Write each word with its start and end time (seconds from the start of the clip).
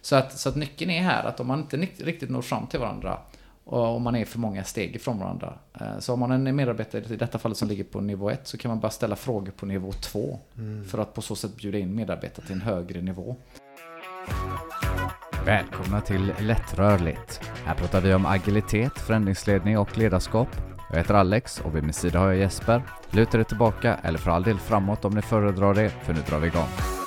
Så, 0.00 0.16
att, 0.16 0.38
så 0.38 0.48
att 0.48 0.56
nyckeln 0.56 0.90
är 0.90 1.02
här 1.02 1.24
att 1.24 1.40
om 1.40 1.46
man 1.46 1.58
inte 1.60 1.76
riktigt 1.76 2.30
når 2.30 2.42
fram 2.42 2.66
till 2.66 2.80
varandra 2.80 3.18
och 3.64 3.96
om 3.96 4.02
man 4.02 4.16
är 4.16 4.24
för 4.24 4.38
många 4.38 4.64
steg 4.64 4.96
ifrån 4.96 5.18
varandra. 5.18 5.52
eh, 5.80 5.98
Så 5.98 6.12
om 6.12 6.20
man 6.20 6.30
är 6.30 6.34
en 6.50 6.56
medarbetare, 6.56 7.14
i 7.14 7.16
detta 7.16 7.38
fallet 7.38 7.58
som 7.58 7.68
ligger 7.68 7.84
på 7.84 8.00
nivå 8.00 8.30
1, 8.30 8.46
så 8.46 8.58
kan 8.58 8.68
man 8.68 8.80
bara 8.80 8.90
ställa 8.90 9.16
frågor 9.16 9.52
på 9.52 9.66
nivå 9.66 9.92
2. 9.92 10.38
För 10.90 10.98
att 10.98 11.14
på 11.14 11.22
så 11.22 11.36
sätt 11.36 11.56
bjuda 11.56 11.78
in 11.78 11.94
medarbetare 11.94 12.46
till 12.46 12.54
en 12.54 12.60
högre 12.60 13.00
nivå. 13.00 13.36
Välkomna 15.44 16.00
till 16.00 16.32
Lättrörligt. 16.40 17.40
Här 17.64 17.74
pratar 17.74 18.00
vi 18.00 18.14
om 18.14 18.26
agilitet, 18.26 18.98
förändringsledning 18.98 19.78
och 19.78 19.98
ledarskap. 19.98 20.48
Jag 20.90 20.96
heter 20.98 21.14
Alex 21.14 21.60
och 21.60 21.76
vid 21.76 21.82
min 21.82 21.92
sida 21.92 22.18
har 22.18 22.26
jag 22.28 22.36
Jesper. 22.36 22.82
Luta 23.10 23.36
dig 23.36 23.44
tillbaka 23.46 23.98
eller 24.02 24.18
för 24.18 24.30
all 24.30 24.42
del 24.42 24.58
framåt 24.58 25.04
om 25.04 25.14
ni 25.14 25.22
föredrar 25.22 25.74
det, 25.74 25.90
för 25.90 26.14
nu 26.14 26.20
drar 26.28 26.38
vi 26.38 26.46
igång. 26.46 26.97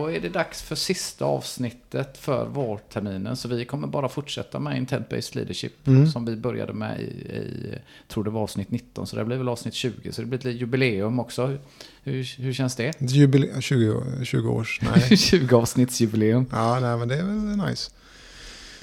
Då 0.00 0.10
är 0.10 0.20
det 0.20 0.28
dags 0.28 0.62
för 0.62 0.74
sista 0.74 1.24
avsnittet 1.24 2.18
för 2.18 2.46
vårterminen. 2.46 3.36
Så 3.36 3.48
vi 3.48 3.64
kommer 3.64 3.86
bara 3.88 4.08
fortsätta 4.08 4.58
med 4.58 4.76
Intent-Based 4.76 5.36
Leadership. 5.36 5.86
Mm. 5.86 6.06
Som 6.06 6.24
vi 6.24 6.36
började 6.36 6.72
med 6.72 7.00
i, 7.00 7.02
i, 7.04 7.74
tror 8.08 8.24
det 8.24 8.30
var 8.30 8.40
avsnitt 8.42 8.70
19. 8.70 9.06
Så 9.06 9.16
det 9.16 9.24
blir 9.24 9.36
väl 9.36 9.48
avsnitt 9.48 9.74
20. 9.74 10.12
Så 10.12 10.20
det 10.22 10.26
blir 10.26 10.38
ett 10.46 10.60
jubileum 10.60 11.20
också. 11.20 11.56
Hur, 12.02 12.40
hur 12.42 12.52
känns 12.52 12.76
det? 12.76 13.00
Jubile- 13.00 13.60
20, 13.60 13.90
år- 13.90 14.24
20 14.24 14.48
års, 14.48 14.80
nej. 14.82 15.16
20 15.16 15.56
avsnittsjubileum. 15.56 16.46
Ja, 16.52 16.80
nej, 16.80 16.96
men 16.96 17.08
det 17.08 17.14
är 17.14 17.22
väl 17.22 17.68
nice. 17.70 17.90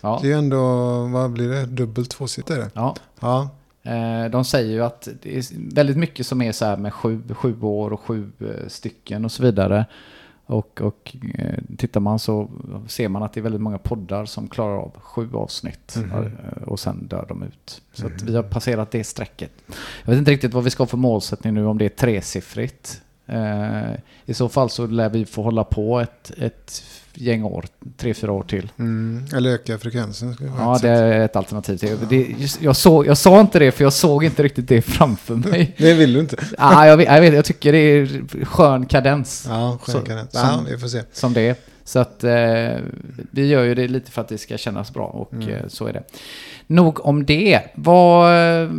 Ja. 0.02 0.20
Det 0.23 0.31
är 0.31 0.38
ändå, 0.38 0.63
vad 1.08 1.31
blir 1.31 1.49
det? 1.49 1.66
Dubbelt 1.66 2.09
tvåsitt 2.09 2.49
är 2.49 2.58
det. 2.58 2.70
ja. 2.73 2.95
Ja, 3.20 3.49
Eh, 3.84 4.30
De 4.31 4.45
säger 4.45 4.72
ju 4.72 4.84
att 4.84 5.08
det 5.22 5.38
är 5.38 5.44
väldigt 5.75 5.97
mycket 5.97 6.27
som 6.27 6.41
är 6.41 6.52
så 6.52 6.66
här 6.66 6.77
med 6.77 6.94
sju, 6.94 7.22
sju 7.30 7.61
år 7.61 7.94
och 7.94 7.99
sju 8.02 8.31
eh, 8.39 8.67
stycken 8.67 9.25
och 9.25 9.31
så 9.31 9.44
vidare. 9.44 9.86
Och, 10.50 10.82
och 10.82 11.16
eh, 11.36 11.60
tittar 11.78 12.00
man 12.00 12.20
så 12.20 12.50
ser 12.88 13.10
man 13.10 13.24
att 13.24 13.34
det 13.34 13.40
är 13.40 13.42
väldigt 13.42 13.62
många 13.62 13.78
poddar 13.78 14.26
som 14.26 14.48
klarar 14.48 14.78
av 14.78 14.92
sju 15.00 15.30
avsnitt. 15.34 15.98
Eh, 15.98 16.64
Och 16.64 16.80
sen 16.80 17.08
dör 17.08 17.26
de 17.30 17.44
ut. 17.44 17.81
Så 17.94 18.08
att 18.08 18.22
vi 18.22 18.36
har 18.36 18.44
passerat 18.44 18.92
det 18.92 19.04
strecket. 19.04 19.52
Jag 20.04 20.12
vet 20.12 20.20
inte 20.20 20.31
riktigt 20.31 20.54
vad 20.54 20.64
vi 20.64 20.70
ska 20.70 20.84
ha 20.84 20.88
för 20.88 20.98
målsättning 20.98 21.54
nu, 21.54 21.66
om 21.66 21.78
det 21.78 21.86
är 21.86 21.89
tresiffrigt. 21.89 23.02
Eh, 23.26 23.92
I 24.26 24.34
så 24.34 24.50
fall 24.50 24.70
så 24.70 24.88
lär 24.88 25.09
vi 25.09 25.26
få 25.26 25.42
hålla 25.44 25.64
på 25.64 26.00
ett, 26.00 26.31
ett 26.38 26.84
gäng 27.18 27.44
år, 27.44 27.66
tre, 27.98 28.14
fyra 28.14 28.32
år 28.32 28.44
till. 28.44 28.72
mm. 28.80 29.26
eller 29.36 29.50
öka 29.50 29.78
frekvensen. 29.78 30.36
Ja, 30.58 30.80
det 30.82 30.90
är 30.90 31.20
ett 31.26 31.36
alternativ. 31.36 31.78
till. 31.78 31.98
Det, 32.10 32.16
just, 32.38 32.62
jag, 32.62 32.76
såg, 32.76 33.08
jag 33.08 33.18
sa 33.18 33.40
inte 33.42 33.60
det 33.60 33.72
för 33.72 33.84
jag 33.84 33.94
såg 33.94 34.23
inte 34.23 34.44
riktigt 34.44 34.68
det 34.68 34.82
framför 34.82 35.36
mig. 35.36 35.76
det 35.78 35.94
vill 35.94 36.14
du 36.14 36.20
inte. 36.20 36.38
ah, 36.58 36.86
jag, 36.86 37.02
jag, 37.04 37.22
vet, 37.22 37.34
jag 37.34 37.45
tycker 37.45 37.72
det 37.72 37.78
är 37.78 38.26
skön 38.45 38.86
kadens 38.86 39.45
Ja, 39.50 39.78
skön 39.82 40.02
kan 40.02 40.18
det. 40.18 40.28
som- 40.32 40.42
Ja, 40.42 40.60
vi 40.70 40.78
får 40.78 40.88
se. 40.88 41.02
som 41.12 41.34
det 41.34 41.42
är. 41.42 41.56
Så 41.84 42.00
att 42.00 42.23
eh, 42.23 42.32
vi 43.32 43.48
gör 43.48 43.64
ju 43.64 43.76
det 43.76 43.88
lite 43.88 44.12
för 44.12 44.22
att 44.22 44.28
det 44.28 44.38
ska 44.38 44.58
kännas 44.58 44.94
bra 44.94 45.06
och 45.06 45.34
Mm. 45.34 45.50
eh, 45.50 45.62
så 45.68 45.86
är 45.88 45.94
det. 45.94 46.04
Nog 46.68 47.06
om 47.06 47.26
det. 47.26 47.60
Vad 47.76 48.32
eh, 48.64 48.70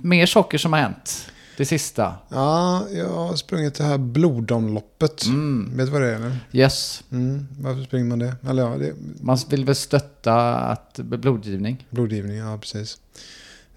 mer 0.00 0.26
saker 0.26 0.58
som 0.58 0.72
har 0.72 0.80
hänt? 0.80 1.26
Det 1.60 1.66
sista. 1.66 2.14
Ja, 2.28 2.86
jag 2.92 3.08
har 3.08 3.36
sprungit 3.36 3.74
det 3.74 3.84
här 3.84 3.98
blodomloppet. 3.98 5.26
Mm. 5.26 5.76
Vet 5.76 5.86
du 5.86 5.92
vad 5.92 6.00
det 6.02 6.08
är? 6.08 6.14
Eller? 6.14 6.36
Yes. 6.52 7.04
Mm. 7.12 7.46
Varför 7.58 7.82
springer 7.82 8.06
man 8.06 8.18
det? 8.18 8.36
Eller 8.48 8.62
ja, 8.62 8.76
det 8.78 8.92
Man 9.20 9.38
vill 9.50 9.64
väl 9.64 9.74
stötta 9.74 10.56
att 10.56 10.96
blodgivning. 10.98 11.86
blodgivning, 11.90 12.36
ja 12.36 12.58
precis. 12.58 12.98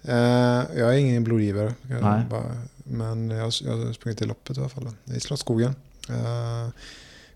Eh, 0.02 0.14
jag 0.76 0.78
är 0.78 0.92
ingen 0.92 1.24
blodgivare. 1.24 1.74
Nej. 1.82 2.22
Bara, 2.30 2.56
men 2.76 3.30
jag, 3.30 3.52
jag 3.64 3.76
har 3.76 3.92
sprungit 3.92 4.22
i 4.22 4.26
loppet 4.26 4.56
i 4.56 4.60
alla 4.60 4.68
fall. 4.68 4.88
I 5.04 5.20
Slottsskogen. 5.20 5.74
Eh, 6.08 6.68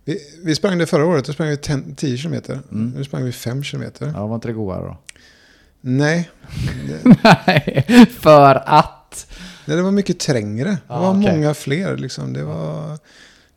vi, 0.05 0.19
vi 0.45 0.55
sprang 0.55 0.79
det 0.79 0.87
förra 0.87 1.07
året. 1.07 1.25
Då 1.25 1.33
sprang 1.33 1.49
vi 1.49 1.57
10 1.57 1.83
10 1.97 2.17
kilometer. 2.17 2.61
Mm. 2.73 2.93
Nu 2.97 3.05
sprang 3.05 3.25
vi 3.25 3.33
5 3.33 3.63
kilometer. 3.63 4.13
Ja, 4.17 4.27
var 4.27 4.35
inte 4.35 4.49
det 4.49 4.55
godare 4.55 4.87
då? 4.87 4.97
Nej, 5.81 6.31
Nej, 7.47 8.07
för 8.21 8.63
att. 8.67 8.95
Nej, 9.69 9.77
det 9.77 9.83
var 9.83 9.91
mycket 9.91 10.19
trängre. 10.21 10.69
Det 10.71 10.79
Ja, 10.89 11.01
var 11.01 11.19
okej. 11.21 11.33
många 11.37 11.55
fler. 11.55 11.97
Liksom. 11.97 12.33
Det 12.33 12.45
var, 12.45 12.99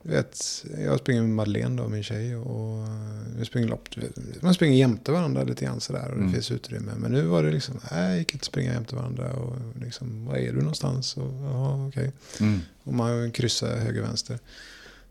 du 0.03 0.09
vet, 0.11 0.65
jag 0.85 0.99
springer 0.99 1.21
med 1.21 1.29
Madeleine, 1.29 1.81
då, 1.81 1.87
min 1.87 2.03
tjej. 2.03 2.35
Och 2.35 2.87
vi 3.39 3.45
springer 3.45 3.67
lopp. 3.67 3.89
Man 4.41 4.53
springer 4.53 4.77
jämte 4.77 5.11
varandra 5.11 5.43
lite 5.43 5.65
grann 5.65 5.79
sådär. 5.79 6.05
Och 6.09 6.15
det 6.15 6.21
Mm. 6.21 6.33
finns 6.33 6.51
utrymme. 6.51 6.91
Men 6.97 7.11
nu 7.11 7.21
var 7.25 7.43
det 7.43 7.51
liksom, 7.51 7.79
nej, 7.91 8.09
jag 8.09 8.17
gick 8.17 8.33
inte 8.33 8.45
springa 8.45 8.73
jämte 8.73 8.95
varandra. 8.95 9.33
Och 9.33 9.55
liksom, 9.81 10.25
var 10.25 10.35
är 10.37 10.51
du 10.53 10.59
någonstans? 10.59 11.17
Och, 11.17 11.33
ja, 11.43 11.87
okej. 11.87 12.11
Mm. 12.39 12.59
Och 12.83 12.93
man 12.93 13.31
kryssar 13.31 13.75
höger, 13.77 14.01
vänster. 14.01 14.39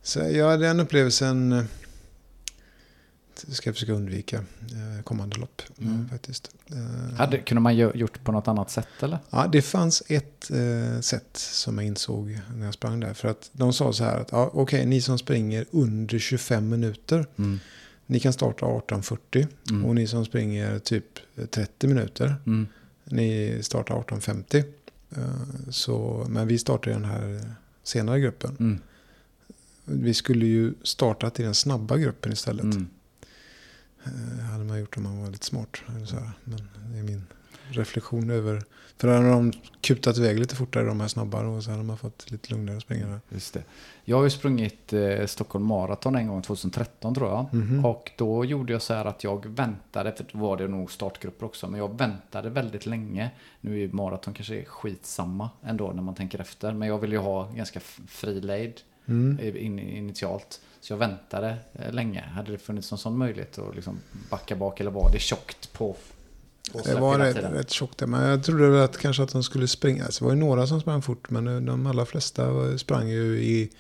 Så 0.03 0.19
ja, 0.21 0.57
den 0.57 0.81
upplevelsen 0.81 1.65
ska 3.49 3.69
jag 3.69 3.75
försöka 3.75 3.93
undvika 3.93 4.37
eh, 4.37 5.03
kommande 5.05 5.37
lopp. 5.37 5.63
Mm. 5.79 6.01
eh, 6.05 6.11
Faktiskt. 6.11 6.51
Eh, 6.71 7.15
Hade, 7.17 7.39
kunde 7.39 7.61
man 7.61 7.77
gjort 7.77 8.25
på 8.25 8.33
något 8.33 8.49
annat 8.49 8.71
sätt 8.71 8.89
eller? 9.01 9.19
Ja, 9.31 9.47
det 9.53 9.63
fanns 9.63 10.03
ett 10.09 10.51
sätt 11.01 11.31
som 11.37 11.79
jag 11.79 11.87
insåg 11.87 12.39
när 12.57 12.65
jag 12.65 12.75
sprang 12.75 13.01
där. 13.01 13.15
För 13.15 13.29
att 13.29 13.51
de 13.53 13.73
sa 13.73 13.93
så 13.93 14.05
här 14.05 14.19
att 14.21 14.29
ja, 14.33 14.51
okej, 14.55 14.87
ni 14.87 15.01
som 15.01 15.19
springer 15.19 15.67
under 15.71 16.19
25 16.19 16.69
minuter, 16.69 17.27
Mm. 17.37 17.59
ni 18.07 18.21
kan 18.21 18.33
starta 18.33 18.67
18.40. 18.67 19.47
Mm. 19.71 19.85
Och 19.85 19.95
ni 19.95 20.07
som 20.07 20.25
springer 20.25 20.79
typ 20.79 21.05
30 21.51 21.87
minuter, 21.87 22.37
Mm. 22.47 22.67
ni 23.05 23.59
startar 23.63 23.95
18.50. 23.95 24.65
Eh, 25.17 25.23
så, 25.71 26.27
men 26.29 26.49
vi 26.49 26.59
startar 26.59 26.91
i 26.91 26.95
den 26.95 27.05
här 27.05 27.55
senare 27.83 28.21
gruppen. 28.21 28.57
Mm. 28.61 28.79
Vi 29.85 30.15
skulle 30.15 30.47
ju 30.47 30.75
startat 30.83 31.41
i 31.41 31.43
den 31.43 31.55
snabba 31.55 31.97
gruppen 31.97 32.33
istället. 32.33 32.65
Mm. 32.65 32.87
Eh, 34.05 34.45
hade 34.45 34.65
man 34.65 34.81
gjort 34.81 34.97
om 34.97 35.03
man 35.03 35.23
var 35.23 35.31
lite 35.31 35.47
smart. 35.47 35.77
Eller 35.97 36.07
så 36.07 36.17
här. 36.17 36.31
Men 36.45 36.69
det 36.93 36.99
är 36.99 37.03
min 37.03 37.27
reflektion 37.71 38.31
över. 38.31 38.63
För 38.97 39.09
då 39.09 39.15
hade 39.15 39.29
de 39.31 39.53
kutat 39.81 40.19
iväg 40.19 40.39
lite 40.39 40.57
fortare 40.57 40.85
de 40.85 41.01
här 41.01 41.09
snabbare 41.09 41.47
och 41.47 41.65
så 41.65 41.71
hade 41.71 41.83
man 41.83 41.99
fått 41.99 42.31
lite 42.31 42.51
lugnare 42.55 42.77
att 42.77 42.83
springa 42.83 43.07
där. 43.07 43.21
Just 43.29 43.55
det. 43.55 43.63
Jag 44.05 44.17
har 44.17 44.25
ju 44.25 44.31
sprungit 44.31 44.93
eh, 44.93 45.27
Stockholm 45.27 45.65
Marathon 45.65 46.15
en 46.17 46.29
gång 46.29 46.43
2013 46.43 47.15
tror 47.15 47.29
jag. 47.31 47.55
Mhm. 47.55 47.85
Och 47.85 48.11
då 48.17 48.45
gjorde 48.45 48.73
jag 48.73 48.83
så 48.83 48.95
här 48.95 49.05
att 49.05 49.25
jag 49.25 49.47
väntade, 49.47 50.13
för 50.13 50.27
då 50.33 50.39
var 50.39 50.57
det 50.57 50.69
nog 50.69 50.93
startgrupper 50.93 51.47
också, 51.47 51.69
men 51.69 51.81
jag 51.81 51.99
väntade 51.99 52.51
väldigt 52.51 52.87
länge. 52.87 53.31
Nu 53.61 53.73
är 53.73 53.77
ju 53.79 53.93
maraton 53.93 54.35
kanske 54.35 54.65
skitsamma 54.65 55.51
ändå 55.63 55.93
när 55.93 56.03
man 56.03 56.15
tänker 56.15 56.39
efter, 56.41 56.73
men 56.73 56.89
jag 56.89 56.99
vill 56.99 57.13
ju 57.13 57.19
ha 57.19 57.51
ganska 57.51 57.81
fri 58.09 58.41
lejd 58.41 58.73
Mm. 59.09 59.39
i- 59.43 59.59
in, 59.59 59.79
initialt. 59.79 60.61
Så 60.81 60.93
jag 60.93 60.99
väntade 60.99 61.57
eh, 61.73 61.93
länge. 61.93 62.21
Hade 62.35 62.53
det 62.53 62.59
funnits 62.59 62.91
någon 62.91 62.99
sån 62.99 63.19
möjlighet 63.19 63.59
att 63.59 63.75
liksom 63.75 63.99
backa 64.31 64.57
bak 64.57 64.81
eller 64.81 64.91
var 64.91 65.13
det 65.13 65.19
tjockt 65.19 65.73
på, 65.73 65.97
Det 66.85 66.95
var 66.95 67.19
rätt, 67.19 67.37
rätt 67.37 67.71
tjockt. 67.71 68.01
Men 68.07 68.23
jag 68.29 68.45
trodde 68.45 68.69
väl 68.69 68.83
att 68.83 68.99
kanske 68.99 69.23
att 69.23 69.33
de 69.33 69.43
skulle 69.43 69.69
springa. 69.69 70.05
Alltså, 70.05 70.25
det 70.25 70.29
var 70.29 70.35
ju 70.35 70.41
några 70.41 70.67
som 70.67 70.81
sprang 70.81 71.03
fort. 71.03 71.31
Men 71.31 71.67
de 71.67 71.87
allra 71.87 72.07
flesta 72.07 72.79
sprang 72.79 73.09
ju 73.09 73.39
i, 73.39 73.71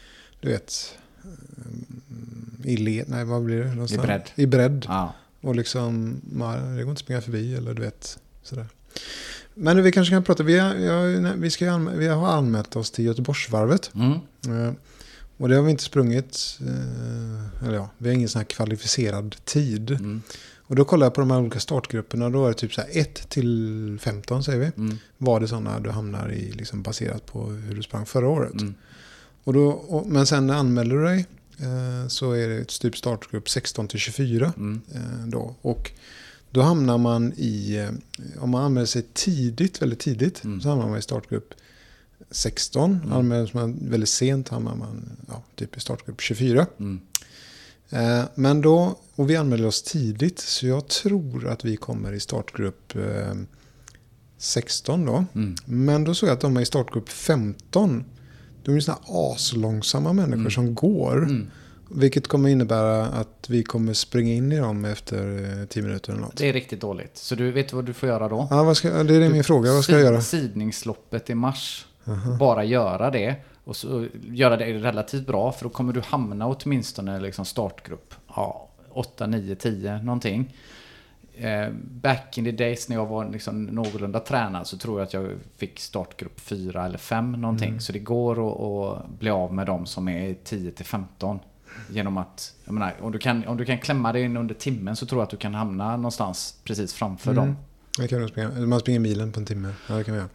du 0.41 0.49
vet, 0.49 0.99
eh, 1.25 2.71
i 2.71 2.77
led. 2.77 3.05
Nej, 3.09 3.25
vad 3.25 3.43
blir 3.45 3.65
det? 3.65 3.75
Någonstans? 3.75 4.03
bredd. 4.03 4.31
I 4.35 4.47
bredd. 4.47 4.85
Ja. 4.89 5.13
Och 5.41 5.57
liksom, 5.57 6.21
man- 6.33 6.77
det 6.77 6.83
går 6.83 6.91
inte 6.91 6.93
att 6.93 6.99
springa 6.99 7.21
förbi 7.21 7.55
eller 7.55 7.75
du 7.75 7.83
vet, 7.83 8.19
sådär. 8.43 8.67
Men 9.55 9.77
nu, 9.77 9.83
vi 9.83 9.93
kanske 9.93 10.15
kan 10.15 10.25
prata, 10.25 10.43
vi, 10.43 10.59
har, 10.59 11.37
vi, 11.37 11.51
ska 11.51 11.77
vi 11.79 12.09
har 12.09 12.29
anmält 12.29 12.77
oss 12.77 12.91
till 12.91 13.05
Göteborgsvarvet. 13.05 13.91
Mm. 13.95 14.19
Och 15.41 15.49
det 15.49 15.57
har 15.57 15.63
vi 15.63 15.71
inte 15.71 15.83
sprungit, 15.83 16.59
eh, 16.61 17.67
eller 17.67 17.77
ja, 17.77 17.91
vi 17.99 18.09
har 18.09 18.15
ingen 18.15 18.29
sån 18.29 18.39
här 18.39 18.47
kvalificerad 18.47 19.37
tid. 19.45 19.91
Mm. 19.91 20.23
Och 20.59 20.77
då 20.77 20.85
kollar 20.85 21.07
jag 21.07 21.15
på 21.15 21.21
de 21.21 21.31
här 21.31 21.41
olika 21.41 21.61
startgrupperna, 21.61 22.31
då 22.31 22.45
är 22.45 22.49
det 22.49 22.55
typ 22.55 22.75
så 22.75 22.81
här 22.81 22.89
1 22.93 23.29
till 23.29 23.99
15 24.01 24.45
säger 24.45 24.59
vi. 24.59 24.83
Mm. 24.83 24.99
Var 25.19 25.41
det 25.41 25.49
sådana 25.49 25.81
du 25.81 25.91
hamnar 25.91 26.33
i, 26.33 26.53
liksom 26.53 26.83
baserat 26.83 27.27
på 27.27 27.47
hur 27.47 27.75
du 27.75 27.83
sprang 27.83 28.07
förra 28.07 28.29
året. 28.29 28.53
Mm. 28.53 28.75
Och 29.45 29.53
då, 29.53 29.69
och, 29.69 30.07
men 30.07 30.27
sen 30.27 30.47
när 30.47 30.55
anmäler 30.55 30.97
du 30.97 31.05
dig 31.05 31.27
eh, 31.59 32.09
så 32.09 32.33
är 32.33 32.49
det 32.49 32.57
ett 32.57 32.81
typ 32.81 32.97
startgrupp 32.97 33.49
16 33.51 33.89
till 33.89 33.99
24. 33.99 34.53
Mm. 34.57 34.81
Eh, 34.95 35.27
då. 35.27 35.55
Och 35.63 35.91
då 36.51 36.63
hamnar 36.63 36.99
man 36.99 37.33
i, 37.33 37.89
om 38.39 38.51
man 38.51 38.65
anmäler 38.65 38.87
sig 38.87 39.07
tidigt, 39.13 39.83
väldigt 39.83 40.01
tidigt, 40.01 40.45
Mm. 40.45 40.61
så 40.61 40.69
hamnar 40.69 40.89
man 40.89 40.99
i 40.99 41.03
startgrupp 41.03 41.55
16. 42.31 43.01
Mm. 43.05 43.13
Anmäler 43.13 43.47
sig 43.47 43.55
man 43.61 43.79
väldigt 43.91 44.09
sent 44.09 44.49
hamnar 44.49 44.77
man 44.77 45.11
ja, 45.29 45.43
typ 45.55 45.77
i 45.77 45.81
startgrupp 45.81 46.21
24. 46.21 46.67
Mm. 46.79 47.01
Eh, 47.91 48.25
men 48.35 48.61
då, 48.61 48.99
och 49.15 49.31
vi 49.31 49.37
anmäler 49.37 49.67
oss 49.67 49.83
tidigt, 49.83 50.39
så 50.39 50.67
jag 50.67 50.89
tror 50.89 51.47
att 51.49 51.65
vi 51.65 51.77
kommer 51.77 52.13
i 52.13 52.21
startgrupp 52.21 52.97
eh, 52.97 53.35
16 54.39 55.07
då. 55.07 55.25
Mm. 55.35 55.55
Men 55.65 56.05
då 56.05 56.15
såg 56.15 56.29
jag 56.29 56.35
att 56.35 56.41
de 56.41 56.57
är 56.57 56.61
i 56.61 56.65
startgrupp 56.67 57.09
15. 57.09 58.05
De 58.65 58.77
är 58.77 58.81
sådana 58.81 59.01
aslångsamma 59.07 60.13
människor 60.13 60.41
Mm. 60.41 60.51
som 60.51 60.75
går. 60.75 61.17
Mm. 61.25 61.47
Vilket 61.93 62.29
kommer 62.29 62.49
innebära 62.49 63.07
att 63.07 63.47
vi 63.49 63.63
kommer 63.63 63.93
springa 63.93 64.33
in 64.33 64.53
i 64.53 64.59
dem 64.59 64.85
efter 64.85 65.43
eh, 65.61 65.67
10 65.67 65.83
minuter 65.83 66.13
eller 66.13 66.21
något. 66.23 66.37
Det 66.37 66.49
är 66.49 66.53
riktigt 66.53 66.81
dåligt. 66.81 67.17
Så 67.17 67.35
du 67.35 67.51
vet 67.53 67.73
vad 67.73 67.85
du 67.85 67.93
får 67.93 68.09
göra 68.09 68.29
då? 68.29 68.49
Ja, 68.51 68.63
vad 68.63 68.77
ska, 68.77 69.03
det 69.03 69.15
är 69.15 69.29
min 69.31 69.45
fråga. 69.45 69.73
Vad 69.73 69.85
ska 69.85 69.93
jag 69.93 70.03
göra? 70.03 70.21
Sidningsloppet 70.21 71.31
i 71.31 71.35
mars. 71.35 71.87
Aha. 72.11 72.37
Bara 72.39 72.65
göra 72.65 73.11
det. 73.11 73.35
Och 73.65 73.77
så 73.77 74.07
göra 74.31 74.57
det 74.57 74.65
relativt 74.65 75.27
bra. 75.27 75.53
För 75.53 75.65
då 75.65 75.69
kommer 75.71 75.93
du 75.93 76.01
hamna 76.01 76.47
åtminstone 76.47 77.21
liksom 77.21 77.45
startgrupp. 77.45 78.15
Ja, 78.37 78.69
8, 78.91 79.27
9, 79.27 79.55
10 79.55 80.03
någonting. 80.03 80.55
Eh, 81.37 81.69
back 81.83 82.39
in 82.39 82.45
the 82.45 82.53
days 82.53 82.89
när 82.89 82.97
jag 82.97 83.07
var 83.07 83.29
liksom 83.31 83.65
någorlunda 83.65 84.21
tränad 84.21 84.67
så 84.67 84.79
tror 84.79 85.01
jag 85.01 85.07
att 85.07 85.13
jag 85.13 85.31
fick 85.57 85.81
startgrupp 85.81 86.41
4 86.41 86.85
eller 86.87 86.99
5 86.99 87.33
någonting. 87.33 87.69
Mm. 87.69 87.81
Så 87.81 87.93
det 87.93 87.99
går 87.99 88.33
att, 88.53 88.61
att 88.61 89.11
bli 89.19 89.31
av 89.31 89.55
med 89.55 89.67
de 89.67 89.87
som 89.87 90.09
är 90.09 90.35
10 90.45 90.71
till 90.71 90.85
15. 90.87 91.39
Genom 91.91 92.17
att, 92.17 92.55
jag 92.65 92.73
menar, 92.75 92.95
om 93.01 93.13
du, 93.13 93.19
kan, 93.19 93.47
om 93.47 93.57
du 93.57 93.65
kan 93.65 93.79
klämma 93.79 94.13
dig 94.13 94.23
in 94.23 94.37
under 94.37 94.55
timmen 94.55 94.97
så 94.97 95.07
tror 95.07 95.21
jag 95.21 95.25
att 95.25 95.31
du 95.31 95.37
kan 95.37 95.55
hamna 95.55 95.97
någonstans 95.97 96.57
precis 96.65 96.95
framför 96.95 97.31
Mm. 97.33 97.45
dem. 97.47 97.57
Det 97.99 98.09
kan 98.09 98.29
springa. 98.29 98.51
man 98.51 98.81
springer 98.81 99.01
milen 99.01 99.33
på 99.33 99.41
en 99.41 99.47
timme. 99.47 99.73
Ja, 99.89 99.95
det 99.95 100.05
kan 100.05 100.15
man 100.15 100.19
göra. 100.19 100.31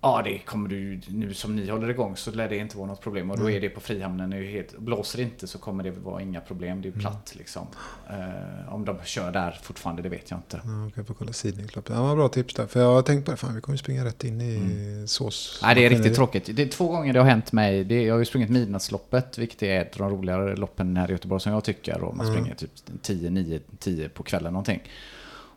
Ja, 0.00 0.22
det 0.24 0.38
kommer 0.38 0.68
du 0.68 1.00
nu 1.08 1.34
som 1.34 1.56
ni 1.56 1.70
håller 1.70 1.90
igång 1.90 2.16
så 2.16 2.30
lär 2.30 2.48
det 2.48 2.56
inte 2.56 2.76
vara 2.76 2.86
något 2.86 3.00
problem. 3.00 3.30
Och 3.30 3.36
då 3.36 3.42
Mm. 3.42 3.56
är 3.56 3.60
det 3.60 3.68
på 3.68 3.80
Frihamnen. 3.80 4.32
Är 4.32 4.42
helt, 4.42 4.78
blåser 4.78 5.16
det 5.18 5.22
inte 5.24 5.46
så 5.46 5.58
kommer 5.58 5.84
det 5.84 5.90
vara 5.90 6.22
inga 6.22 6.40
problem. 6.40 6.82
Det 6.82 6.88
är 6.88 6.92
ju 6.92 6.98
platt 7.00 7.32
liksom. 7.36 7.66
Eh, 8.10 8.74
om 8.74 8.84
de 8.84 8.96
kör 9.04 9.32
där 9.32 9.58
fortfarande, 9.62 10.02
det 10.02 10.08
vet 10.08 10.30
jag 10.30 10.38
inte. 10.38 10.60
Ja, 10.64 10.90
jag 10.94 11.06
får 11.06 11.14
kolla 11.14 11.32
sidningsloppet. 11.32 11.94
Ja, 11.96 12.14
bra 12.14 12.28
tips 12.28 12.54
där. 12.54 12.66
För 12.66 12.80
jag 12.80 12.94
har 12.94 13.02
tänkt 13.02 13.24
på 13.24 13.30
det. 13.30 13.36
Fan, 13.36 13.54
vi 13.54 13.60
kommer 13.60 13.78
springa 13.78 14.04
rätt 14.04 14.24
in 14.24 14.40
i 14.40 15.04
sås. 15.08 15.58
Mm. 15.62 15.68
Nej, 15.68 15.74
det 15.88 15.94
är 15.94 15.98
riktigt 15.98 16.16
tråkigt. 16.16 16.56
Det 16.56 16.62
är 16.62 16.68
två 16.68 16.88
gånger 16.88 17.12
det 17.12 17.18
har 17.20 17.26
hänt 17.26 17.52
mig. 17.52 17.84
Det 17.84 18.02
jag 18.02 18.14
har 18.14 18.18
ju 18.18 18.24
sprungit 18.24 18.50
Midnattsloppet, 18.50 19.38
vilket 19.38 19.62
är 19.62 19.80
ett 19.80 20.00
av 20.00 20.10
de 20.10 20.18
roligare 20.18 20.56
loppen 20.56 20.96
här 20.96 21.08
i 21.08 21.12
Göteborg 21.12 21.40
som 21.40 21.52
jag 21.52 21.64
tycker. 21.64 22.00
Och 22.02 22.16
man 22.16 22.26
Mm. 22.26 22.38
springer 22.38 22.54
typ 22.56 22.70
10, 23.02 23.30
9, 23.30 23.60
10 23.78 24.08
på 24.08 24.22
kvällen 24.22 24.52
någonting. 24.52 24.82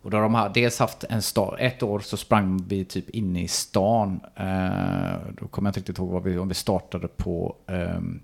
Och 0.01 0.11
då 0.11 0.17
har 0.17 0.21
de 0.21 0.35
ha- 0.35 0.49
dels 0.49 0.79
haft 0.79 1.03
en 1.03 1.21
stad, 1.21 1.55
ett 1.59 1.83
år 1.83 1.99
så 1.99 2.17
sprang 2.17 2.57
vi 2.67 2.85
typ 2.85 3.09
inne 3.09 3.41
i 3.41 3.47
stan. 3.47 4.19
Eh, 4.35 5.17
då 5.37 5.47
kommer 5.47 5.67
jag 5.67 5.71
inte 5.71 5.79
riktigt 5.79 5.97
ihåg 5.97 6.09
vad 6.09 6.23
vi, 6.23 6.37
om 6.37 6.47
vi 6.47 6.53
startade 6.53 7.07
på, 7.07 7.55
ehm, 7.67 8.21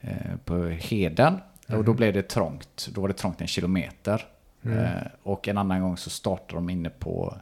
eh, 0.00 0.36
på 0.44 0.64
Heden. 0.64 1.38
Och 1.68 1.84
då 1.84 1.94
blev 1.94 2.12
det 2.12 2.22
trångt. 2.22 2.88
Då 2.94 3.00
var 3.00 3.08
det 3.08 3.14
trångt 3.14 3.40
en 3.40 3.46
kilometer. 3.46 4.26
Eh, 4.62 5.06
och 5.22 5.48
en 5.48 5.58
annan 5.58 5.80
gång 5.80 5.96
så 5.96 6.10
startade 6.10 6.54
de 6.54 6.70
inne 6.70 6.90
på 6.90 7.34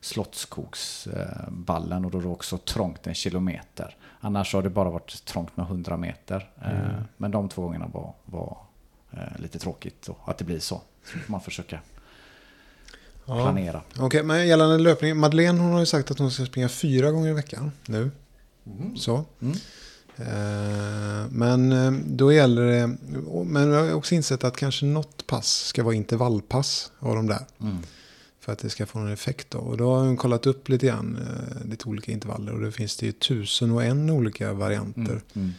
Slottskogsballen 0.00 2.04
och 2.04 2.10
då 2.10 2.18
var 2.18 2.22
det 2.24 2.30
också 2.32 2.58
trångt 2.58 3.06
en 3.06 3.14
kilometer. 3.14 3.96
Annars 4.20 4.54
har 4.54 4.62
det 4.62 4.70
bara 4.70 4.90
varit 4.90 5.24
trångt 5.24 5.56
med 5.56 5.66
100 5.66 5.96
meter. 5.96 6.50
Eh, 6.62 7.02
Men 7.16 7.30
de 7.30 7.48
två 7.48 7.62
gångerna 7.62 7.86
var, 7.86 8.12
var 8.24 8.56
eh, 9.12 9.18
lite 9.38 9.58
tråkigt 9.58 10.06
då, 10.06 10.16
att 10.24 10.38
det 10.38 10.44
blir 10.44 10.58
så. 10.58 10.80
Så 11.04 11.18
får 11.18 11.32
man 11.32 11.40
försöka 11.40 11.80
Ja. 13.26 13.34
planera. 13.34 13.80
Okej, 13.98 14.22
men 14.22 14.46
gällande 14.48 14.78
löpning. 14.78 15.16
Madeleine 15.16 15.60
hon 15.60 15.72
har 15.72 15.80
ju 15.80 15.86
sagt 15.86 16.10
att 16.10 16.18
hon 16.18 16.30
ska 16.30 16.46
springa 16.46 16.68
fyra 16.68 17.10
gånger 17.10 17.30
i 17.30 17.32
veckan 17.32 17.72
nu. 17.86 18.10
Så. 18.96 19.24
Mm. 19.42 19.56
Eh, 20.16 21.30
men 21.30 21.72
eh, 21.72 21.92
då 22.06 22.32
gäller 22.32 22.62
det. 22.66 22.96
Men 23.44 23.70
jag 23.70 23.84
har 23.84 23.94
också 23.94 24.14
insett 24.14 24.44
att 24.44 24.56
kanske 24.56 24.86
något 24.86 25.26
pass 25.26 25.64
ska 25.66 25.82
vara 25.82 25.94
intervallpass 25.94 26.92
av 26.98 27.14
de 27.16 27.26
där. 27.26 27.44
Mm. 27.60 27.76
För 28.40 28.52
att 28.52 28.58
det 28.58 28.70
ska 28.70 28.86
få 28.86 28.98
någon 28.98 29.12
effekt 29.12 29.50
då. 29.50 29.58
Och 29.58 29.76
då 29.76 29.94
har 29.94 30.04
hon 30.04 30.16
kollat 30.16 30.46
upp 30.46 30.68
lite 30.68 30.86
grann. 30.86 31.18
eh, 31.62 31.70
Lite 31.70 31.88
olika 31.88 32.12
intervaller. 32.12 32.52
Och 32.52 32.60
det 32.60 32.72
finns 32.72 32.96
det 32.96 33.06
ju 33.06 33.12
tusen 33.12 33.70
och 33.70 33.84
en 33.84 34.10
olika 34.10 34.52
varianter. 34.52 35.02
Mm. 35.02 35.22
Mm. 35.34 35.52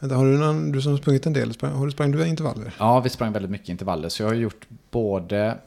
Vänta, 0.00 0.16
har 0.16 0.26
du, 0.26 0.38
någon, 0.38 0.72
du 0.72 0.82
som 0.82 0.92
har 0.92 0.98
sprungit 0.98 1.26
en 1.26 1.32
del, 1.32 1.54
har 1.60 1.86
du 1.86 1.92
sprang 1.92 2.10
du 2.12 2.26
intervaller? 2.26 2.74
Ja, 2.78 3.00
vi 3.00 3.10
sprang 3.10 3.32
väldigt 3.32 3.50
mycket 3.50 3.68
intervaller. 3.68 4.08
Så 4.08 4.22
jag 4.22 4.28
har 4.28 4.34
gjort 4.34 4.66
både 4.90 5.58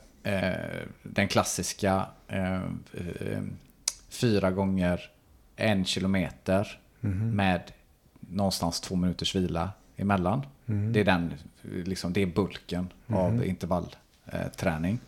den 1.04 1.28
klassiska 1.28 2.06
eh, 2.28 2.56
eh, 2.94 3.42
fyra 4.10 4.52
gånger 4.52 5.12
en 5.56 5.86
kilometer 5.86 6.80
med 7.34 7.62
någonstans 8.20 8.82
två 8.82 8.96
minuters 8.96 9.36
vila 9.36 9.72
emellan. 9.98 10.46
Det 10.66 11.00
är 11.00 11.04
den, 11.04 11.34
liksom, 11.62 12.14
det 12.14 12.22
är 12.22 12.26
bulken 12.26 12.88
av 13.08 13.46
intervallträning. 13.46 15.00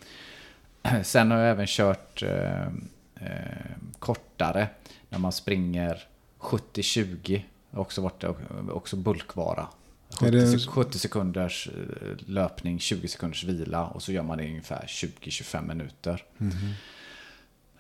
Sen 1.04 1.32
har 1.32 1.38
jag 1.38 1.50
även 1.50 1.68
kört 1.68 2.24
eh, 2.24 2.68
eh, 3.16 3.72
kortare, 4.00 4.68
när 5.10 5.20
man 5.20 5.32
springer 5.32 6.04
70-20. 6.40 7.42
Har 7.72 7.82
Också 7.82 8.02
varit 8.02 8.24
också 8.72 8.96
bulkvara. 8.96 9.68
Det- 10.22 10.60
70, 10.60 10.68
70 10.68 11.00
sekunders 11.00 11.68
eh, 11.68 12.18
löpning, 12.26 12.80
20 12.80 13.08
sekunders 13.08 13.44
vila 13.44 13.86
och 13.88 14.04
så 14.04 14.12
gör 14.12 14.24
man 14.24 14.38
det 14.38 14.44
i 14.44 14.50
ungefär 14.50 14.86
20-25 14.88 15.68
minuter. 15.68 16.24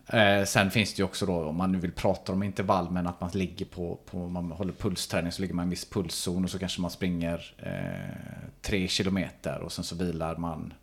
Eh, 0.07 0.45
sen 0.45 0.71
finns 0.71 0.93
det 0.93 0.99
ju 0.99 1.03
också 1.05 1.25
då, 1.25 1.43
om 1.43 1.55
man 1.55 1.71
nu 1.71 1.77
vill 1.77 1.91
prata 1.91 2.31
om 2.31 2.43
intervall, 2.43 2.91
men 2.91 3.07
att 3.07 3.21
man 3.21 3.29
ligger 3.33 3.65
på, 3.65 3.99
på 4.05 4.23
om 4.23 4.31
man 4.33 4.51
håller 4.51 4.73
pulsträning 4.73 5.31
så 5.31 5.41
ligger 5.41 5.53
man 5.55 5.63
i 5.63 5.65
en 5.65 5.69
viss 5.69 5.89
pulszon 5.89 6.43
och 6.43 6.49
så 6.49 6.59
kanske 6.59 6.81
man 6.81 6.91
springer 6.91 7.53
eh, 7.57 8.49
tre 8.61 8.87
kilometer 8.87 9.59
och 9.59 9.71
sen 9.71 9.83
så 9.83 9.95
vilar 9.95 10.35
man 10.35 10.73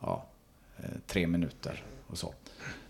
ja, 0.00 0.26
eh, 1.14 1.26
minuter 1.26 1.82
och 2.06 2.18
så. 2.18 2.34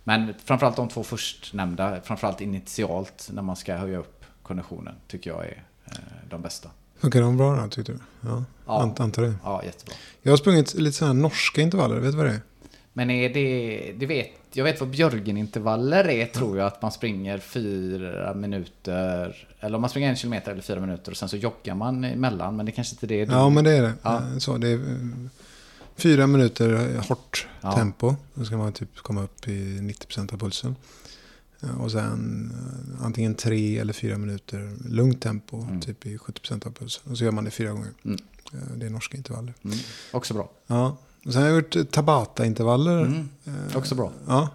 Men 0.05 0.35
framförallt 0.45 0.77
de 0.77 0.89
två 0.89 1.03
förstnämnda, 1.03 2.01
framförallt 2.01 2.41
initialt 2.41 3.31
när 3.33 3.43
man 3.43 3.57
ska 3.57 3.75
höja 3.77 3.99
upp 3.99 4.25
konditionen, 4.43 4.95
tycker 5.09 5.31
jag 5.31 5.45
är 5.47 5.65
eh, 5.87 5.99
de 6.31 6.43
bästa. 6.43 6.71
Funkar 7.01 7.21
de 7.21 7.37
bra 7.37 7.57
då, 7.57 7.69
tyckte 7.69 7.93
du? 7.93 7.99
Ja, 8.21 8.45
Ja. 8.67 8.83
Ant, 8.83 9.01
antar 9.01 9.23
det. 9.23 9.35
Ja, 9.45 9.65
jättebra. 9.65 9.95
Jag 10.23 10.33
har 10.33 10.37
sprungit 10.37 10.75
lite 10.75 10.97
sådana 10.97 11.15
här 11.15 11.21
norska 11.23 11.61
intervaller, 11.61 11.97
vet 11.97 12.11
du 12.13 12.17
vad 12.17 12.27
det 12.27 12.33
är? 12.33 12.41
Men 12.93 13.11
är 13.11 13.29
det, 13.35 13.93
det 13.99 14.07
vet, 14.07 14.31
jag 14.53 14.65
vet 14.65 14.81
vad 14.81 14.89
Björgen-intervaller 14.91 16.09
är, 16.09 16.27
tror 16.27 16.59
jag, 16.59 16.67
att 16.67 16.83
man 16.83 16.93
springer 16.93 17.39
fyra 17.39 18.35
minuter, 18.35 19.49
eller 19.61 19.75
om 19.77 19.81
man 19.81 19.91
springer 19.91 20.09
en 20.11 20.17
kilometer 20.17 20.53
eller 20.53 20.63
fyra 20.63 20.81
minuter 20.81 21.11
och 21.13 21.17
sen 21.17 21.29
så 21.29 21.37
joggar 21.37 21.75
man 21.75 22.05
emellan, 22.05 22.57
men 22.57 22.67
det 22.67 22.73
kanske 22.73 22.95
inte 22.95 23.07
det 23.07 23.21
är 23.21 23.27
du. 23.27 23.33
Ja, 23.33 23.49
men 23.51 23.65
det 23.65 23.73
är 23.73 23.83
det. 23.83 23.93
Ja. 24.03 24.23
Så, 24.39 24.57
det 24.57 24.69
är 24.69 24.75
eh, 24.75 24.97
fyra 25.97 26.27
minuter 26.27 26.95
eh, 26.97 27.05
hårt 27.09 27.47
Ja. 27.61 27.73
tempo. 27.73 28.15
Då 28.35 28.45
ska 28.45 28.57
man 28.57 28.73
typ 28.73 28.97
komma 28.97 29.23
upp 29.23 29.49
i 29.49 29.79
90% 29.79 30.33
av 30.35 30.39
pulsen. 30.39 30.77
Eh, 31.63 31.81
Och 31.81 31.93
sen 31.93 32.53
eh, 32.99 33.05
antingen 33.05 33.35
tre 33.35 33.79
eller 33.79 33.93
fyra 33.93 34.19
minuter 34.19 34.77
lugnt 34.89 35.23
tempo, 35.23 35.63
Mm. 35.63 35.81
typ 35.81 36.07
i 36.07 36.19
70% 36.19 36.67
av 36.67 36.71
pulsen. 36.73 37.11
Och 37.13 37.19
så 37.19 37.25
gör 37.25 37.33
man 37.33 37.45
det 37.45 37.51
fyra 37.51 37.71
gånger. 37.71 37.91
Mm. 38.05 38.19
Eh, 38.53 38.59
Det 38.77 38.87
är 38.87 38.91
norska 38.91 39.17
intervaller. 39.17 39.55
Mm, 39.65 39.77
också 40.13 40.35
bra. 40.35 40.51
Ja. 40.67 40.97
Och 41.27 41.33
sen 41.33 41.43
har 41.43 41.49
jag 41.49 41.57
gjort 41.57 41.91
Tabata-intervaller. 41.93 43.01
Mm, 43.03 43.29
också 43.75 43.95
bra. 43.95 44.13
Ja. 44.27 44.49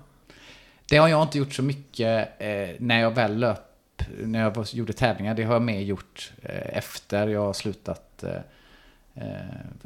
Det 0.89 0.97
har 0.97 1.07
jag 1.07 1.21
inte 1.23 1.37
gjort 1.37 1.53
så 1.53 1.63
mycket 1.63 2.29
eh, 2.41 2.69
när 2.79 2.99
jag 3.01 3.11
väl 3.11 3.37
löp, 3.39 3.59
när 4.23 4.39
jag 4.41 4.67
gjorde 4.73 4.93
tävlingar. 4.93 5.35
Det 5.35 5.43
har 5.43 5.53
jag 5.53 5.61
mer 5.61 5.79
gjort 5.81 6.31
eh, 6.41 6.77
efter 6.77 7.27
jag 7.27 7.41
har 7.41 7.53
slutat. 7.53 8.23
Eh, 8.23 8.29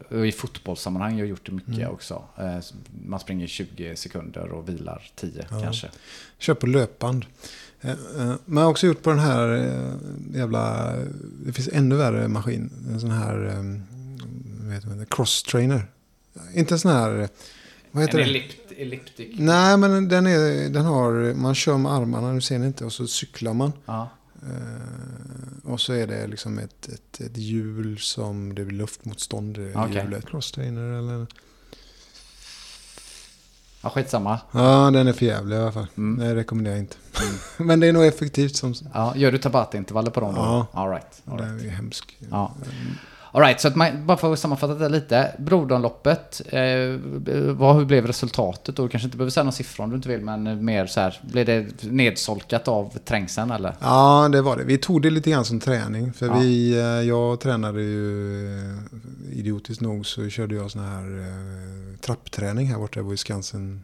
och 0.09 0.27
I 0.27 0.31
fotbollssammanhang 0.31 1.11
har 1.13 1.19
jag 1.19 1.27
gjort 1.27 1.45
det 1.45 1.51
mycket 1.51 1.73
Mm. 1.77 1.89
också. 1.91 2.23
Eh, 2.37 2.57
man 3.05 3.19
springer 3.19 3.47
20 3.47 3.95
sekunder 3.95 4.51
och 4.51 4.69
vilar 4.69 5.11
10 5.15 5.45
Ja. 5.51 5.61
kanske. 5.61 5.87
Kör 6.37 6.53
på 6.53 6.67
löpband. 6.67 7.25
Eh, 7.81 7.91
eh, 7.91 7.97
Men 8.45 8.57
jag 8.57 8.61
har 8.61 8.69
också 8.71 8.87
gjort 8.87 9.03
på 9.03 9.09
den 9.09 9.19
här 9.19 9.49
eh, 9.57 10.37
jävla... 10.37 10.93
Det 11.45 11.53
finns 11.53 11.67
ännu 11.73 11.95
värre 11.95 12.27
maskin. 12.27 12.69
En 12.89 12.99
sån 12.99 13.11
här... 13.11 13.45
eh, 13.47 13.75
Vad 14.65 14.73
heter 14.73 14.89
det? 14.89 15.05
Cross-trainer. 15.05 15.81
Inte 16.55 16.73
en 16.75 16.79
sån 16.79 16.91
här... 16.91 17.19
eh, 17.19 17.27
Vad 17.91 18.03
heter 18.03 18.19
en 18.19 18.23
det? 18.23 18.29
ellipt, 18.29 18.71
elliptic. 18.77 19.27
Nej, 19.39 19.77
men 19.77 20.07
den, 20.09 20.27
är, 20.27 20.69
den 20.69 20.85
har... 20.85 21.33
Man 21.33 21.55
kör 21.55 21.77
med 21.77 21.91
armarna, 21.91 22.31
nu 22.33 22.41
ser 22.41 22.59
ni 22.59 22.67
inte. 22.67 22.85
Och 22.85 22.93
så 22.93 23.07
cyklar 23.07 23.53
man. 23.53 23.73
Ja. 23.85 24.09
Eh, 24.43 25.71
och 25.71 25.81
så 25.81 25.93
är 25.93 26.07
det 26.07 26.27
liksom 26.27 26.59
ett, 26.59 26.87
ett, 26.87 27.21
ett 27.21 27.37
hjul 27.37 27.97
som 27.99 28.55
det 28.55 28.65
blir 28.65 28.77
luftmotstånd 28.77 29.57
i 29.57 29.73
Okej. 29.75 30.01
hjulet. 30.03 30.25
Cross-trainer 30.25 30.97
eller... 30.99 31.27
ja, 33.83 33.89
skitsamma. 33.89 34.39
Ja, 34.51 34.91
den 34.91 35.07
är 35.07 35.13
för 35.13 35.25
jävlig 35.25 35.55
i 35.55 35.59
alla 35.59 35.71
fall. 35.71 35.87
Mm. 35.97 36.19
Det 36.19 36.35
rekommenderar 36.35 36.75
jag 36.75 36.83
inte. 36.83 36.95
men 37.57 37.79
det 37.79 37.87
är 37.87 37.93
nog 37.93 38.05
effektivt 38.05 38.55
som... 38.55 38.73
Ja, 38.93 39.15
gör 39.15 39.31
du 39.31 39.37
tabata-intervaller 39.37 40.11
på 40.11 40.19
dem 40.19 40.35
då? 40.35 40.41
Ja. 40.41 40.67
All 40.71 40.89
right. 40.89 41.21
All 41.25 41.37
Den 41.37 41.47
right. 41.51 41.61
är 41.61 41.65
ju 41.65 41.71
hemsk. 41.71 42.17
Ja. 42.31 42.55
All 43.31 43.41
right, 43.41 43.61
så 43.61 43.67
att 43.67 43.75
man, 43.75 44.05
bara 44.05 44.17
för 44.17 44.33
att 44.33 44.39
sammanfatta 44.39 44.73
det 44.73 44.89
lite. 44.89 45.35
Broderloppet, 45.39 46.41
eh, 46.45 46.61
vad, 47.53 47.75
hur 47.75 47.85
blev 47.85 48.07
resultatet? 48.07 48.75
då? 48.75 48.83
Du 48.83 48.89
kanske 48.89 49.05
inte 49.07 49.17
behöver 49.17 49.31
säga 49.31 49.43
någon 49.43 49.53
siffra 49.53 49.83
om 49.83 49.89
du 49.89 49.95
inte 49.95 50.09
vill, 50.09 50.21
men 50.21 50.65
mer 50.65 50.85
så 50.87 50.99
här, 50.99 51.19
blev 51.21 51.45
det 51.45 51.83
nedsolkat 51.83 52.67
av 52.67 52.97
trängseln 53.05 53.51
eller? 53.51 53.75
Ja, 53.79 54.29
det 54.31 54.41
var 54.41 54.57
det. 54.57 54.63
Vi 54.63 54.77
tog 54.77 55.01
det 55.01 55.09
lite 55.09 55.31
grann 55.31 55.45
som 55.45 55.59
träning. 55.59 56.13
För 56.13 56.25
Ja. 56.25 56.33
vi, 56.39 56.73
eh, 56.73 56.79
jag 56.85 57.39
tränade 57.39 57.81
ju 57.81 58.45
eh, 58.57 58.77
idiotiskt 59.39 59.81
nog 59.81 60.05
så 60.05 60.29
körde 60.29 60.55
jag 60.55 60.71
sån 60.71 60.83
här 60.83 61.19
eh, 61.19 61.97
trappträning 62.01 62.67
här 62.67 62.77
borta. 62.77 62.99
Jag 62.99 63.03
var 63.05 63.13
i 63.13 63.17
Skansen 63.17 63.83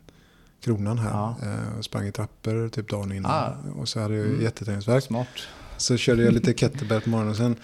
Kronan 0.64 0.98
här. 0.98 1.10
Ja. 1.10 1.36
Eh, 1.44 1.82
sprang 1.82 2.08
i 2.08 2.12
trappor 2.12 2.70
typ 2.70 2.90
dagen 2.90 3.12
innan. 3.12 3.32
Ah. 3.32 3.54
Och 3.82 3.88
så 3.90 4.00
hade 4.00 4.16
jag 4.16 4.26
Mm. 4.26 4.42
jätteträningsvärk. 4.42 5.04
Smart. 5.04 5.28
Så 5.78 5.98
körde 5.98 6.24
jag 6.24 6.34
lite 6.34 6.54
kettlebell 6.54 7.02
på 7.02 7.10
morgonen. 7.10 7.32
Och 7.32 7.38
sen 7.38 7.56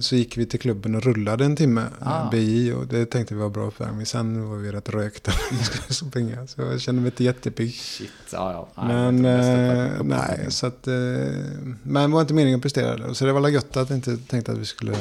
så 0.00 0.16
gick 0.16 0.36
vi 0.36 0.46
till 0.46 0.60
klubben 0.60 0.94
och 0.94 1.02
rullade 1.02 1.44
en 1.44 1.56
timme. 1.56 1.86
Ah. 2.00 2.30
BI 2.30 2.72
och 2.72 2.86
det 2.86 3.06
tänkte 3.06 3.34
vi 3.34 3.40
var 3.40 3.50
bra 3.50 3.66
uppvärmning. 3.66 4.06
Sen 4.06 4.48
var 4.48 4.56
vi 4.56 4.72
rätt 4.72 4.88
rökta 4.88 5.32
när 5.50 5.58
vi 5.58 5.64
skulle 5.64 5.94
springa. 5.94 6.46
Så 6.46 6.62
jag 6.62 6.80
kände 6.80 7.00
mig 7.00 7.08
inte 7.08 7.24
jättepigg. 7.24 7.74
Shit, 7.74 8.10
ja 8.32 8.52
ja. 8.52 8.84
Nej, 8.86 9.12
Men 9.12 9.24
eh, 9.24 9.36
bästa 9.36 10.02
nej, 10.02 10.46
så 10.48 10.66
att... 10.66 10.86
Eh, 10.86 10.94
men 11.82 12.10
det 12.10 12.14
var 12.14 12.20
inte 12.20 12.34
meningen 12.34 12.58
att 12.58 12.62
prestera. 12.62 13.14
Så 13.14 13.24
det 13.24 13.32
var 13.32 13.48
gött 13.48 13.76
att 13.76 13.90
jag 13.90 13.98
inte 13.98 14.16
tänkte 14.16 14.52
att 14.52 14.58
vi 14.58 14.64
skulle 14.64 14.96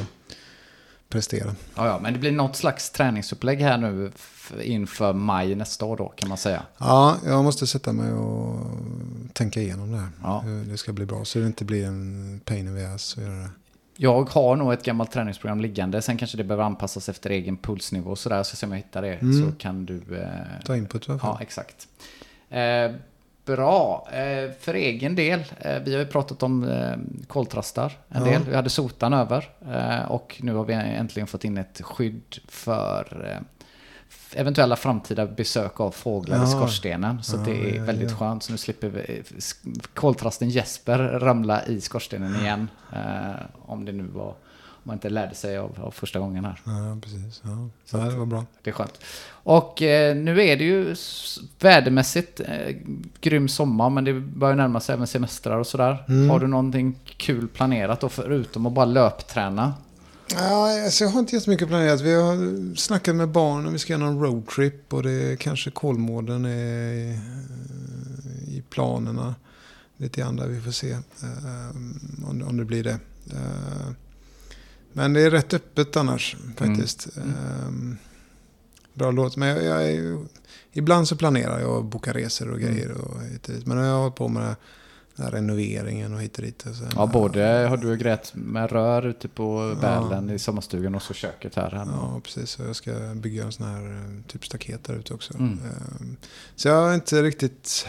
prestera. 1.09 1.55
Ja, 1.75 1.87
ja, 1.87 1.99
men 2.01 2.13
det 2.13 2.19
blir 2.19 2.31
något 2.31 2.55
slags 2.55 2.89
träningsupplägg 2.89 3.61
här 3.61 3.77
nu 3.77 4.11
inför 4.61 5.13
maj 5.13 5.55
nästa 5.55 5.85
år 5.85 5.97
då 5.97 6.07
kan 6.07 6.29
man 6.29 6.37
säga. 6.37 6.63
Ja, 6.77 7.17
jag 7.25 7.43
måste 7.43 7.67
sätta 7.67 7.93
mig 7.93 8.13
och 8.13 8.59
tänka 9.33 9.61
igenom 9.61 9.91
det 9.91 9.97
här. 9.97 10.09
Ja. 10.23 10.39
Hur 10.39 10.65
det 10.65 10.77
ska 10.77 10.93
bli 10.93 11.05
bra, 11.05 11.25
så 11.25 11.39
det 11.39 11.45
inte 11.45 11.65
blir 11.65 11.85
en 11.85 12.41
pain 12.45 12.67
in 12.67 12.75
the 12.75 12.85
ass 12.85 13.17
att 13.17 13.23
göra 13.23 13.35
det. 13.35 13.49
Jag 13.97 14.29
har 14.29 14.55
nog 14.55 14.73
ett 14.73 14.83
gammalt 14.83 15.11
träningsprogram 15.11 15.61
liggande. 15.61 16.01
Sen 16.01 16.17
kanske 16.17 16.37
det 16.37 16.43
behöver 16.43 16.63
anpassas 16.63 17.09
efter 17.09 17.29
egen 17.29 17.57
pulsnivå 17.57 18.11
och 18.11 18.17
sådär. 18.19 18.43
Så 18.43 18.55
se 18.55 18.65
om 18.65 18.71
jag 18.71 18.77
hittar 18.79 19.01
det. 19.01 19.13
Mm. 19.13 19.45
Så 19.51 19.57
kan 19.57 19.85
du... 19.85 20.01
Eh, 20.21 20.29
Ta 20.65 20.75
input 20.77 21.07
i 21.07 21.11
alla 21.11 21.19
fall. 21.19 21.35
ja, 21.39 21.41
exakt. 21.41 21.87
Eh, 22.49 22.91
bra. 23.45 24.07
Eh, 24.11 24.51
för 24.59 24.73
egen 24.73 25.15
del. 25.15 25.43
Eh, 25.59 25.79
vi 25.85 25.93
har 25.93 25.99
ju 25.99 26.05
pratat 26.07 26.43
om 26.43 26.63
eh, 26.69 26.95
koltrastar 27.27 27.97
en 28.09 28.25
Ja. 28.25 28.31
del. 28.31 28.41
Vi 28.49 28.55
hade 28.55 28.69
sotan 28.69 29.13
över. 29.13 29.49
Eh, 29.73 30.11
och 30.11 30.35
nu 30.43 30.53
har 30.53 30.65
vi 30.65 30.73
äntligen 30.73 31.27
fått 31.27 31.43
in 31.43 31.57
ett 31.57 31.81
skydd 31.83 32.37
för 32.47 33.29
eh, 33.31 33.41
eventuella 34.33 34.75
framtida 34.75 35.25
besök 35.25 35.79
av 35.79 35.91
fåglar 35.91 36.43
i 36.43 36.47
skorstenen. 36.47 37.23
Så 37.23 37.37
det 37.37 37.77
är 37.77 37.81
väldigt 37.81 38.11
skönt. 38.11 38.43
Så 38.43 38.51
nu 38.51 38.57
slipper 38.57 38.89
vi 38.89 38.99
eh, 38.99 39.23
koltrasten 39.93 40.49
Jesper 40.49 40.99
ramla 40.99 41.65
i 41.65 41.81
skorstenen 41.81 42.35
igen. 42.35 42.69
Eh, 42.93 43.45
om 43.61 43.85
det 43.85 43.91
nu 43.91 44.03
var, 44.03 44.27
om 44.27 44.83
man 44.83 44.93
inte 44.93 45.09
lärde 45.09 45.35
sig 45.35 45.57
av, 45.57 45.79
av 45.83 45.91
första 45.91 46.19
gången 46.19 46.45
här. 46.45 46.61
Ja, 46.65 46.97
precis. 47.01 47.41
Ja. 47.43 47.69
Så 47.85 47.97
det 47.97 48.17
var 48.17 48.25
bra. 48.25 48.45
Det 48.63 48.69
är 48.69 48.73
skönt. 48.73 48.99
Och 49.27 49.81
eh, 49.81 50.15
nu 50.15 50.41
är 50.41 50.57
det 50.57 50.63
ju 50.63 50.95
vädermässigt 51.59 52.39
eh, 52.39 52.75
grym 53.21 53.47
sommar, 53.47 53.89
men 53.89 54.03
det 54.03 54.13
börjar 54.13 54.55
närma 54.55 54.79
sig 54.79 54.93
även 54.93 55.07
semestrar 55.07 55.57
och 55.57 55.67
sådär. 55.67 56.03
Mm. 56.07 56.29
Har 56.29 56.39
du 56.39 56.47
någonting 56.47 56.99
kul 57.17 57.47
planerat 57.47 57.99
då, 57.99 58.09
förutom 58.09 58.65
att 58.65 58.73
bara 58.73 58.85
löpträna? 58.85 59.73
Ja, 60.31 60.83
alltså 60.85 61.03
jag 61.03 61.11
har 61.11 61.19
inte 61.19 61.35
jättemycket 61.35 61.67
planerat. 61.67 62.01
Vi 62.01 62.13
har 62.15 62.75
snackat 62.75 63.15
med 63.15 63.29
barnen, 63.29 63.73
vi 63.73 63.79
ska 63.79 63.93
göra 63.93 64.03
någon 64.11 64.23
roadtrip 64.23 64.93
och 64.93 65.03
det 65.03 65.11
är 65.11 65.35
kanske 65.35 65.71
Kolmården 65.71 66.45
är 66.45 66.93
i, 66.93 67.19
i 68.47 68.63
planerna. 68.69 69.35
Lite 69.97 70.21
grann 70.21 70.35
där 70.35 70.47
vi 70.47 70.61
får 70.61 70.71
se 70.71 70.91
eh, 70.91 71.69
om, 72.29 72.39
det- 72.39 72.45
om 72.45 72.57
det 72.57 72.65
blir 72.65 72.83
det. 72.83 72.99
Eh, 73.33 73.89
men 74.93 75.13
det 75.13 75.21
är 75.21 75.31
rätt 75.31 75.53
öppet 75.53 75.97
annars 75.97 76.35
faktiskt. 76.57 77.07
Mm. 77.17 77.29
Eh, 77.29 77.95
bra 78.93 79.11
låt. 79.11 79.37
Men 79.37 79.47
jag, 79.49 79.63
jag 79.63 80.01
ibland 80.71 81.07
så 81.07 81.15
planerar 81.15 81.59
jag 81.59 81.69
att 81.77 81.85
boka 81.85 82.13
resor 82.13 82.49
och 82.51 82.59
grejer 82.59 82.91
och 82.91 83.21
hit 83.21 83.49
och. 83.49 83.67
Men 83.67 83.77
nu 83.77 83.83
har 83.83 83.89
jag 83.89 83.99
hållit 83.99 84.15
på 84.15 84.27
med 84.27 84.43
den 84.43 84.55
här 85.23 85.31
renoveringen 85.31 86.13
och 86.13 86.21
hit 86.21 86.37
och 86.37 86.43
dit. 86.43 86.65
Och 86.65 86.75
sen, 86.75 86.87
Ja, 86.95 87.05
både 87.05 87.43
har 87.69 87.77
du 87.77 87.97
grejat 87.97 88.31
med 88.35 88.71
rör 88.71 89.05
ute 89.05 89.27
på 89.27 89.75
Bälen 89.81 90.29
i 90.29 90.39
sommarstugan 90.39 90.95
och 90.95 91.01
så 91.01 91.13
köket 91.13 91.55
här. 91.55 91.71
hemma. 91.71 91.91
Ja, 92.13 92.19
precis. 92.23 92.49
Så 92.49 92.63
jag 92.63 92.75
ska 92.75 92.91
bygga 93.15 93.43
en 93.43 93.51
sån 93.51 93.65
här 93.67 93.85
eh, 93.85 94.21
typ 94.31 94.45
staket 94.45 94.83
där 94.83 94.93
ute 94.93 95.13
också. 95.13 95.33
Mm. 95.33 95.59
Ehm, 95.99 96.17
Så 96.55 96.67
jag 96.67 96.81
har 96.87 96.93
inte 96.93 97.21
riktigt 97.23 97.87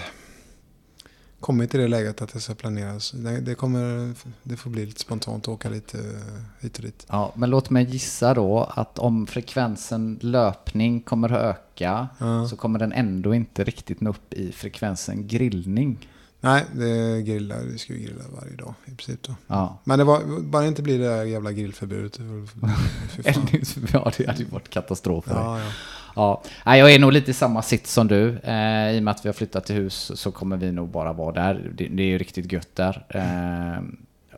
kommit 1.41 1.71
till 1.71 1.81
det 1.81 1.89
läget 1.89 2.23
att 2.23 2.33
det 2.33 2.41
ska 2.41 2.55
planeras. 2.55 3.11
Det, 3.11 3.41
det, 3.41 3.55
kommer, 3.55 4.15
det 4.43 4.57
får 4.57 4.71
bli 4.71 4.87
lite 4.87 5.01
spontant 5.01 5.45
att 5.45 5.49
åka 5.49 5.69
lite 5.69 5.99
eh, 5.99 6.43
hit 6.61 6.77
och 6.77 6.83
dit. 6.85 7.07
Ja, 7.09 7.33
men 7.37 7.51
låt 7.51 7.71
mig 7.71 7.85
gissa 7.85 8.35
då 8.35 8.73
att 8.75 8.99
om 8.99 9.27
frekvensen 9.27 10.19
löpning 10.23 11.01
kommer 11.01 11.33
att 11.33 11.43
öka 11.57 12.09
Ja. 12.19 12.49
så 12.49 12.57
kommer 12.57 12.79
den 12.79 12.93
ändå 12.93 13.35
inte 13.35 13.65
riktigt 13.65 14.01
nå 14.01 14.11
upp 14.11 14.33
i 14.35 14.53
frekvensen 14.53 15.29
grillning. 15.29 16.09
Nej, 16.41 16.65
det 16.75 17.23
grillar. 17.23 17.61
Vi 17.61 17.79
ska 17.79 17.93
ju 17.93 17.99
grilla 17.99 18.23
varje 18.41 18.57
dag 18.57 18.75
i 18.85 18.91
princip 18.91 19.23
då. 19.23 19.35
Ja. 19.47 19.79
Men 19.85 19.99
det 19.99 20.05
var, 20.05 20.41
bara 20.41 20.67
inte 20.67 20.83
blir 20.83 20.99
det 20.99 21.05
där 21.09 21.25
jävla 21.25 21.53
grillförbudet. 21.53 22.13
det 22.13 23.37
ja, 23.93 24.13
det 24.17 24.27
hade 24.27 24.39
ju 24.39 24.45
varit 24.45 24.69
katastrof. 24.71 25.25
Ja, 25.29 25.61
ja. 25.61 25.71
Ja, 26.17 26.43
Nej, 26.67 26.81
jag 26.81 26.95
är 26.95 26.99
nog 26.99 27.13
lite 27.13 27.31
i 27.31 27.35
samma 27.35 27.63
sitt 27.63 27.87
som 27.87 28.09
du. 28.09 28.39
Eh, 28.39 28.91
I 28.93 28.99
och 28.99 29.03
med 29.03 29.11
att 29.13 29.25
vi 29.25 29.29
har 29.29 29.35
flyttat 29.35 29.67
till 29.67 29.75
hus 29.77 30.13
så 30.15 30.33
kommer 30.33 30.57
vi 30.57 30.73
nog 30.73 30.89
bara 30.89 31.13
vara 31.13 31.33
där. 31.33 31.71
Det, 31.75 31.89
det 31.89 32.03
är 32.03 32.07
ju 32.07 32.19
riktigt 32.19 32.53
gött 32.53 32.75
där. 32.75 33.07
Eh, 33.09 33.83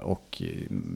och 0.03 0.43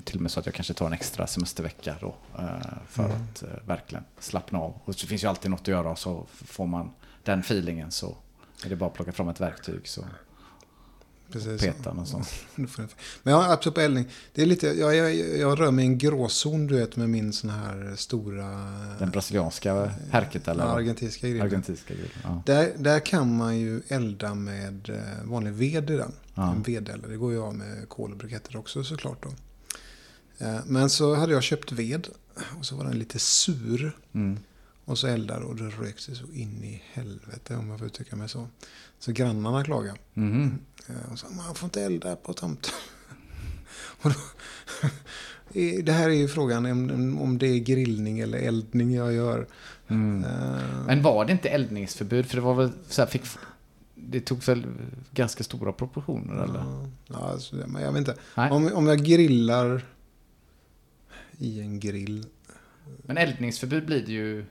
till 0.04 0.16
och 0.16 0.20
med 0.20 0.30
så 0.30 0.40
att 0.40 0.46
jag 0.46 0.54
kanske 0.54 0.74
tar 0.74 0.86
en 0.86 0.92
extra 0.92 1.26
semestervecka 1.26 1.94
då. 2.00 2.14
Eh, 2.38 2.44
för 2.88 3.04
Mm. 3.04 3.16
att 3.16 3.42
eh, 3.42 3.48
verkligen 3.66 4.04
slappna 4.18 4.58
av. 4.58 4.74
Och 4.84 4.94
så 4.94 5.06
finns 5.06 5.24
ju 5.24 5.28
alltid 5.28 5.50
något 5.50 5.60
att 5.60 5.68
göra 5.68 5.96
så 5.96 6.26
får 6.34 6.66
man 6.66 6.90
den 7.24 7.40
feelingen 7.40 7.90
så 7.90 8.16
är 8.64 8.68
det 8.68 8.76
bara 8.76 8.86
att 8.86 8.94
plocka 8.94 9.12
fram 9.12 9.28
ett 9.28 9.40
verktyg 9.40 9.88
så 9.88 10.04
Precis. 11.32 11.60
peta 11.60 11.92
någon 11.92 12.06
sån. 12.06 12.24
Men 13.22 13.34
ja, 13.34 13.52
absolut 13.52 13.74
på 13.74 13.80
eldning. 13.80 14.08
Det 14.34 14.42
är 14.42 14.46
lite, 14.46 14.66
jag, 14.66 14.96
jag, 14.96 15.14
jag 15.38 15.60
rör 15.60 15.70
mig 15.70 15.84
i 15.84 15.88
en 15.88 15.98
gråzon 15.98 16.66
du 16.66 16.74
vet 16.78 16.96
med 16.96 17.10
min 17.10 17.32
sån 17.32 17.50
här 17.50 17.94
stora... 17.96 18.48
Den 18.98 19.10
brasilianska 19.10 19.92
härket 20.10 20.48
eller? 20.48 20.64
ja, 20.64 20.70
argentinska 20.70 21.28
grillen. 21.28 21.46
Argentinska 21.46 21.94
grill. 21.94 22.10
Ja. 22.22 22.42
Där, 22.46 22.72
där 22.76 23.00
kan 23.00 23.36
man 23.36 23.58
ju 23.58 23.82
elda 23.88 24.34
med 24.34 24.88
eh, 24.90 25.24
vanlig 25.30 25.52
ved 25.52 25.90
i 25.90 25.96
den. 25.96 26.12
Ja. 26.34 26.52
En 26.52 26.62
vedeldare. 26.62 27.10
Det 27.10 27.16
går 27.16 27.32
ju 27.32 27.42
av 27.42 27.54
med 27.54 27.88
kol 27.88 28.10
och 28.12 28.16
briketter 28.16 28.56
också 28.56 28.84
såklart. 28.84 29.22
Då. 29.22 29.28
Eh, 30.46 30.58
Men 30.66 30.90
så 30.90 31.14
hade 31.14 31.32
jag 31.32 31.42
köpt 31.42 31.72
ved 31.72 32.08
och 32.58 32.66
så 32.66 32.76
var 32.76 32.84
den 32.84 32.98
lite 32.98 33.18
sur. 33.18 33.96
Mm. 34.12 34.38
Och 34.84 34.98
så 34.98 35.06
eldar 35.06 35.40
och 35.40 35.56
det 35.56 35.64
rökte 35.68 36.14
så 36.14 36.24
in 36.34 36.64
i 36.64 36.82
helvete 36.92 37.56
om 37.56 37.70
jag 37.70 37.78
får 37.78 37.86
uttrycka 37.86 38.16
mig 38.16 38.28
så. 38.28 38.48
Så 38.98 39.12
grannarna 39.12 39.64
klagade. 39.64 39.98
Mhm. 40.14 40.58
Eh, 40.88 41.12
Och 41.12 41.18
sa 41.18 41.26
man 41.28 41.54
får 41.54 41.66
inte 41.66 41.82
elda 41.82 42.16
på 42.16 42.32
tomten. 42.32 42.72
Det 45.84 45.92
här 45.92 46.08
är 46.10 46.14
ju 46.14 46.28
frågan 46.28 46.66
om, 47.18 47.38
det 47.38 47.46
är 47.46 47.58
grillning 47.58 48.20
eller 48.20 48.38
eldning 48.38 48.94
jag 48.94 49.12
gör. 49.12 49.46
Mm. 49.88 50.24
Eh, 50.24 50.84
Men 50.86 51.02
var 51.02 51.24
det 51.24 51.32
inte 51.32 51.48
eldningsförbud? 51.48 52.26
För 52.26 52.36
det 52.36 52.40
var 52.42 52.54
väl 52.54 52.70
så 52.88 53.02
här, 53.02 53.08
fick, 53.08 53.22
det 53.94 54.20
tog 54.20 54.44
väl 54.44 54.66
ganska 55.10 55.44
stora 55.44 55.72
proportioner 55.72 56.44
eller? 56.44 56.58
Ja, 56.58 56.88
ja, 57.06 57.16
alltså, 57.16 57.56
men 57.56 57.82
jag 57.82 57.92
vet 57.92 57.98
inte. 57.98 58.16
Nej. 58.36 58.50
Om, 58.50 58.72
om 58.72 58.86
jag 58.86 59.04
grillar 59.04 59.84
i 61.38 61.60
en 61.60 61.80
grill. 61.80 62.26
Men 63.02 63.18
eldningsförbud 63.18 63.86
blir 63.86 64.06
det 64.06 64.12
ju... 64.12 64.44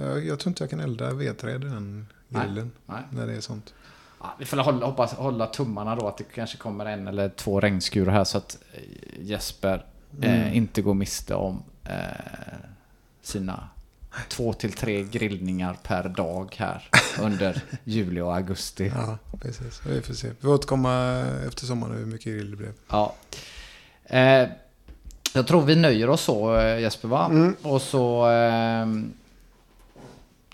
Jag, 0.00 0.26
jag 0.26 0.38
tror 0.38 0.50
inte 0.50 0.62
jag 0.62 0.70
kan 0.70 0.80
elda 0.80 1.14
vedträd 1.14 1.64
i 1.64 1.68
den 1.68 2.06
grillen. 2.28 2.70
Nej. 2.86 3.02
När 3.10 3.26
det 3.26 3.32
är 3.36 3.40
sånt. 3.40 3.74
Ja, 4.22 4.34
vi 4.38 4.44
får 4.44 4.56
hålla, 4.56 4.86
hoppas, 4.86 5.12
hålla 5.12 5.46
tummarna 5.46 5.96
då 5.96 6.08
att 6.08 6.16
det 6.16 6.24
kanske 6.34 6.56
kommer 6.56 6.86
en 6.86 7.08
eller 7.08 7.28
två 7.28 7.60
regnskurar 7.60 8.12
här 8.12 8.24
så 8.24 8.38
att 8.38 8.58
eh, 8.72 8.80
Jesper 9.20 9.84
eh, 10.22 10.42
Mm. 10.42 10.54
inte 10.54 10.82
går 10.82 10.94
miste 10.94 11.34
om 11.34 11.62
eh, 11.84 11.94
sina 13.22 13.68
två 14.28 14.52
till 14.52 14.72
tre 14.72 15.02
grillningar 15.02 15.76
per 15.82 16.08
dag 16.08 16.54
här 16.58 16.88
under 17.20 17.62
juli 17.84 18.20
och 18.20 18.34
augusti. 18.36 18.92
Ja, 18.96 19.18
precis. 19.40 19.80
Vi 19.86 20.02
får 20.02 20.14
se. 20.14 20.28
Vi 20.28 20.34
får 20.34 20.48
återkomma 20.48 21.24
efter 21.48 21.66
sommaren 21.66 21.96
hur 21.96 22.06
mycket 22.06 22.26
grill 22.32 22.50
det 22.50 22.56
blev. 22.56 22.72
Ja. 22.90 23.14
Eh, 24.04 24.48
jag 25.34 25.46
tror 25.46 25.62
vi 25.62 25.76
nöjer 25.76 26.08
oss 26.10 26.20
så 26.20 26.56
eh, 26.56 26.80
Jesper 26.80 27.08
va? 27.08 27.26
Mm. 27.26 27.56
Och 27.62 27.82
så 27.82 28.30
eh, 28.30 28.86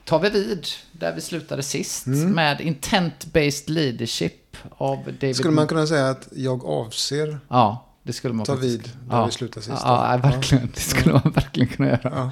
tar 0.08 0.18
vi 0.18 0.30
vid 0.30 0.66
där 0.92 1.14
vi 1.14 1.20
slutade 1.20 1.62
sist 1.62 2.06
Mm. 2.06 2.30
med 2.30 2.60
Intent-Based 2.60 3.70
Leadership 3.70 4.56
av 4.70 5.04
David... 5.20 5.36
Skulle 5.36 5.54
man 5.54 5.66
kunna 5.66 5.86
säga 5.86 6.08
att 6.10 6.28
jag 6.32 6.64
avser 6.64 7.38
Ja, 7.48 7.86
det 8.02 8.12
skulle 8.12 8.34
man 8.34 8.46
ta 8.46 8.54
vid 8.54 8.80
där 8.82 9.16
ja. 9.16 9.26
vi 9.26 9.32
slutade 9.32 9.66
sist? 9.66 9.82
Ja, 9.84 10.12
ja, 10.12 10.30
verkligen. 10.30 10.70
Det 10.74 10.80
skulle 10.80 11.12
man 11.12 11.32
verkligen 11.34 11.68
kunna 11.68 11.88
göra. 11.88 12.30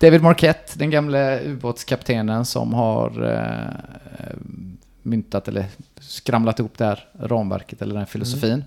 David 0.00 0.22
Marquette, 0.22 0.78
den 0.78 0.90
gamle 0.90 1.40
ubåtskaptenen 1.44 2.44
som 2.44 2.74
har 2.74 3.30
eh, 3.32 4.36
myntat 5.02 5.48
eller 5.48 5.66
skramlat 6.00 6.58
ihop 6.58 6.78
det 6.78 6.84
här 6.84 7.08
ramverket 7.20 7.82
eller 7.82 7.92
den 7.94 7.98
här 8.00 8.06
filosofin. 8.06 8.64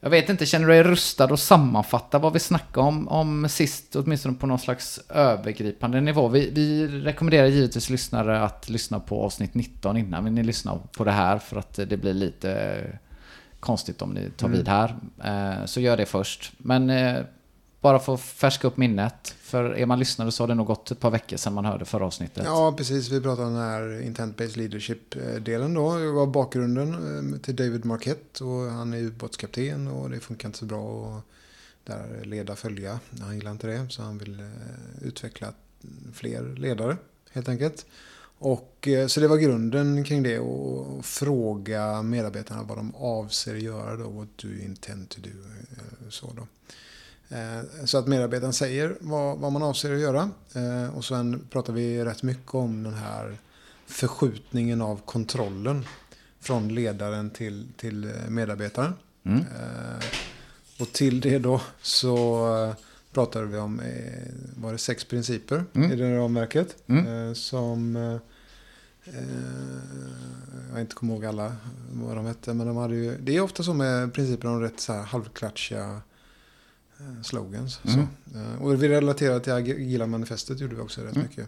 Jag 0.00 0.10
vet 0.10 0.28
inte, 0.28 0.46
känner 0.46 0.66
du 0.66 0.72
dig 0.72 0.82
rustad 0.82 1.24
att 1.24 1.40
sammanfatta 1.40 2.18
vad 2.18 2.32
vi 2.32 2.38
snackade 2.38 2.86
om, 2.86 3.08
om 3.08 3.48
sist, 3.48 3.96
åtminstone 3.96 4.34
på 4.34 4.46
någon 4.46 4.58
slags 4.58 5.00
övergripande 5.08 6.00
nivå? 6.00 6.28
Vi, 6.28 6.50
vi 6.50 6.86
rekommenderar 6.86 7.46
givetvis 7.46 7.90
lyssnare 7.90 8.40
att 8.40 8.68
lyssna 8.68 9.00
på 9.00 9.22
avsnitt 9.24 9.54
19 9.54 9.96
innan 9.96 10.24
ni 10.24 10.42
lyssnar 10.42 10.78
på 10.96 11.04
det 11.04 11.10
här 11.10 11.38
för 11.38 11.56
att 11.56 11.74
det 11.74 11.96
blir 11.96 12.14
lite 12.14 12.80
konstigt 13.60 14.02
om 14.02 14.10
ni 14.10 14.30
tar 14.30 14.48
vid 14.48 14.68
här. 14.68 14.96
Eh, 15.24 15.64
Så 15.64 15.80
gör 15.80 15.96
det 15.96 16.06
först. 16.06 16.52
Men 16.58 16.90
eh, 16.90 17.16
bara 17.80 17.98
för 17.98 18.14
att 18.14 18.20
färska 18.20 18.66
upp 18.66 18.76
minnet. 18.76 19.34
För 19.40 19.64
är 19.64 19.86
man 19.86 19.98
lyssnare 19.98 20.32
så 20.32 20.42
har 20.42 20.48
det 20.48 20.54
nog 20.54 20.66
gått 20.66 20.90
ett 20.90 21.00
par 21.00 21.10
veckor 21.10 21.36
sedan 21.36 21.54
man 21.54 21.64
hörde 21.64 21.84
förra 21.84 22.06
avsnittet. 22.06 22.44
ja, 22.44 22.74
precis. 22.76 23.08
Vi 23.10 23.20
pratade 23.20 23.48
om 23.48 23.54
den 23.54 23.62
här 23.62 24.02
intent-based 24.02 24.56
leadership-delen 24.56 25.74
då. 25.74 25.96
Det 25.96 26.10
var 26.10 26.26
bakgrunden 26.26 26.94
eh, 27.34 27.40
till 27.40 27.56
David 27.56 27.84
Marquette 27.84 28.44
och 28.44 28.70
han 28.70 28.94
är 28.94 28.98
ubåtskapten 28.98 29.88
och 29.88 30.10
det 30.10 30.20
funkar 30.20 30.48
inte 30.48 30.58
så 30.58 30.64
bra 30.64 31.16
att 31.16 31.24
där 31.84 32.24
leda 32.24 32.56
följa. 32.56 33.00
Han 33.20 33.34
gillar 33.34 33.50
inte 33.50 33.66
det 33.66 33.86
så 33.90 34.02
han 34.02 34.18
vill 34.18 34.40
eh, 34.40 34.46
utveckla 35.02 35.52
fler 36.14 36.56
ledare 36.56 36.96
helt 37.30 37.48
enkelt. 37.48 37.86
Och, 38.40 38.88
eh, 38.88 39.06
så 39.06 39.20
det 39.20 39.28
var 39.28 39.36
grunden 39.36 40.04
kring 40.04 40.22
det 40.22 40.38
och 40.38 41.04
fråga 41.04 42.02
medarbetarna 42.02 42.62
vad 42.62 42.78
de 42.78 42.94
avser 42.94 43.54
att 43.54 43.62
göra 43.62 43.96
då. 43.96 44.08
What 44.08 44.28
do 44.36 44.48
you 44.48 44.64
intend 44.64 45.08
to 45.08 45.20
do? 45.20 45.30
Så, 46.10 46.32
då. 46.36 46.46
Eh, 47.30 47.84
så 47.84 47.98
att 47.98 48.06
medarbetaren 48.06 48.52
säger 48.52 48.96
vad, 49.00 49.38
vad 49.38 49.52
man 49.52 49.62
avser 49.62 49.94
att 49.94 50.00
göra. 50.00 50.30
Eh, 50.54 50.96
Och 50.96 51.04
sen 51.04 51.46
pratar 51.50 51.72
vi 51.72 52.04
rätt 52.04 52.22
mycket 52.22 52.54
om 52.54 52.82
den 52.82 52.94
här 52.94 53.36
förskjutningen 53.86 54.82
av 54.82 55.00
kontrollen 55.04 55.84
från 56.40 56.68
ledaren 56.74 57.30
till, 57.30 57.66
till 57.76 58.04
eh, 58.04 58.10
medarbetaren. 58.28 58.92
Mm. 59.24 59.44
Och 60.80 60.92
till 60.92 61.20
det 61.20 61.38
då 61.38 61.60
så 61.82 62.74
pratade 63.12 63.46
vi 63.46 63.58
om, 63.58 63.80
var 64.56 64.72
det 64.72 64.78
sex 64.78 65.04
principer 65.04 65.64
Mm. 65.74 65.92
i 65.92 65.96
det 65.96 66.16
ramverket. 66.18 66.76
Mm. 66.86 67.34
Som, 67.34 67.96
jag 70.72 70.80
inte 70.80 70.94
kommer 70.94 71.14
ihåg 71.14 71.24
alla 71.24 71.56
vad 71.92 72.16
de 72.16 72.26
hette, 72.26 72.54
men 72.54 72.66
de 72.66 72.76
hade 72.76 72.94
ju, 72.94 73.16
det 73.20 73.36
är 73.36 73.40
ofta 73.40 73.62
så 73.62 73.74
med 73.74 74.12
principer 74.14 74.48
om 74.48 74.60
rätt 74.60 74.80
så 74.80 74.92
här 74.92 75.02
halvklatschiga 75.02 76.00
slogans. 77.22 77.80
Mm. 77.84 78.06
Så. 78.32 78.38
Eh, 78.38 78.62
Och 78.62 78.82
vi 78.82 78.88
relaterade 78.88 79.40
till 79.40 79.52
agila 79.52 80.06
manifestet 80.06 80.60
gjorde 80.60 80.74
vi 80.74 80.80
också 80.80 81.00
rätt 81.00 81.16
Mm. 81.16 81.26
mycket. 81.28 81.46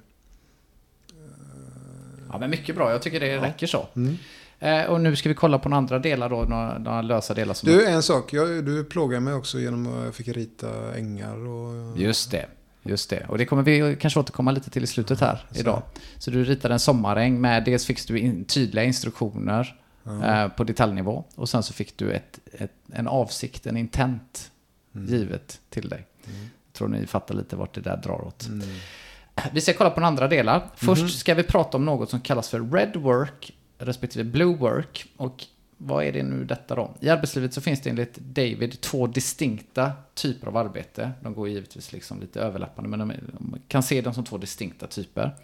Ja, 2.33 2.39
men 2.39 2.51
mycket 2.51 2.75
bra. 2.77 2.91
Jag 2.91 3.03
tycker 3.03 3.21
det 3.21 3.27
Ja. 3.27 3.43
räcker 3.43 3.67
så. 3.67 3.89
Mm. 3.97 4.17
Eh, 4.59 4.85
och 4.85 5.01
nu 5.01 5.17
ska 5.17 5.29
vi 5.29 5.35
kolla 5.35 5.59
på 5.59 5.69
några 5.69 5.79
andra 5.79 5.99
delar 5.99 6.29
då, 6.29 6.37
några, 6.43 6.79
några 6.79 7.03
lösa 7.03 7.35
delar 7.35 7.55
som... 7.55 7.69
Du, 7.69 7.87
en 7.87 8.03
sak. 8.03 8.33
Jag, 8.33 8.65
du 8.65 8.85
plågar 8.85 9.21
mig 9.21 9.35
också 9.35 9.59
genom 9.61 9.87
att 9.87 10.05
jag 10.05 10.15
fick 10.15 10.29
rita 10.29 10.95
ängar 10.97 11.37
och... 11.49 11.99
Just 11.99 12.31
det. 12.31 12.47
Just 12.83 13.11
det. 13.11 13.27
Och 13.29 13.39
det 13.39 13.45
kommer 13.47 13.63
vi 13.63 13.97
kanske 14.01 14.21
återkomma 14.21 14.51
lite 14.51 14.71
till 14.71 14.85
i 14.85 14.87
slutet 14.87 15.21
här 15.21 15.47
så. 15.53 15.61
idag. 15.61 15.83
Så 16.19 16.31
du 16.31 16.45
ritade 16.45 16.75
en 16.75 16.81
sommaräng 16.81 17.41
med, 17.41 17.65
dels 17.65 17.87
fick 17.87 18.09
du 18.09 18.19
in, 18.19 18.45
tydliga 18.45 18.85
instruktioner 18.85 19.77
Ja. 20.05 20.45
eh, 20.45 20.49
på 20.49 20.65
detaljnivå. 20.65 21.25
Och 21.35 21.49
sen 21.49 21.63
så 21.63 21.73
fick 21.73 21.97
du 21.97 22.13
ett, 22.13 22.39
ett, 22.53 22.73
en 22.93 23.09
avsikt, 23.09 23.67
en 23.67 23.77
intent 23.77 24.51
Mm. 24.95 25.07
givet 25.09 25.61
till 25.71 25.89
dig. 25.89 26.07
Mm. 26.27 26.47
Tror 26.73 26.89
ni 26.89 27.07
fattar 27.07 27.35
lite 27.35 27.57
vart 27.57 27.75
det 27.75 27.81
där 27.81 27.97
drar 27.97 28.25
åt. 28.27 28.47
Mm. 28.49 28.67
Vi 29.53 29.61
ska 29.61 29.73
kolla 29.73 29.91
på 29.91 30.01
några 30.01 30.09
andra 30.09 30.29
delar. 30.29 30.71
Först 30.77 31.03
Mhm. 31.03 31.09
ska 31.09 31.35
vi 31.35 31.43
prata 31.43 31.77
om 31.77 31.85
något 31.85 32.11
som 32.11 32.21
kallas 32.21 32.49
för 32.49 32.61
red 32.73 32.97
work 32.97 33.53
respektive 33.79 34.25
blue 34.25 34.57
work. 34.57 35.07
Och 35.17 35.45
vad 35.77 36.05
är 36.05 36.13
det 36.13 36.23
nu 36.23 36.45
detta 36.45 36.75
då? 36.75 36.95
I 37.01 37.09
arbetslivet 37.09 37.55
så 37.55 37.61
finns 37.61 37.81
det 37.81 37.91
enligt 37.91 38.15
David 38.19 38.81
två 38.81 39.07
distinkta 39.07 39.93
typer 40.15 40.47
av 40.47 40.57
arbete. 40.57 41.11
De 41.23 41.35
går 41.35 41.49
givetvis 41.49 41.93
liksom 41.93 42.21
lite 42.21 42.41
överlappande 42.41 42.97
men 42.97 43.09
de 43.39 43.59
kan 43.69 43.83
se 43.83 44.01
dem 44.01 44.15
som 44.15 44.25
två 44.25 44.39
distinkta 44.39 44.87
typer. 44.87 45.37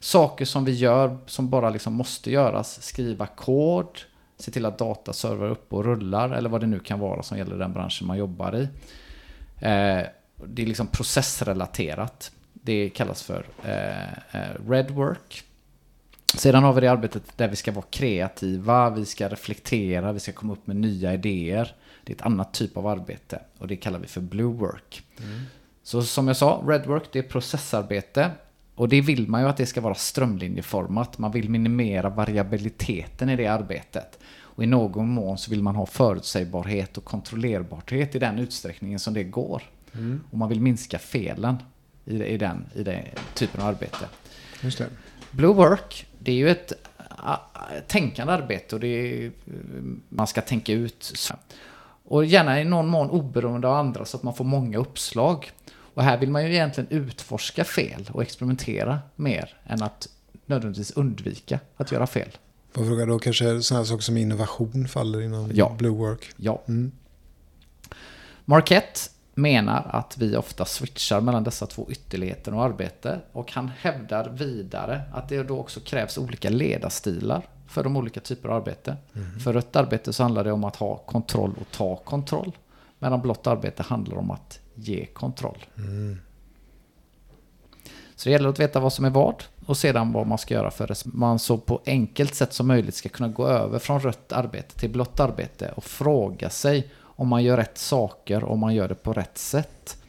Saker 0.00 0.44
som 0.44 0.64
vi 0.64 0.72
gör 0.72 1.18
som 1.26 1.50
bara 1.50 1.70
liksom 1.70 1.92
måste 1.94 2.30
göras. 2.30 2.82
Skriva 2.82 3.26
kod, 3.26 3.88
se 4.38 4.50
till 4.50 4.66
att 4.66 4.78
data 4.78 5.12
servar 5.12 5.50
upp 5.50 5.72
och 5.72 5.84
rullar 5.84 6.30
eller 6.30 6.48
vad 6.48 6.60
det 6.60 6.66
nu 6.66 6.78
kan 6.78 7.00
vara 7.00 7.22
som 7.22 7.38
gäller 7.38 7.56
den 7.56 7.72
branschen 7.72 8.06
man 8.06 8.18
jobbar 8.18 8.56
i. 8.56 8.62
Eh, 9.58 10.06
det 10.46 10.62
är 10.62 10.66
liksom 10.66 10.86
processrelaterat. 10.86 12.32
Det 12.52 12.88
kallas 12.88 13.22
för 13.22 13.46
eh, 13.64 14.12
eh, 14.12 14.68
red 14.68 14.90
work. 14.90 15.44
Sedan 16.34 16.64
har 16.64 16.72
vi 16.72 16.80
det 16.80 16.88
arbetet 16.88 17.22
där 17.36 17.48
vi 17.48 17.56
ska 17.56 17.72
vara 17.72 17.84
kreativa, 17.90 18.90
vi 18.90 19.04
ska 19.04 19.28
reflektera, 19.28 20.12
vi 20.12 20.20
ska 20.20 20.32
komma 20.32 20.52
upp 20.52 20.66
med 20.66 20.76
nya 20.76 21.14
idéer. 21.14 21.74
Det 22.04 22.12
är 22.12 22.16
ett 22.16 22.22
annat 22.22 22.54
typ 22.54 22.76
av 22.76 22.86
arbete 22.86 23.40
och 23.58 23.68
det 23.68 23.76
kallar 23.76 23.98
vi 23.98 24.06
för 24.06 24.20
blue 24.20 24.54
work. 24.54 25.02
Så 25.82 26.02
som 26.02 26.28
jag 26.28 26.36
sa, 26.36 26.62
red 26.66 26.86
work 26.86 27.08
det 27.12 27.18
är 27.18 27.22
processarbete. 27.22 28.30
Och 28.78 28.88
det 28.88 29.00
vill 29.00 29.28
man 29.28 29.40
ju 29.40 29.48
att 29.48 29.56
det 29.56 29.66
ska 29.66 29.80
vara 29.80 29.94
strömlinjeformat. 29.94 31.18
Man 31.18 31.32
vill 31.32 31.50
minimera 31.50 32.08
variabiliteten 32.08 33.30
i 33.30 33.36
det 33.36 33.46
arbetet. 33.46 34.18
Och 34.40 34.64
i 34.64 34.66
någon 34.66 35.08
mån 35.08 35.38
så 35.38 35.50
vill 35.50 35.62
man 35.62 35.76
ha 35.76 35.86
förutsägbarhet 35.86 36.98
och 36.98 37.04
kontrollerbarhet 37.04 38.14
i 38.14 38.18
den 38.18 38.38
utsträckningen 38.38 38.98
som 38.98 39.14
det 39.14 39.24
går. 39.24 39.62
Mm. 39.94 40.20
Och 40.30 40.38
man 40.38 40.48
vill 40.48 40.60
minska 40.60 40.98
felen 40.98 41.56
i, 42.04 42.24
i, 42.24 42.36
den, 42.38 42.66
i 42.74 42.82
den 42.82 43.04
typen 43.34 43.60
av 43.60 43.66
arbete. 43.66 44.08
Just 44.60 44.78
det. 44.78 44.86
Blue 45.30 45.54
Work, 45.54 46.06
det 46.18 46.30
är 46.30 46.36
ju 46.36 46.48
ett 46.48 46.72
tänkande 47.86 48.32
arbete 48.32 48.74
och 48.74 48.80
det 48.80 48.88
är, 48.88 49.32
man 50.08 50.26
ska 50.26 50.40
tänka 50.40 50.72
ut. 50.72 51.12
Och 52.04 52.24
gärna 52.24 52.60
i 52.60 52.64
någon 52.64 52.88
mån 52.88 53.10
oberoende 53.10 53.68
av 53.68 53.74
andra 53.74 54.04
så 54.04 54.16
att 54.16 54.22
man 54.22 54.34
får 54.34 54.44
många 54.44 54.78
uppslag. 54.78 55.50
Och 55.98 56.04
här 56.04 56.18
vill 56.18 56.30
man 56.30 56.46
ju 56.46 56.52
egentligen 56.52 56.90
utforska 56.90 57.64
fel 57.64 58.10
och 58.12 58.22
experimentera 58.22 58.98
mer 59.16 59.56
än 59.66 59.82
att 59.82 60.08
nödvändigtvis 60.46 60.90
undvika 60.90 61.60
att 61.76 61.92
göra 61.92 62.06
fel. 62.06 62.28
Får 62.72 62.84
fråga 62.84 63.06
då 63.06 63.18
kanske 63.18 63.62
sådana 63.62 63.84
saker 63.84 64.02
som 64.02 64.16
innovation 64.16 64.88
faller 64.88 65.20
inom 65.20 65.50
Ja. 65.54 65.74
Blue 65.78 65.90
Work? 65.90 66.32
Ja. 66.36 66.62
Mm. 66.68 66.92
Marquette 68.44 69.00
menar 69.34 69.86
att 69.90 70.18
vi 70.18 70.36
ofta 70.36 70.64
switchar 70.64 71.20
mellan 71.20 71.44
dessa 71.44 71.66
två 71.66 71.86
ytterligheter 71.90 72.54
och 72.54 72.64
arbete 72.64 73.20
och 73.32 73.52
han 73.52 73.70
hävdar 73.78 74.28
vidare 74.28 75.02
att 75.12 75.28
det 75.28 75.42
då 75.42 75.58
också 75.58 75.80
krävs 75.80 76.18
olika 76.18 76.50
ledarstilar 76.50 77.48
för 77.68 77.84
de 77.84 77.96
olika 77.96 78.20
typer 78.20 78.48
av 78.48 78.56
arbete. 78.56 78.96
För 79.44 79.52
rött 79.52 79.76
arbete 79.76 80.12
så 80.12 80.22
handlar 80.22 80.44
det 80.44 80.52
om 80.52 80.64
att 80.64 80.76
ha 80.76 80.96
kontroll 80.96 81.54
och 81.60 81.76
ta 81.76 81.96
kontroll. 81.96 82.56
Medan 82.98 83.20
blått 83.20 83.46
arbete 83.46 83.82
handlar 83.82 84.16
om 84.16 84.30
att 84.30 84.60
ge 84.78 85.06
kontroll. 85.06 85.66
Mm. 85.76 86.18
Så 88.16 88.28
det 88.28 88.32
gäller 88.32 88.48
att 88.48 88.60
veta 88.60 88.80
vad 88.80 88.92
som 88.92 89.04
är 89.04 89.10
vad 89.10 89.44
och 89.66 89.76
sedan 89.76 90.12
vad 90.12 90.26
man 90.26 90.38
ska 90.38 90.54
göra 90.54 90.70
för 90.70 90.92
att 90.92 91.04
man 91.04 91.38
så 91.38 91.58
på 91.58 91.80
enkelt 91.86 92.34
sätt 92.34 92.52
som 92.52 92.66
möjligt 92.66 92.94
ska 92.94 93.08
kunna 93.08 93.28
gå 93.28 93.46
över 93.46 93.78
från 93.78 94.00
rött 94.00 94.32
arbete 94.32 94.78
till 94.78 94.90
blått 94.90 95.20
arbete 95.20 95.72
och 95.76 95.84
fråga 95.84 96.50
sig 96.50 96.90
om 97.00 97.28
man 97.28 97.44
gör 97.44 97.56
rätt 97.56 97.78
saker 97.78 98.44
och 98.44 98.52
om 98.52 98.60
man 98.60 98.74
gör 98.74 98.88
det 98.88 98.94
på 98.94 99.12
rätt 99.12 99.38
sätt. 99.38 100.02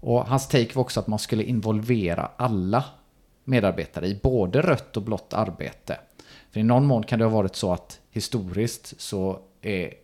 Och 0.00 0.26
hans 0.26 0.48
take 0.48 0.74
var 0.74 0.82
också 0.82 1.00
att 1.00 1.06
man 1.06 1.18
skulle 1.18 1.42
involvera 1.42 2.30
alla 2.36 2.84
medarbetare 3.44 4.06
i 4.06 4.20
både 4.22 4.62
rött 4.62 4.96
och 4.96 5.02
blått 5.02 5.34
arbete. 5.34 5.98
För 6.50 6.60
i 6.60 6.62
någon 6.62 6.86
mån 6.86 7.02
kan 7.02 7.18
det 7.18 7.24
ha 7.24 7.32
varit 7.32 7.56
så 7.56 7.72
att 7.72 8.00
historiskt 8.10 9.00
så 9.00 9.38
är 9.62 9.94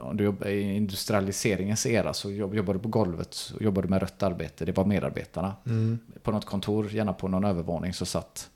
om 0.00 0.16
du 0.16 0.24
jobbar 0.24 0.46
i 0.46 0.76
industrialiseringens 0.76 1.86
era 1.86 2.14
så 2.14 2.30
jobb- 2.30 2.54
jobbar 2.54 2.74
du 2.74 2.80
på 2.80 2.88
golvet 2.88 3.52
och 3.54 3.62
jobbar 3.62 3.82
du 3.82 3.88
med 3.88 4.00
rött 4.02 4.22
arbete. 4.22 4.64
Det 4.64 4.76
var 4.76 4.84
medarbetarna. 4.84 5.54
Mm. 5.66 5.98
På 6.22 6.30
något 6.30 6.44
kontor, 6.44 6.90
gärna 6.92 7.12
på 7.12 7.28
någon 7.28 7.44
övervåning, 7.44 7.94
så 7.94 8.06
satt 8.06 8.48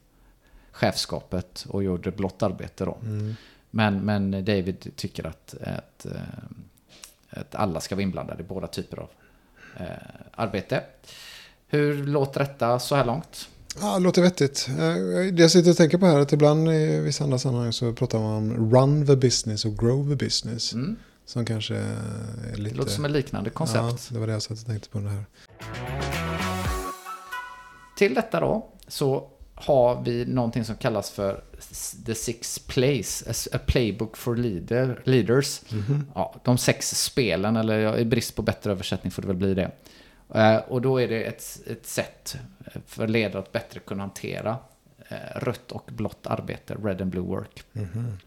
chefskapet 0.72 1.66
och 1.68 1.82
gjorde 1.84 2.10
blått 2.10 2.42
arbete 2.42 2.84
då. 2.84 2.98
Mm. 3.02 3.34
Men, 3.70 4.04
men 4.04 4.30
David 4.30 4.92
tycker 4.96 5.26
att, 5.26 5.54
att, 5.62 6.06
eh, 6.06 6.20
att 7.30 7.54
alla 7.54 7.80
ska 7.80 7.94
vara 7.94 8.02
inblandade 8.02 8.42
i 8.42 8.46
båda 8.46 8.66
typer 8.66 8.96
av 8.98 9.08
eh, 9.76 9.86
arbete. 10.30 10.82
Hur 11.68 12.06
låter 12.06 12.40
detta 12.40 12.78
så 12.78 12.94
här 12.94 13.04
långt? 13.04 13.48
Ja, 13.80 13.98
låter 13.98 14.22
vettigt. 14.22 14.66
Eh, 14.70 15.32
Det 15.32 15.42
jag 15.42 15.50
sitter 15.50 15.70
och 15.70 15.76
tänker 15.76 15.98
på 15.98 16.06
här 16.06 16.16
är 16.16 16.20
att 16.20 16.32
ibland 16.32 16.68
i 16.68 17.00
vissa 17.00 17.24
andra 17.24 17.38
sammanhang 17.38 17.72
så 17.72 17.92
pratar 17.92 18.18
man 18.18 18.32
om 18.36 18.70
run 18.74 19.06
the 19.06 19.16
business 19.16 19.64
och 19.64 19.78
grow 19.78 20.08
the 20.08 20.24
business. 20.24 20.72
Mm. 20.72 20.96
Som 21.26 21.44
kanske 21.44 21.74
är 21.76 22.50
Det 22.50 22.56
lite... 22.56 22.76
låter 22.76 22.90
som 22.90 23.04
ett 23.04 23.10
liknande 23.10 23.50
koncept. 23.50 23.84
Ja, 23.84 23.96
det 24.14 24.18
var 24.18 24.26
det 24.26 24.32
jag 24.32 24.42
satt 24.42 24.58
och 24.60 24.66
tänkte 24.66 24.88
på 24.88 24.98
det 24.98 25.08
här. 25.08 25.24
Till 27.96 28.14
detta 28.14 28.40
då 28.40 28.66
så 28.88 29.30
har 29.54 30.02
vi 30.02 30.24
någonting 30.26 30.64
som 30.64 30.76
kallas 30.76 31.10
för 31.10 31.44
The 32.06 32.14
Six 32.14 32.58
Plays, 32.58 33.48
a 33.52 33.58
playbook 33.66 34.16
for 34.16 34.36
leader, 34.36 35.00
leaders. 35.04 35.60
Ja, 36.14 36.34
de 36.44 36.58
sex 36.58 36.90
spelen, 37.02 37.56
eller 37.56 37.98
i 37.98 38.04
brist 38.04 38.34
på 38.36 38.42
bättre 38.42 38.70
översättning 38.72 39.10
får 39.10 39.22
det 39.22 39.28
väl 39.28 39.36
bli 39.36 39.54
det. 39.54 39.70
Eh, 40.34 40.56
Och 40.56 40.82
då 40.82 41.00
är 41.00 41.08
det 41.08 41.24
ett, 41.24 41.60
ett 41.66 41.86
sätt 41.86 42.36
för 42.86 43.08
ledare 43.08 43.38
att 43.42 43.52
bättre 43.52 43.80
kunna 43.80 44.02
hantera 44.02 44.56
eh, 45.08 45.16
rött 45.40 45.72
och 45.72 45.90
blått 45.92 46.26
arbete, 46.26 46.76
red 46.84 47.02
and 47.02 47.10
blue 47.10 47.24
work. 47.24 47.62
Mhm. 47.72 48.18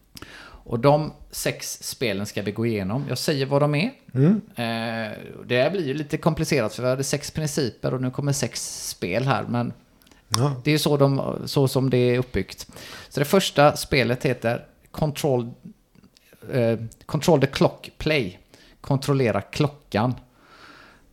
Och 0.70 0.78
de 0.80 1.12
sex 1.30 1.78
spelen 1.82 2.26
ska 2.26 2.42
vi 2.42 2.52
gå 2.52 2.66
igenom. 2.66 3.04
Jag 3.08 3.18
säger 3.18 3.46
vad 3.46 3.62
de 3.62 3.74
är. 3.74 3.90
Mm. 4.14 4.40
Eh, 4.56 5.18
Det 5.46 5.72
blir 5.72 5.86
ju 5.86 5.94
lite 5.94 6.16
komplicerat 6.16 6.74
för 6.74 6.82
vi 6.82 6.88
hade 6.88 7.04
sex 7.04 7.30
principer 7.30 7.94
och 7.94 8.02
nu 8.02 8.10
kommer 8.10 8.32
sex 8.32 8.86
spel 8.88 9.24
här. 9.24 9.44
Men 9.48 9.72
Ja. 10.28 10.54
det 10.64 10.70
är 10.72 10.78
så, 10.78 10.96
de, 10.96 11.36
så 11.44 11.68
som 11.68 11.90
det 11.90 11.96
är 11.96 12.18
uppbyggt. 12.18 12.66
Så 13.08 13.20
det 13.20 13.24
första 13.26 13.76
spelet 13.76 14.24
heter 14.24 14.66
Control, 14.90 15.50
eh, 16.52 16.78
Control 17.06 17.40
the 17.40 17.46
Clock 17.46 17.90
Play. 17.98 18.38
Kontrollera 18.80 19.40
klockan. 19.40 20.14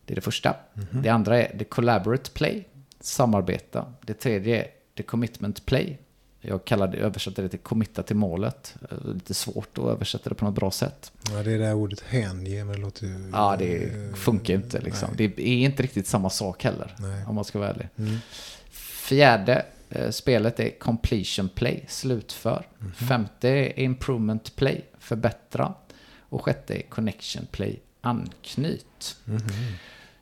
Det 0.04 0.12
är 0.12 0.14
det 0.14 0.20
första. 0.20 0.54
Det 0.90 1.08
andra 1.08 1.42
är 1.42 1.58
The 1.58 1.64
Collaborate 1.64 2.30
Play. 2.30 2.64
Samarbeta. 3.00 3.92
Det 4.02 4.14
tredje 4.14 4.62
är 4.62 4.68
The 4.96 5.02
Commitment 5.02 5.66
Play. 5.66 5.98
Jag 6.40 6.64
kallade, 6.64 6.98
översatte 6.98 7.42
det 7.42 7.48
till 7.48 7.58
committa 7.58 8.02
till 8.02 8.16
målet. 8.16 8.74
Eh, 8.90 9.08
Lite 9.14 9.34
svårt 9.34 9.78
att 9.78 9.84
översätta 9.84 10.28
det 10.28 10.34
på 10.34 10.44
något 10.44 10.54
bra 10.54 10.70
sätt. 10.70 11.12
ja, 11.32 11.42
det 11.42 11.52
är 11.52 11.58
det 11.58 11.66
här 11.66 11.74
ordet 11.74 12.00
hänge, 12.00 12.64
men 12.64 12.74
det 12.74 12.78
låter 12.78 13.06
ju... 13.06 13.30
Ja, 13.32 13.56
det 13.58 13.90
funkar 14.16 14.54
ju 14.54 14.60
inte 14.60 14.80
liksom. 14.80 15.08
nej. 15.18 15.28
Det 15.36 15.48
är 15.48 15.64
inte 15.64 15.82
riktigt 15.82 16.06
samma 16.06 16.30
sak 16.30 16.64
heller. 16.64 16.94
Nej. 16.98 17.24
Om 17.26 17.34
man 17.34 17.44
ska 17.44 17.58
vara 17.58 17.70
ärlig. 17.70 17.88
Mm. 17.98 18.16
Fjärde 18.70 19.66
eh, 19.90 20.10
spelet 20.10 20.60
är 20.60 20.70
Completion 20.78 21.48
Play, 21.48 21.84
slutför. 21.88 22.66
Mhm. 22.78 22.92
Femte 22.92 23.48
är 23.48 23.78
Improvement 23.78 24.56
Play, 24.56 24.84
förbättra. 24.98 25.74
Och 26.30 26.44
sjätte 26.44 26.74
är 26.74 26.82
Connection 26.82 27.46
Play, 27.50 27.80
anknyt. 28.00 29.16
Mhm. 29.24 29.40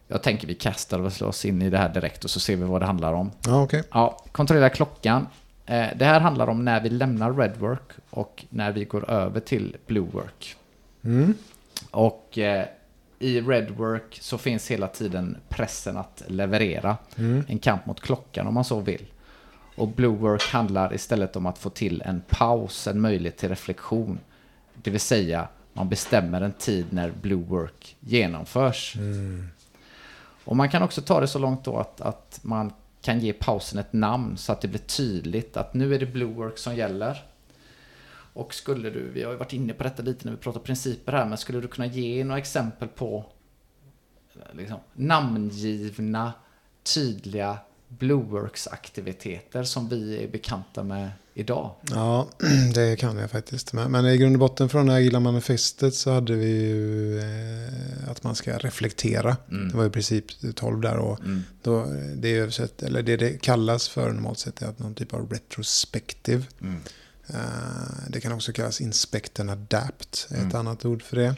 Jag 0.08 0.22
tänker 0.22 0.46
vi 0.46 0.54
kastar 0.54 1.22
oss 1.22 1.44
in 1.44 1.62
i 1.62 1.70
det 1.70 1.78
här 1.78 1.88
direkt 1.94 2.24
och 2.24 2.30
så 2.30 2.40
ser 2.40 2.56
vi 2.56 2.64
vad 2.64 2.82
det 2.82 2.86
handlar 2.86 3.12
om. 3.12 3.30
Ja, 3.46 3.62
okej. 3.62 3.82
Ja, 3.90 4.24
kontrollera 4.32 4.68
klockan. 4.70 5.26
Eh, 5.66 5.88
Det 5.96 6.04
här 6.04 6.20
handlar 6.20 6.48
om 6.48 6.64
när 6.64 6.80
vi 6.80 6.88
lämnar 6.88 7.32
Redwork 7.32 7.92
och 8.10 8.44
när 8.50 8.72
vi 8.72 8.84
går 8.84 9.10
över 9.10 9.40
till 9.40 9.76
Bluework. 9.86 10.56
Mm. 11.04 11.34
Och 11.90 12.38
eh, 12.38 12.66
i 13.18 13.40
Redwork 13.40 14.18
så 14.20 14.38
finns 14.38 14.70
hela 14.70 14.88
tiden 14.88 15.36
pressen 15.48 15.96
att 15.96 16.22
leverera. 16.26 16.96
Mm. 17.16 17.44
En 17.48 17.58
kamp 17.58 17.86
mot 17.86 18.00
klockan 18.00 18.46
om 18.46 18.54
man 18.54 18.64
så 18.64 18.80
vill. 18.80 19.04
Och 19.76 19.88
Bluework 19.88 20.42
handlar 20.52 20.94
istället 20.94 21.36
om 21.36 21.46
att 21.46 21.58
få 21.58 21.70
till 21.70 22.02
en 22.02 22.22
paus, 22.28 22.86
en 22.86 23.00
möjlighet 23.00 23.36
till 23.36 23.48
reflektion. 23.48 24.18
Det 24.74 24.90
vill 24.90 25.00
säga, 25.00 25.48
man 25.72 25.88
bestämmer 25.88 26.40
en 26.40 26.52
tid 26.52 26.86
när 26.90 27.10
Bluework 27.10 27.96
genomförs. 28.00 28.96
Mm. 28.96 29.48
Och 30.44 30.56
man 30.56 30.68
kan 30.68 30.82
också 30.82 31.02
ta 31.02 31.20
det 31.20 31.28
så 31.28 31.38
långt 31.38 31.64
då 31.64 31.76
att, 31.76 32.00
att 32.00 32.38
man 32.42 32.72
kan 33.06 33.20
ge 33.20 33.32
pausen 33.32 33.78
ett 33.78 33.92
namn 33.92 34.36
så 34.36 34.52
att 34.52 34.60
det 34.60 34.68
blir 34.68 34.80
tydligt 34.80 35.56
att 35.56 35.74
nu 35.74 35.94
är 35.94 35.98
det 35.98 36.06
Bluework 36.06 36.58
som 36.58 36.76
gäller. 36.76 37.24
Och 38.32 38.54
skulle 38.54 38.90
du, 38.90 39.10
vi 39.10 39.22
har 39.22 39.32
ju 39.32 39.38
varit 39.38 39.52
inne 39.52 39.72
på 39.72 39.82
detta 39.82 40.02
lite 40.02 40.24
när 40.24 40.32
vi 40.32 40.38
pratar 40.38 40.60
principer 40.60 41.12
här, 41.12 41.26
men 41.26 41.38
skulle 41.38 41.60
du 41.60 41.68
kunna 41.68 41.86
ge 41.86 42.24
några 42.24 42.38
exempel 42.38 42.88
på 42.88 43.24
eh, 44.34 44.56
liksom, 44.56 44.78
namngivna, 44.92 46.32
tydliga 46.94 47.58
Blueworks-aktiviteter 47.88 49.62
som 49.64 49.88
vi 49.88 50.24
är 50.24 50.28
bekanta 50.28 50.82
med 50.82 51.10
idag? 51.34 51.74
Ja, 51.90 52.28
det 52.74 52.96
kan 52.96 53.16
jag 53.16 53.30
faktiskt. 53.30 53.72
Men, 53.72 54.06
i 54.06 54.16
grund 54.16 54.36
och 54.36 54.40
botten 54.40 54.68
från 54.68 54.86
det 54.86 54.92
här 54.92 54.98
Agila 55.00 55.20
manifestet 55.20 55.94
så 55.94 56.10
hade 56.12 56.32
vi 56.34 56.46
ju 56.46 57.18
eh, 57.18 58.10
att 58.10 58.22
man 58.22 58.34
ska 58.34 58.58
reflektera. 58.58 59.36
Mm. 59.50 59.68
Det 59.68 59.76
var 59.76 59.86
i 59.86 59.90
princip 59.90 60.24
12 60.56 60.80
där. 60.80 60.96
Och 60.96 61.20
Mm. 61.20 61.42
då, 61.62 61.86
det, 62.16 62.28
är 62.36 62.40
översatt, 62.42 62.82
eller 62.82 63.02
det 63.02 63.16
det 63.16 63.42
kallas 63.42 63.88
för 63.88 64.12
normalt 64.12 64.38
sett 64.38 64.62
är 64.62 64.66
att 64.66 64.78
någon 64.78 64.94
typ 64.94 65.14
av 65.14 65.30
retrospektiv. 65.30 66.46
Mm. 66.60 66.80
Eh, 67.28 67.36
det 68.08 68.20
kan 68.20 68.32
också 68.32 68.52
kallas 68.52 68.80
inspect 68.80 69.40
and 69.40 69.50
adapt, 69.50 70.26
ett 70.30 70.36
Mm. 70.40 70.56
annat 70.56 70.84
ord 70.84 71.02
för 71.02 71.16
det. 71.16 71.34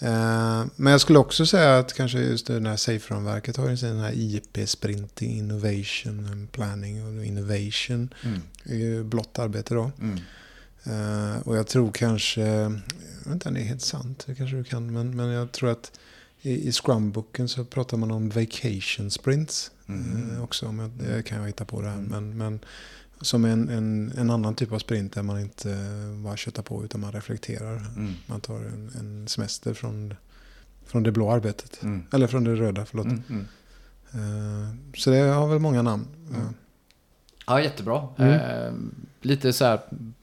Eh, 0.00 0.64
Men 0.76 0.92
jag 0.92 1.00
skulle 1.00 1.18
också 1.18 1.46
säga 1.46 1.78
att 1.78 1.92
kanske 1.92 2.18
just 2.18 2.46
det 2.46 2.68
här 2.68 2.76
safe-ramverket 2.76 3.56
har 3.56 3.70
ju 3.70 3.76
sin 3.76 3.98
här 3.98 4.12
IP, 4.14 4.68
sprinting, 4.68 5.38
innovation, 5.38 6.48
planning 6.52 7.18
och 7.18 7.24
innovation. 7.24 8.14
Mm. 8.24 8.40
Är 8.64 8.74
ju 8.76 9.04
blått 9.04 9.38
arbete 9.38 9.74
då. 9.74 9.90
Mm. 10.00 10.18
Eh, 10.84 11.38
och 11.42 11.56
jag 11.56 11.66
tror 11.66 11.92
kanske, 11.92 12.40
jag 12.40 12.70
vet 13.24 13.32
inte 13.32 13.48
om 13.48 13.54
det 13.54 13.60
är 13.60 13.64
helt 13.64 13.82
sant, 13.82 14.24
det 14.26 14.34
kanske 14.34 14.56
du 14.56 14.64
kan, 14.64 14.92
men, 14.92 15.16
men 15.16 15.28
jag 15.28 15.52
tror 15.52 15.70
att 15.70 15.92
i, 16.40 16.68
i 16.68 16.72
Scrum-boken 16.72 17.48
så 17.48 17.64
pratar 17.64 17.96
man 17.96 18.10
om 18.10 18.28
vacation 18.28 19.10
sprints 19.10 19.70
Mm. 19.86 20.30
eh, 20.36 20.42
också. 20.42 20.66
Om 20.66 20.78
jag, 20.78 20.90
det 20.90 21.22
kan 21.22 21.38
jag 21.38 21.46
hitta 21.46 21.64
på 21.64 21.80
det 21.80 21.88
här. 21.88 21.98
Mm. 21.98 22.10
Men, 22.10 22.38
men 22.38 22.60
som 23.20 23.44
en, 23.44 23.68
en, 23.68 24.12
en 24.18 24.30
annan 24.30 24.54
typ 24.54 24.72
av 24.72 24.78
sprint 24.78 25.12
där 25.12 25.22
man 25.22 25.40
inte 25.40 25.76
bara 26.24 26.36
köttar 26.36 26.62
på 26.62 26.84
utan 26.84 27.00
man 27.00 27.12
reflekterar. 27.12 27.76
Mm. 27.76 28.12
Man 28.26 28.40
tar 28.40 28.56
en, 28.56 28.90
en 28.98 29.28
semester 29.28 29.74
från, 29.74 30.14
från 30.86 31.02
det 31.02 31.12
blå 31.12 31.30
arbetet. 31.30 31.82
Mm. 31.82 32.06
Eller 32.12 32.26
från 32.26 32.44
det 32.44 32.54
röda, 32.54 32.84
förlåt. 32.86 33.06
Mm. 33.06 33.22
Mm. 33.30 33.46
Eh, 34.12 34.68
så 34.96 35.10
det 35.10 35.18
har 35.18 35.48
väl 35.48 35.58
många 35.58 35.82
namn. 35.82 36.06
Mm. 36.30 36.40
Eh, 36.40 36.46
Ja, 37.46 37.60
jättebra. 37.62 38.08
Mm. 38.16 38.32
Eh, 38.32 38.72
lite 39.20 39.52
så 39.52 39.64
här 39.64 39.80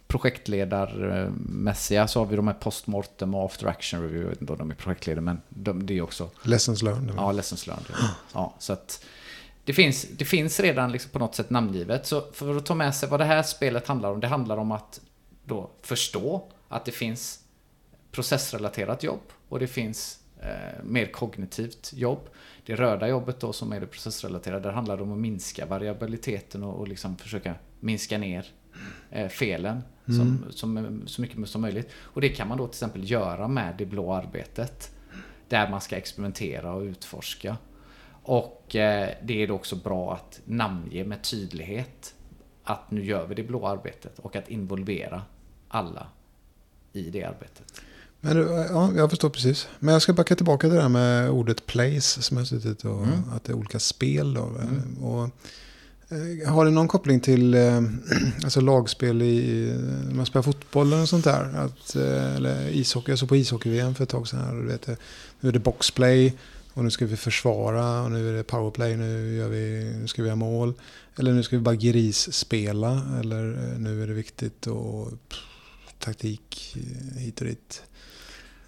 projektledarmässiga 0.08 2.08
så 2.08 2.19
har 2.19 2.25
vi 2.25 2.36
de 2.36 2.47
här 2.47 2.54
postmortem 2.54 3.36
och 3.36 3.45
after 3.45 3.67
action 3.67 4.01
review. 4.01 4.23
Jag 4.23 4.30
vet 4.30 4.41
inte 4.41 4.54
om 4.54 4.60
de 4.60 4.71
är 4.71 4.75
projektledare, 4.75 5.21
men 5.21 5.41
de, 5.49 5.86
det 5.86 5.97
är 5.97 6.01
också 6.01 6.30
lessons 6.43 6.82
learned. 6.82 7.15
ja, 7.15 7.32
lessons 7.32 7.67
learned. 7.67 7.86
Ja, 8.34 8.56
så 8.60 8.73
att 8.73 9.06
det 9.65 9.74
finns, 9.74 10.08
det 10.17 10.26
finns 10.26 10.60
redan 10.60 10.91
liksom 10.91 11.12
på 11.12 11.19
något 11.19 11.36
sätt 11.36 11.50
namngivet. 11.50 12.06
Så 12.06 12.32
för 12.32 12.58
att 12.58 12.65
ta 12.65 12.76
med 12.76 12.95
sig 12.95 13.10
vad 13.10 13.19
det 13.19 13.26
här 13.26 13.43
spelet 13.43 13.88
handlar 13.88 14.12
om. 14.12 14.19
Det 14.19 14.28
handlar 14.28 14.58
om 14.58 14.71
att 14.71 15.02
då 15.45 15.71
förstå 15.82 16.52
att 16.67 16.86
det 16.86 16.91
finns 16.91 17.39
processrelaterat 18.12 19.04
jobb 19.04 19.21
och 19.50 19.60
det 19.60 19.67
finns 19.67 20.19
eh, 20.39 20.84
mer 20.84 21.06
kognitivt 21.06 21.93
jobb. 21.93 22.30
Det 22.65 22.76
röda 22.76 23.08
jobbet 23.08 23.39
då 23.39 23.54
som 23.54 23.71
är 23.74 23.80
det 23.80 23.88
processrelaterade, 23.88 24.63
där 24.63 24.71
handlar 24.71 24.97
det 24.97 25.04
om 25.04 25.12
att 25.12 25.17
minska 25.17 25.65
variabiliteten 25.65 26.63
och, 26.63 26.80
och 26.80 26.88
liksom 26.88 27.17
försöka 27.17 27.56
minska 27.80 28.17
ner 28.17 28.45
eh, 29.10 29.28
felen 29.28 29.82
som, 30.06 30.45
som, 30.50 31.04
så 31.06 31.21
mycket 31.21 31.50
som 31.50 31.62
möjligt. 31.62 31.89
Och 31.93 32.21
det 32.21 32.30
kan 32.30 32.47
man 32.47 32.58
då 32.58 32.67
till 32.67 32.76
exempel 32.76 33.12
göra 33.12 33.47
med 33.47 33.76
det 33.78 33.86
blå 33.86 34.13
arbetet. 34.13 34.91
Där 35.50 35.69
man 35.69 35.82
ska 35.82 35.95
experimentera 35.97 36.74
och 36.74 36.82
utforska. 36.82 37.58
Och 38.23 38.75
eh, 38.75 39.10
det 39.23 39.43
är 39.43 39.47
då 39.47 39.53
också 39.53 39.75
bra 39.75 40.13
att 40.13 40.39
namnge 40.45 41.03
med 41.03 41.23
tydlighet 41.23 42.13
att 42.63 42.91
nu 42.91 43.05
gör 43.05 43.27
vi 43.27 43.36
det 43.36 43.43
blå 43.43 43.67
arbetet 43.67 44.19
och 44.19 44.36
att 44.36 44.49
involvera 44.49 45.21
alla 45.67 46.07
i 46.93 47.10
det 47.10 47.23
arbetet. 47.23 47.63
Men 48.19 48.36
du, 48.36 48.41
ja, 48.69 48.91
jag 48.95 49.10
förstår 49.10 49.29
precis. 49.29 49.67
Men 49.79 49.93
jag 49.93 50.01
ska 50.01 50.13
backa 50.13 50.36
tillbaka 50.36 50.67
till 50.67 50.75
det 50.75 50.81
här 50.81 50.89
med 50.89 51.29
ordet 51.29 51.65
place 51.65 52.21
som 52.21 52.38
jag 52.38 52.47
suttit 52.47 52.86
och 52.86 53.03
Mm. 53.03 53.19
att 53.36 53.43
det 53.43 53.51
är 53.51 53.55
olika 53.55 53.79
spel. 53.79 54.34
Då. 54.34 54.43
Mm. 54.45 54.97
Och, 55.03 55.23
eh, 56.10 56.51
har 56.53 56.65
det 56.65 56.71
någon 56.71 56.88
koppling 56.88 57.19
till 57.19 57.53
eh, 57.53 57.81
alltså 58.43 58.62
lagspel 58.62 59.21
i, 59.21 59.67
när 60.07 60.15
man 60.15 60.25
spelar 60.25 60.43
fotboll 60.43 60.93
eller 60.93 61.05
sånt 61.05 61.23
där? 61.23 61.53
Att, 61.57 61.95
eh, 61.95 62.36
eller 62.36 62.69
ishockey, 62.69 63.12
jag 63.12 63.19
såg 63.19 63.29
på 63.29 63.36
ishockey-VM 63.36 63.95
för 63.95 64.03
ett 64.03 64.10
tag 64.10 64.27
sedan. 64.27 64.39
Här, 64.39 64.55
och 64.60 64.69
vet, 64.69 64.89
eh, 64.89 64.95
nu 65.39 65.49
är 65.49 65.53
det 65.53 65.60
boxplay 65.60 66.34
och 66.73 66.84
nu 66.84 66.91
ska 66.91 67.05
vi 67.05 67.17
försvara 67.17 68.01
och 68.01 68.12
nu 68.12 68.29
är 68.29 68.34
det 68.34 68.43
powerplay, 68.43 68.97
nu, 68.97 69.36
gör 69.36 69.49
vi, 69.49 69.93
nu 70.01 70.07
ska 70.07 70.21
vi 70.21 70.27
göra 70.27 70.36
mål. 70.36 70.73
Eller 71.17 71.34
nu 71.34 71.43
ska 71.43 71.55
vi 71.55 71.62
bara 71.62 71.75
grisspela 71.75 73.01
eller 73.19 73.71
eh, 73.71 73.79
nu 73.79 74.03
är 74.03 74.07
det 74.07 74.13
viktigt 74.13 74.67
och 74.67 75.10
pff, 75.29 75.39
taktik 75.99 76.75
eh, 76.75 77.19
hit 77.19 77.41
och 77.41 77.47
dit. 77.47 77.84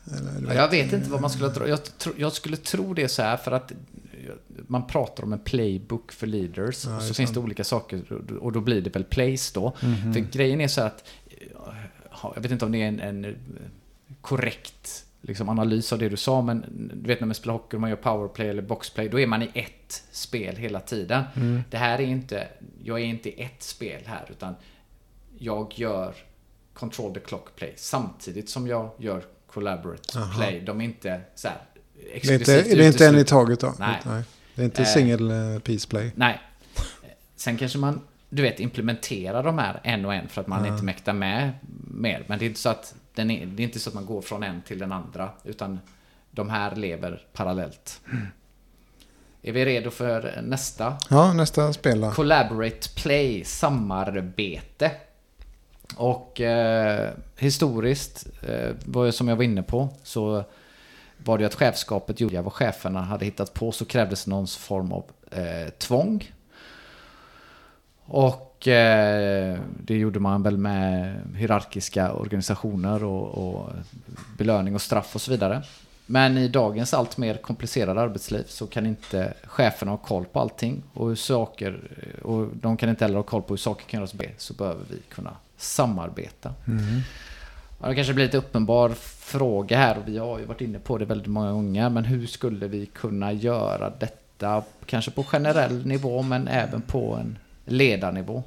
Eller, 0.06 0.48
Ja, 0.48 0.54
jag 0.54 0.70
vet 0.72 0.94
inte 0.94 1.10
vad 1.10 1.22
man 1.22 1.30
skulle 1.30 1.50
tro. 1.50 1.68
Jag, 1.68 1.98
tro, 1.98 2.14
jag 2.18 2.34
skulle 2.34 2.58
tro 2.58 2.94
det 2.94 3.08
så 3.08 3.22
här 3.22 3.38
för 3.38 3.52
att 3.52 3.72
man 4.68 4.88
pratar 4.88 5.24
om 5.24 5.34
en 5.34 5.40
playbook 5.40 6.12
för 6.12 6.28
leaders. 6.28 6.86
Ja, 6.86 7.00
så 7.00 7.14
finns 7.14 7.32
det 7.32 7.40
olika 7.40 7.64
saker 7.64 8.04
och 8.40 8.52
då 8.52 8.62
blir 8.62 8.82
det 8.82 8.90
väl 8.90 9.04
plays 9.04 9.52
då. 9.52 9.74
Mhm. 9.82 10.14
För 10.14 10.20
grejen 10.20 10.62
är 10.62 10.68
så 10.68 10.82
att, 10.82 11.04
ja, 12.12 12.32
jag 12.36 12.42
vet 12.42 12.52
inte 12.52 12.66
om 12.66 12.72
det 12.72 12.82
är 12.82 12.88
en, 12.88 13.00
en 13.00 13.36
korrekt 14.22 15.06
liksom, 15.28 15.50
analys 15.50 15.94
av 15.94 16.00
det 16.00 16.10
du 16.10 16.18
sa, 16.18 16.42
men 16.42 16.66
du 17.04 17.08
vet 17.08 17.20
när 17.20 17.28
man 17.28 17.36
spelar 17.36 17.54
hockey 17.54 17.78
och 17.78 17.82
man 17.82 17.90
gör 17.90 17.98
powerplay 17.98 18.50
eller 18.50 18.62
boxplay, 18.62 19.10
då 19.10 19.20
är 19.20 19.28
man 19.28 19.42
i 19.42 19.50
ett 19.54 20.04
spel 20.12 20.56
hela 20.56 20.80
tiden. 20.80 21.24
Mm. 21.36 21.64
Det 21.70 21.78
här 21.78 22.00
är 22.02 22.06
inte, 22.06 22.48
jag 22.84 23.00
är 23.00 23.04
inte 23.06 23.30
i 23.30 23.44
ett 23.44 23.64
spel 23.64 24.02
här, 24.06 24.26
utan 24.30 24.56
jag 25.38 25.74
gör 25.80 26.16
control 26.74 27.14
the 27.14 27.20
clock 27.20 27.56
play 27.56 27.74
samtidigt 27.76 28.50
som 28.50 28.68
jag 28.68 28.90
gör 28.98 29.24
collaborate 29.48 30.20
Aha. 30.20 30.38
play. 30.38 30.60
De 30.66 30.82
är 30.82 30.86
inte 30.86 31.22
så 31.36 31.48
här 31.48 31.58
Det 31.94 32.30
är 32.30 32.34
inte, 32.34 32.62
det 32.62 32.84
är 32.84 32.88
inte 32.88 33.08
en 33.08 33.18
i 33.18 33.24
taget 33.26 33.60
då? 33.60 33.74
Nej. 33.80 34.00
Det 34.56 34.62
är 34.62 34.66
inte 34.66 34.82
Eh. 34.82 34.88
single 34.88 35.54
eh, 35.54 35.60
piece 35.60 35.88
play? 35.90 36.12
Nej. 36.16 36.42
Sen 37.36 37.58
kanske 37.58 37.78
man, 37.78 38.02
du 38.30 38.42
vet, 38.42 38.60
implementerar 38.60 39.44
de 39.44 39.58
här 39.58 39.80
en 39.84 40.06
och 40.06 40.14
en 40.14 40.28
för 40.28 40.42
att 40.42 40.48
man 40.48 40.66
Ja. 40.66 40.72
inte 40.74 40.84
mäktar 40.84 41.14
med 41.14 41.52
mer. 41.88 42.24
Men 42.28 42.40
det 42.40 42.46
är 42.46 42.48
inte 42.48 42.60
så 42.60 42.70
att 42.70 42.96
den 43.16 43.32
är, 43.32 43.46
det 43.46 43.64
är 43.64 43.66
inte 43.66 43.80
så 43.80 43.90
att 43.90 43.94
man 43.94 44.06
går 44.06 44.22
från 44.22 44.44
en 44.44 44.62
till 44.62 44.80
den 44.80 44.92
andra. 44.92 45.30
Utan 45.44 45.80
de 46.32 46.50
här 46.50 46.76
lever 46.76 47.26
parallellt. 47.34 48.02
Är 49.42 49.52
vi 49.52 49.66
redo 49.66 49.90
för 49.90 50.42
nästa? 50.44 50.98
Ja, 51.10 51.34
nästa 51.34 51.74
spel. 51.74 52.12
Collaborate 52.14 52.90
Play, 52.96 53.44
samarbete. 53.46 54.92
Och 55.96 56.42
eh, 56.42 57.12
historiskt, 57.38 58.28
eh, 58.42 58.76
var 58.86 59.12
som 59.12 59.28
jag 59.28 59.36
var 59.36 59.44
inne 59.44 59.64
på, 59.64 59.90
så 60.04 60.44
var 61.18 61.38
det 61.38 61.46
att 61.46 61.56
chefskapet 61.56 62.20
gjorde 62.20 62.42
vad 62.42 62.54
cheferna 62.54 63.02
hade 63.02 63.26
hittat 63.26 63.54
på 63.54 63.72
så 63.72 63.86
krävdes 63.86 64.28
någon 64.28 64.48
form 64.48 64.92
av 64.92 65.06
eh, 65.32 65.70
tvång. 65.70 66.32
Och 68.06 68.53
eh, 68.68 69.60
det 69.78 69.98
gjorde 69.98 70.20
man 70.20 70.44
väl 70.44 70.58
med 70.58 71.16
hierarkiska 71.36 72.14
organisationer 72.14 73.04
och, 73.04 73.28
och 73.28 73.70
belöning 74.38 74.76
och 74.76 74.82
straff 74.82 75.16
och 75.16 75.22
så 75.22 75.32
vidare. 75.32 75.64
Men 76.06 76.38
i 76.38 76.48
dagens 76.48 76.94
allt 76.94 77.18
mer 77.18 77.36
komplicerade 77.36 78.02
arbetsliv 78.02 78.44
så 78.48 78.68
kan 78.68 78.86
inte 78.86 79.34
cheferna 79.44 79.92
ha 79.92 79.98
koll 79.98 80.26
på 80.26 80.40
allting 80.40 80.84
och 80.94 81.08
hur 81.08 81.16
saker 81.16 81.80
och 82.24 82.48
de 82.54 82.78
kan 82.78 82.90
inte 82.90 83.06
heller 83.06 83.16
ha 83.16 83.24
koll 83.24 83.42
på 83.42 83.54
hur 83.54 83.58
saker 83.58 83.86
kan 83.86 83.98
göras 83.98 84.14
bättre 84.14 84.34
så 84.38 84.54
behöver 84.54 84.84
vi 84.90 84.98
kunna 85.10 85.32
samarbeta. 85.58 86.54
Ja, 87.82 87.90
det 87.90 87.96
kanske 87.96 88.14
blir 88.14 88.26
lite 88.26 88.38
uppenbar 88.38 88.90
fråga 89.20 89.78
här 89.78 89.98
och 89.98 90.08
vi 90.08 90.18
har 90.18 90.40
ju 90.40 90.46
varit 90.46 90.62
inne 90.62 90.80
på 90.80 90.98
det 90.98 91.06
väldigt 91.06 91.28
många 91.28 91.52
gånger. 91.52 91.90
Men 91.90 92.06
hur 92.06 92.28
skulle 92.28 92.68
vi 92.68 92.86
kunna 92.86 93.34
göra 93.34 93.90
detta? 94.00 94.64
Kanske 94.86 95.12
på 95.12 95.24
generell 95.24 95.86
nivå 95.86 96.22
men 96.22 96.48
även 96.48 96.82
på 96.82 97.16
en 97.16 97.38
ledarnivå. 97.66 98.44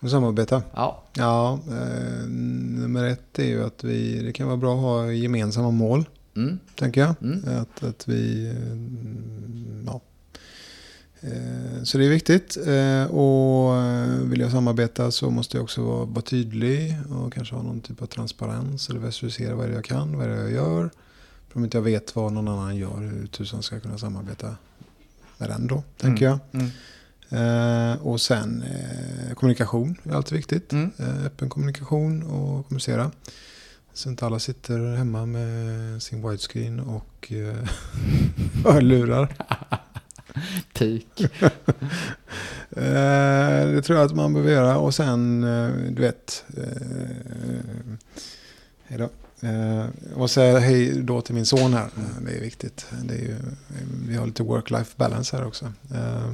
Och 0.00 0.10
samarbeta. 0.10 0.62
Ja. 0.74 1.02
Ja, 1.14 1.60
eh, 1.68 2.26
nummer 2.28 3.04
ett 3.04 3.38
är 3.38 3.44
ju 3.44 3.64
att 3.64 3.84
vi, 3.84 4.22
det 4.22 4.32
kan 4.32 4.46
vara 4.46 4.56
bra 4.56 4.74
att 4.74 4.80
ha 4.80 5.12
gemensamma 5.12 5.70
mål, 5.70 6.04
Mm. 6.36 6.58
tänker 6.74 7.00
jag. 7.00 7.14
Mm. 7.22 7.58
Att, 7.60 7.84
att 7.84 8.08
vi, 8.08 8.52
ja. 9.86 10.00
Eh, 11.20 11.82
Så 11.82 11.98
det 11.98 12.04
är 12.04 12.10
viktigt. 12.10 12.56
Eh, 12.66 13.04
Och 13.16 13.76
eh, 13.76 14.08
vill 14.22 14.40
jag 14.40 14.50
samarbeta 14.50 15.10
så 15.10 15.30
måste 15.30 15.56
jag 15.56 15.64
också 15.64 15.82
vara, 15.82 16.04
vara 16.04 16.20
tydlig 16.22 16.96
och 17.10 17.32
kanske 17.32 17.54
ha 17.54 17.62
någon 17.62 17.80
typ 17.80 18.02
av 18.02 18.06
transparens 18.06 18.88
eller 18.90 19.00
visualisera 19.00 19.54
vad 19.54 19.66
det 19.66 19.70
är 19.72 19.74
jag 19.74 19.84
kan, 19.84 20.18
vad 20.18 20.28
det 20.28 20.34
är 20.34 20.38
jag 20.42 20.52
gör. 20.52 20.90
För 21.48 21.58
om 21.58 21.64
inte 21.64 21.76
jag 21.76 21.82
vet 21.82 22.16
vad 22.16 22.32
någon 22.32 22.48
annan 22.48 22.76
gör, 22.76 22.98
hur 23.00 23.26
tusan 23.26 23.62
ska 23.62 23.74
jag 23.74 23.82
kunna 23.82 23.98
samarbeta 23.98 24.56
med 25.38 25.48
den 25.48 25.66
då, 25.66 25.82
tänker 25.96 26.24
jag. 26.24 26.38
Eh, 27.30 28.06
och 28.06 28.20
sen 28.20 28.62
eh, 28.62 29.34
kommunikation 29.34 29.96
är 30.02 30.12
alltid 30.14 30.36
viktigt. 30.36 30.72
Mm. 30.72 30.90
Eh, 30.98 31.26
öppen 31.26 31.48
kommunikation 31.48 32.22
och 32.22 32.68
kommunicera. 32.68 33.10
Så 33.92 34.08
inte 34.08 34.26
alla 34.26 34.38
sitter 34.38 34.96
hemma 34.96 35.26
med 35.26 36.02
sin 36.02 36.28
widescreen 36.28 36.80
och 36.80 37.32
eh, 37.32 37.68
hörlurar. 38.64 39.36
Peak. 40.72 41.20
Eh, 42.70 43.66
det 43.72 43.82
tror 43.82 43.98
jag 43.98 44.06
att 44.06 44.16
man 44.16 44.32
behöver 44.32 44.52
göra. 44.52 44.78
Och 44.78 44.94
sen, 44.94 45.44
eh, 45.44 45.70
du 45.90 46.02
vet. 46.02 46.44
Hej 48.84 48.98
då. 48.98 49.10
Eh, 49.46 49.86
och 50.16 50.30
säga 50.30 50.58
hej 50.58 51.02
då 51.02 51.20
till 51.20 51.34
min 51.34 51.46
son 51.46 51.74
här. 51.74 51.84
Eh, 51.84 52.22
Det 52.26 52.36
är 52.36 52.40
viktigt. 52.40 52.86
Det 53.04 53.14
är 53.14 53.18
ju, 53.18 53.36
vi 54.08 54.16
har 54.16 54.26
lite 54.26 54.42
work-life 54.42 54.92
balance 54.96 55.36
här 55.36 55.46
också. 55.46 55.64
Eh, 55.94 56.30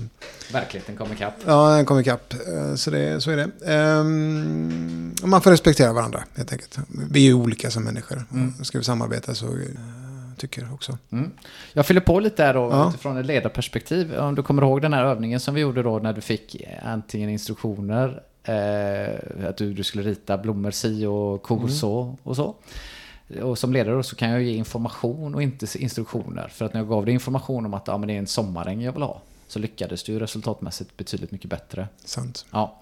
Verkligheten 0.53 0.97
kommer 0.97 1.15
ikapp. 1.15 1.35
Ja, 1.47 1.77
den 1.77 1.85
kom 1.85 2.01
ikapp. 2.01 2.35
Så, 2.77 2.91
det, 2.91 3.21
så 3.21 3.31
är 3.31 3.37
det. 3.37 3.49
Man 5.27 5.43
får 5.43 5.51
respektera 5.51 5.93
varandra 5.93 6.25
helt 6.37 6.53
enkelt. 6.53 6.79
Vi 7.11 7.21
är 7.21 7.25
ju 7.27 7.35
olika 7.35 7.71
som 7.71 7.85
människor. 7.85 8.25
Mm. 8.33 8.65
Ska 8.65 8.79
vi 8.79 8.85
samarbeta 8.85 9.35
så 9.35 9.57
tycker 10.37 10.63
jag 10.63 10.73
också. 10.75 10.99
Mm. 11.13 11.31
Jag 11.73 11.87
fyller 11.87 12.01
på 12.01 12.21
lite 12.21 12.43
där 12.47 12.55
då 12.55 12.61
Ja. 12.73 12.89
utifrån 12.89 13.17
ett 13.17 13.27
ledarperspektiv. 13.27 14.15
Om 14.17 14.35
du 14.35 14.43
kommer 14.43 14.63
ihåg 14.63 14.83
den 14.83 14.93
här 14.93 15.05
övningen 15.05 15.41
som 15.41 15.55
vi 15.55 15.61
gjorde 15.61 15.83
då 15.83 15.99
när 15.99 16.13
du 16.13 16.21
fick 16.21 16.57
antingen 16.85 17.31
instruktioner 17.31 18.23
eh, 18.45 19.49
att 19.49 19.57
du, 19.57 19.73
du 19.75 19.83
skulle 19.85 20.03
rita 20.11 20.39
blommor 20.39 20.71
si 20.71 21.07
och 21.07 21.43
kor 21.43 21.57
Mm. 21.59 21.71
så 21.71 22.17
och 22.23 22.37
så. 22.37 22.55
Och 23.43 23.59
som 23.59 23.73
ledare 23.73 24.03
så 24.03 24.17
kan 24.17 24.31
jag 24.31 24.43
ge 24.43 24.55
information 24.55 25.35
och 25.35 25.43
inte 25.43 25.67
instruktioner. 25.79 26.49
För 26.49 26.65
att 26.65 26.75
när 26.75 26.81
jag 26.81 26.89
gav 26.89 27.05
dig 27.05 27.15
information 27.15 27.67
om 27.67 27.75
att 27.75 27.87
ja, 27.87 27.99
men 27.99 28.09
det 28.09 28.15
är 28.15 28.19
en 28.19 28.27
sommaräng 28.27 28.83
jag 28.83 28.93
vill 28.93 29.03
ha 29.03 29.21
så 29.49 29.59
lyckades 29.59 30.03
du 30.03 30.19
resultatmässigt 30.19 30.97
betydligt 30.97 31.31
mycket 31.31 31.51
bättre. 31.51 31.89
Sant. 32.05 32.47
Ja. 32.51 32.81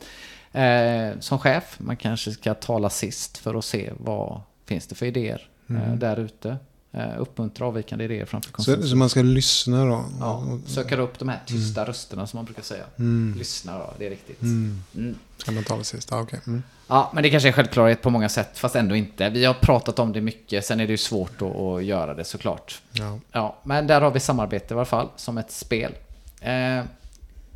Eh, 0.61 1.19
som 1.21 1.39
chef, 1.39 1.77
man 1.79 1.97
kanske 1.97 2.31
ska 2.31 2.55
tala 2.55 2.91
sist 2.91 3.39
för 3.39 3.55
att 3.55 3.65
se 3.65 3.93
vad 3.99 4.41
finns 4.65 4.87
det 4.87 4.95
för 4.95 5.07
idéer 5.07 5.49
eh, 5.69 5.95
där 5.95 6.21
ute. 6.21 6.57
Eh, 6.93 7.21
uppmuntra 7.21 7.67
avvikande 7.67 8.05
idéer 8.05 8.25
framför 8.25 8.49
Så, 8.51 8.55
konsensus. 8.55 8.91
så 8.91 8.97
man 8.97 9.09
ska 9.09 9.23
lyssna 9.23 9.85
då? 9.85 10.05
Ja, 10.21 10.59
söka 10.67 10.97
upp 10.97 11.19
de 11.19 11.29
här 11.29 11.41
tysta 11.47 11.85
rösterna 11.85 12.27
som 12.27 12.39
man 12.39 12.45
brukar 12.45 12.63
säga. 12.63 12.85
Mm. 12.99 13.35
Lyssna 13.39 13.79
då, 13.79 13.95
det 13.99 14.07
är 14.07 14.11
riktigt. 14.11 14.43
Mm. 14.43 14.83
Mm. 14.97 15.15
Ska 15.37 15.53
man 15.53 15.65
tala 15.65 15.85
sist? 15.85 16.09
Ja, 16.11 16.21
okej. 16.21 16.41
Mm. 16.47 16.63
Ja, 16.89 17.11
men 17.15 17.23
det 17.23 17.31
kanske 17.31 17.49
är 17.49 17.53
självklarhet 17.53 18.03
på 18.03 18.11
många 18.11 18.29
sätt, 18.29 18.59
fast 18.59 18.77
ändå 18.77 18.97
inte. 18.97 19.29
Vi 19.31 19.45
har 19.45 19.55
pratat 19.55 19.99
om 19.99 20.13
det 20.13 20.21
mycket, 20.21 20.65
sen 20.67 20.81
är 20.81 20.87
det 20.87 20.91
ju 20.93 20.97
svårt 20.97 21.43
att, 21.43 21.57
att 21.57 21.85
göra 21.85 22.15
det 22.15 22.25
såklart. 22.25 22.83
Ja. 22.93 23.19
Ja, 23.33 23.57
men 23.63 23.87
där 23.87 24.01
har 24.01 24.11
vi 24.11 24.21
samarbete 24.21 24.75
i 24.75 24.77
alla 24.77 24.85
fall, 24.85 25.09
som 25.17 25.39
ett 25.39 25.51
spel. 25.53 25.93
Eh, 26.41 26.83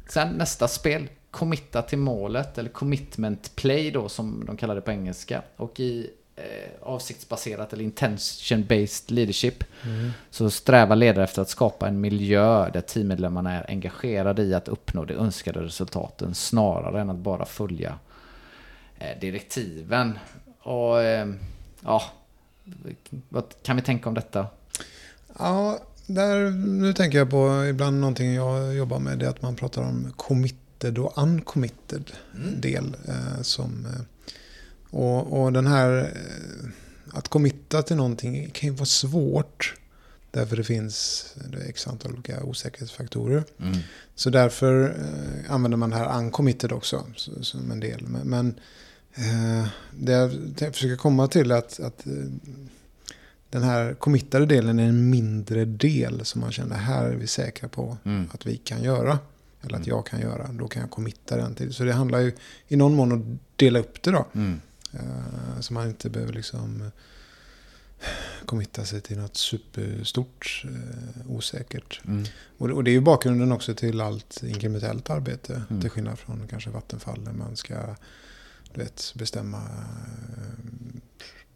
sen 0.08 0.28
nästa 0.28 0.68
spel, 0.68 1.08
committa 1.30 1.82
till 1.82 1.98
målet, 1.98 2.58
eller 2.58 2.70
commitment 2.70 3.56
play 3.56 3.90
då, 3.90 4.08
som 4.08 4.44
de 4.46 4.56
kallar 4.56 4.74
det 4.74 4.80
på 4.80 4.90
engelska. 4.90 5.42
Och 5.56 5.80
i 5.80 6.10
avsiktsbaserat 6.82 7.72
eller 7.72 7.84
intention-based 7.84 9.10
leadership 9.10 9.64
så 10.30 10.50
strävar 10.50 10.96
ledare 10.96 11.24
efter 11.24 11.42
att 11.42 11.48
skapa 11.48 11.88
en 11.88 12.00
miljö 12.00 12.70
där 12.70 12.80
teammedlemmarna 12.80 13.52
är 13.52 13.70
engagerade 13.70 14.42
i 14.42 14.54
att 14.54 14.68
uppnå 14.68 15.04
de 15.04 15.14
önskade 15.14 15.62
resultaten 15.62 16.34
snarare 16.34 17.00
än 17.00 17.10
att 17.10 17.16
bara 17.16 17.44
följa 17.44 17.98
eh, 18.98 19.20
direktiven. 19.20 20.18
Och 20.62 21.02
eh, 21.02 21.28
ja, 21.80 22.02
vad 23.28 23.44
kan 23.62 23.76
vi 23.76 23.82
tänka 23.82 24.08
om 24.08 24.14
detta? 24.14 24.46
Ja, 25.38 25.78
där, 26.06 26.50
nu 26.50 26.92
tänker 26.92 27.18
jag 27.18 27.30
på 27.30 27.64
ibland 27.70 28.00
någonting 28.00 28.34
jag 28.34 28.74
jobbar 28.74 28.98
med. 28.98 29.18
Det 29.18 29.26
är 29.26 29.30
att 29.30 29.42
man 29.42 29.56
pratar 29.56 29.82
om 29.82 30.12
committed 30.16 30.98
och 30.98 31.18
uncommitted 31.18 32.12
del. 32.60 32.96
Eh, 33.08 33.42
som, 33.42 33.86
eh, 33.86 34.02
och, 34.94 35.40
och 35.42 35.52
den 35.52 35.66
här, 35.66 35.98
eh, 35.98 36.68
att 37.18 37.28
committa 37.28 37.82
till 37.82 37.96
någonting 37.96 38.50
kan 38.50 38.68
ju 38.68 38.74
vara 38.74 38.86
svårt. 38.86 39.74
Därför 40.30 40.56
det 40.56 40.64
finns 40.64 41.26
x 41.68 41.86
antal 41.86 42.12
olika 42.12 42.42
osäkerhetsfaktorer. 42.44 43.44
Så 44.14 44.30
därför 44.30 44.84
eh, 44.84 45.52
använder 45.52 45.76
man 45.78 45.90
det 45.90 45.96
här 45.96 46.18
uncommitted 46.18 46.72
också 46.72 47.04
så, 47.16 47.44
som 47.44 47.70
en 47.70 47.80
del. 47.80 48.06
Men, 48.06 48.28
men 48.28 48.54
eh, 49.14 49.68
det 49.90 50.12
jag 50.58 50.74
försöker 50.74 50.96
komma 50.96 51.28
till 51.28 51.50
är 51.50 51.56
att, 51.56 51.80
att 51.80 52.06
eh, 52.06 52.12
den 53.50 53.62
här 53.62 53.94
committade 53.94 54.46
delen 54.46 54.78
är 54.78 54.88
en 54.88 55.10
mindre 55.10 55.64
del 55.64 56.24
som 56.24 56.40
man 56.40 56.52
känner 56.52 56.76
här 56.76 57.04
är 57.04 57.14
vi 57.16 57.26
säkra 57.26 57.68
på 57.68 57.96
Mm. 58.04 58.28
att 58.32 58.46
vi 58.46 58.56
kan 58.56 58.82
göra. 58.82 59.18
Eller 59.62 59.78
att 59.78 59.86
jag 59.86 60.06
kan 60.06 60.20
göra. 60.20 60.48
Då 60.52 60.68
kan 60.68 60.80
jag 60.82 60.90
committa 60.90 61.36
den 61.36 61.54
till. 61.54 61.74
Så 61.74 61.84
det 61.84 61.92
handlar 61.92 62.18
ju 62.18 62.32
i 62.68 62.76
någon 62.76 62.94
mån 62.94 63.12
att 63.12 63.38
dela 63.56 63.78
upp 63.78 64.02
det 64.02 64.10
då. 64.10 64.26
Mm. 64.34 64.60
Eh, 64.94 65.60
Så 65.60 65.74
man 65.74 65.88
inte 65.88 66.10
behöver 66.10 66.32
liksom 66.32 66.82
eh, 66.82 68.06
committa 68.46 68.84
sig 68.84 69.00
till 69.00 69.18
något 69.18 69.36
superstort 69.36 70.64
eh, 70.64 71.30
osäkert. 71.30 72.00
Mm. 72.04 72.24
Och 72.58 72.84
det, 72.84 72.90
är 72.90 72.92
ju 72.92 73.00
bakgrunden 73.00 73.52
också 73.52 73.74
till 73.74 74.00
allt 74.00 74.42
inkrementellt 74.42 75.10
arbete. 75.10 75.62
Mm. 75.70 75.80
Till 75.80 75.90
skillnad 75.90 76.18
från 76.18 76.48
kanske 76.48 76.70
Vattenfall 76.70 77.20
när 77.22 77.32
man 77.32 77.56
ska 77.56 77.96
du 78.74 78.80
vet, 78.80 79.12
bestämma 79.16 79.62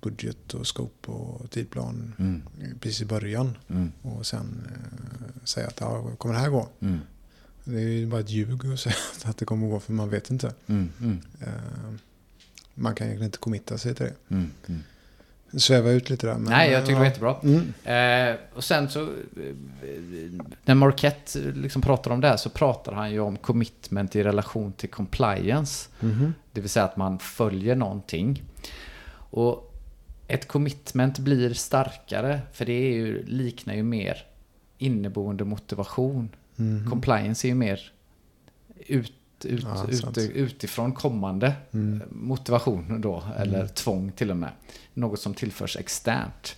budget 0.00 0.54
och 0.54 0.66
scope 0.66 1.10
och 1.10 1.50
tidplan 1.50 2.14
Mm. 2.18 2.42
precis 2.80 3.00
i 3.00 3.04
början. 3.04 3.56
Mm. 3.68 3.92
Och 4.02 4.26
sen 4.26 4.68
säga 5.44 5.66
att 5.66 5.80
ja, 5.80 6.16
kommer 6.18 6.34
det 6.34 6.40
här 6.40 6.50
gå? 6.50 6.68
Mm. 6.80 6.98
Det 7.64 7.76
är 7.76 7.88
ju 7.88 8.06
bara 8.06 8.20
ett 8.20 8.30
ljug 8.30 8.72
att 8.72 8.80
säga 8.80 8.94
att 9.24 9.36
det 9.36 9.44
kommer 9.44 9.66
att 9.66 9.72
gå 9.72 9.80
för 9.80 9.92
man 9.92 10.10
vet 10.10 10.30
inte. 10.30 10.54
Mm. 10.66 11.20
Mm. 12.78 12.80
Eh, 12.80 12.82
man 12.82 12.94
kan 12.94 13.06
egentligen 13.06 13.28
inte 13.28 13.38
committa 13.38 13.78
sig 13.78 13.94
till 13.94 14.06
det. 14.06 14.34
Mm. 14.34 14.50
Mm. 14.68 14.82
Sväva 15.56 15.90
ut 15.90 16.10
lite 16.10 16.26
där. 16.26 16.34
Men, 16.34 16.52
Nej, 16.52 16.70
jag 16.70 16.80
eh, 16.80 16.86
tycker 16.86 16.92
det 16.92 16.98
var 16.98 17.04
ja. 17.04 17.10
jättebra. 17.10 17.36
Mm. 17.84 18.30
Eh, 18.30 18.36
och 18.54 18.64
sen 18.64 18.88
så, 18.88 19.02
eh, 19.02 19.08
när 20.64 20.74
Marquette 20.74 21.38
liksom 21.38 21.82
pratar 21.82 22.10
om 22.10 22.20
det 22.20 22.28
här 22.28 22.36
så 22.36 22.50
pratar 22.50 22.92
han 22.92 23.10
ju 23.12 23.20
om 23.20 23.36
commitment 23.36 24.16
i 24.16 24.22
relation 24.22 24.72
till 24.72 24.88
compliance. 24.88 25.88
Mhm. 26.00 26.34
Det 26.52 26.60
vill 26.60 26.70
säga 26.70 26.84
att 26.84 26.96
man 26.96 27.18
följer 27.18 27.76
någonting. 27.76 28.42
Och 29.30 29.74
ett 30.28 30.48
commitment 30.48 31.18
blir 31.18 31.54
starkare 31.54 32.40
för 32.52 32.64
det 32.64 32.72
är 32.72 32.92
ju, 32.94 33.24
liknar 33.26 33.74
ju 33.74 33.82
mer 33.82 34.26
inneboende 34.78 35.44
motivation. 35.44 36.28
Mhm. 36.56 36.90
Compliance 36.90 37.46
är 37.46 37.48
ju 37.48 37.54
mer 37.54 37.92
ut, 38.86 39.12
ut, 39.44 39.64
Ja, 39.64 39.86
ut, 39.88 40.18
utifrån 40.18 40.92
kommande 40.92 41.54
Mm. 41.72 42.02
motivation 42.10 43.00
då, 43.00 43.22
eller 43.36 43.66
tvång 43.66 44.12
till 44.12 44.30
och 44.30 44.36
med. 44.36 44.50
Något 44.94 45.20
som 45.20 45.34
tillförs 45.34 45.76
externt. 45.76 46.56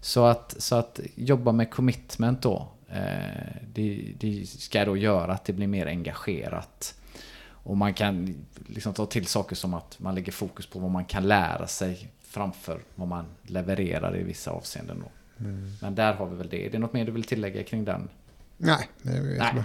Så 0.00 0.24
att, 0.24 0.54
så 0.58 0.74
att 0.74 1.00
jobba 1.14 1.52
med 1.52 1.70
commitment 1.70 2.42
då, 2.42 2.68
eh, 2.88 3.56
det, 3.74 4.12
det 4.20 4.46
ska 4.48 4.84
då 4.84 4.96
göra 4.96 5.32
att 5.32 5.44
det 5.44 5.52
blir 5.52 5.66
mer 5.66 5.86
engagerat. 5.86 6.94
Och 7.66 7.76
man 7.76 7.94
kan 7.94 8.34
liksom 8.66 8.94
ta 8.94 9.06
till 9.06 9.26
saker 9.26 9.56
som 9.56 9.74
att 9.74 9.98
man 10.00 10.14
lägger 10.14 10.32
fokus 10.32 10.66
på 10.66 10.78
vad 10.78 10.90
man 10.90 11.04
kan 11.04 11.28
lära 11.28 11.66
sig 11.66 12.08
framför 12.22 12.80
vad 12.94 13.08
man 13.08 13.24
levererar 13.42 14.16
i 14.16 14.22
vissa 14.22 14.50
avseenden. 14.50 15.00
Då. 15.04 15.44
Mm. 15.44 15.72
Men 15.82 15.94
där 15.94 16.14
har 16.14 16.26
vi 16.26 16.36
väl 16.36 16.48
det. 16.48 16.66
Är 16.66 16.70
det 16.70 16.78
något 16.78 16.92
mer 16.92 17.04
du 17.04 17.12
vill 17.12 17.24
tillägga 17.24 17.62
kring 17.62 17.84
den? 17.84 18.08
Nej, 18.56 18.88
det 19.02 19.10
är 19.10 19.14
jättebra. 19.14 19.64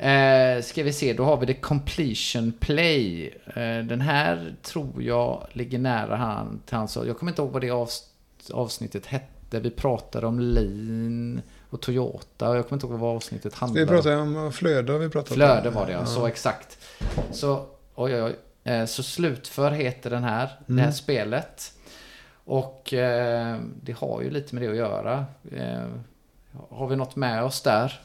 Eh, 0.00 0.62
ska 0.62 0.82
vi 0.82 0.92
se, 0.92 1.12
då 1.12 1.24
har 1.24 1.36
vi 1.36 1.46
det 1.46 1.54
Completion 1.54 2.52
Play. 2.60 3.26
Eh, 3.46 3.84
den 3.84 4.00
här 4.00 4.54
tror 4.62 5.02
jag 5.02 5.46
ligger 5.52 5.78
nära 5.78 6.16
han 6.16 6.60
till 6.66 6.76
hans... 6.76 6.96
Jag 7.06 7.18
kommer 7.18 7.32
inte 7.32 7.42
ihåg 7.42 7.50
vad 7.52 7.62
det 7.62 7.70
avs, 7.70 8.04
avsnittet 8.52 9.06
hette. 9.06 9.60
Vi 9.60 9.70
pratade 9.70 10.26
om 10.26 10.40
Lean 10.40 11.42
och 11.70 11.80
Toyota. 11.82 12.48
och 12.50 12.56
Jag 12.56 12.68
kommer 12.68 12.76
inte 12.76 12.86
ihåg 12.86 12.98
vad 13.00 13.16
avsnittet 13.16 13.54
handlade 13.54 13.80
Vi 13.84 13.90
pratade 13.90 14.16
om 14.16 14.52
flöde. 14.52 14.98
Vi 14.98 15.08
pratade 15.08 15.34
Flöde 15.34 15.68
om. 15.68 15.74
var 15.74 15.86
det 15.86 15.92
ja, 15.92 16.06
så 16.06 16.26
exakt. 16.26 16.78
Så, 17.32 17.66
oj 17.94 18.14
oj 18.14 18.22
oj. 18.22 18.36
Eh, 18.72 18.84
Så 18.86 19.02
Slutför 19.02 19.70
heter 19.70 20.10
den 20.10 20.24
här, 20.24 20.48
det 20.66 20.72
här 20.74 20.80
Mm. 20.82 20.92
spelet. 20.92 21.72
Och 22.44 22.94
eh, 22.94 23.56
det 23.82 23.92
har 23.92 24.22
ju 24.22 24.30
lite 24.30 24.54
med 24.54 24.64
det 24.64 24.70
att 24.70 24.76
göra. 24.76 25.24
Eh, 25.52 25.82
har 26.70 26.86
vi 26.86 26.96
något 26.96 27.16
med 27.16 27.44
oss 27.44 27.60
där? 27.62 28.00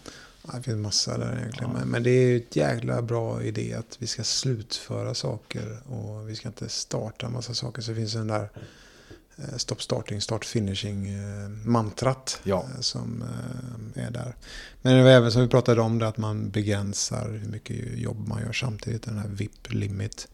Ja, 0.48 0.54
det 0.58 0.64
finns 0.64 0.78
massa 0.78 1.18
där 1.18 1.38
egentligen. 1.38 1.74
Men, 1.74 1.88
men 1.88 2.04
det 2.04 2.10
är 2.10 2.28
ju 2.28 2.38
ett 2.38 2.56
jäkla 2.56 3.02
bra 3.02 3.44
idé 3.44 3.74
att 3.74 3.96
vi 4.00 4.08
ska 4.08 4.24
slutföra 4.24 5.14
saker. 5.14 5.78
Och 5.92 6.30
vi 6.30 6.36
ska 6.36 6.48
inte 6.48 6.70
starta 6.70 7.30
massa 7.30 7.54
saker. 7.54 7.82
Så 7.82 7.92
det 7.92 7.96
finns 7.96 8.14
den 8.14 8.28
där 8.28 8.50
eh, 9.38 9.58
stop 9.58 9.76
starting, 9.80 10.22
start 10.22 10.46
finishing 10.46 11.08
eh, 11.10 11.50
mantrat. 11.50 12.40
Ja. 12.44 12.66
eh, 12.76 12.82
Som 12.82 13.24
är 13.96 14.12
där. 14.12 14.36
Men 14.82 14.98
det 14.98 15.04
var 15.04 15.10
även 15.10 15.32
som 15.32 15.42
vi 15.42 15.48
pratade 15.48 15.82
om 15.82 16.00
det 16.00 16.08
att 16.08 16.18
man 16.18 16.50
begränsar 16.50 17.30
hur 17.30 17.50
mycket 17.50 17.98
jobb 17.98 18.28
man 18.28 18.42
gör 18.42 18.54
samtidigt. 18.54 19.04
Den 19.04 19.18
här 19.18 19.28
VIP 19.28 19.74
limit. 19.74 20.28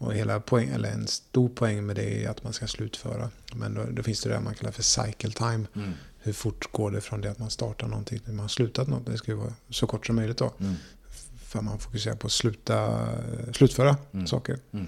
Och 0.00 0.14
hela 0.14 0.40
poäng, 0.40 0.68
eller 0.68 0.90
en 0.90 1.06
stor 1.06 1.48
poäng 1.48 1.86
med 1.86 1.96
det 1.96 2.24
är 2.24 2.28
att 2.28 2.44
man 2.44 2.52
ska 2.52 2.66
slutföra. 2.66 3.30
Men 3.54 3.74
då, 3.74 3.84
då 3.90 4.02
finns 4.02 4.22
det 4.22 4.28
det 4.30 4.40
man 4.40 4.54
kallar 4.54 4.72
för 4.72 4.82
cycle 4.82 5.30
time. 5.30 5.66
Mm. 5.76 5.92
Hur 6.28 6.32
fort 6.32 6.72
går 6.72 6.90
det 6.90 7.00
från 7.00 7.20
det 7.20 7.30
att 7.30 7.38
man 7.38 7.50
startar 7.50 7.88
någonting 7.88 8.18
till 8.18 8.32
man 8.32 8.40
har 8.40 8.48
slutat 8.48 8.88
något? 8.88 9.06
Det 9.06 9.16
ska 9.18 9.30
ju 9.30 9.36
vara 9.36 9.54
så 9.70 9.86
kort 9.86 10.06
som 10.06 10.16
möjligt 10.16 10.38
då. 10.38 10.52
Mm. 10.60 10.74
För 11.44 11.60
man 11.60 11.78
fokuserar 11.78 12.14
på 12.14 12.26
att 12.26 12.32
sluta, 12.32 13.08
slutföra 13.52 13.96
Mm. 14.12 14.26
saker. 14.26 14.58
Mm. 14.72 14.86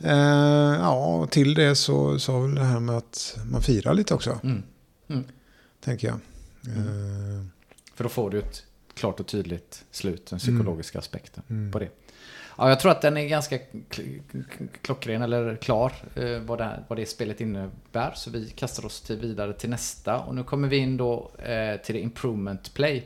Eh, 0.00 0.80
ja, 0.80 1.26
till 1.30 1.54
det 1.54 1.74
så, 1.76 2.18
så 2.18 2.32
har 2.32 2.42
väl 2.42 2.54
det 2.54 2.64
här 2.64 2.80
med 2.80 2.96
att 2.96 3.38
man 3.50 3.62
firar 3.62 3.94
lite 3.94 4.14
också. 4.14 4.40
Mm. 4.42 5.24
Tänker 5.80 6.08
jag. 6.08 6.16
Eh, 6.76 7.44
För 7.94 8.04
då 8.04 8.08
får 8.10 8.30
du 8.30 8.38
ett 8.38 8.62
klart 8.94 9.20
och 9.20 9.26
tydligt 9.26 9.84
slut, 9.90 10.26
den 10.30 10.38
psykologiska 10.38 10.98
aspekten 10.98 11.42
mm. 11.48 11.72
på 11.72 11.78
det. 11.78 11.88
Ja, 12.60 12.68
jag 12.68 12.80
tror 12.80 12.92
att 12.92 13.00
den 13.00 13.16
är 13.16 13.26
ganska 13.26 13.58
klockren 14.82 15.22
eller 15.22 15.56
klar 15.56 15.92
eh, 16.14 16.38
vad, 16.38 16.58
det 16.58 16.84
vad 16.88 16.98
det 16.98 17.06
spelet 17.06 17.40
innebär. 17.40 18.12
Så 18.14 18.30
vi 18.30 18.50
kastar 18.50 18.86
oss 18.86 19.00
till 19.00 19.16
vidare 19.16 19.52
till 19.52 19.70
nästa. 19.70 20.18
Och 20.18 20.34
nu 20.34 20.44
kommer 20.44 20.68
vi 20.68 20.76
in 20.76 20.96
då 20.96 21.30
eh, 21.38 21.80
till 21.80 21.94
det 21.94 22.00
Improvement 22.00 22.74
Play. 22.74 23.04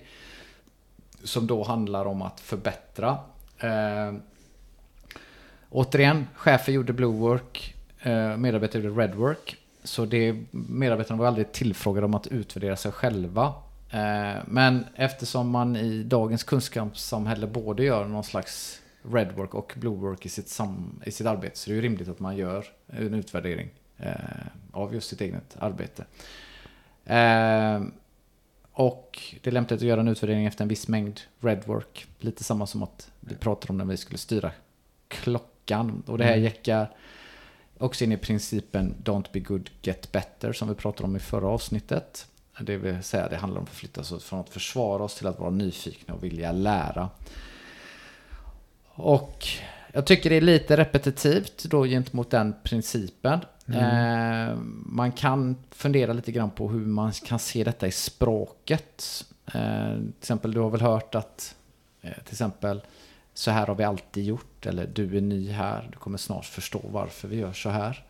Som 1.24 1.46
då 1.46 1.62
handlar 1.62 2.04
om 2.04 2.22
att 2.22 2.40
förbättra. 2.40 3.18
Eh, 3.58 4.14
återigen, 5.70 6.26
chefer 6.34 6.72
gjorde 6.72 6.92
Blue 6.92 7.18
Work, 7.18 7.74
eh, 8.02 8.36
medarbetare 8.36 8.82
gjorde 8.82 9.02
Red 9.02 9.14
Work. 9.14 9.56
Så 9.84 10.04
det, 10.04 10.36
medarbetarna 10.50 11.20
var 11.20 11.26
aldrig 11.26 11.52
tillfrågade 11.52 12.04
om 12.04 12.14
att 12.14 12.26
utvärdera 12.26 12.76
sig 12.76 12.92
själva. 12.92 13.54
Eh, 13.90 14.42
men 14.46 14.86
eftersom 14.94 15.50
man 15.50 15.76
i 15.76 16.02
dagens 16.02 16.44
kunskapssamhälle 16.44 17.46
både 17.46 17.84
gör 17.84 18.04
någon 18.04 18.24
slags 18.24 18.81
redwork 19.02 19.54
och 19.54 19.74
bluework 19.76 20.26
i 20.26 20.28
sitt, 20.28 20.48
sam, 20.48 21.00
i 21.06 21.10
sitt 21.10 21.26
arbete 21.26 21.58
så 21.58 21.70
det 21.70 21.74
är 21.74 21.76
ju 21.76 21.82
rimligt 21.82 22.08
att 22.08 22.20
man 22.20 22.36
gör 22.36 22.66
en 22.86 23.14
utvärdering 23.14 23.70
eh, 23.96 24.12
av 24.72 24.94
just 24.94 25.08
sitt 25.08 25.20
eget 25.20 25.56
arbete. 25.58 26.04
Eh, 27.04 27.82
och 28.72 29.18
det 29.42 29.50
är 29.50 29.52
lämpligt 29.52 29.80
att 29.80 29.86
göra 29.86 30.00
en 30.00 30.08
utvärdering 30.08 30.46
efter 30.46 30.64
en 30.64 30.68
viss 30.68 30.88
mängd 30.88 31.20
redwork. 31.40 32.06
Lite 32.18 32.44
samma 32.44 32.66
som 32.66 32.82
att 32.82 33.10
vi 33.20 33.34
pratade 33.34 33.70
om 33.70 33.78
när 33.78 33.84
vi 33.84 33.96
skulle 33.96 34.18
styra 34.18 34.52
klockan. 35.08 36.02
Och 36.06 36.18
det 36.18 36.24
här 36.24 36.32
Mm. 36.32 36.44
jäckar 36.44 36.90
också 37.78 38.04
in 38.04 38.12
i 38.12 38.16
principen 38.16 38.94
Don't 39.04 39.26
be 39.32 39.40
good, 39.40 39.70
get 39.82 40.12
better 40.12 40.52
som 40.52 40.68
vi 40.68 40.74
pratade 40.74 41.04
om 41.04 41.16
i 41.16 41.18
förra 41.18 41.48
avsnittet. 41.48 42.26
Det 42.60 42.76
vill 42.76 43.02
säga 43.02 43.28
det 43.28 43.36
handlar 43.36 43.58
om 43.58 43.64
att 43.64 43.70
förflytta 43.70 44.00
oss 44.00 44.24
från 44.24 44.40
att 44.40 44.50
försvara 44.50 45.02
oss 45.02 45.14
till 45.14 45.26
att 45.26 45.38
vara 45.38 45.50
nyfikna 45.50 46.14
och 46.14 46.24
vilja 46.24 46.52
lära. 46.52 47.10
Och 48.94 49.46
jag 49.92 50.07
tycker 50.07 50.31
det 50.31 50.37
är 50.37 50.40
lite 50.40 50.76
repetitivt 50.76 51.64
då 51.64 51.85
gentemot 51.85 52.31
den 52.31 52.55
principen. 52.62 53.40
Eh, 53.66 54.57
man 54.87 55.12
kan 55.12 55.57
fundera 55.70 56.12
lite 56.12 56.33
grann 56.33 56.50
på 56.50 56.68
hur 56.68 56.87
man 56.87 57.12
kan 57.12 57.38
se 57.38 57.64
detta 57.64 57.87
i 57.87 57.92
språket. 57.92 59.24
Eh, 59.55 59.94
till 59.94 60.12
exempel, 60.18 60.52
du 60.52 60.61
har 60.61 60.70
väl 60.70 60.81
hört 60.81 61.14
att 61.14 61.55
eh, 62.00 62.12
till 62.12 62.35
exempel 62.35 62.83
så 63.35 63.50
här 63.50 63.66
har 63.66 63.74
vi 63.74 63.85
alltid 63.85 64.24
gjort 64.24 64.66
eller 64.66 64.87
du 64.87 65.16
är 65.16 65.20
ny 65.20 65.50
här, 65.50 65.88
du 65.92 65.98
kommer 65.98 66.18
snart 66.18 66.44
förstå 66.44 66.81
varför 66.90 67.28
vi 67.28 67.37
gör 67.37 67.52
så 67.52 67.70
här. 67.70 68.05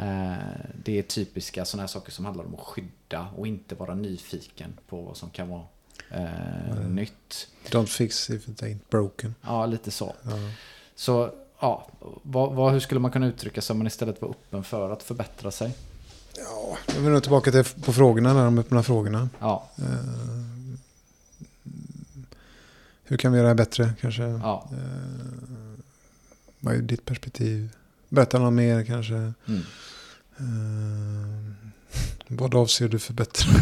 Eh, 0.00 0.42
det 0.84 0.98
är 0.98 1.02
typiska 1.02 1.64
sådana 1.64 1.82
här 1.82 1.88
saker 1.88 2.12
som 2.12 2.24
handlar 2.24 2.44
om 2.44 2.54
att 2.54 2.60
skydda 2.60 3.28
och 3.36 3.46
inte 3.46 3.74
vara 3.74 3.94
nyfiken 3.94 4.78
på 4.88 5.02
vad 5.02 5.16
som 5.16 5.30
kan 5.30 5.48
vara 5.48 5.64
eh, 6.10 6.88
nytt. 6.88 7.48
Don't 7.70 7.86
fix 7.86 8.30
if 8.30 8.48
it 8.48 8.62
ain't 8.62 8.78
broken. 8.90 9.34
Ja, 9.42 9.66
lite 9.66 9.90
så. 9.90 10.14
Ja. 10.22 10.30
Så, 10.94 11.30
ja, 11.60 11.86
vad, 12.22 12.52
vad, 12.54 12.72
hur 12.72 12.80
skulle 12.80 13.00
man 13.00 13.10
kunna 13.10 13.26
uttrycka 13.26 13.60
sig 13.62 13.74
om 13.74 13.78
man 13.78 13.86
istället 13.86 14.22
var 14.22 14.28
öppen 14.30 14.64
för 14.64 14.90
att 14.90 15.02
förbättra 15.02 15.50
sig? 15.50 15.74
Ja, 16.36 16.76
då 16.86 16.92
är 16.92 17.00
vi 17.00 17.08
nog 17.08 17.22
tillbaka 17.22 17.50
till 17.52 17.64
på 17.64 17.92
frågorna, 17.92 18.34
där, 18.34 18.44
de 18.44 18.58
öppna 18.58 18.82
frågorna. 18.82 19.28
Ja, 19.40 19.68
Eh, 19.78 19.84
hur 23.04 23.16
kan 23.16 23.32
vi 23.32 23.38
göra 23.38 23.48
det 23.48 23.54
bättre 23.54 23.92
kanske? 24.00 24.22
ja. 24.22 24.68
Eh, 24.72 25.78
vad 26.60 26.74
är 26.74 26.78
ditt 26.78 27.04
perspektiv? 27.04 27.70
Berätta 28.08 28.38
något 28.38 28.52
mer 28.52 28.84
kanske. 28.84 29.14
Mm. 29.14 29.62
Eh, 30.38 31.52
vad 32.38 32.54
avser 32.54 32.88
du 32.88 32.98
förbättra? 32.98 33.52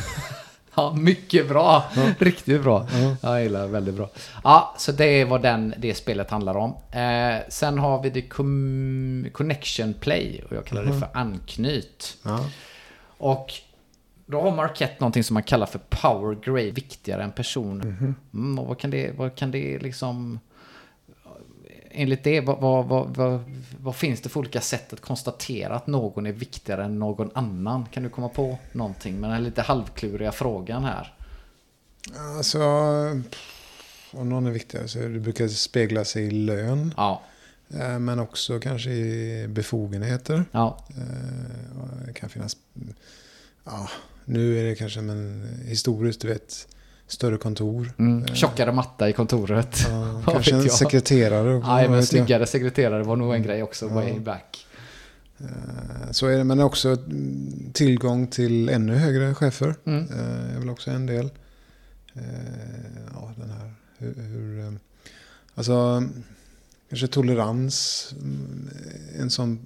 Ja, 0.76 0.94
mycket 0.98 1.48
bra. 1.48 1.84
Ja. 1.96 2.02
Riktigt 2.18 2.62
bra. 2.62 2.86
Ja. 2.92 3.16
Jag 3.22 3.42
gillar 3.42 3.60
det 3.62 3.68
väldigt 3.68 3.94
bra. 3.94 4.08
Ja, 4.44 4.74
så 4.78 4.92
det 4.92 5.04
är 5.04 5.24
vad 5.24 5.42
den, 5.42 5.74
det 5.78 5.94
spelet 5.94 6.30
handlar 6.30 6.56
om. 6.56 6.70
Eh, 6.92 7.36
sen 7.48 7.78
har 7.78 8.02
vi 8.02 8.10
det 8.10 8.22
Connection 9.32 9.94
Play 9.94 10.42
och 10.50 10.56
jag 10.56 10.64
kallar 10.64 10.82
det 10.82 10.90
Mhm. 10.90 11.00
för 11.00 11.08
anknyt. 11.14 12.16
Ja. 12.22 12.40
Och 13.18 13.52
då 14.26 14.40
har 14.40 14.50
Marquette 14.56 14.94
någonting 15.00 15.24
som 15.24 15.34
man 15.34 15.42
kallar 15.42 15.66
för 15.66 15.78
power 15.88 16.34
grade, 16.44 16.70
viktigare 16.70 17.22
än 17.22 17.32
person. 17.32 17.78
Mhm. 17.78 18.14
Mm, 18.34 18.58
och 18.58 18.66
vad 18.66 18.78
kan 18.78 18.90
det, 18.90 19.10
vad 19.18 19.34
kan 19.34 19.50
det 19.50 19.78
liksom... 19.78 20.40
Enligt 21.98 22.24
det, 22.24 22.40
vad, 22.40 22.60
vad, 22.60 23.16
vad, 23.16 23.40
vad, 23.80 23.96
finns 23.96 24.20
det 24.20 24.28
för 24.28 24.40
olika 24.40 24.60
sätt 24.60 24.92
att 24.92 25.00
konstatera 25.00 25.74
att 25.74 25.86
någon 25.86 26.26
är 26.26 26.32
viktigare 26.32 26.84
än 26.84 26.98
någon 26.98 27.30
annan? 27.34 27.86
Kan 27.92 28.02
du 28.02 28.08
komma 28.08 28.28
på 28.28 28.58
någonting 28.72 29.20
med 29.20 29.30
den 29.30 29.44
lite 29.44 29.62
halvkluriga 29.62 30.32
frågan 30.32 30.84
här? 30.84 31.14
Alltså, 32.36 32.60
om 34.12 34.28
någon 34.28 34.46
är 34.46 34.50
viktigare 34.50 34.88
så 34.88 34.98
det 34.98 35.08
brukar 35.20 35.48
spegla 35.48 36.04
sig 36.04 36.24
i 36.26 36.30
lön. 36.30 36.94
Ja, 36.96 37.22
eh, 37.80 37.98
Men 37.98 38.18
också 38.18 38.60
kanske 38.60 38.90
i 38.90 39.46
befogenheter. 39.48 40.44
ja, 40.52 40.84
Eh, 40.90 42.06
Det 42.06 42.12
kan 42.12 42.28
finnas, 42.30 42.56
ja, 43.64 43.88
nu 44.24 44.58
är 44.58 44.64
det 44.64 44.74
kanske 44.74 45.00
men 45.00 45.48
historiskt, 45.64 46.20
du 46.20 46.28
vet, 46.28 46.68
större 47.08 47.36
kontor. 47.38 47.92
mm. 47.98 48.26
tjockare 48.26 48.72
matta 48.72 49.08
i 49.08 49.12
kontoret. 49.12 49.86
Ja, 49.90 50.22
kanske 50.32 50.54
en 50.54 50.62
jag? 50.62 50.72
sekreterare. 50.72 51.58
Nej, 51.58 51.88
men 51.88 51.94
jag. 51.96 52.04
snyggare 52.04 52.46
sekreterare 52.46 53.02
var 53.02 53.16
nog 53.16 53.34
en 53.34 53.42
grej 53.42 53.62
också, 53.62 53.86
Ja. 53.86 53.94
way 53.94 54.20
back. 54.20 54.66
Eh, 55.38 56.10
Så 56.10 56.26
är 56.26 56.38
det, 56.38 56.44
men 56.44 56.60
också 56.60 56.88
mm, 56.88 57.70
tillgång 57.72 58.26
till 58.26 58.68
ännu 58.68 58.94
högre 58.94 59.34
chefer. 59.34 59.74
Mm. 59.84 60.04
eh, 60.10 60.54
är 60.56 60.58
väl 60.58 60.70
också 60.70 60.90
en 60.90 61.06
del. 61.06 61.30
Eh, 62.14 62.22
Ja, 63.14 63.32
den 63.36 63.50
här, 63.50 63.72
hur, 63.98 64.14
hur 64.22 64.60
eh, 64.60 64.72
alltså 65.54 66.02
kanske 66.88 67.06
tolerans, 67.06 68.08
mm, 68.22 68.68
en 69.18 69.30
sån, 69.30 69.58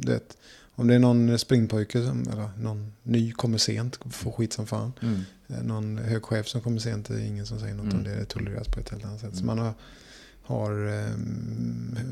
du 0.00 0.12
vet, 0.12 0.36
om 0.74 0.86
det 0.88 0.94
är 0.94 0.98
någon 0.98 1.38
springpojke 1.38 2.02
som, 2.06 2.22
eller 2.32 2.48
någon 2.60 2.92
ny 3.02 3.32
kommer 3.32 3.58
sent, 3.58 3.98
får 4.10 4.32
skit 4.32 4.52
som 4.52 4.66
fan. 4.66 4.92
Mm. 5.02 5.20
Eh, 5.54 5.62
Någon 5.64 5.98
hög 5.98 6.22
chef 6.22 6.46
som 6.48 6.60
kommer 6.60 6.78
sent, 6.78 7.08
det 7.08 7.14
är 7.14 7.26
ingen 7.26 7.46
som 7.46 7.60
säger 7.60 7.74
något 7.74 7.84
Mm. 7.84 7.96
om 7.96 8.04
det, 8.04 8.14
det 8.16 8.24
tolereras 8.24 8.68
på 8.68 8.80
ett 8.80 8.90
helt 8.90 9.04
annat 9.04 9.20
sätt. 9.20 9.36
Så 9.36 9.42
Mm. 9.42 9.56
man 9.56 9.66
har, 9.66 9.74
har 10.42 10.86
eh, 10.88 11.16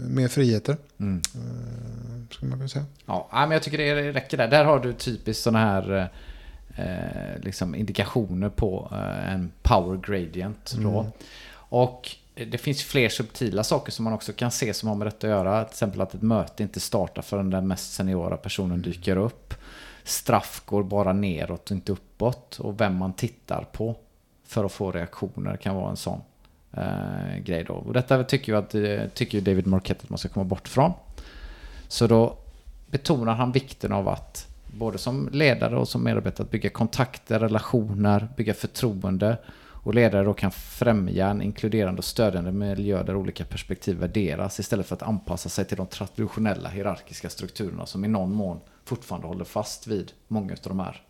mer 0.08 0.28
friheter, 0.28 0.76
Mm. 1.00 1.20
eh, 1.34 1.40
skulle 2.30 2.50
man 2.50 2.58
kunna 2.58 2.68
säga. 2.68 2.84
Ja, 3.06 3.28
men 3.32 3.50
jag 3.50 3.62
tycker 3.62 3.78
det 3.78 4.12
räcker 4.12 4.36
där. 4.36 4.48
Där 4.48 4.64
har 4.64 4.78
du 4.80 4.92
typiskt 4.92 5.42
sådana 5.42 5.58
här 5.58 6.10
eh, 6.76 7.40
liksom 7.42 7.74
indikationer 7.74 8.48
på 8.48 8.88
eh, 8.92 9.32
en 9.32 9.52
power 9.62 10.00
gradient. 10.06 10.74
Då. 10.82 11.00
Mm. 11.00 11.12
Och 11.54 12.16
det 12.34 12.58
finns 12.58 12.82
fler 12.82 13.08
subtila 13.08 13.64
saker 13.64 13.92
som 13.92 14.04
man 14.04 14.12
också 14.12 14.32
kan 14.32 14.50
se 14.50 14.74
som 14.74 14.88
har 14.88 14.96
med 14.96 15.06
detta 15.06 15.26
att 15.26 15.30
göra. 15.30 15.64
Till 15.64 15.72
exempel 15.72 16.00
att 16.00 16.14
ett 16.14 16.22
möte 16.22 16.62
inte 16.62 16.80
startar 16.80 17.22
förrän 17.22 17.50
den 17.50 17.68
mest 17.68 17.92
seniora 17.92 18.36
personen 18.36 18.82
dyker 18.82 19.16
upp. 19.16 19.54
Straff 20.04 20.62
går 20.64 20.82
bara 20.82 21.12
neråt 21.12 21.70
och 21.70 21.76
inte 21.76 21.92
uppåt. 21.92 22.58
Och 22.60 22.80
vem 22.80 22.96
man 22.96 23.12
tittar 23.12 23.66
på 23.72 23.96
för 24.44 24.64
att 24.64 24.72
få 24.72 24.92
reaktioner 24.92 25.56
kan 25.56 25.76
vara 25.76 25.90
en 25.90 25.96
sån 25.96 26.20
eh, 26.72 27.38
grej 27.44 27.64
då. 27.64 27.74
Och 27.74 27.92
detta 27.92 28.24
tycker, 28.24 28.52
ju 28.52 28.58
att, 28.58 28.74
eh, 28.74 29.08
tycker 29.14 29.38
ju 29.38 29.44
David 29.44 29.66
Marquette 29.66 30.00
att 30.04 30.10
man 30.10 30.18
ska 30.18 30.28
komma 30.28 30.44
bort 30.44 30.68
från. 30.68 30.92
Så 31.88 32.06
då 32.06 32.36
betonar 32.90 33.34
han 33.34 33.52
vikten 33.52 33.92
av 33.92 34.08
att 34.08 34.48
både 34.66 34.98
som 34.98 35.28
ledare 35.32 35.76
och 35.76 35.88
som 35.88 36.04
medarbetare 36.04 36.44
att 36.44 36.50
bygga 36.50 36.70
kontakter, 36.70 37.38
relationer, 37.38 38.28
bygga 38.36 38.54
förtroende 38.54 39.36
och 39.82 39.94
ledare 39.94 40.24
då 40.24 40.34
kan 40.34 40.50
främja 40.50 41.28
en 41.28 41.42
inkluderande 41.42 41.98
och 41.98 42.04
stödjande 42.04 42.52
miljö 42.52 43.02
där 43.02 43.16
olika 43.16 43.44
perspektiv 43.44 43.96
värderas 43.96 44.60
istället 44.60 44.86
för 44.86 44.94
att 44.94 45.02
anpassa 45.02 45.48
sig 45.48 45.64
till 45.64 45.76
de 45.76 45.86
traditionella 45.86 46.68
hierarkiska 46.68 47.30
strukturerna 47.30 47.86
som 47.86 48.04
i 48.04 48.08
någon 48.08 48.32
mån 48.32 48.60
fortfarande 48.84 49.26
håller 49.26 49.44
fast 49.44 49.86
vid 49.86 50.12
många 50.28 50.52
av 50.52 50.58
de 50.62 50.78
här 50.80 51.02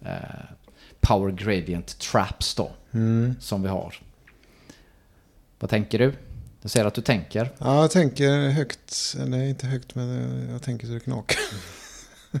eh, 0.00 0.44
power 1.00 1.32
gradient 1.32 1.98
traps 1.98 2.54
då 2.54 2.70
Mm. 2.92 3.34
som 3.40 3.62
vi 3.62 3.68
har. 3.68 3.94
Vad 5.58 5.70
tänker 5.70 5.98
du? 5.98 6.12
Du 6.62 6.68
säger 6.68 6.86
att 6.86 6.94
du 6.94 7.00
tänker. 7.02 7.52
Ja, 7.58 7.80
jag 7.80 7.90
tänker 7.90 8.48
högt. 8.48 9.16
Eller 9.20 9.44
inte 9.44 9.66
högt, 9.66 9.94
men 9.94 10.48
jag 10.50 10.62
tänker 10.62 10.86
så 10.86 10.92
det 10.92 11.00
knakar. 11.00 11.38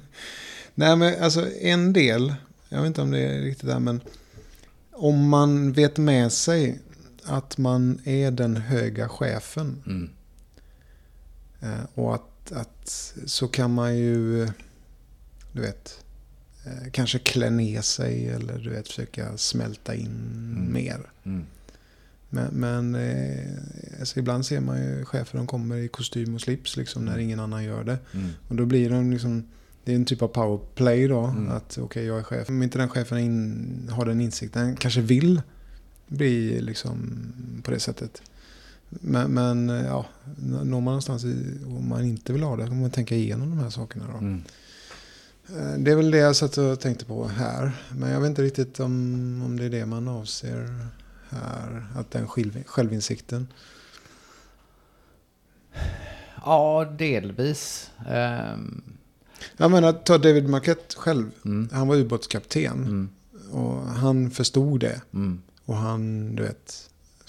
Nej, 0.74 0.96
men 0.96 1.22
alltså 1.22 1.50
en 1.60 1.92
del. 1.92 2.34
Jag 2.68 2.78
vet 2.78 2.86
inte 2.86 3.02
om 3.02 3.10
det 3.10 3.18
är 3.20 3.40
riktigt 3.40 3.68
där, 3.68 3.78
men 3.78 4.00
om 4.92 5.28
man 5.28 5.72
vet 5.72 5.96
med 5.98 6.32
sig 6.32 6.80
att 7.24 7.58
man 7.58 8.00
är 8.04 8.30
den 8.30 8.56
höga 8.56 9.08
chefen. 9.08 9.82
Mm. 9.86 10.10
Eh, 11.60 11.84
och 11.94 12.14
att, 12.14 12.27
att 12.52 13.14
så 13.26 13.48
kan 13.48 13.74
man 13.74 13.96
ju, 13.98 14.46
du 15.52 15.60
vet, 15.60 16.04
eh, 16.66 16.90
kanske 16.92 17.18
klä 17.18 17.50
ner 17.50 17.80
sig 17.82 18.28
eller 18.28 18.58
du 18.58 18.70
vet, 18.70 18.88
försöka 18.88 19.36
smälta 19.36 19.94
in 19.94 20.06
Mm. 20.06 20.72
mer. 20.72 21.00
Mm. 21.24 21.44
Men, 22.30 22.46
men 22.54 22.94
eh, 22.94 23.52
alltså 24.00 24.18
ibland 24.18 24.46
ser 24.46 24.60
man 24.60 24.78
ju 24.82 25.04
chefer, 25.04 25.38
de 25.38 25.46
kommer 25.46 25.76
i 25.76 25.88
kostym 25.88 26.34
och 26.34 26.40
slips 26.40 26.76
liksom, 26.76 27.04
när 27.04 27.12
Mm. 27.12 27.24
ingen 27.24 27.40
annan 27.40 27.64
gör 27.64 27.84
det. 27.84 27.98
Mm. 28.14 28.28
Och 28.48 28.56
då 28.56 28.66
blir 28.66 28.90
de 28.90 29.10
liksom, 29.10 29.44
det 29.84 29.92
är 29.92 29.96
en 29.96 30.04
typ 30.04 30.22
av 30.22 30.28
powerplay 30.28 31.08
då. 31.08 31.24
Mm. 31.24 31.48
Att 31.50 31.78
okej, 31.78 32.04
jag 32.04 32.18
är 32.18 32.22
chef. 32.22 32.48
Om 32.48 32.62
inte 32.62 32.78
den 32.78 32.88
chefen 32.88 33.18
in, 33.18 33.88
har 33.92 34.06
den 34.06 34.20
insikten, 34.20 34.76
kanske 34.76 35.00
vill 35.00 35.42
bli 36.06 36.60
liksom 36.60 37.18
på 37.64 37.70
det 37.70 37.80
sättet. 37.80 38.22
Men, 38.90 39.30
men 39.34 39.68
ja, 39.68 40.06
når 40.42 40.64
man 40.64 40.84
någonstans 40.84 41.24
i, 41.24 41.58
om 41.66 41.88
man 41.88 42.04
inte 42.04 42.32
vill 42.32 42.42
ha 42.42 42.56
det, 42.56 42.66
får 42.66 42.74
man 42.74 42.90
tänka 42.90 43.14
igenom 43.14 43.50
de 43.50 43.58
här 43.58 43.70
sakerna 43.70 44.04
då. 44.12 44.18
Mm. 44.18 44.42
Eh, 45.48 45.78
Det 45.78 45.90
är 45.90 45.96
väl 45.96 46.10
det 46.10 46.18
jag 46.18 46.36
satt 46.36 46.58
och 46.58 46.80
tänkte 46.80 47.04
på 47.04 47.28
här. 47.28 47.72
Men 47.96 48.10
jag 48.10 48.20
vet 48.20 48.28
inte 48.28 48.42
riktigt 48.42 48.80
om, 48.80 48.92
om 49.44 49.58
det 49.58 49.64
är 49.64 49.70
det 49.70 49.86
man 49.86 50.08
avser 50.08 50.86
här. 51.30 51.86
Att 51.96 52.10
den 52.10 52.28
själv, 52.28 52.64
självinsikten. 52.66 53.46
Ja, 56.44 56.84
delvis. 56.98 57.90
Ehm, 58.08 58.82
Jag 59.56 59.70
menar, 59.70 59.92
ta 59.92 60.18
David 60.18 60.48
Marquette 60.48 60.96
själv. 60.96 61.30
mm. 61.44 61.68
Han 61.72 61.88
var 61.88 61.96
ubåtskapten. 61.96 62.82
Mm. 62.82 63.08
Och 63.52 63.82
han 63.86 64.30
förstod 64.30 64.80
det. 64.80 65.00
Mm. 65.14 65.42
Och 65.64 65.76
han, 65.76 66.34
du 66.36 66.42
vet, 66.42 66.87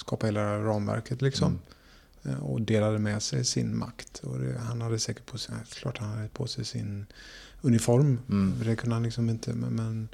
skapade 0.10 0.28
hela 0.34 0.64
ramverket 0.64 1.22
liksom. 1.22 1.60
Mm. 2.24 2.36
Eh, 2.38 2.43
Och 2.43 2.62
delade 2.62 2.99
med 2.99 3.22
sig 3.24 3.45
sin 3.45 3.78
makt. 3.78 4.20
Och 4.24 4.39
det, 4.39 4.57
han 4.60 4.82
hade 4.82 4.99
säkert 4.99 5.26
på 5.26 5.38
sig, 5.38 5.55
klart 5.72 5.97
han 5.97 6.10
hade 6.10 6.28
på 6.30 6.47
sig 6.47 6.66
sin 6.66 7.05
uniform. 7.62 8.20
Mm. 8.30 8.53
Det 8.66 8.76
kunde 8.76 8.95
han 8.95 9.03
liksom 9.03 9.30
inte, 9.30 9.53
men, 9.53 9.76
men 9.76 10.07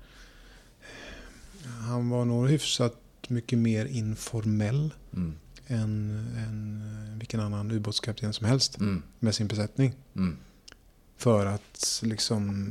han 1.87 2.09
var 2.09 2.25
nog 2.25 2.49
hyfsat 2.49 2.95
mycket 3.27 3.59
mer 3.59 3.85
informell 3.85 4.93
Mm. 5.13 5.33
än, 5.67 6.27
än 6.37 7.19
vilken 7.19 7.39
annan 7.39 7.71
ubåtskapten 7.71 8.33
som 8.33 8.45
helst 8.47 8.77
Mm. 8.79 9.01
med 9.19 9.35
sin 9.35 9.47
besättning. 9.47 9.93
Mm. 10.15 10.37
För 11.17 11.45
att 11.45 11.99
liksom 12.03 12.65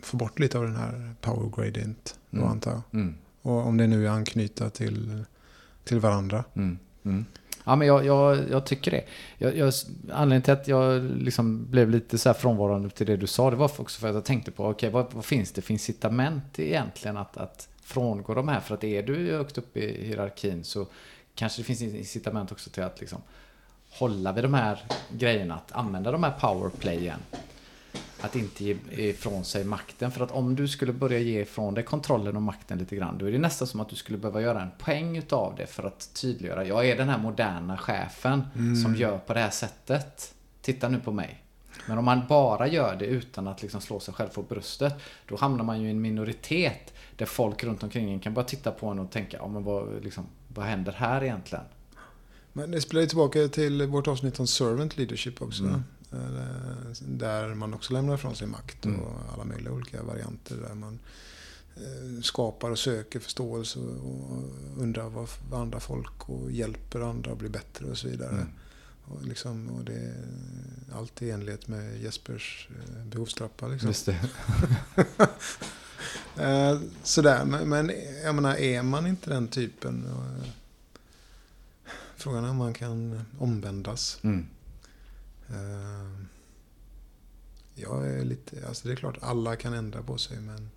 få 0.00 0.16
bort 0.16 0.38
lite 0.38 0.58
av 0.58 0.64
den 0.64 0.76
här 0.76 1.14
power 1.20 1.50
gradient, 1.56 2.18
Mm. 2.32 2.46
antar 2.48 2.70
jag. 2.70 2.82
Mm. 2.92 3.14
Och 3.42 3.66
om 3.66 3.76
det 3.76 3.86
nu 3.86 4.06
är 4.06 4.10
anknyta 4.10 4.70
till, 4.70 5.24
till 5.86 6.00
varandra. 6.00 6.44
Mm. 6.54 6.78
Mm. 7.04 7.26
Ja, 7.64 7.76
men 7.76 7.88
jag, 7.88 8.06
jag, 8.06 8.50
jag 8.50 8.66
tycker 8.66 8.90
det. 8.90 9.04
Jag, 9.38 9.56
jag, 9.56 9.72
anledningen 10.12 10.42
till 10.42 10.52
att 10.52 10.68
jag 10.68 11.02
liksom 11.02 11.70
blev 11.70 11.90
lite 11.90 12.18
så 12.18 12.28
här 12.28 12.34
frånvarande 12.34 12.90
till 12.90 13.06
det 13.06 13.16
du 13.16 13.26
sa, 13.26 13.50
det 13.50 13.56
var 13.56 13.70
också 13.80 14.00
för 14.00 14.08
att 14.08 14.14
jag 14.14 14.24
tänkte 14.24 14.50
på, 14.50 14.66
okej, 14.66 14.90
vad, 14.90 15.06
vad 15.12 15.24
finns 15.24 15.52
det 15.52 15.62
för 15.62 15.72
incitament 15.72 16.58
egentligen 16.58 17.16
att, 17.16 17.36
att 17.36 17.68
frångå 17.82 18.34
de 18.34 18.48
här? 18.48 18.60
För 18.60 18.74
att 18.74 18.84
är 18.84 19.02
du 19.02 19.32
högt 19.32 19.58
upp 19.58 19.76
i 19.76 20.06
hierarkin 20.06 20.64
så 20.64 20.86
kanske 21.34 21.60
det 21.60 21.64
finns 21.64 21.82
incitament 21.82 22.52
också 22.52 22.70
till 22.70 22.82
att 22.82 23.00
liksom 23.00 23.22
hålla 23.90 24.32
vid 24.32 24.44
de 24.44 24.54
här 24.54 24.82
grejerna, 25.10 25.54
att 25.54 25.72
använda 25.72 26.12
de 26.12 26.22
här 26.22 26.34
powerplayen. 26.40 27.18
Att 28.26 28.36
inte 28.36 28.64
ge 28.64 28.76
ifrån 28.90 29.44
sig 29.44 29.64
makten. 29.64 30.10
För 30.10 30.24
att 30.24 30.30
om 30.30 30.56
du 30.56 30.68
skulle 30.68 30.92
börja 30.92 31.18
ge 31.18 31.40
ifrån 31.40 31.74
dig 31.74 31.84
kontrollen 31.84 32.36
och 32.36 32.42
makten 32.42 32.78
lite 32.78 32.96
grann, 32.96 33.18
då 33.18 33.28
är 33.28 33.32
det 33.32 33.38
nästan 33.38 33.68
som 33.68 33.80
att 33.80 33.88
du 33.88 33.96
skulle 33.96 34.18
behöva 34.18 34.40
göra 34.40 34.62
en 34.62 34.70
poäng 34.78 35.16
utav 35.16 35.54
det 35.56 35.66
för 35.66 35.82
att 35.82 36.14
tydliggöra. 36.14 36.64
Jag 36.64 36.88
är 36.88 36.96
den 36.96 37.08
här 37.08 37.18
moderna 37.18 37.78
chefen 37.78 38.42
som 38.82 38.96
gör 38.96 39.18
på 39.18 39.34
det 39.34 39.40
här 39.40 39.50
sättet. 39.50 40.34
Titta 40.60 40.88
nu 40.88 41.00
på 41.00 41.12
mig. 41.12 41.42
Men 41.88 41.98
om 41.98 42.04
man 42.04 42.22
bara 42.28 42.68
gör 42.68 42.96
det 42.96 43.06
utan 43.06 43.48
att 43.48 43.62
liksom 43.62 43.80
slå 43.80 44.00
sig 44.00 44.14
själv 44.14 44.28
på 44.28 44.42
bröstet, 44.42 44.94
då 45.28 45.36
hamnar 45.36 45.64
man 45.64 45.80
ju 45.80 45.88
i 45.88 45.90
en 45.90 46.00
minoritet 46.00 46.94
där 47.16 47.26
folk 47.26 47.64
runt 47.64 47.82
omkring 47.82 48.12
en 48.12 48.20
kan 48.20 48.34
bara 48.34 48.44
titta 48.44 48.70
på 48.70 48.86
en 48.86 48.98
och 48.98 49.10
tänka, 49.10 49.36
ja 49.36 49.48
men 49.48 49.64
vad, 49.64 50.04
liksom, 50.04 50.26
vad 50.48 50.66
händer 50.66 50.92
här 50.92 51.24
egentligen? 51.24 51.64
Men 52.52 52.70
det 52.70 52.80
spelar 52.80 53.00
ju 53.00 53.06
tillbaka 53.06 53.48
till 53.48 53.86
vårt 53.86 54.08
avsnitt 54.08 54.40
om 54.40 54.46
servant 54.46 54.96
leadership 54.96 55.42
också. 55.42 55.62
Mm. 55.62 55.84
Eh, 56.16 57.06
Där 57.08 57.54
man 57.54 57.74
också 57.74 57.92
lämnar 57.92 58.14
ifrån 58.14 58.36
sig 58.36 58.46
makt 58.46 58.84
Mm. 58.84 59.00
och 59.00 59.20
alla 59.34 59.44
möjliga 59.44 59.72
olika 59.72 60.02
varianter. 60.02 60.56
Där 60.68 60.74
man 60.74 60.98
eh, 61.76 62.22
skapar 62.22 62.70
och 62.70 62.78
söker 62.78 63.20
förståelse 63.20 63.78
och 63.78 64.42
undrar 64.78 65.08
vad 65.08 65.28
andra 65.62 65.80
folk 65.80 66.28
och 66.28 66.50
hjälper 66.50 67.00
andra 67.00 67.32
att 67.32 67.38
bli 67.38 67.48
bättre 67.48 67.86
och 67.86 67.98
så 67.98 68.08
vidare. 68.08 68.30
Mm. 68.30 68.48
Och, 69.08 69.24
liksom, 69.24 69.68
och 69.68 69.84
det 69.84 69.94
är 69.94 70.14
allt 70.94 71.22
i 71.22 71.30
enlighet 71.30 71.68
med 71.68 72.00
Jespers 72.00 72.68
eh, 72.70 73.04
behovstrappa. 73.04 73.68
Liksom. 73.68 73.88
Just 73.88 74.06
det. 74.06 74.28
Sådär, 77.02 77.44
men, 77.44 77.68
men 77.68 77.92
jag 78.24 78.34
menar, 78.34 78.54
är 78.56 78.82
man 78.82 79.06
inte 79.06 79.30
den 79.30 79.48
typen? 79.48 80.04
Frågan 82.16 82.44
är 82.44 82.50
om 82.50 82.56
man 82.56 82.74
kan 82.74 83.24
omvändas. 83.38 84.18
Mm. 84.22 84.46
Eh, 85.50 86.10
Jag 87.74 88.06
är 88.08 88.24
lite, 88.24 88.66
alltså 88.68 88.88
det 88.88 88.94
är 88.94 88.96
klart 88.96 89.18
alla 89.20 89.56
kan 89.56 89.72
ändra 89.74 90.02
på 90.02 90.18
sig 90.18 90.40
men 90.40 90.70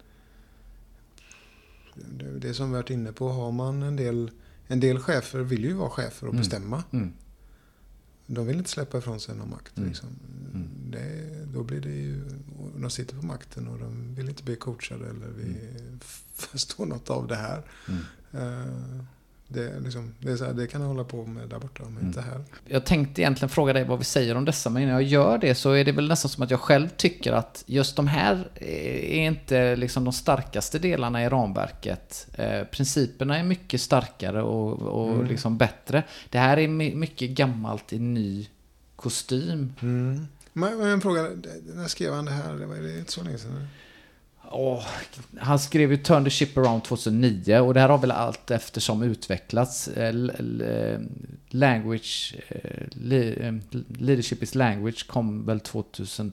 det, 2.39 2.53
som 2.53 2.69
vi 2.71 2.75
varit 2.77 2.89
inne 2.89 3.11
på, 3.11 3.29
har 3.29 3.51
man 3.51 3.83
en 3.83 3.95
del, 3.95 4.31
en 4.67 4.79
del 4.79 4.99
chefer 4.99 5.39
vill 5.39 5.63
ju 5.65 5.73
vara 5.73 5.89
chefer 5.89 6.27
och 6.27 6.33
Mm. 6.33 6.41
bestämma. 6.41 6.83
Mm. 6.91 7.13
De 8.27 8.47
vill 8.47 8.57
inte 8.57 8.69
släppa 8.69 8.97
ifrån 8.97 9.19
sig 9.19 9.35
någon 9.35 9.49
makt. 9.49 9.77
Mm. 9.77 9.89
Liksom. 9.89 10.09
Mm. 10.53 10.67
Det, 10.91 11.45
då 11.53 11.63
blir 11.63 11.81
det 11.81 11.89
ju, 11.95 12.21
de 12.77 12.89
sitter 12.89 13.15
på 13.15 13.25
makten 13.25 13.67
och 13.67 13.79
de 13.79 14.15
vill 14.15 14.29
inte 14.29 14.43
bli 14.43 14.55
coachade 14.55 15.09
eller 15.09 15.27
vi 15.27 15.55
förstår 16.33 16.85
något 16.85 17.09
av 17.09 17.27
det 17.27 17.35
här. 17.35 17.63
Mm. 18.33 19.05
Det, 19.51 19.79
liksom, 19.79 20.13
det, 20.19 20.39
här, 20.41 20.53
det 20.53 20.67
kan 20.67 20.81
jag 20.81 20.87
hålla 20.87 21.03
på 21.03 21.25
med 21.25 21.49
där 21.49 21.59
borta, 21.59 21.83
men 21.83 21.91
Mm. 21.93 22.07
inte 22.07 22.21
här. 22.21 22.43
Jag 22.65 22.85
tänkte 22.85 23.21
egentligen 23.21 23.49
fråga 23.49 23.73
dig 23.73 23.83
vad 23.83 23.97
vi 23.99 24.03
säger 24.05 24.35
om 24.35 24.45
dessa, 24.45 24.69
men 24.69 24.81
innan 24.83 24.93
jag 24.93 25.03
gör 25.03 25.37
det 25.37 25.55
så 25.55 25.71
är 25.71 25.85
det 25.85 25.91
väl 25.91 26.07
nästan 26.07 26.29
som 26.29 26.43
att 26.43 26.51
jag 26.51 26.59
själv 26.59 26.89
tycker 26.97 27.31
att 27.33 27.63
just 27.67 27.95
de 27.95 28.07
här 28.07 28.49
är 28.61 29.25
inte 29.27 29.75
liksom 29.75 30.03
de 30.03 30.13
starkaste 30.13 30.79
delarna 30.79 31.23
i 31.23 31.29
ramverket. 31.29 32.27
Eh, 32.33 32.63
principerna 32.63 33.37
är 33.39 33.43
mycket 33.43 33.81
starkare 33.81 34.41
och, 34.43 34.73
och 34.81 35.13
Mm. 35.13 35.25
liksom 35.27 35.57
bättre. 35.57 36.03
Det 36.29 36.37
här 36.39 36.57
är 36.57 36.67
my- 36.67 36.95
mycket 36.95 37.29
gammalt 37.29 37.93
i 37.93 37.99
ny 37.99 38.47
kostym. 38.95 39.73
Men, 39.79 40.27
men 40.53 40.81
en 40.81 41.01
fråga, 41.01 41.21
när 41.75 41.87
skrev 41.87 42.13
han 42.13 42.25
det 42.25 42.31
här? 42.31 42.53
Det 42.53 42.65
var 42.65 42.75
det 42.75 42.99
inte 42.99 43.11
så 43.11 43.23
länge 43.23 43.37
sedan? 43.37 43.67
Åh, 44.51 44.83
han 45.39 45.59
skrev 45.59 45.91
ju 45.91 45.97
Turn 45.97 46.23
the 46.23 46.29
Ship 46.29 46.57
Around 46.57 46.83
2009 46.83 47.59
och 47.59 47.73
det 47.73 47.79
här 47.79 47.89
har 47.89 47.97
väl 47.97 48.11
allt 48.11 48.51
eftersom 48.51 49.03
utvecklats. 49.03 49.87
Eh, 49.87 50.15
eh, 50.15 50.99
Language, 51.49 52.35
eh, 52.47 52.87
le, 52.91 53.51
Leadership 53.99 54.43
is 54.43 54.55
Language 54.55 55.07
kom 55.07 55.45
väl 55.45 55.59
2000 55.59 56.31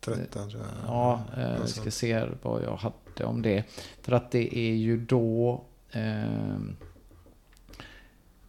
13 0.00 0.50
tror 0.50 0.62
jag. 0.62 0.70
Ja, 0.86 1.22
vi 1.62 1.68
ska 1.68 1.90
se 1.90 2.24
vad 2.42 2.62
jag 2.62 2.76
hade 2.76 3.24
om 3.24 3.42
det. 3.42 3.64
För 4.02 4.12
att 4.12 4.30
det 4.30 4.58
är 4.58 4.74
ju 4.74 5.00
då... 5.04 5.64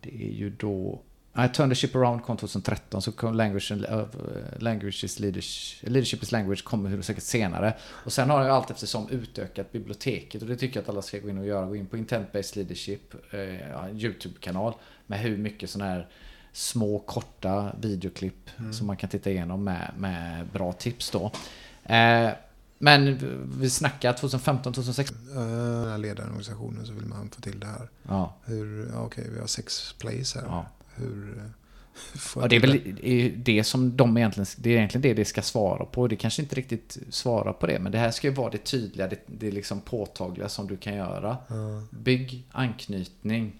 Det 0.02 0.24
är 0.24 0.32
ju 0.32 0.50
då... 0.50 1.02
I 1.46 1.50
Turn 1.54 1.70
the 1.70 1.76
Ship 1.76 1.96
Around 1.96 2.24
kom 2.24 2.38
2013, 2.38 3.02
så 3.02 3.12
kom 3.12 3.34
Language, 3.34 3.72
eh, 3.72 4.06
language 4.60 5.04
is 5.04 5.20
leadership, 5.20 5.90
leadership 5.90 6.24
is 6.24 6.32
Language 6.32 6.64
kommer 6.64 7.02
säkert 7.02 7.24
senare. 7.24 7.74
Och 7.84 8.14
sen 8.14 8.30
har 8.30 8.44
jag 8.46 8.56
allt 8.56 8.72
eftersom 8.72 9.10
utökat 9.10 9.72
biblioteket 9.72 10.42
och 10.42 10.48
det 10.48 10.56
tycker 10.56 10.76
jag 10.80 10.84
att 10.84 10.90
alla 10.90 11.02
ska 11.02 11.20
gå 11.20 11.30
in 11.30 11.38
och 11.38 11.46
göra. 11.46 11.66
Gå 11.66 11.76
in 11.76 11.86
på 11.88 11.98
Intent-Based 11.98 12.56
Leadership, 12.58 13.14
en 13.34 14.00
YouTube-kanal 14.00 14.74
med 15.08 15.20
hur 15.20 15.38
mycket 15.38 15.70
sådana 15.70 15.92
här 15.92 16.08
små 16.54 17.00
korta 17.00 17.72
videoklipp 17.82 18.50
Mm. 18.60 18.74
som 18.74 18.88
man 18.88 18.98
kan 18.98 19.10
titta 19.10 19.30
igenom 19.30 19.64
med, 19.64 19.92
med 19.98 20.46
bra 20.54 20.74
tips 20.74 21.12
då. 21.12 21.32
Eh, 21.84 22.30
men 22.80 23.18
vi 23.60 23.70
snackar 23.70 24.14
2015, 24.14 24.74
2016. 24.74 25.18
Eh, 25.30 25.36
Den 25.82 25.90
här 25.92 25.98
ledarorganisationen 25.98 26.86
så 26.86 26.94
vill 26.94 27.06
man 27.06 27.30
få 27.30 27.42
till 27.42 27.60
det 27.60 27.66
här. 27.68 27.90
Ja, 28.08 28.36
Hur, 28.46 28.92
okej, 28.98 29.28
vi 29.34 29.40
har 29.40 29.48
sex 29.48 29.96
plays 30.00 30.36
här. 30.36 30.44
ja. 30.46 30.66
Hur 30.98 31.38
eh, 31.38 31.44
ja 32.36 32.48
det 32.48 32.56
är 32.56 32.60
väl 32.60 32.96
det 33.44 33.64
som 33.64 33.98
de 33.98 34.18
egentligen, 34.18 34.46
det 34.58 34.70
är 34.70 34.78
egentligen 34.78 35.02
det 35.02 35.14
det 35.14 35.26
ska 35.26 35.42
svara 35.42 35.86
på. 35.86 36.08
Det 36.08 36.16
kanske 36.16 36.42
inte 36.42 36.56
riktigt 36.56 36.98
svarar 37.10 37.54
på 37.54 37.68
det, 37.68 37.80
men 37.80 37.92
det 37.92 37.98
här 37.98 38.12
ska 38.12 38.28
ju 38.28 38.34
vara 38.34 38.50
det 38.50 38.58
tydliga, 38.58 39.08
det, 39.08 39.20
det 39.26 39.52
liksom 39.52 39.82
påtagliga 39.82 40.50
som 40.50 40.68
du 40.68 40.78
kan 40.78 40.96
göra. 40.96 41.38
Ja. 41.48 41.56
Bygg 41.90 42.46
anknytning. 42.52 43.60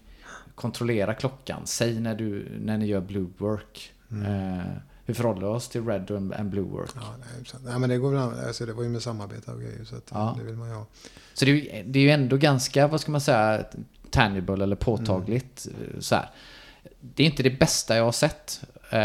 kontrollera 0.54 1.14
klockan. 1.14 1.60
Säg 1.64 2.00
när, 2.00 2.14
du, 2.14 2.48
när 2.60 2.78
ni 2.78 2.86
gör 2.86 3.00
blue 3.00 3.26
work. 3.38 3.92
Eh, 4.10 4.72
hur 5.04 5.14
förhåller 5.14 5.40
vi 5.40 5.46
oss 5.46 5.68
till 5.68 5.84
red 5.86 6.10
och 6.10 6.22
blue 6.44 6.64
work? 6.64 6.90
Ja, 6.94 7.00
nej, 7.20 7.44
nej, 7.64 7.78
men 7.78 7.88
det 7.90 7.98
går 7.98 8.16
alltså, 8.16 8.66
Det 8.66 8.72
var 8.72 8.82
ju 8.82 8.88
med 8.88 9.02
samarbete 9.02 9.50
och 9.52 9.60
grejer. 9.60 9.84
Så 9.84 9.96
att, 9.96 10.08
Ja. 10.14 10.34
det 10.38 10.44
vill 10.44 10.56
man 10.56 10.68
ju 10.68 10.74
ha. 10.74 10.86
Så 11.34 11.44
det 11.44 11.50
är, 11.50 11.54
ju, 11.54 11.82
det 11.86 11.98
är 11.98 12.02
ju 12.02 12.10
ändå 12.10 12.36
ganska, 12.36 12.88
vad 12.88 13.00
ska 13.00 13.12
man 13.12 13.20
säga, 13.20 13.64
tangible 14.10 14.62
eller 14.62 14.76
påtagligt. 14.76 15.68
eh, 15.94 16.00
Så 16.00 16.14
här. 16.14 16.30
Det 17.00 17.22
är 17.22 17.26
inte 17.26 17.42
det 17.42 17.50
bästa 17.58 17.96
jag 17.96 18.04
har 18.04 18.12
sett. 18.12 18.60
Eh, 18.90 18.98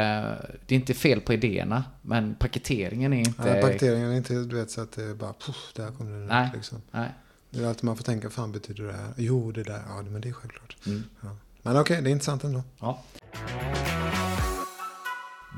Det 0.66 0.76
är 0.76 0.76
inte 0.76 0.94
fel 0.94 1.22
på 1.22 1.34
idéerna, 1.34 1.84
men 2.02 2.36
paketeringen 2.36 3.14
är 3.14 3.18
inte... 3.20 3.44
Nej, 3.44 3.62
bakterierna 3.62 4.14
är 4.14 4.18
inte 4.18 4.34
du 4.34 4.56
vet 4.56 4.72
så 4.72 4.82
att 4.82 4.92
det 4.92 5.04
är 5.04 5.14
bara 5.14 5.34
poff, 5.34 5.72
där 5.76 5.92
kom 5.92 6.12
det 6.12 6.34
Nej. 6.34 6.48
ut, 6.48 6.54
liksom. 6.56 6.82
Nej. 6.92 7.10
Det 7.50 7.64
är 7.64 7.68
alltid 7.68 7.84
man 7.84 7.96
får 7.98 8.04
tänka, 8.04 8.30
fan 8.30 8.52
betyder 8.52 8.84
det 8.84 8.94
här? 8.94 9.14
Jo, 9.18 9.52
det 9.52 9.64
där, 9.64 9.82
ja 9.88 10.02
men 10.02 10.22
det 10.22 10.30
är 10.30 10.34
självklart. 10.34 10.78
Mm. 10.86 11.04
Ja. 11.22 11.38
Men 11.62 11.78
okej, 11.78 12.02
det 12.02 12.10
är 12.10 12.12
intressant 12.12 12.44
ändå. 12.44 12.64
Ja. 12.80 13.04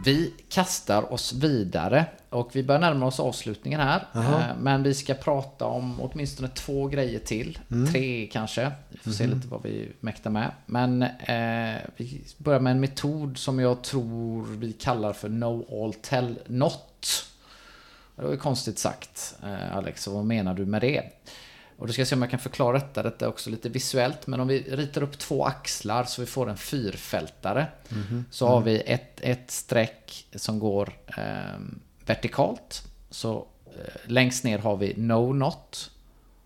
Vi 0.04 0.34
kastar 0.50 1.14
oss 1.14 1.34
vidare 1.34 2.06
och 2.30 2.50
vi 2.56 2.64
börjar 2.64 2.82
närma 2.82 3.06
oss 3.06 3.20
avslutningen 3.20 3.80
här. 3.80 4.08
Jaha. 4.14 4.50
Eh, 4.50 4.56
Men 4.60 4.84
vi 4.84 4.94
ska 4.94 5.14
prata 5.14 5.66
om 5.66 6.02
åtminstone 6.02 6.48
två 6.50 6.88
grejer 6.88 7.20
till. 7.20 7.60
Mm. 7.72 7.92
Tre 7.92 8.30
kanske. 8.32 8.72
Vi 8.90 8.98
får 8.98 9.10
Mhm. 9.10 9.18
se 9.18 9.28
lite 9.28 9.48
vad 9.48 9.64
vi 9.64 9.92
mäktar 10.00 10.30
med. 10.30 10.52
Men 10.66 11.02
eh, 11.02 11.82
vi 11.98 12.24
börjar 12.38 12.60
med 12.60 12.72
en 12.72 12.80
metod 12.80 13.38
som 13.38 13.60
jag 13.60 13.82
tror 13.82 14.46
vi 14.46 14.74
kallar 14.74 15.14
för 15.14 15.30
No 15.30 15.84
All 15.84 15.94
Tell 15.94 16.40
Not. 16.48 17.26
Det 18.16 18.22
var 18.24 18.32
ju 18.32 18.38
konstigt 18.38 18.80
sagt, 18.80 19.36
eh, 19.44 19.78
Alex. 19.78 20.08
Vad 20.08 20.26
menar 20.26 20.54
du 20.54 20.66
med 20.66 20.82
det? 20.82 21.04
Och 21.78 21.88
då 21.88 21.94
ska 21.94 22.02
jag 22.02 22.08
se 22.08 22.16
om 22.16 22.22
jag 22.22 22.32
kan 22.32 22.40
förklara 22.40 22.74
detta. 22.74 23.04
Detta 23.04 23.26
är 23.26 23.30
också 23.30 23.50
lite 23.50 23.70
visuellt. 23.70 24.28
Men 24.28 24.40
om 24.40 24.48
vi 24.48 24.62
ritar 24.62 25.04
upp 25.04 25.20
två 25.20 25.46
axlar 25.46 26.04
så 26.04 26.22
vi 26.22 26.26
får 26.26 26.50
en 26.50 26.58
fyrfältare. 26.58 27.68
Så 28.32 28.48
har 28.48 28.62
vi 28.62 28.82
ett, 28.82 29.22
ett 29.22 29.52
streck 29.52 30.28
som 30.36 30.60
går 30.60 30.94
eh, 31.18 31.60
vertikalt. 32.06 32.88
Så 33.10 33.48
eh, 33.66 33.72
längst 34.06 34.44
ner 34.44 34.60
har 34.60 34.78
vi 34.78 34.94
No 34.98 35.34
Not. 35.34 35.92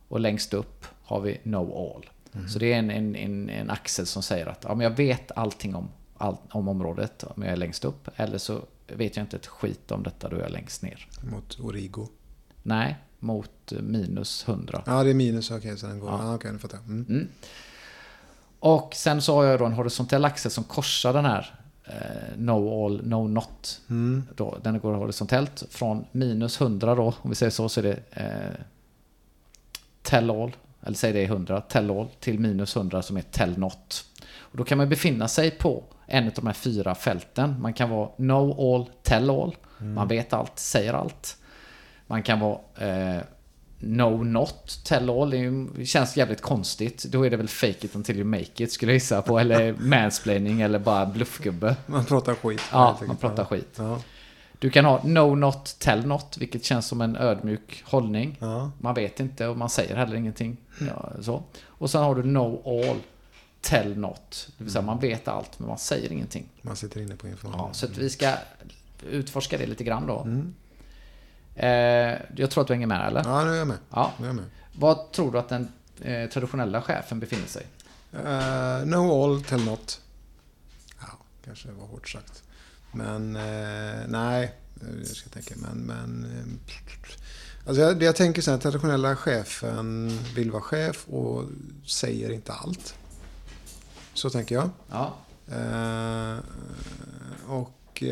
Och 0.08 0.20
längst 0.20 0.54
upp 0.54 0.86
har 1.04 1.22
vi 1.22 1.40
No 1.44 1.94
All. 1.96 2.10
Så 2.50 2.60
det 2.60 2.74
är 2.74 2.80
en, 2.80 2.92
en, 2.92 3.16
en, 3.16 3.50
en 3.50 3.70
axel 3.70 4.06
som 4.06 4.24
säger 4.24 4.46
att 4.46 4.64
ja, 4.64 4.76
men 4.76 4.84
jag 4.84 4.92
vet 4.98 5.32
allting 5.36 5.76
om, 5.76 5.90
all, 6.18 6.38
om 6.50 6.68
området 6.68 7.24
om 7.24 7.44
jag 7.44 7.52
är 7.52 7.58
längst 7.58 7.86
upp. 7.86 8.10
Eller 8.16 8.38
så 8.38 8.62
vet 8.88 9.16
jag 9.16 9.24
inte 9.24 9.36
ett 9.38 9.48
skit 9.48 9.92
om 9.92 10.04
detta 10.04 10.30
då 10.30 10.38
jag 10.38 10.46
är 10.46 10.50
längst 10.50 10.82
ner. 10.82 11.08
Mot 11.32 11.60
Origo. 11.60 12.08
Nej, 12.64 12.98
mot 13.20 13.72
minus 13.72 14.48
100. 14.48 14.84
Ja, 14.86 15.04
det 15.04 15.10
är 15.10 15.14
minus, 15.14 15.52
okej, 15.52 15.78
så 15.78 15.88
den 15.88 16.00
går. 16.00 16.10
Ja. 16.10 16.20
Ja. 16.24 16.36
okej, 16.36 16.52
nu 16.52 16.60
fattar 16.60 16.78
jag. 16.78 16.86
Mm. 16.86 17.06
Mm. 17.10 17.28
Och 18.60 18.94
sen 18.96 19.22
så 19.22 19.36
har 19.36 19.44
jag 19.44 19.60
då 19.60 19.66
en 19.66 19.74
horisontell 19.74 20.26
axel 20.26 20.52
som 20.52 20.64
korsar 20.64 21.14
den 21.14 21.26
här 21.26 21.60
eh, 21.86 22.38
No 22.38 22.86
All, 22.86 23.08
No 23.08 23.28
Not. 23.28 23.82
Mm. 23.90 24.24
Då, 24.36 24.58
den 24.64 24.80
går 24.80 24.94
horisontellt 24.94 25.64
från 25.70 26.06
minus 26.12 26.62
100 26.62 26.96
då, 26.96 27.14
om 27.22 27.30
vi 27.30 27.36
säger 27.36 27.50
så, 27.50 27.70
så 27.70 27.80
är 27.80 27.84
det 27.84 28.00
eh, 28.12 28.66
Tell 30.02 30.30
All, 30.30 30.56
eller 30.82 30.98
säg 30.98 31.14
det 31.14 31.20
är 31.20 31.26
100, 31.26 31.62
Tell 31.62 31.92
All, 31.92 32.08
till 32.20 32.40
minus 32.40 32.76
100 32.76 33.02
som 33.02 33.18
är 33.18 33.22
Tell 33.22 33.58
Not. 33.58 34.06
Och 34.38 34.58
då 34.58 34.64
kan 34.64 34.78
man 34.78 34.90
befinna 34.90 35.28
sig 35.28 35.52
på 35.52 35.84
en 36.08 36.28
av 36.28 36.34
de 36.34 36.46
här 36.48 36.54
fyra 36.54 36.96
fälten. 36.96 37.62
Man 37.62 37.74
kan 37.74 37.90
vara 37.90 38.10
No 38.18 38.76
All, 38.76 38.90
Tell 39.04 39.30
All, 39.30 39.56
man 39.78 40.08
vet 40.08 40.34
allt, 40.34 40.60
säger 40.60 40.94
allt. 40.94 41.38
Man 42.10 42.24
kan 42.24 42.40
vara 42.40 42.60
eh, 42.78 43.22
No 43.80 44.24
Not 44.24 44.80
Tell 44.84 45.10
All. 45.10 45.30
Det 45.76 45.86
känns 45.86 46.18
jävligt 46.18 46.42
konstigt. 46.42 47.04
Då 47.04 47.26
är 47.26 47.30
det 47.30 47.38
väl 47.38 47.48
fake 47.48 47.86
it 47.86 47.96
until 47.96 48.16
you 48.16 48.26
make 48.26 48.64
it 48.64 48.72
skulle 48.72 48.92
jag 48.92 48.96
gissa 48.96 49.22
på. 49.22 49.40
Eller 49.40 49.74
mansplaining 49.80 50.62
eller 50.62 50.80
bara 50.80 51.06
bluffgubbe. 51.06 51.76
Man 51.86 52.06
pratar 52.06 52.36
skit. 52.36 52.62
Ja, 52.72 53.00
man 53.08 53.18
pratar 53.18 53.46
skit. 53.46 53.76
Ja. 53.76 54.02
Du 54.60 54.70
kan 54.70 54.86
ha 54.86 55.02
No 55.04 55.36
Not 55.36 55.76
Tell 55.80 56.06
Not, 56.06 56.38
vilket 56.40 56.64
känns 56.64 56.88
som 56.88 57.02
en 57.02 57.16
ödmjuk 57.16 57.84
hållning. 57.86 58.38
Ja. 58.40 58.72
Man 58.80 58.96
vet 58.96 59.20
inte 59.20 59.48
och 59.48 59.58
man 59.58 59.70
säger 59.70 59.96
heller 59.96 60.16
ingenting. 60.16 60.58
Ja, 60.80 61.12
så. 61.22 61.44
Och 61.66 61.90
sen 61.90 62.04
har 62.04 62.16
du 62.16 62.24
No 62.24 62.62
All 62.66 62.98
Tell 63.62 63.98
Not. 63.98 64.50
Det 64.58 64.64
vill 64.64 64.74
säga 64.74 64.82
man 64.82 65.00
vet 65.00 65.28
allt 65.28 65.60
men 65.60 65.68
man 65.68 65.78
säger 65.78 66.12
ingenting. 66.12 66.46
Man 66.62 66.76
sitter 66.76 67.02
inne 67.02 67.16
på 67.16 67.28
information. 67.28 67.68
Ja, 67.68 67.74
så 67.74 67.88
vi 67.98 68.10
ska 68.10 68.34
utforska 69.10 69.58
det 69.58 69.66
lite 69.66 69.84
grann 69.84 70.08
då. 70.08 70.20
Mm. 70.20 70.54
Eh, 71.60 72.18
jag 72.36 72.52
tror 72.52 72.62
att 72.62 72.68
du 72.68 72.74
hänger 72.74 72.88
med 72.88 73.08
eller? 73.08 73.24
Ja, 73.24 73.44
nu 73.44 73.52
är 73.52 73.56
jag 73.56 73.68
med. 73.68 73.78
Ja. 73.90 74.14
Nu 74.18 74.26
är 74.26 74.30
jag 74.30 74.36
med. 74.36 74.46
Var 74.74 75.06
tror 75.12 75.32
du 75.32 75.40
att 75.40 75.50
den 75.50 75.72
eh, 76.02 76.30
traditionella 76.30 76.82
chefen 76.82 77.20
befinner 77.20 77.48
sig? 77.48 77.68
Eh, 78.14 78.86
no 78.86 79.24
all, 79.24 79.44
tell 79.44 79.66
not. 79.66 80.02
Ja, 81.02 81.08
kanske 81.46 81.72
var 81.72 81.88
hårt 81.88 82.10
sagt. 82.10 82.44
Men 82.92 83.36
eh, 83.36 84.00
nej, 84.08 84.54
jag 84.98 85.08
ska 85.08 85.30
tänka. 85.30 85.56
Men, 85.58 85.78
men 85.78 86.28
alltså 87.68 87.82
jag, 87.82 88.04
jag 88.04 88.16
tänker 88.16 88.42
så 88.42 88.52
här, 88.52 88.58
traditionella 88.58 89.16
chefen 89.16 90.20
vill 90.36 90.52
vara 90.52 90.62
chef 90.62 91.08
och 91.08 91.44
säger 91.86 92.32
inte 92.32 92.54
allt. 92.54 92.96
Så 94.14 94.30
tänker 94.30 94.56
jag. 94.56 94.70
Ja. 94.90 95.16
Eh, 95.48 96.38
och... 97.48 98.04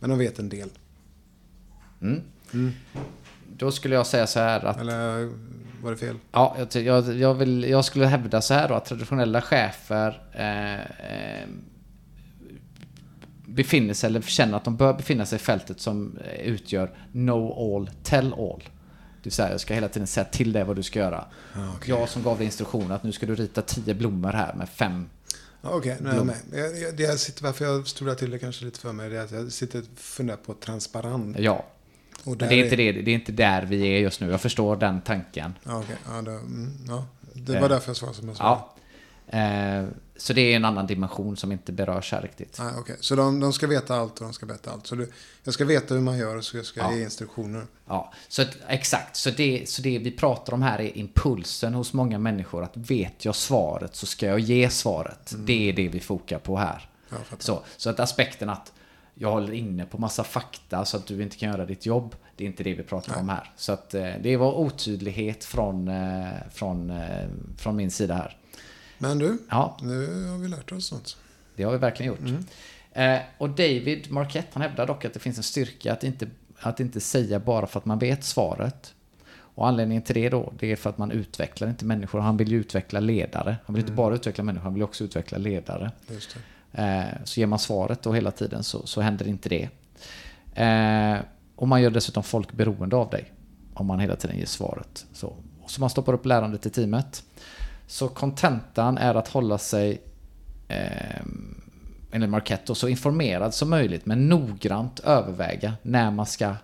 Men 0.00 0.10
de 0.10 0.18
vet 0.18 0.38
en 0.38 0.48
del. 0.48 0.68
Mm. 2.02 2.20
Mm. 2.52 2.72
Då 3.56 3.72
skulle 3.72 3.94
jag 3.94 4.06
säga 4.06 4.26
så 4.26 4.40
här 4.40 4.64
att 4.64 4.80
Eller 4.80 5.30
var 5.82 5.90
det 5.90 5.96
fel? 5.96 6.16
Ja, 6.32 6.56
jag, 6.58 6.82
jag, 6.84 7.14
jag, 7.16 7.34
vill, 7.34 7.64
jag 7.64 7.84
skulle 7.84 8.06
hävda 8.06 8.40
så 8.40 8.54
här 8.54 8.68
då 8.68 8.74
att 8.74 8.84
traditionella 8.84 9.40
chefer 9.40 10.22
eh, 10.32 10.80
eh, 10.80 11.48
befinner 13.46 13.94
sig, 13.94 14.06
eller 14.06 14.20
känner 14.20 14.56
att 14.56 14.64
de 14.64 14.76
bör 14.76 14.92
befinna 14.92 15.26
sig 15.26 15.36
i 15.36 15.38
fältet 15.38 15.80
som 15.80 16.18
eh, 16.24 16.40
utgör 16.40 16.90
no 17.12 17.76
all, 17.76 17.90
tell 18.02 18.32
all. 18.32 18.62
Det 19.22 19.24
vill 19.26 19.32
säga, 19.32 19.50
jag 19.50 19.60
ska 19.60 19.74
hela 19.74 19.88
tiden 19.88 20.06
säga 20.06 20.24
till 20.24 20.52
dig 20.52 20.64
vad 20.64 20.76
du 20.76 20.82
ska 20.82 20.98
göra. 20.98 21.24
Ja, 21.54 21.72
okej. 21.76 21.88
Jag 21.90 22.08
som 22.08 22.22
gav 22.22 22.36
dig 22.36 22.44
instruktioner 22.44 22.94
att 22.94 23.02
nu 23.02 23.12
ska 23.12 23.26
du 23.26 23.34
rita 23.34 23.62
tio 23.62 23.94
blommor 23.94 24.32
här 24.32 24.54
med 24.54 24.68
fem. 24.68 25.08
Okej, 25.62 25.96
nu 26.00 26.10
är 26.10 26.14
jag 26.14 26.26
med. 26.26 26.36
Jag, 26.52 26.78
jag, 26.78 26.96
det 26.96 27.02
jag 27.02 27.18
sitter, 27.18 27.42
varför 27.42 27.64
jag 27.64 27.86
stolar 27.86 28.14
till 28.14 28.30
det 28.30 28.38
kanske 28.38 28.64
lite 28.64 28.80
för 28.80 28.92
mig 28.92 29.10
det 29.10 29.16
är 29.16 29.24
att 29.24 29.30
jag 29.30 29.52
sitter 29.52 29.78
och 29.78 29.84
funderar 29.96 30.36
på 30.36 30.54
transparent. 30.54 31.38
Ja, 31.38 31.64
men 32.24 32.38
det 32.38 32.44
är, 32.44 32.64
inte 32.64 32.76
det, 32.76 32.92
det 32.92 33.10
är 33.10 33.14
inte 33.14 33.32
där 33.32 33.62
vi 33.62 33.82
är 33.82 33.98
just 33.98 34.20
nu. 34.20 34.30
Jag 34.30 34.40
förstår 34.40 34.76
den 34.76 35.00
tanken. 35.00 35.54
Ja, 35.62 35.78
okej. 35.78 35.96
Ja, 36.06 36.22
det, 36.22 36.30
mm, 36.30 36.72
ja. 36.88 37.06
det 37.32 37.52
var 37.52 37.60
Eh, 37.60 37.68
därför 37.68 37.88
jag 37.88 37.96
svarade 37.96 38.16
som 38.16 38.28
jag 38.28 38.36
svarade. 38.36 38.60
Ja. 39.30 39.38
Eh, 39.38 39.84
så 40.20 40.32
det 40.32 40.40
är 40.40 40.56
en 40.56 40.64
annan 40.64 40.86
dimension 40.86 41.36
som 41.36 41.52
inte 41.52 41.72
berörs 41.72 42.12
här 42.12 42.22
riktigt. 42.22 42.56
Nej, 42.58 42.72
okej. 42.78 42.96
Så 43.00 43.14
de, 43.16 43.40
de 43.40 43.52
ska 43.52 43.66
veta 43.66 43.96
allt 43.96 44.18
och 44.18 44.24
de 44.24 44.32
ska 44.32 44.46
berätta 44.46 44.70
allt. 44.70 44.86
Så 44.86 44.94
du, 44.94 45.10
jag 45.44 45.54
ska 45.54 45.64
veta 45.64 45.94
hur 45.94 46.00
man 46.00 46.18
gör 46.18 46.36
och 46.36 46.44
så 46.44 46.56
jag 46.56 46.66
ska 46.66 46.80
Ja. 46.80 46.94
ge 46.94 47.02
instruktioner. 47.02 47.66
Ja, 47.86 48.12
så 48.28 48.44
exakt. 48.68 49.16
Så 49.16 49.30
det, 49.30 49.68
så 49.68 49.82
det 49.82 49.98
vi 49.98 50.10
pratar 50.10 50.52
om 50.54 50.62
här 50.62 50.80
är 50.80 50.98
impulsen 50.98 51.74
hos 51.74 51.92
många 51.92 52.18
människor. 52.18 52.64
Att 52.64 52.76
vet 52.76 53.24
jag 53.24 53.34
svaret 53.34 53.96
så 53.96 54.06
ska 54.06 54.26
jag 54.26 54.38
ge 54.40 54.70
svaret. 54.70 55.34
Det 55.38 55.68
är 55.68 55.72
det 55.72 55.88
vi 55.88 56.00
fokar 56.00 56.38
på 56.38 56.56
här. 56.56 56.88
Jag. 57.08 57.42
Så, 57.42 57.62
så 57.76 57.90
att 57.90 58.00
aspekten 58.00 58.48
att 58.48 58.72
jag 59.14 59.30
håller 59.30 59.52
inne 59.52 59.84
på 59.84 59.98
massa 59.98 60.24
fakta 60.24 60.84
så 60.84 60.96
att 60.96 61.06
du 61.06 61.22
inte 61.22 61.36
kan 61.36 61.48
göra 61.50 61.66
ditt 61.66 61.86
jobb. 61.86 62.14
Det 62.36 62.44
är 62.44 62.48
inte 62.48 62.62
det 62.62 62.74
vi 62.74 62.82
pratar 62.82 63.20
om 63.20 63.28
här. 63.28 63.52
Så 63.56 63.72
att 63.72 63.94
eh, 63.94 64.10
det 64.22 64.36
var 64.36 64.52
otydlighet 64.58 65.44
från, 65.44 65.88
eh, 65.88 66.28
från, 66.52 66.90
eh, 66.90 67.28
från 67.58 67.76
min 67.76 67.90
sida 67.90 68.14
här. 68.14 68.36
Men 69.02 69.18
du, 69.18 69.38
Ja, 69.50 69.76
nu 69.82 70.26
har 70.28 70.38
vi 70.38 70.48
lärt 70.48 70.72
oss 70.72 70.92
något. 70.92 71.16
det 71.56 71.62
har 71.62 71.72
vi 71.72 71.78
verkligen 71.78 72.12
gjort. 72.12 72.44
Eh, 72.92 73.18
och 73.38 73.50
David 73.50 74.10
Marquette 74.10 74.48
han 74.52 74.62
hävdar 74.62 74.86
dock 74.86 75.04
att 75.04 75.12
det 75.14 75.20
finns 75.20 75.36
en 75.36 75.42
styrka 75.42 75.92
att 75.92 76.04
inte, 76.04 76.26
att 76.60 76.80
inte 76.80 77.00
säga 77.00 77.40
bara 77.40 77.66
för 77.66 77.78
att 77.80 77.84
man 77.86 77.98
vet 77.98 78.24
svaret. 78.24 78.94
Och 79.32 79.68
anledningen 79.68 80.02
till 80.02 80.14
det 80.14 80.28
då, 80.28 80.52
det 80.58 80.72
är 80.72 80.76
för 80.76 80.90
att 80.90 80.98
man 80.98 81.10
utvecklar 81.10 81.68
inte 81.68 81.84
människor. 81.84 82.20
Han 82.20 82.36
vill 82.36 82.48
ju 82.52 82.60
utveckla 82.60 83.00
ledare. 83.00 83.56
Han 83.66 83.74
vill 83.74 83.82
inte 83.82 83.92
bara 83.92 84.14
utveckla 84.14 84.44
människor, 84.44 84.64
han 84.64 84.74
vill 84.74 84.82
också 84.82 85.04
utveckla 85.04 85.38
ledare. 85.38 85.90
Eh, 86.72 87.04
så 87.24 87.40
ger 87.40 87.46
man 87.46 87.58
svaret 87.58 88.02
då 88.02 88.12
hela 88.12 88.30
tiden 88.30 88.62
så, 88.64 88.86
så 88.86 89.00
händer 89.00 89.28
inte 89.28 89.48
det. 89.48 89.68
Eh, 90.54 91.18
och 91.56 91.68
man 91.68 91.82
gör 91.82 91.90
dessutom 91.90 92.22
folk 92.22 92.52
beroende 92.52 92.96
av 92.96 93.10
dig. 93.10 93.32
Om 93.74 93.86
man 93.86 94.00
hela 94.00 94.16
tiden 94.16 94.38
ger 94.38 94.46
svaret. 94.46 95.06
Så, 95.12 95.36
så 95.66 95.80
man 95.80 95.90
stoppar 95.90 96.12
upp 96.12 96.26
lärandet 96.26 96.66
i 96.66 96.70
teamet. 96.70 97.24
Så 97.90 98.08
kontentan 98.08 98.98
är 98.98 99.14
att 99.14 99.28
hålla 99.28 99.58
sig 99.58 100.02
eh, 100.68 101.20
enligt 102.12 102.30
Marquette, 102.30 102.74
så 102.74 102.88
informerad 102.88 103.54
som 103.54 103.70
möjligt 103.70 104.06
men 104.06 104.28
noggrant 104.28 105.00
överväga 105.00 105.74
när 105.82 106.10
man 106.10 106.26
ska 106.26 106.54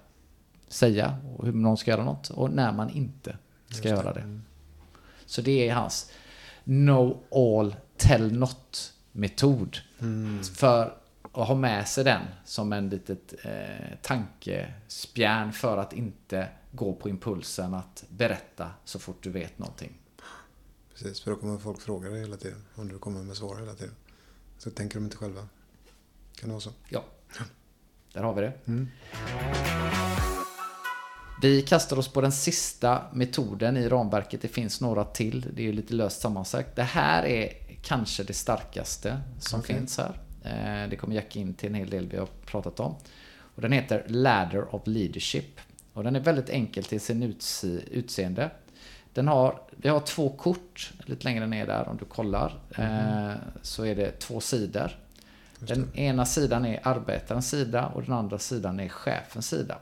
säga 0.69 1.19
och 1.37 1.47
hur 1.47 1.53
någon 1.53 1.77
ska 1.77 1.91
göra 1.91 2.05
något 2.05 2.31
och 2.31 2.51
när 2.51 2.73
man 2.73 2.91
inte 2.91 3.37
ska 3.69 3.89
göra 3.89 4.13
det. 4.13 4.41
Så 5.27 5.43
det 5.43 5.69
är 5.69 5.75
hans 5.75 6.11
No 6.65 7.23
All 7.31 7.77
Tell 7.97 8.33
Not 8.33 8.93
metod. 9.13 9.77
För 10.55 10.95
att 11.33 11.49
ha 11.49 11.55
med 11.55 11.89
sig 11.89 12.05
den 12.05 12.23
som 12.45 12.73
en 12.73 12.89
litet 12.89 13.35
eh, 13.45 13.97
tankespjärn 14.03 15.53
för 15.53 15.77
att 15.77 15.93
inte 15.93 16.49
gå 16.73 16.93
på 16.93 17.09
impulsen 17.09 17.75
att 17.75 18.05
berätta 18.09 18.71
så 18.85 18.99
fort 18.99 19.23
du 19.23 19.31
vet 19.31 19.59
någonting. 19.59 19.93
Precis, 20.99 21.21
för 21.21 21.31
då 21.31 21.37
kommer 21.37 21.59
folk 21.59 21.81
fråga 21.81 22.11
dig 22.11 22.21
hela 22.21 22.37
tiden. 22.37 22.65
Om 22.75 22.89
du 22.89 22.99
kommer 22.99 23.23
med 23.23 23.37
svar 23.37 23.57
hela 23.61 23.75
tiden. 23.75 23.95
Så 24.59 24.71
tänker 24.71 24.95
de 24.99 25.05
inte 25.05 25.17
själva. 25.17 25.41
Kan 26.41 26.49
det 26.49 26.53
vara 26.53 26.61
så? 26.61 26.71
Ja, 26.89 27.05
där 28.13 28.23
har 28.23 28.35
vi 28.35 28.41
det. 28.41 28.53
Mm. 28.67 28.89
Vi 31.43 31.63
kastar 31.63 31.99
oss 31.99 32.09
på 32.09 32.21
den 32.21 32.33
sista 32.33 33.03
metoden 33.13 33.77
i 33.77 33.89
ramverket. 33.89 34.43
Det 34.43 34.49
finns 34.49 34.81
några 34.81 35.05
till. 35.05 35.47
Det 35.55 35.69
är 35.69 35.73
lite 35.73 35.95
löst 35.95 36.21
sammansatt. 36.21 36.77
Det 36.77 36.83
här 36.83 37.23
är 37.27 37.53
kanske 37.83 38.25
det 38.25 38.33
starkaste 38.35 39.21
som 39.41 39.61
Okej. 39.61 39.77
finns 39.77 39.99
här. 39.99 40.21
Eh, 40.45 40.91
Det 40.91 40.97
kommer 40.97 41.15
jacka 41.15 41.39
in 41.39 41.55
till 41.55 41.69
en 41.69 41.75
hel 41.75 41.91
del 41.91 42.09
vi 42.09 42.17
har 42.17 42.27
pratat 42.27 42.81
om. 42.81 42.95
Och 43.55 43.63
den 43.63 43.73
heter 43.73 44.05
Ladder 44.09 44.75
of 44.75 44.83
Leadership. 44.87 45.61
Och 45.93 46.05
den 46.05 46.17
är 46.17 46.21
väldigt 46.21 46.49
enkel 46.51 46.85
till 46.85 47.01
sin 47.01 47.23
utse- 47.23 47.85
utseende. 47.91 48.51
Den 49.17 49.29
har, 49.29 49.61
vi 49.77 49.89
har 49.89 50.01
två 50.01 50.29
kort 50.31 50.93
lite 50.99 51.25
längre 51.25 51.47
ner 51.47 51.67
där 51.67 51.89
om 51.89 51.97
du 51.97 52.05
kollar. 52.05 52.59
Eh, 52.79 53.33
Så 53.63 53.85
är 53.87 53.95
det 53.97 54.11
två 54.21 54.41
sidor. 54.41 54.91
Den 55.59 55.95
ena 55.95 56.27
sidan 56.27 56.65
är 56.67 56.81
arbetarens 56.83 57.51
sida 57.51 57.87
och 57.87 58.03
den 58.03 58.13
andra 58.13 58.39
sidan 58.39 58.81
är 58.81 58.89
chefens 58.89 59.49
sida. 59.49 59.79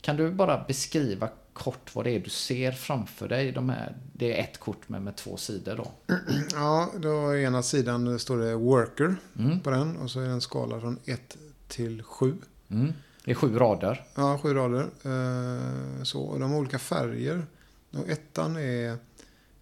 Kan 0.00 0.16
du 0.16 0.30
bara 0.30 0.64
beskriva 0.68 1.28
kort 1.52 1.94
vad 1.94 2.04
det 2.04 2.10
är 2.10 2.20
du 2.20 2.30
ser 2.30 2.72
framför 2.72 3.28
dig? 3.28 3.52
De 3.52 3.68
här, 3.68 3.96
det 4.12 4.38
är 4.38 4.44
ett 4.44 4.58
kort 4.60 4.88
med, 4.88 5.02
med 5.02 5.16
två 5.16 5.36
sidor 5.36 5.76
då. 5.76 5.90
Ja, 6.54 6.88
då 6.98 7.36
ena 7.36 7.62
sidan 7.62 8.18
står 8.18 8.38
det 8.38 8.54
worker 8.54 9.16
Mm. 9.38 9.60
på 9.60 9.70
den. 9.70 9.96
Och 9.96 10.10
så 10.10 10.20
är 10.20 10.24
det 10.24 10.30
en 10.30 10.40
skala 10.40 10.80
från 10.80 10.98
1 11.04 11.36
till 11.68 12.02
7. 12.02 12.34
Mm. 12.70 12.92
Det 13.24 13.30
är 13.30 13.34
sju 13.34 13.58
rader. 13.58 14.04
Ja, 14.14 14.38
sju 14.42 14.54
rader. 14.54 14.80
Eh, 15.04 16.02
Så, 16.02 16.20
och 16.22 16.40
de 16.40 16.50
har 16.50 16.58
olika 16.58 16.78
färger. 16.78 17.46
Och 17.90 18.08
ettan 18.08 18.56
är 18.56 18.98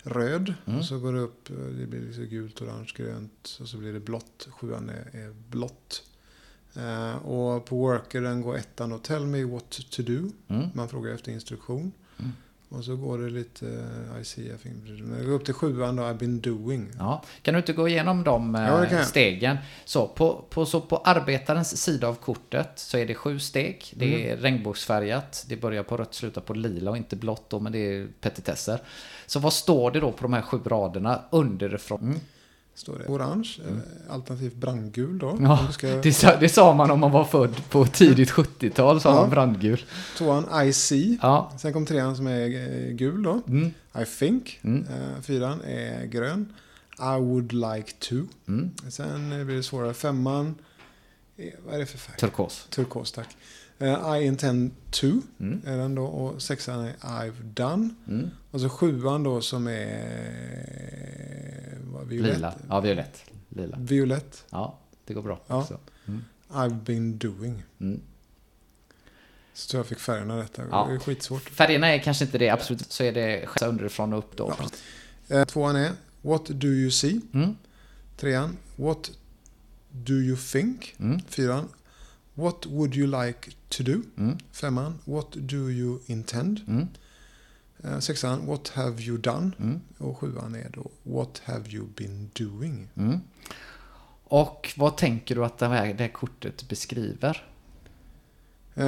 röd. 0.02 0.54
Mm. 0.66 0.78
Och 0.78 0.84
så 0.84 0.98
går 0.98 1.12
det 1.12 1.20
upp, 1.20 1.48
det 1.48 1.86
blir 1.86 2.00
lite 2.00 2.26
gult, 2.26 2.62
orange, 2.62 2.92
grönt. 2.96 3.58
Och 3.60 3.68
så 3.68 3.76
blir 3.76 3.92
det 3.92 4.00
blått. 4.00 4.48
Sjuan 4.50 4.88
är, 4.88 5.10
är 5.12 5.32
blått. 5.48 6.02
Eh, 6.76 7.16
och 7.16 7.64
på 7.64 7.76
worker 7.76 8.20
den 8.20 8.42
går 8.42 8.56
ettan 8.56 8.92
och 8.92 9.02
tell 9.02 9.26
me 9.26 9.44
what 9.44 9.70
to 9.90 10.02
do. 10.02 10.30
Mm. 10.48 10.68
Man 10.74 10.88
frågar 10.88 11.14
efter 11.14 11.32
instruktion. 11.32 11.92
Mm. 12.70 12.78
Och 12.78 12.84
så 12.84 12.96
går 12.96 13.18
det 13.18 13.30
lite 13.30 13.66
eh, 14.14 14.20
I 14.20 14.24
see, 14.24 14.42
I 14.42 14.58
think. 14.62 14.76
Upp 15.28 15.44
till 15.44 15.54
sjuan 15.54 15.96
då, 15.96 16.02
I've 16.02 16.18
been 16.18 16.40
doing. 16.40 16.88
Ja. 16.98 17.22
Kan 17.42 17.54
du 17.54 17.58
inte 17.60 17.72
gå 17.72 17.88
igenom 17.88 18.24
de 18.24 18.54
eh, 18.54 18.62
Ja, 18.62 18.86
jag. 18.90 19.06
stegen? 19.06 19.56
Så 19.84 20.08
på, 20.08 20.44
på, 20.50 20.66
så 20.66 20.80
på 20.80 20.96
arbetarens 20.96 21.82
sida 21.82 22.08
av 22.08 22.14
kortet 22.14 22.68
så 22.76 22.98
är 22.98 23.06
det 23.06 23.14
sju 23.14 23.38
steg. 23.38 23.84
Det 23.94 24.06
Mm. 24.14 24.30
är 24.30 24.36
regnbågsfärgat. 24.42 25.44
Det 25.48 25.56
börjar 25.56 25.82
på 25.82 25.96
rött, 25.96 26.14
slutar 26.14 26.40
på 26.40 26.54
lila 26.54 26.90
och 26.90 26.96
inte 26.96 27.16
blått 27.16 27.50
då, 27.50 27.60
men 27.60 27.72
det 27.72 27.78
är 27.78 28.08
petitesser. 28.20 28.80
Så 29.26 29.38
vad 29.40 29.52
står 29.52 29.90
det 29.90 30.00
då 30.00 30.12
på 30.12 30.22
de 30.22 30.32
här 30.32 30.42
sju 30.42 30.58
raderna 30.66 31.20
underifrån? 31.30 32.00
Mm. 32.02 32.20
Står 32.76 32.98
det. 32.98 33.04
Orange, 33.06 33.48
eh, 33.68 34.12
alternativt 34.14 34.54
brandgul 34.54 35.18
då. 35.18 35.38
Ja, 35.40 35.68
ska, 35.72 35.86
Det 35.88 36.12
sa, 36.12 36.36
det 36.36 36.48
sa 36.48 36.74
man 36.74 36.90
om 36.90 37.00
man 37.00 37.10
var 37.12 37.24
född 37.24 37.68
på 37.70 37.86
tidigt 37.86 38.30
70-tal, 38.30 39.00
sa 39.00 39.08
Ja. 39.14 39.20
man 39.20 39.30
brandgul. 39.30 39.84
tvåan 40.18 40.66
I 40.66 40.72
see. 40.72 41.18
Ja. 41.22 41.52
Sen 41.58 41.72
kom 41.72 41.86
trean 41.86 42.16
som 42.16 42.26
är 42.26 42.40
eh, 42.40 42.92
gul 42.92 43.22
då. 43.22 43.40
Mm. 43.48 43.66
I 44.02 44.04
think. 44.18 44.60
Mm. 44.62 44.82
Eh, 44.86 45.22
fyran 45.22 45.60
är 45.62 46.04
grön. 46.06 46.52
I 46.98 47.20
would 47.20 47.52
like 47.52 47.92
to. 47.98 48.14
Mm. 48.48 48.70
Sen 48.88 49.46
blir 49.46 49.56
det 49.56 49.62
svårare. 49.62 49.94
Femman. 49.94 50.54
Vad 51.66 51.74
är 51.74 51.78
det 51.78 51.86
för 51.86 51.98
färg? 51.98 52.16
Turkos. 52.16 52.66
Turkos, 52.70 53.12
tack. 53.12 53.36
Eh, 53.78 54.16
I 54.16 54.24
intend 54.24 54.70
to. 54.90 55.06
Mm. 55.40 55.62
Är 55.66 55.76
den 55.76 55.94
då. 55.94 56.04
Och 56.04 56.42
sexan 56.42 56.84
är 56.84 56.92
I've 56.92 57.42
done. 57.42 57.94
Mm. 58.08 58.30
Och 58.50 58.60
så 58.60 58.68
sjuan 58.68 59.22
då 59.22 59.40
som 59.40 59.66
är... 59.66 60.98
Vad, 61.84 62.06
violett. 62.06 62.34
Lila. 62.34 62.54
Ja, 62.68 62.80
violett. 62.80 63.24
Lila. 63.48 63.76
Violett. 63.80 64.44
Ja, 64.50 64.78
det 65.04 65.14
går 65.14 65.22
bra. 65.22 65.40
Ja. 65.46 65.60
också. 65.60 65.78
I've 66.48 66.84
been 66.84 67.18
doing. 67.18 67.62
Mm. 67.80 68.00
Så 69.54 69.70
tror 69.70 69.78
jag 69.78 69.86
fick 69.86 69.98
färgerna 69.98 70.38
rätt. 70.38 70.58
Ja. 70.70 70.86
Det 70.88 70.94
är 70.94 70.98
skitsvårt. 70.98 71.50
Färgerna 71.50 71.86
är 71.86 71.98
kanske 71.98 72.24
inte 72.24 72.38
det, 72.38 72.50
absolut. 72.50 72.92
Så 72.92 73.04
är 73.04 73.12
det 73.12 73.48
underifrån 73.62 74.12
och 74.12 74.18
upp 74.18 74.36
då. 74.36 74.54
Eh, 75.28 75.44
tvåan 75.44 75.76
är 75.76 75.92
What 76.22 76.46
do 76.46 76.68
you 76.68 76.90
see? 76.90 77.20
Mm. 77.34 77.56
Trean 78.16 78.56
What 78.76 79.10
do 79.90 80.12
you 80.12 80.36
think? 80.36 80.94
Mm. 80.98 81.20
Fyran 81.28 81.68
What 82.34 82.66
would 82.66 82.96
you 82.96 83.24
like 83.24 83.50
to 83.68 83.82
do? 83.82 84.02
Mm. 84.16 84.38
Femman 84.52 84.98
What 85.04 85.30
do 85.30 85.70
you 85.70 85.98
intend? 86.06 86.60
Mm. 86.66 86.88
Eh, 87.84 87.98
Sexan 87.98 88.46
What 88.46 88.68
have 88.68 89.02
you 89.02 89.18
done? 89.18 89.50
Mm. 89.58 89.80
Och 89.98 90.18
sjuan 90.18 90.54
är 90.54 90.70
då 90.74 90.90
What 91.02 91.42
have 91.44 91.70
you 91.70 91.86
been 91.96 92.30
doing? 92.32 92.88
Mm. 92.94 93.20
Och 94.28 94.74
vad 94.76 94.96
tänker 94.96 95.34
du 95.34 95.44
att 95.44 95.58
det 95.58 95.66
här, 95.66 95.94
det 95.94 96.04
här 96.04 96.12
kortet 96.12 96.68
beskriver? 96.68 97.44
Eh, 98.74 98.84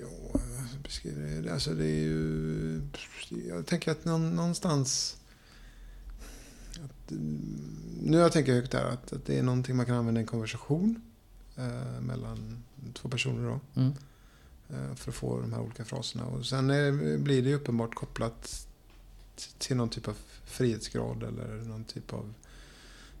ja, 0.00 0.40
beskriver 0.82 1.42
det. 1.42 1.52
Alltså 1.52 1.74
det 1.74 1.86
är 1.86 2.00
ju... 2.00 2.82
Jag 3.48 3.66
tänker 3.66 3.90
att 3.90 4.04
någon, 4.04 4.30
någonstans... 4.30 5.16
Att, 6.84 7.12
nu 8.02 8.18
jag 8.18 8.32
tänker 8.32 8.52
högt 8.52 8.72
där 8.72 8.84
att, 8.84 9.12
att 9.12 9.26
det 9.26 9.38
är 9.38 9.42
någonting 9.42 9.76
man 9.76 9.86
kan 9.86 9.94
använda 9.94 10.20
i 10.20 10.22
en 10.22 10.26
konversation 10.26 11.02
eh, 11.56 12.00
mellan 12.00 12.62
två 12.94 13.08
personer 13.08 13.48
då. 13.48 13.80
Mm. 13.80 13.92
eh, 14.68 14.94
för 14.94 15.10
att 15.10 15.14
få 15.14 15.40
de 15.40 15.52
här 15.52 15.60
olika 15.60 15.84
fraserna. 15.84 16.24
Och 16.26 16.46
sen 16.46 16.70
är, 16.70 17.18
blir 17.18 17.42
det 17.42 17.48
ju 17.48 17.54
uppenbart 17.54 17.94
kopplat 17.94 18.66
till 19.58 19.76
någon 19.76 19.88
typ 19.88 20.08
av 20.08 20.16
frihetsgrad 20.44 21.22
eller 21.22 21.64
någon 21.64 21.84
typ 21.84 22.12
av... 22.12 22.34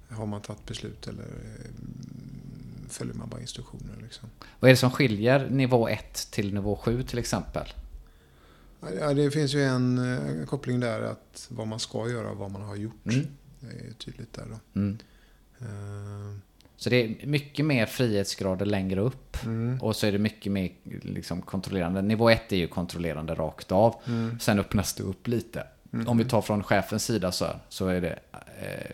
Har 0.08 0.26
man 0.26 0.40
tagit 0.40 0.66
beslut 0.66 1.08
eller 1.08 1.24
eh, 1.24 1.70
följer 2.88 3.14
man 3.14 3.28
bara 3.28 3.40
instruktioner 3.40 3.96
liksom. 4.02 4.28
Vad 4.60 4.68
är 4.68 4.72
det 4.72 4.78
som 4.78 4.90
skiljer 4.90 5.50
nivå 5.50 5.88
1 5.88 6.28
till 6.30 6.54
nivå 6.54 6.76
7 6.76 7.02
till 7.02 7.18
exempel? 7.18 7.68
Ja, 8.80 9.14
det 9.14 9.30
finns 9.30 9.54
ju 9.54 9.64
en 9.64 9.98
eh, 9.98 10.46
koppling 10.46 10.80
där 10.80 11.00
att 11.00 11.46
vad 11.50 11.66
man 11.66 11.80
ska 11.80 12.08
göra 12.08 12.30
och 12.30 12.36
vad 12.36 12.50
man 12.50 12.62
har 12.62 12.76
gjort. 12.76 13.06
Mm. 13.06 13.26
Det 13.60 13.66
är 13.66 13.92
tydligt 13.92 14.32
där 14.32 14.46
då. 14.50 14.80
Mm. 14.80 14.98
Eh, 15.58 16.38
Så 16.80 16.90
det 16.90 17.04
är 17.04 17.26
mycket 17.26 17.64
mer 17.64 17.86
frihetsgrader 17.86 18.66
längre 18.66 19.00
upp. 19.00 19.44
Mm. 19.44 19.78
Och 19.80 19.96
så 19.96 20.06
är 20.06 20.12
det 20.12 20.18
mycket 20.18 20.52
mer 20.52 20.70
liksom, 21.02 21.42
kontrollerande. 21.42 22.02
Nivå 22.02 22.30
1 22.30 22.52
är 22.52 22.56
ju 22.56 22.68
kontrollerande 22.68 23.34
rakt 23.34 23.72
av. 23.72 23.94
Mm. 24.06 24.40
Sen 24.40 24.58
öppnas 24.58 24.94
det 24.94 25.02
upp 25.02 25.28
lite. 25.28 25.66
Mm. 25.92 26.08
Om 26.08 26.18
vi 26.18 26.24
tar 26.24 26.42
från 26.42 26.62
chefens 26.62 27.04
sida 27.04 27.32
så, 27.32 27.46
så 27.68 27.86
är 27.86 28.00
det 28.00 28.18
eh, 28.32 28.90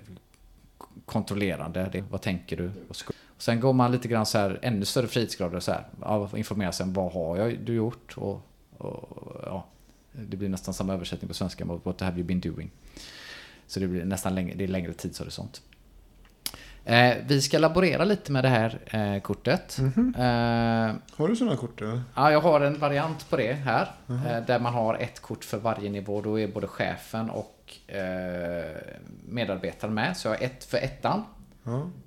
kontrollerande. 1.05 1.89
Det, 1.93 2.05
vad 2.11 2.20
tänker 2.20 2.57
du? 2.57 2.70
Och 2.89 2.97
sen 3.39 3.61
går 3.61 3.72
man 3.72 3.93
lite 3.93 4.09
grann 4.09 4.26
så 4.26 4.39
här, 4.39 4.59
ännu 4.62 4.84
större 4.84 5.07
frihetsgrader 5.07 5.61
så 5.61 5.72
här. 5.72 5.87
Ja, 6.01 6.30
informera 6.37 6.72
sig 6.72 6.84
om 6.84 6.93
vad 6.93 7.12
har 7.12 7.37
jag, 7.37 7.59
du 7.59 7.74
gjort? 7.74 8.14
Och, 8.16 8.47
och, 8.78 9.37
ja, 9.43 9.66
det 10.12 10.37
blir 10.37 10.49
nästan 10.49 10.74
samma 10.74 10.95
översättning 10.95 11.28
på 11.28 11.34
svenska. 11.34 11.64
What 11.64 12.01
have 12.01 12.16
you 12.16 12.26
been 12.26 12.41
doing? 12.41 12.70
Så 13.66 13.80
det 13.80 13.87
blir 13.87 14.05
nästan 14.05 14.34
längre, 14.34 14.55
det 14.55 14.64
är 14.64 14.68
längre 14.68 14.93
tidshorisont. 14.93 15.62
Eh, 16.89 17.14
vi 17.26 17.43
ska 17.43 17.59
laborera 17.59 18.05
lite 18.05 18.32
med 18.32 18.45
det 18.45 18.49
här 18.49 18.78
eh, 18.87 19.20
kortet. 19.22 19.78
Mhm. 19.80 20.14
Eh, 20.18 20.22
Har 21.16 21.28
du 21.28 21.37
sådana 21.37 21.57
kort 21.57 21.80
eller? 21.82 22.03
Ja, 22.14 22.32
jag 22.32 22.41
har 22.41 22.61
en 22.61 22.78
variant 22.78 23.30
på 23.30 23.37
det 23.37 23.53
här. 23.53 23.91
Mhm. 24.07 24.26
eh, 24.26 24.47
Där 24.47 24.59
man 24.59 24.74
har 24.74 24.95
ett 24.95 25.20
kort 25.20 25.45
för 25.45 25.59
varje 25.59 25.91
nivå. 25.91 26.20
Då 26.20 26.41
är 26.41 26.49
både 26.49 26.66
chefen 26.66 27.30
och 27.30 27.74
eh, 27.87 28.76
medarbetaren 29.28 29.95
med. 29.95 30.16
Så 30.16 30.28
jag 30.28 30.34
har 30.34 30.45
ett 30.45 30.64
för 30.64 30.78
ettan. 30.78 31.22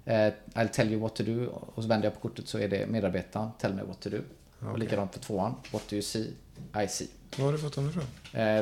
Eh, 0.05 0.13
I'll 0.53 0.67
tell 0.67 0.91
you 0.91 1.01
what 1.01 1.15
to 1.15 1.23
do. 1.23 1.45
Och 1.75 1.83
så 1.83 1.89
vänder 1.89 2.05
jag 2.07 2.13
på 2.21 2.29
kortet 2.29 2.47
så 2.47 2.59
är 2.59 2.67
det 2.67 2.87
medarbetaren. 2.87 3.49
Tell 3.59 3.73
me 3.73 3.81
what 3.83 3.99
to 3.99 4.09
do. 4.09 4.17
Och 4.59 4.67
Okej. 4.67 4.79
likadant 4.79 5.13
för 5.13 5.19
tvåan. 5.19 5.55
What 5.71 5.89
do 5.89 5.95
you 5.95 6.01
see? 6.03 6.33
I 6.83 6.87
see. 6.87 7.07
Var 7.37 7.45
har 7.45 7.51
du 7.51 7.57
fått 7.57 7.75
dem 7.75 7.89
ifrån? 7.89 8.03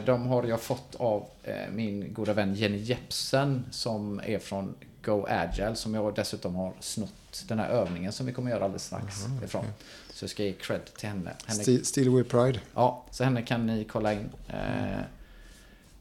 De 0.05 0.27
har 0.27 0.43
jag 0.43 0.61
fått 0.61 0.95
av 0.95 1.25
min 1.71 2.13
goda 2.13 2.33
vän 2.33 2.53
Jenny 2.53 2.77
Jepsen 2.77 3.65
som 3.71 4.21
är 4.25 4.39
från 4.39 4.75
Go 5.07 5.25
Agile 5.29 5.75
som 5.75 5.93
jag 5.93 6.15
dessutom 6.15 6.55
har 6.55 6.73
snott 6.79 7.43
den 7.47 7.59
här 7.59 7.69
övningen 7.69 8.11
som 8.11 8.25
vi 8.25 8.33
kommer 8.33 8.51
göra 8.51 8.63
alldeles 8.63 8.85
strax 8.85 9.25
Aha, 9.25 9.43
ifrån. 9.43 9.61
okej. 9.61 9.73
Så 10.13 10.23
jag 10.23 10.29
ska 10.29 10.43
ge 10.43 10.53
cred 10.53 10.85
till 10.85 11.09
henne. 11.09 11.31
henne 11.45 11.83
Steel 11.83 12.09
with 12.09 12.29
Pride. 12.29 12.59
Ja, 12.75 13.05
så 13.11 13.23
henne 13.23 13.41
kan 13.41 13.65
ni 13.65 13.83
kolla 13.83 14.13
in 14.13 14.29
eh, 14.47 14.99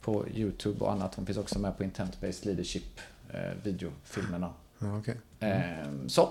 på 0.01 0.29
YouTube 0.29 0.85
och 0.85 0.93
annat. 0.93 1.15
Hon 1.15 1.27
finns 1.27 1.39
också 1.39 1.59
med 1.59 1.77
på 1.79 1.85
Intent-Based 1.85 2.47
Leadership 2.47 3.01
eh, 3.31 3.41
videofilmerna. 3.63 4.53
Ja, 4.79 4.99
okej. 4.99 5.17
Eh, 5.41 6.07
så. 6.07 6.29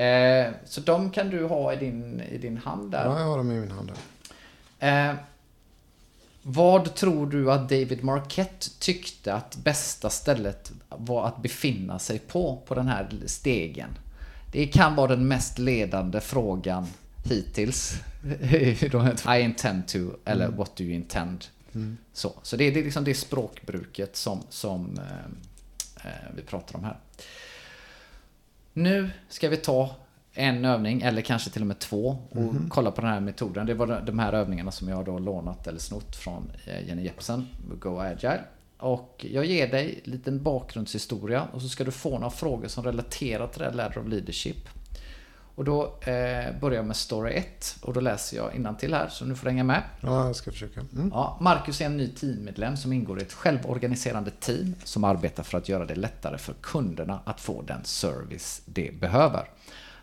Eh, 0.00 0.50
så 0.64 0.80
de 0.80 1.10
kan 1.10 1.30
du 1.30 1.44
ha 1.44 1.72
i 1.72 1.76
din, 1.76 2.20
i 2.20 2.38
din 2.38 2.56
hand 2.56 2.90
där. 2.90 3.04
Ja, 3.04 3.20
jag 3.20 3.26
har 3.26 3.36
dem 3.36 3.50
i 3.50 3.60
min 3.60 3.70
hand 3.70 3.92
här. 4.78 5.16
Vad 6.48 6.94
tror 6.94 7.26
du 7.26 7.52
att 7.52 7.68
David 7.68 8.04
Marquette 8.04 8.66
tyckte 8.78 9.34
att 9.34 9.56
bästa 9.56 10.10
stället 10.10 10.72
var 10.88 11.26
att 11.26 11.42
befinna 11.42 11.98
sig 11.98 12.18
på, 12.18 12.62
på 12.66 12.74
den 12.74 12.88
här 12.88 13.08
stegen? 13.26 13.98
Det 14.52 14.66
kan 14.66 14.94
vara 14.94 15.06
den 15.16 15.28
mest 15.28 15.58
ledande 15.58 16.20
frågan 16.20 16.86
hittills. 17.24 17.94
I 19.36 19.40
intend 19.40 19.88
to, 19.88 19.98
eller 20.24 20.48
what 20.48 20.76
do 20.76 20.84
you 20.84 20.92
intend? 20.94 21.44
Mm. 21.74 21.96
Så, 22.12 22.32
så 22.42 22.56
det, 22.56 22.64
är- 22.64 22.72
det 22.72 22.80
är 22.80 22.84
liksom 22.84 23.04
det 23.04 23.14
språkbruket 23.14 24.16
som, 24.16 24.42
som 24.48 24.98
eh, 24.98 26.06
eh, 26.10 26.30
vi 26.36 26.42
pratar 26.42 26.76
om 26.78 26.84
här. 26.84 26.96
Nu 28.72 29.10
ska 29.28 29.48
vi 29.48 29.56
ta 29.56 29.94
en 30.36 30.64
övning, 30.64 31.02
eller 31.02 31.22
kanske 31.22 31.50
till 31.50 31.62
och 31.62 31.66
med 31.68 31.78
två, 31.78 32.18
och 32.30 32.36
Mhm. 32.36 32.66
kolla 32.70 32.90
på 32.90 33.00
den 33.00 33.10
här 33.10 33.20
metoden. 33.20 33.66
Det 33.66 33.74
var 33.74 34.02
de- 34.06 34.18
här 34.18 34.32
övningarna 34.32 34.70
som 34.70 34.88
jag 34.88 35.04
då 35.04 35.18
lånat 35.18 35.66
eller 35.66 35.78
snott 35.78 36.16
från 36.16 36.50
eh, 36.66 36.88
Jenny 36.88 37.04
Jepsen, 37.04 37.46
Go 37.78 37.98
Agile. 37.98 38.40
Och 38.78 39.26
jag 39.30 39.44
ger 39.44 39.68
dig 39.68 40.00
en 40.04 40.10
liten 40.12 40.42
bakgrundshistoria 40.42 41.42
och 41.52 41.62
så 41.62 41.68
ska 41.68 41.84
du 41.84 41.90
få 41.90 42.10
några 42.10 42.30
frågor 42.30 42.68
som 42.68 42.84
relaterar 42.84 43.46
till 43.46 43.58
det 43.58 43.64
här 43.64 43.72
Ladder 43.72 43.98
of 43.98 44.08
Leadership. 44.08 44.68
Och 45.54 45.64
då 45.64 45.82
eh, 45.84 46.60
börjar 46.60 46.76
jag 46.76 46.84
med 46.86 46.96
story 46.96 47.32
1 47.34 47.76
och 47.82 47.92
då 47.92 48.00
läser 48.00 48.36
jag 48.36 48.78
till 48.78 48.94
här 48.94 49.08
så 49.08 49.24
nu 49.24 49.34
får 49.34 49.44
du 49.44 49.50
hänga 49.50 49.64
med. 49.64 49.82
Ja, 50.00 50.26
jag 50.26 50.36
ska 50.36 50.50
försöka. 50.50 50.80
Mm. 50.80 51.10
Ja, 51.14 51.38
Marcus 51.40 51.80
är 51.80 51.86
en 51.86 51.96
ny 51.96 52.08
teammedlem 52.08 52.76
som 52.76 52.92
ingår 52.92 53.18
i 53.18 53.22
ett 53.22 53.32
självorganiserande 53.32 54.30
team 54.30 54.74
som 54.84 55.04
arbetar 55.04 55.42
för 55.42 55.58
att 55.58 55.68
göra 55.68 55.86
det 55.86 55.94
lättare 55.94 56.38
för 56.38 56.54
kunderna 56.60 57.20
att 57.24 57.40
få 57.40 57.62
den 57.62 57.84
service 57.84 58.62
de 58.66 58.90
behöver. 58.90 59.44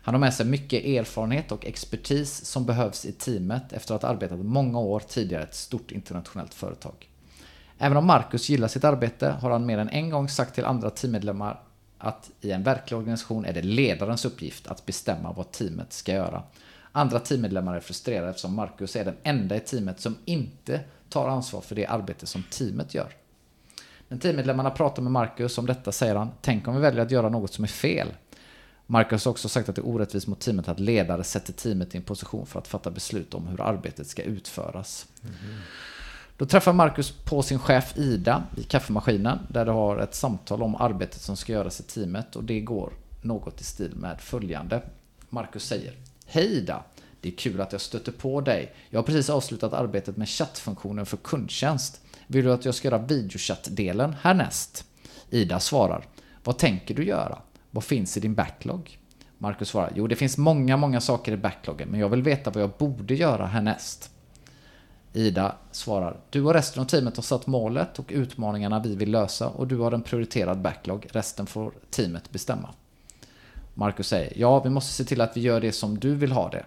Han 0.04 0.14
har 0.14 0.20
med 0.20 0.34
sig 0.34 0.46
mycket 0.46 0.84
erfarenhet 0.84 1.52
och 1.52 1.66
expertis 1.66 2.44
som 2.44 2.66
behövs 2.66 3.04
i 3.04 3.12
teamet 3.12 3.72
efter 3.72 3.94
att 3.94 4.02
ha 4.02 4.08
arbetat 4.08 4.38
många 4.38 4.78
år 4.78 5.00
tidigare 5.00 5.42
i 5.42 5.46
ett 5.46 5.54
stort 5.54 5.90
internationellt 5.90 6.54
företag. 6.54 7.08
Även 7.78 7.96
om 7.96 8.06
Marcus 8.06 8.48
gillar 8.48 8.68
sitt 8.68 8.84
arbete 8.84 9.30
har 9.40 9.50
han 9.50 9.66
mer 9.66 9.78
än 9.78 9.88
en 9.88 10.10
gång 10.10 10.28
sagt 10.28 10.54
till 10.54 10.64
andra 10.64 10.90
teammedlemmar 10.90 11.60
att 11.98 12.30
i 12.40 12.50
en 12.50 12.62
verklig 12.62 12.98
organisation 12.98 13.44
är 13.44 13.52
det 13.52 13.62
ledarens 13.62 14.24
uppgift 14.24 14.66
att 14.66 14.86
bestämma 14.86 15.32
vad 15.32 15.52
teamet 15.52 15.92
ska 15.92 16.12
göra. 16.12 16.42
Andra 16.92 17.20
teammedlemmar 17.20 17.76
är 17.76 17.80
frustrerade 17.80 18.30
eftersom 18.30 18.54
Marcus 18.54 18.96
är 18.96 19.04
den 19.04 19.16
enda 19.22 19.56
i 19.56 19.60
teamet 19.60 20.00
som 20.00 20.16
inte 20.24 20.80
tar 21.08 21.28
ansvar 21.28 21.60
för 21.60 21.74
det 21.74 21.86
arbete 21.86 22.26
som 22.26 22.42
teamet 22.50 22.94
gör. 22.94 23.12
När 24.08 24.18
teammedlemmarna 24.18 24.70
pratar 24.70 25.02
med 25.02 25.12
Marcus 25.12 25.58
om 25.58 25.66
detta 25.66 25.92
säger 25.92 26.14
han 26.14 26.30
Tänk 26.40 26.68
om 26.68 26.74
vi 26.74 26.80
väljer 26.80 27.02
att 27.02 27.10
göra 27.10 27.28
något 27.28 27.52
som 27.52 27.64
är 27.64 27.68
fel. 27.68 28.08
Marcus 28.86 29.24
har 29.24 29.32
också 29.32 29.48
sagt 29.48 29.68
att 29.68 29.76
det 29.76 29.80
är 29.80 29.86
orättvist 29.86 30.26
mot 30.26 30.40
teamet 30.40 30.68
att 30.68 30.80
ledare 30.80 31.24
sätter 31.24 31.52
teamet 31.52 31.94
i 31.94 31.98
en 31.98 32.04
position 32.04 32.46
för 32.46 32.58
att 32.58 32.68
fatta 32.68 32.90
beslut 32.90 33.34
om 33.34 33.46
hur 33.46 33.60
arbetet 33.60 34.06
ska 34.06 34.22
utföras. 34.22 35.06
Då 36.36 36.46
träffar 36.46 36.72
Marcus 36.72 37.10
på 37.10 37.42
sin 37.42 37.58
chef 37.58 37.96
Ida 37.96 38.44
i 38.56 38.62
kaffemaskinen 38.62 39.38
där 39.48 39.66
de 39.66 39.76
har 39.76 39.98
ett 39.98 40.14
samtal 40.14 40.62
om 40.62 40.74
arbetet 40.74 41.20
som 41.20 41.36
ska 41.36 41.52
göras 41.52 41.80
i 41.80 41.82
teamet 41.82 42.36
och 42.36 42.44
det 42.44 42.60
går 42.60 42.92
något 43.22 43.60
i 43.60 43.64
stil 43.64 43.96
med 43.96 44.20
följande. 44.20 44.82
Marcus 45.30 45.64
säger 45.66 45.92
Hej 46.26 46.44
Ida! 46.44 46.82
Det 47.20 47.28
är 47.28 47.36
kul 47.36 47.60
att 47.60 47.72
jag 47.72 47.80
stöter 47.80 48.12
på 48.12 48.40
dig. 48.40 48.74
Jag 48.90 48.98
har 48.98 49.04
precis 49.04 49.30
avslutat 49.30 49.72
arbetet 49.72 50.16
med 50.16 50.28
chattfunktionen 50.28 51.06
för 51.06 51.16
kundtjänst. 51.16 52.00
Vill 52.26 52.44
du 52.44 52.52
att 52.52 52.64
jag 52.64 52.74
ska 52.74 52.88
göra 52.88 52.98
videochattdelen 52.98 54.14
härnäst? 54.20 54.84
Ida 55.30 55.60
svarar 55.60 56.06
Vad 56.44 56.58
tänker 56.58 56.94
du 56.94 57.04
göra? 57.04 57.38
Vad 57.74 57.84
finns 57.84 58.16
i 58.16 58.20
din 58.20 58.34
backlog? 58.34 58.98
Marcus 59.38 59.68
svarar 59.68 59.92
Jo, 59.94 60.06
det 60.06 60.16
finns 60.16 60.38
många, 60.38 60.76
många 60.76 61.00
saker 61.00 61.32
i 61.32 61.36
backloggen 61.36 61.88
men 61.88 62.00
jag 62.00 62.08
vill 62.08 62.22
veta 62.22 62.50
vad 62.50 62.62
jag 62.62 62.70
borde 62.78 63.14
göra 63.14 63.46
härnäst. 63.46 64.10
Ida 65.12 65.56
svarar 65.70 66.16
Du 66.30 66.42
och 66.42 66.54
resten 66.54 66.82
av 66.82 66.86
teamet 66.86 67.16
har 67.16 67.22
satt 67.22 67.46
målet 67.46 67.98
och 67.98 68.06
utmaningarna 68.08 68.80
vi 68.80 68.96
vill 68.96 69.10
lösa 69.10 69.48
och 69.48 69.66
du 69.66 69.76
har 69.76 69.92
en 69.92 70.02
prioriterad 70.02 70.60
backlog. 70.60 71.06
Resten 71.10 71.46
får 71.46 71.72
teamet 71.90 72.30
bestämma. 72.30 72.74
Marcus 73.74 74.08
säger 74.08 74.32
Ja, 74.36 74.62
vi 74.62 74.70
måste 74.70 74.92
se 74.92 75.04
till 75.04 75.20
att 75.20 75.36
vi 75.36 75.40
gör 75.40 75.60
det 75.60 75.72
som 75.72 75.98
du 75.98 76.14
vill 76.14 76.32
ha 76.32 76.50
det. 76.50 76.64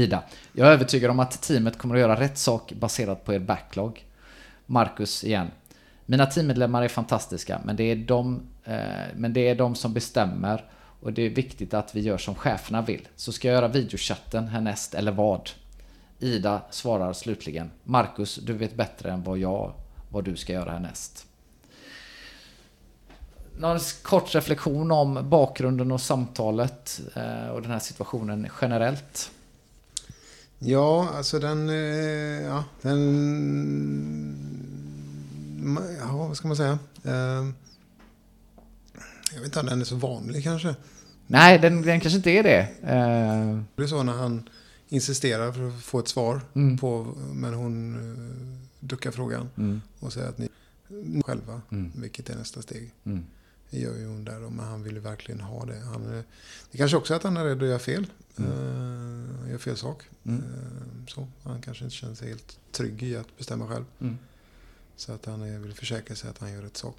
Ida 0.00 0.22
Jag 0.52 0.68
är 0.68 0.72
övertygad 0.72 1.10
om 1.10 1.20
att 1.20 1.42
teamet 1.42 1.78
kommer 1.78 1.94
att 1.94 2.00
göra 2.00 2.20
rätt 2.20 2.38
sak 2.38 2.72
baserat 2.72 3.24
på 3.24 3.34
er 3.34 3.38
backlog. 3.38 4.04
Marcus 4.66 5.24
igen 5.24 5.50
Mina 6.08 6.26
teammedlemmar 6.26 6.82
är 6.82 6.88
fantastiska 6.88 7.60
men 7.64 7.76
det 7.76 7.84
är 7.84 7.96
de, 7.96 8.42
Eh, 8.66 9.06
men 9.16 9.32
det 9.32 9.48
är 9.48 9.54
de 9.54 9.74
som 9.74 9.92
bestämmer 9.92 10.64
och 11.00 11.12
det 11.12 11.22
är 11.22 11.30
viktigt 11.30 11.74
att 11.74 11.94
vi 11.94 12.00
gör 12.00 12.18
som 12.18 12.34
cheferna 12.34 12.82
vill. 12.82 13.08
Så 13.16 13.32
ska 13.32 13.48
jag 13.48 13.54
göra 13.54 13.68
videochatten 13.68 14.48
härnäst 14.48 14.94
eller 14.94 15.12
vad? 15.12 15.50
Ida 16.18 16.62
svarar 16.70 17.12
slutligen 17.12 17.70
Marcus, 17.84 18.36
du 18.36 18.52
vet 18.52 18.74
bättre 18.74 19.12
än 19.12 19.22
vad 19.22 19.38
jag 19.38 19.72
vad 20.08 20.24
du 20.24 20.36
ska 20.36 20.52
göra 20.52 20.70
härnäst. 20.70 21.26
Någon 23.58 23.78
kort 24.02 24.34
reflektion 24.34 24.90
om 24.90 25.30
bakgrunden 25.30 25.92
och 25.92 26.00
samtalet 26.00 27.00
eh, 27.14 27.48
och 27.48 27.62
den 27.62 27.70
här 27.70 27.78
situationen 27.78 28.48
generellt. 28.60 29.30
Ja, 30.58 31.08
alltså 31.14 31.38
den... 31.38 31.68
Eh, 31.68 32.42
ja, 32.42 32.64
den... 32.82 32.96
Ja, 36.00 36.16
vad 36.16 36.36
ska 36.36 36.48
man 36.48 36.56
säga? 36.56 36.78
Eh, 39.36 39.38
Jag 39.38 39.40
vet 39.40 39.46
inte 39.48 39.60
om 39.60 39.66
den 39.66 39.80
är 39.80 39.84
så 39.84 39.96
vanlig 39.96 40.44
kanske. 40.44 40.74
Nej, 41.26 41.58
den, 41.58 41.82
den 41.82 42.00
kanske 42.00 42.16
inte 42.16 42.30
är 42.30 42.42
det. 42.42 42.60
Eh, 42.82 43.60
Det 43.76 43.82
är 43.82 43.86
så 43.86 44.02
när 44.02 44.12
han 44.12 44.48
insisterar 44.88 45.52
för 45.52 45.68
att 45.68 45.82
få 45.82 45.98
ett 45.98 46.08
svar. 46.08 46.40
Mm. 46.54 46.78
På, 46.78 47.14
men 47.32 47.54
hon 47.54 47.94
eh, 47.94 48.86
duckar 48.86 49.10
frågan 49.10 49.48
mm, 49.56 49.80
och 50.00 50.12
säger 50.12 50.28
att 50.28 50.38
ni 50.38 50.48
ni 50.88 51.22
själva, 51.22 51.60
Mm. 51.70 51.92
vilket 51.96 52.30
är 52.30 52.36
nästa 52.36 52.62
steg. 52.62 52.90
mm, 53.04 53.24
Det 53.70 53.78
gör 53.78 53.96
ju 53.98 54.06
hon 54.06 54.24
där 54.24 54.40
då, 54.40 54.50
men 54.50 54.66
han 54.66 54.82
vill 54.82 54.94
ju 54.94 55.00
verkligen 55.00 55.40
ha 55.40 55.64
det. 55.64 55.78
Han, 55.80 56.06
är- 56.06 56.24
det 56.70 56.78
kanske 56.78 56.96
också 56.96 57.12
är 57.12 57.16
att 57.16 57.22
han 57.22 57.36
är 57.36 57.44
rädd 57.44 57.62
att 57.62 57.68
göra 57.68 57.78
fel. 57.78 58.06
Eh, 58.38 59.50
gör 59.50 59.58
fel 59.58 59.76
sak. 59.76 60.02
Mm. 60.24 60.40
Eh, 60.42 61.06
så. 61.08 61.28
Han 61.44 61.60
kanske 61.62 61.84
inte 61.84 61.96
känner 61.96 62.14
sig 62.14 62.28
helt 62.28 62.58
trygg 62.72 63.02
i 63.02 63.16
att 63.16 63.36
bestämma 63.38 63.68
själv. 63.68 63.84
mm, 64.00 64.18
Så 64.96 65.12
att 65.12 65.24
han 65.26 65.62
vill 65.62 65.72
försäkra 65.74 66.16
sig 66.16 66.30
att 66.30 66.38
han 66.38 66.52
gör 66.52 66.62
rätt 66.62 66.76
sak. 66.76 66.96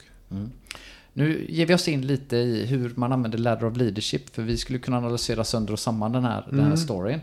Mm. 1.18 1.30
Nu 1.30 1.45
ger 1.49 1.65
vi 1.65 1.74
oss 1.74 1.88
in 1.88 2.07
lite 2.07 2.38
i 2.38 2.65
hur 2.65 2.93
man 2.95 3.11
använder 3.13 3.38
Ladder 3.38 3.65
of 3.65 3.78
Leadership 3.78 4.36
för 4.36 4.41
vi 4.43 4.57
skulle 4.57 4.80
kunna 4.80 4.97
analysera 4.97 5.43
sönder 5.43 5.74
och 5.74 5.80
samman 5.80 6.11
den 6.11 6.24
här, 6.24 6.45
den 6.49 6.59
här 6.59 6.65
Mm. 6.65 6.78
storyn. 6.78 7.20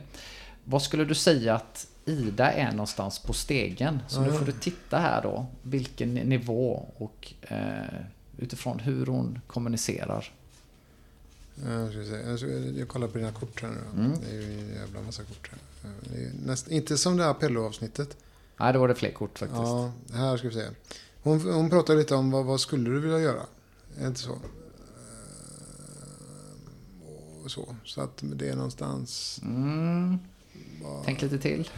Vad 0.64 0.82
skulle 0.82 1.04
du 1.04 1.14
säga 1.14 1.54
att 1.54 1.86
Ida 2.06 2.52
är 2.52 2.70
någonstans 2.70 3.18
på 3.18 3.32
stegen? 3.32 3.98
Så 4.08 4.20
nu 4.20 4.26
Ja. 4.28 4.34
får 4.38 4.46
du 4.46 4.52
titta 4.52 4.98
här 4.98 5.22
då, 5.22 5.46
vilken 5.62 6.14
nivå 6.14 6.88
och 6.96 7.32
eh, 7.42 7.58
utifrån 8.38 8.78
hur 8.78 9.06
hon 9.06 9.40
kommunicerar. 9.46 10.32
Ska. 11.56 12.28
Jag, 12.28 12.38
ska, 12.38 12.48
jag 12.48 12.88
kollar 12.88 13.08
på 13.08 13.18
dina 13.18 13.32
kort 13.32 13.62
här 13.62 13.68
nu. 13.70 14.02
Mm. 14.04 14.18
Det 14.20 14.36
är 14.36 14.40
ju 14.40 14.60
en 14.60 14.74
jävla 14.74 15.00
massa 15.02 15.22
kort 15.22 15.50
här. 15.52 15.60
Näst, 16.46 16.68
inte 16.70 16.98
som 16.98 17.16
det 17.16 17.24
här 17.24 17.34
Pello-avsnittet. 17.34 18.16
Nej, 18.56 18.72
då 18.72 18.78
var 18.78 18.88
det 18.88 18.94
fler 18.94 19.10
kort 19.10 19.38
faktiskt. 19.38 19.60
Ja, 19.62 19.92
här 20.14 20.36
ska 20.36 20.48
vi 20.48 20.54
se. 20.54 20.64
Hon, 21.22 21.40
hon 21.40 21.70
pratar 21.70 21.94
lite 21.96 22.14
om 22.14 22.30
vad, 22.30 22.44
vad 22.44 22.60
skulle 22.60 22.90
du 22.90 23.00
vilja 23.00 23.18
göra? 23.18 23.40
Det 23.98 24.06
inte 24.06 24.20
så? 24.20 24.32
Eh, 24.32 24.38
Och 27.44 27.50
så. 27.50 27.76
Så 27.84 28.00
att 28.00 28.18
det 28.22 28.48
är 28.48 28.56
någonstans... 28.56 29.40
Mm, 29.42 30.18
Vad, 30.82 31.04
tänk 31.04 31.22
lite 31.22 31.38
till. 31.38 31.70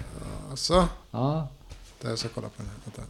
alltså. 0.51 0.89
Ja. 1.11 1.49
Där 2.01 2.09
jag 2.09 2.19
ska 2.19 2.29
kolla 2.29 2.49
på 2.49 2.55
den 2.63 2.67
här. 2.67 2.77
Vänta. 2.85 3.03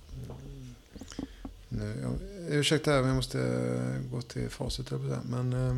Nu, 1.69 1.99
jag, 2.03 2.13
ursäkta, 2.55 2.91
men 2.91 3.07
jag 3.07 3.17
måste 3.17 3.41
eh, 3.43 4.11
gå 4.13 4.21
till 4.23 4.51
facit. 4.51 4.91
Men... 5.25 5.53
eh, 5.53 5.77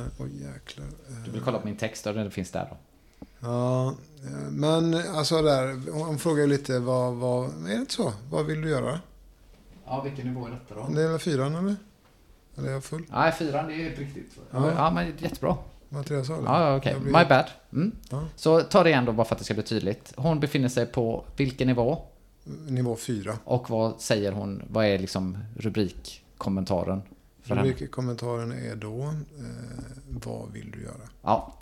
eh, 0.00 0.06
Oj, 0.18 0.30
jäklar. 0.42 0.86
Eh, 0.86 1.24
Du 1.24 1.30
vill 1.30 1.40
kolla 1.40 1.58
på 1.58 1.66
min 1.66 1.76
text, 1.76 2.06
och 2.06 2.14
den 2.14 2.30
finns 2.30 2.50
där 2.50 2.68
då. 2.70 2.76
Ja, 3.40 3.94
eh, 4.24 4.30
men 4.50 4.94
alltså 4.94 5.42
där. 5.42 5.90
Hon 5.92 6.18
frågar 6.18 6.42
ju 6.42 6.46
lite 6.48 6.78
vad, 6.78 7.14
vad... 7.14 7.44
Är 7.64 7.68
det 7.68 7.74
inte 7.74 7.94
så? 7.94 8.12
Vad 8.30 8.46
vill 8.46 8.60
du 8.60 8.68
göra? 8.68 9.00
Ja, 9.86 10.02
vilken 10.02 10.26
nivå 10.26 10.46
är 10.46 10.50
detta 10.50 10.74
då? 10.74 10.88
Det 10.94 11.02
är 11.02 11.08
väl 11.08 11.18
fyran 11.18 11.54
eller? 11.54 11.76
Eller 12.56 12.68
är 12.68 12.72
jag 12.72 12.84
full? 12.84 13.04
Nej, 13.10 13.32
fyran, 13.32 13.68
det 13.68 13.74
är 13.74 13.84
helt 13.84 13.98
riktigt. 13.98 14.38
Ja. 14.50 14.72
Ja, 14.76 14.90
men 14.90 15.12
jättebra. 15.18 15.56
Mattias 15.88 16.26
sa 16.26 16.36
det. 16.36 16.42
Ja, 16.44 16.76
okej. 16.76 16.92
Jag 16.92 17.04
My 17.04 17.28
bad. 17.28 17.50
Mm. 17.72 17.92
Ja. 18.10 18.24
Så 18.36 18.60
ta 18.60 18.82
det 18.82 18.90
igen 18.90 19.04
då, 19.04 19.12
bara 19.12 19.24
för 19.24 19.34
att 19.34 19.38
det 19.38 19.44
ska 19.44 19.54
bli 19.54 19.62
tydligt. 19.62 20.12
Hon 20.16 20.40
befinner 20.40 20.68
sig 20.68 20.86
på 20.86 21.24
vilken 21.36 21.68
nivå? 21.68 22.02
Nivå 22.68 22.96
fyra. 22.96 23.38
Och 23.44 23.70
vad 23.70 24.00
säger 24.00 24.32
hon? 24.32 24.62
Vad 24.68 24.86
är 24.86 24.98
liksom 24.98 25.38
rubrikkommentaren 25.56 27.02
för 27.42 27.56
henne? 27.56 27.86
Kommentaren 27.86 28.52
är 28.52 28.76
då, 28.76 29.02
eh, 29.02 29.12
vad 30.06 30.52
vill 30.52 30.70
du 30.70 30.82
göra? 30.82 31.08
Ja. 31.22 31.58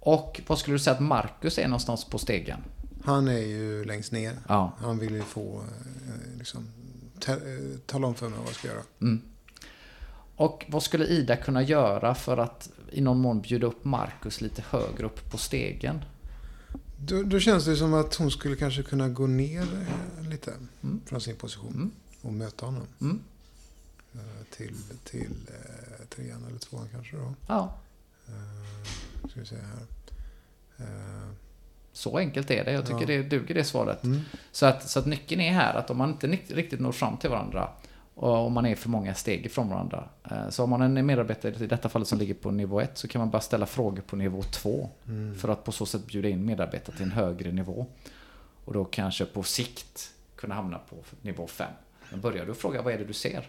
Och 0.00 0.40
vad 0.46 0.58
skulle 0.58 0.74
du 0.74 0.78
säga 0.78 0.94
att 0.94 1.02
Marcus 1.02 1.58
är 1.58 1.68
någonstans 1.68 2.04
på 2.04 2.18
stegen? 2.18 2.58
Han 3.04 3.28
är 3.28 3.38
ju 3.38 3.84
längst 3.84 4.12
ner. 4.12 4.32
Ja. 4.48 4.72
Han 4.78 4.98
vill 4.98 5.14
ju 5.14 5.22
få, 5.22 5.56
eh, 5.56 6.38
liksom, 6.38 6.68
ta, 7.20 7.32
eh, 7.32 7.38
tala 7.86 8.06
om 8.06 8.14
för 8.14 8.28
mig 8.28 8.38
vad 8.38 8.48
jag 8.48 8.54
ska 8.54 8.68
göra. 8.68 8.82
Mm. 9.00 9.22
Och 10.36 10.64
vad 10.68 10.82
skulle 10.82 11.04
Ida 11.06 11.36
kunna 11.36 11.62
göra 11.62 12.14
för 12.14 12.36
att 12.36 12.70
i 12.90 13.00
någon 13.00 13.18
mån 13.20 13.40
bjuda 13.40 13.66
upp 13.66 13.84
Marcus 13.84 14.40
lite 14.40 14.64
högre 14.70 15.06
upp 15.06 15.30
på 15.30 15.38
stegen? 15.38 16.04
Då, 16.98 17.22
då 17.22 17.40
känns 17.40 17.64
det 17.64 17.76
som 17.76 17.94
att 17.94 18.14
hon 18.14 18.30
skulle 18.30 18.56
kanske 18.56 18.82
kunna 18.82 19.08
gå 19.08 19.26
ner 19.26 19.62
eh, 20.20 20.28
lite 20.28 20.52
Mm. 20.82 21.00
från 21.06 21.20
sin 21.20 21.36
position 21.36 21.72
Mm. 21.74 21.90
och 22.22 22.32
möta 22.32 22.66
honom. 22.66 22.82
Mm. 23.00 23.20
Eh, 24.14 24.20
till 24.56 24.74
till 25.04 25.34
eh, 25.48 26.06
trean 26.08 26.44
eller 26.48 26.58
tvåan 26.58 26.88
kanske 26.92 27.16
då. 27.16 27.34
Ja. 27.46 27.74
Eh, 28.28 28.88
ska 29.30 29.40
vi 29.40 29.46
se 29.46 29.56
här. 29.56 29.86
Eh, 30.86 31.28
Så 31.92 32.18
enkelt 32.18 32.50
är 32.50 32.64
det. 32.64 32.72
Jag 32.72 32.86
tycker 32.86 33.00
Ja. 33.00 33.06
det 33.06 33.22
duger 33.22 33.54
det 33.54 33.64
svaret. 33.64 34.04
Mm. 34.04 34.20
Så, 34.52 34.66
att, 34.66 34.90
så 34.90 34.98
att 34.98 35.06
nyckeln 35.06 35.40
är 35.40 35.52
här 35.52 35.74
att 35.74 35.90
om 35.90 35.96
man 35.98 36.10
inte 36.10 36.26
riktigt 36.26 36.80
når 36.80 36.92
fram 36.92 37.16
till 37.16 37.30
varandra 37.30 37.70
och 38.14 38.46
om 38.46 38.52
man 38.52 38.66
är 38.66 38.74
för 38.76 38.88
många 38.88 39.14
steg 39.14 39.46
ifrån 39.46 39.68
varandra. 39.68 40.08
eh, 40.30 40.48
Så 40.48 40.64
om 40.64 40.70
man 40.70 40.82
en 40.82 41.06
medarbetare 41.06 41.64
i 41.64 41.66
detta 41.66 41.88
fallet 41.88 42.08
som 42.08 42.18
ligger 42.18 42.34
på 42.34 42.50
nivå 42.50 42.80
1 42.80 42.98
så 42.98 43.08
kan 43.08 43.18
man 43.18 43.30
bara 43.30 43.42
ställa 43.42 43.66
frågor 43.66 44.02
på 44.02 44.16
nivå 44.16 44.42
2. 44.42 44.90
Mm. 45.06 45.34
För 45.38 45.48
att 45.48 45.64
på 45.64 45.72
så 45.72 45.86
sätt 45.86 46.06
bjuda 46.06 46.28
in 46.28 46.44
medarbetare 46.44 46.96
till 46.96 47.06
en 47.06 47.12
högre 47.12 47.52
nivå. 47.52 47.86
Och 48.64 48.72
då 48.72 48.84
kanske 48.84 49.24
på 49.24 49.42
sikt 49.42 50.12
kunna 50.36 50.54
hamna 50.54 50.78
på 50.78 50.96
nivå 51.22 51.46
5. 51.46 51.72
Men 52.10 52.20
börjar 52.20 52.46
du 52.46 52.54
fråga 52.54 52.82
vad 52.82 52.92
är 52.94 52.98
det 52.98 53.04
du 53.04 53.12
ser? 53.12 53.48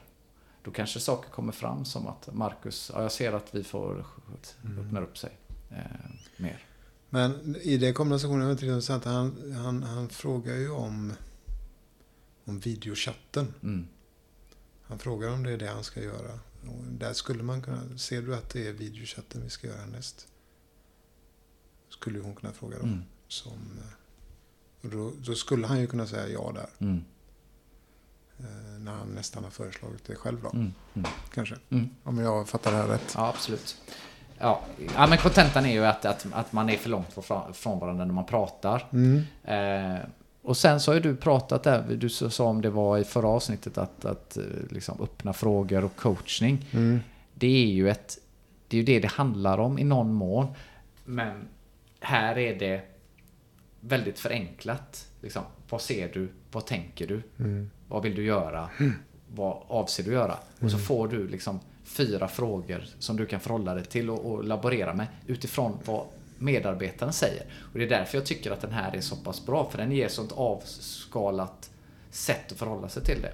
Då 0.63 0.71
kanske 0.71 0.99
saker 0.99 1.29
kommer 1.29 1.51
fram 1.51 1.85
som 1.85 2.07
att 2.07 2.29
Marcus, 2.33 2.91
ja, 2.93 3.01
jag 3.01 3.11
ser 3.11 3.33
att 3.33 3.55
vi 3.55 3.63
får 3.63 4.05
öppna 4.79 5.01
upp 5.01 5.17
sig 5.17 5.29
eh, 5.71 5.77
mer. 6.37 6.59
Men 7.09 7.55
i 7.61 7.77
det 7.77 7.93
kombinationen 7.93 8.47
var 8.47 8.55
det 8.55 8.65
intressant. 8.65 9.05
Han, 9.05 9.53
han, 9.57 9.83
han 9.83 10.09
frågar 10.09 10.55
ju 10.55 10.71
om, 10.71 11.13
om 12.45 12.59
videochatten. 12.59 13.53
Mm. 13.63 13.87
Han 14.93 14.99
frågar 14.99 15.29
om 15.29 15.43
det 15.43 15.51
är 15.51 15.57
det 15.57 15.67
han 15.67 15.83
ska 15.83 16.01
göra. 16.01 16.39
Och 16.61 16.83
där 16.83 17.13
skulle 17.13 17.43
man 17.43 17.61
kunna... 17.61 17.97
Ser 17.97 18.21
du 18.21 18.35
att 18.35 18.49
det 18.49 18.67
är 18.67 18.73
videochatten 18.73 19.43
vi 19.43 19.49
ska 19.49 19.67
göra 19.67 19.79
härnäst? 19.79 20.27
Skulle 21.89 22.19
hon 22.19 22.35
kunna 22.35 22.53
fråga 22.53 22.77
då. 22.77 22.83
Mm. 22.83 23.03
Som, 23.27 23.51
eh, 23.53 24.83
och 24.83 24.89
då, 24.89 25.11
då 25.25 25.35
skulle 25.35 25.67
han 25.67 25.79
ju 25.79 25.87
kunna 25.87 26.07
säga 26.07 26.27
ja 26.27 26.51
där. 26.55 26.69
Mm. 26.79 27.03
eh, 28.39 28.79
När 28.79 28.91
han 28.91 29.07
nästan 29.07 29.43
har 29.43 29.51
föreslagit 29.51 30.05
det 30.05 30.15
själv 30.15 30.41
då. 30.41 30.49
Mm. 30.49 30.73
Mm. 30.93 31.11
Kanske. 31.33 31.55
Mm. 31.69 31.89
Om 32.03 32.17
jag 32.17 32.49
fattar 32.49 32.71
det 32.71 32.77
här 32.77 32.87
rätt. 32.87 33.13
Ja, 33.15 33.27
absolut. 33.27 33.77
Ja, 34.37 34.65
ja 34.95 35.07
men 35.07 35.17
kontentan 35.17 35.65
är 35.65 35.73
ju 35.73 35.85
att, 35.85 36.05
att, 36.05 36.25
att 36.33 36.53
man 36.53 36.69
är 36.69 36.77
för 36.77 36.89
långt 36.89 37.13
från, 37.13 37.53
från 37.53 37.79
varandra 37.79 38.05
när 38.05 38.13
man 38.13 38.25
pratar. 38.25 38.89
Mm. 38.91 39.23
Eh, 39.43 40.05
och 40.43 40.57
sen 40.57 40.79
så 40.79 40.91
har 40.91 40.95
ju 40.95 41.01
du 41.01 41.15
pratat 41.15 41.63
där, 41.63 41.95
du 41.95 42.09
sa 42.09 42.45
om 42.45 42.61
det 42.61 42.69
var 42.69 42.97
i 42.97 43.03
förra 43.03 43.27
avsnittet 43.27 43.77
att, 43.77 44.05
att 44.05 44.37
eh, 44.37 44.43
liksom 44.69 45.01
öppna 45.01 45.33
frågor 45.33 45.83
och 45.83 45.95
coachning. 45.95 46.65
Mm. 46.71 46.99
Det 47.33 47.63
är 47.63 47.67
ju 47.67 47.89
ett, 47.89 48.17
det 48.67 48.77
är 48.77 48.79
ju 48.79 48.85
det 48.85 48.99
det 48.99 49.07
handlar 49.07 49.57
om 49.57 49.79
i 49.79 49.83
någon 49.83 50.13
mån. 50.13 50.47
Men 51.05 51.47
här 51.99 52.37
är 52.37 52.59
det 52.59 52.81
väldigt 53.79 54.19
förenklat. 54.19 55.07
Liksom, 55.21 55.43
vad 55.69 55.81
ser 55.81 56.13
du? 56.13 56.29
Vad 56.51 56.65
tänker 56.65 57.07
du? 57.07 57.21
Mm. 57.39 57.69
Vad 57.87 58.03
vill 58.03 58.15
du 58.15 58.25
göra? 58.25 58.69
Vad 59.35 59.57
avser 59.67 60.03
du 60.03 60.11
göra? 60.11 60.37
Och 60.59 60.71
så 60.71 60.77
får 60.77 61.07
du 61.07 61.27
liksom 61.27 61.59
fyra 61.83 62.27
frågor 62.27 62.85
som 62.99 63.17
du 63.17 63.25
kan 63.25 63.39
förhålla 63.39 63.73
dig 63.73 63.85
till 63.85 64.09
och, 64.09 64.25
och 64.25 64.43
laborera 64.43 64.93
med 64.93 65.07
utifrån 65.27 65.77
vad 65.85 66.05
medarbetaren 66.43 67.13
säger. 67.13 67.45
Och 67.73 67.79
det 67.79 67.85
är 67.85 67.89
därför 67.89 68.17
jag 68.17 68.25
tycker 68.25 68.51
att 68.51 68.61
den 68.61 68.71
här 68.71 68.95
är 68.95 69.01
så 69.01 69.15
pass 69.15 69.45
bra, 69.45 69.69
för 69.71 69.77
den 69.77 69.91
ger 69.91 70.07
sånt 70.07 70.31
avskalat 70.31 71.69
sätt 72.11 72.51
att 72.51 72.57
förhålla 72.57 72.89
sig 72.89 73.03
till 73.03 73.21
det. 73.21 73.33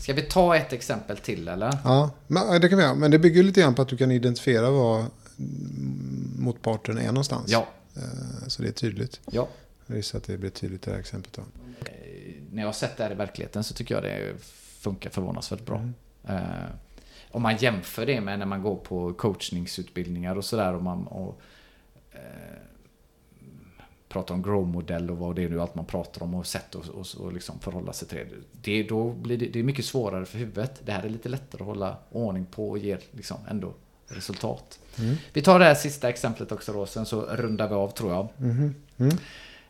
Ska 0.00 0.12
vi 0.12 0.22
ta 0.22 0.56
ett 0.56 0.72
exempel 0.72 1.16
till 1.16 1.48
eller? 1.48 1.78
Ja, 1.84 2.10
det 2.60 2.68
kan 2.68 2.78
vi 2.78 2.84
göra. 2.84 2.94
Men 2.94 3.10
det 3.10 3.18
bygger 3.18 3.42
lite 3.42 3.60
grann 3.60 3.74
på 3.74 3.82
att 3.82 3.88
du 3.88 3.96
kan 3.96 4.10
identifiera 4.10 4.70
var 4.70 4.98
mm, 4.98 6.34
motparten 6.38 6.98
är 6.98 7.06
någonstans. 7.06 7.50
Ja. 7.50 7.66
Eh, 7.96 8.02
Så 8.48 8.62
det 8.62 8.68
är 8.68 8.72
tydligt. 8.72 9.20
Ja. 9.30 9.48
Jag 9.86 9.96
gissar 9.96 10.18
att 10.18 10.24
det 10.24 10.38
blir 10.38 10.50
tydligt 10.50 10.86
i 10.86 10.90
det 10.90 10.94
här 10.94 11.00
exemplet. 11.00 11.32
Då. 11.32 11.42
när 12.52 12.62
jag 12.62 12.68
har 12.68 12.72
sett 12.72 12.96
det 12.96 13.02
här 13.02 13.10
i 13.10 13.14
verkligheten 13.14 13.64
så 13.64 13.74
tycker 13.74 13.94
jag 13.94 14.04
det 14.04 14.34
funkar 14.78 15.10
förvånansvärt 15.10 15.66
bra. 15.66 15.76
Mm. 15.76 15.94
Eh, 16.28 16.66
om 17.30 17.42
man 17.42 17.56
jämför 17.56 18.06
det 18.06 18.20
med 18.20 18.38
när 18.38 18.46
man 18.46 18.62
går 18.62 18.76
på 18.76 19.12
coachningsutbildningar 19.12 20.36
och 20.36 20.44
sådär 20.44 20.74
och 20.74 20.82
man 20.82 21.06
och, 21.06 21.40
eh, 22.16 22.62
pratar 24.08 24.34
om 24.34 24.42
grow-modell 24.42 25.10
och 25.10 25.18
vad 25.18 25.36
det 25.36 25.44
är 25.44 25.48
nu 25.48 25.60
allt 25.60 25.74
man 25.74 25.84
pratar 25.84 26.22
om 26.22 26.34
och 26.34 26.46
sätt 26.46 26.74
och, 26.74 26.88
och, 26.88 27.06
och 27.18 27.32
liksom 27.32 27.58
förhålla 27.60 27.92
sig 27.92 28.08
till 28.08 28.18
det. 28.18 28.26
det. 28.62 28.82
Då 28.82 29.10
blir 29.12 29.38
det, 29.38 29.46
det 29.46 29.58
är 29.58 29.62
mycket 29.62 29.84
svårare 29.84 30.24
för 30.24 30.38
huvudet. 30.38 30.80
Det 30.84 30.92
här 30.92 31.02
är 31.02 31.08
lite 31.08 31.28
lättare 31.28 31.62
att 31.62 31.66
hålla 31.66 31.96
ordning 32.10 32.46
på 32.46 32.70
och 32.70 32.78
ger 32.78 32.98
liksom 33.10 33.36
ändå 33.50 33.72
resultat. 34.08 34.78
Mm. 34.98 35.16
Vi 35.32 35.42
tar 35.42 35.58
det 35.58 35.64
här 35.64 35.74
sista 35.74 36.08
exemplet 36.08 36.52
också 36.52 36.72
då, 36.72 36.86
sen 36.86 37.06
så 37.06 37.20
rundar 37.20 37.68
vi 37.68 37.74
av 37.74 37.88
tror 37.88 38.12
jag. 38.12 38.28
Mhm. 38.36 38.74
Mm. 38.98 39.16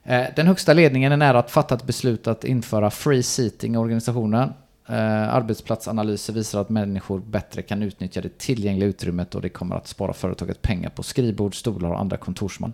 Eh, 0.03 0.27
Den 0.37 0.47
högsta 0.47 0.73
ledningen 0.73 1.13
är 1.13 1.17
nära 1.17 1.39
att 1.39 1.51
fatta 1.51 1.75
ett 1.75 1.85
beslut 1.85 2.27
att 2.27 2.45
införa 2.45 2.91
free 2.91 3.23
seating 3.23 3.75
i 3.75 3.77
organisationen. 3.77 4.53
Eh, 4.89 5.35
Arbetsplatsanalyser 5.35 6.33
visar 6.33 6.61
att 6.61 6.69
människor 6.69 7.21
bättre 7.21 7.63
kan 7.63 7.83
utnyttja 7.83 8.21
det 8.21 8.39
tillgängliga 8.39 8.89
utrymmet 8.89 9.35
och 9.35 9.43
det 9.43 9.49
kommer 9.49 9.77
att 9.77 9.87
spara 9.87 10.13
företaget 10.13 10.63
pengar 10.63 10.91
på 10.91 11.03
skrivbord, 11.03 11.55
stolar 11.55 11.91
och 11.91 12.01
andra 12.01 12.17
kontorsman. 12.17 12.73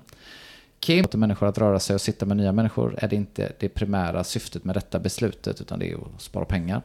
Kim 0.80 1.02
låter 1.02 1.18
människor 1.18 1.46
att 1.46 1.58
röra 1.58 1.80
sig 1.80 1.94
och 1.94 2.00
sitta 2.00 2.26
med 2.26 2.36
nya 2.36 2.52
människor 2.52 2.94
är 2.98 3.08
det 3.08 3.16
inte 3.16 3.52
det 3.58 3.68
primära 3.68 4.24
syftet 4.24 4.64
med 4.64 4.76
detta 4.76 4.98
beslutet 4.98 5.60
utan 5.60 5.78
det 5.78 5.90
är 5.90 5.94
att 5.94 6.22
spara 6.22 6.44
pengar. 6.44 6.82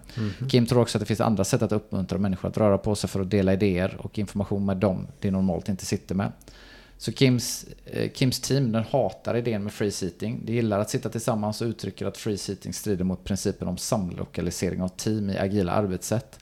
Kim 0.49 0.65
tror 0.65 0.81
också 0.81 0.97
att 0.97 0.99
det 0.99 1.05
finns 1.05 1.21
andra 1.21 1.43
sätt 1.43 1.61
att 1.61 1.71
uppmuntra 1.71 2.17
människor 2.17 2.49
att 2.49 2.57
röra 2.57 2.77
på 2.77 2.95
sig 2.95 3.09
för 3.09 3.21
att 3.21 3.29
dela 3.29 3.53
idéer 3.53 3.97
och 3.99 4.19
information 4.19 4.65
med 4.65 4.77
dem 4.77 5.07
de 5.19 5.31
normalt 5.31 5.69
inte 5.69 5.85
sitter 5.85 6.15
med. 6.15 6.31
Så 6.97 7.11
Kims, 7.11 7.65
eh, 7.85 8.11
Kims 8.11 8.39
team 8.39 8.71
den 8.71 8.83
hatar 8.83 9.35
idén 9.35 9.63
med 9.63 9.73
free 9.73 9.91
seating. 9.91 10.41
De 10.45 10.53
gillar 10.53 10.79
att 10.79 10.89
sitta 10.89 11.09
tillsammans 11.09 11.61
och 11.61 11.67
uttrycker 11.67 12.05
att 12.05 12.17
free 12.17 12.37
seating 12.37 12.73
strider 12.73 13.03
mot 13.03 13.23
principen 13.23 13.67
om 13.67 13.77
samlokalisering 13.77 14.81
av 14.81 14.87
team 14.87 15.29
i 15.29 15.37
agila 15.37 15.71
arbetssätt. 15.71 16.39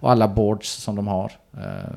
Och 0.00 0.10
alla 0.10 0.28
boards 0.28 0.70
som 0.70 0.96
de 0.96 1.06
har, 1.06 1.32
eh, 1.52 1.94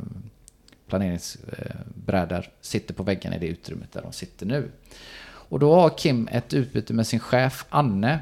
planeringsbrädor, 0.88 2.50
sitter 2.62 2.94
på 2.94 3.04
väggen 3.04 3.34
i 3.34 3.40
det 3.40 3.48
utrymmet 3.48 3.92
där 3.92 4.02
de 4.02 4.14
sitter 4.14 4.46
nu. 4.46 4.72
Och 5.50 5.60
då 5.60 5.76
har 5.76 5.98
Kim 5.98 6.28
ett 6.32 6.54
utbyte 6.54 6.94
med 6.94 7.08
sin 7.08 7.20
chef 7.20 7.66
Anne 7.70 8.20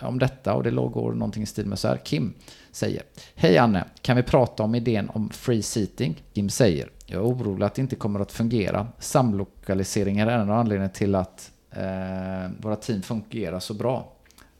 om 0.00 0.18
detta 0.18 0.54
och 0.54 0.62
det 0.62 0.70
går 0.70 1.12
någonting 1.12 1.42
i 1.42 1.46
stil 1.46 1.66
med 1.66 1.78
så 1.78 1.88
här. 1.88 1.96
Kim 1.96 2.34
säger 2.72 3.02
Hej 3.34 3.58
Anne, 3.58 3.84
kan 4.02 4.16
vi 4.16 4.22
prata 4.22 4.62
om 4.62 4.74
idén 4.74 5.10
om 5.10 5.30
free 5.30 5.62
seating? 5.62 6.22
Kim 6.34 6.50
säger 6.50 6.88
Jag 7.10 7.20
är 7.20 7.26
orolig 7.26 7.66
att 7.66 7.74
det 7.74 7.82
inte 7.82 7.96
kommer 7.96 8.20
att 8.20 8.32
fungera. 8.32 8.86
Samlokalisering 8.98 10.18
är 10.18 10.26
en 10.26 10.40
av 10.40 10.58
anledningarna 10.58 10.92
till 10.92 11.14
att 11.14 11.50
eh, 11.70 12.50
våra 12.58 12.76
team 12.76 13.02
fungerar 13.02 13.60
så 13.60 13.74
bra. 13.74 14.12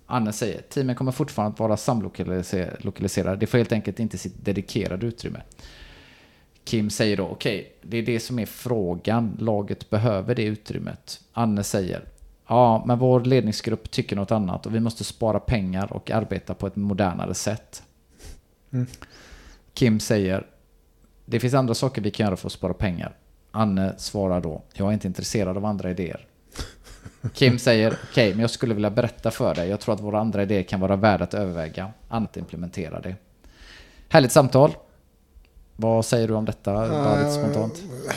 Anne 0.06 0.32
säger 0.32 0.62
teamen 0.62 0.94
kommer 0.94 1.12
fortfarande 1.12 1.54
att 1.54 1.60
vara 1.60 1.76
samlokaliserade. 1.76 3.36
Det 3.36 3.46
får 3.46 3.58
helt 3.58 3.72
enkelt 3.72 4.00
inte 4.00 4.18
sitt 4.18 4.44
dedikerade 4.44 5.06
utrymme. 5.06 5.40
Kim 6.64 6.90
säger 6.90 7.16
då, 7.16 7.24
okej, 7.24 7.72
det 7.82 7.96
är 7.96 8.02
det 8.02 8.20
som 8.20 8.38
är 8.38 8.46
frågan. 8.46 9.36
Laget 9.38 9.90
behöver 9.90 10.34
det 10.34 10.44
utrymmet. 10.44 11.20
Anne 11.32 11.62
säger, 11.62 12.04
ja, 12.46 12.84
men 12.86 12.98
vår 12.98 13.20
ledningsgrupp 13.20 13.90
tycker 13.90 14.16
något 14.16 14.30
annat 14.30 14.66
och 14.66 14.74
vi 14.74 14.80
måste 14.80 15.04
spara 15.04 15.40
pengar 15.40 15.92
och 15.92 16.10
arbeta 16.10 16.54
på 16.54 16.66
ett 16.66 16.76
modernare 16.76 17.34
sätt. 17.34 17.82
Mm. 18.72 18.86
Kim 19.74 20.00
säger, 20.00 20.46
det 21.30 21.40
finns 21.40 21.54
andra 21.54 21.74
saker 21.74 22.02
vi 22.02 22.10
kan 22.10 22.26
göra 22.26 22.36
för 22.36 22.46
att 22.46 22.52
spara 22.52 22.74
pengar. 22.74 23.16
Anne 23.50 23.94
svarar 23.96 24.40
då, 24.40 24.62
jag 24.72 24.88
är 24.88 24.92
inte 24.92 25.06
intresserad 25.06 25.56
av 25.56 25.64
andra 25.64 25.90
idéer. 25.90 26.26
Kim 27.34 27.58
säger, 27.58 27.98
okej, 28.10 28.30
men 28.30 28.40
jag 28.40 28.50
skulle 28.50 28.74
vilja 28.74 28.90
berätta 28.90 29.30
för 29.30 29.54
dig. 29.54 29.68
Jag 29.68 29.80
tror 29.80 29.94
att 29.94 30.00
våra 30.00 30.20
andra 30.20 30.42
idéer 30.42 30.62
kan 30.62 30.80
vara 30.80 30.96
värda 30.96 31.24
att 31.24 31.34
överväga. 31.34 31.90
Annat 32.08 32.36
implementera 32.36 33.00
det. 33.00 33.16
Härligt 34.08 34.32
samtal. 34.32 34.76
Vad 35.76 36.04
säger 36.04 36.28
du 36.28 36.34
om 36.34 36.44
detta, 36.44 36.72
David, 36.88 37.32
spontant? 37.32 37.82
Eh, 38.08 38.14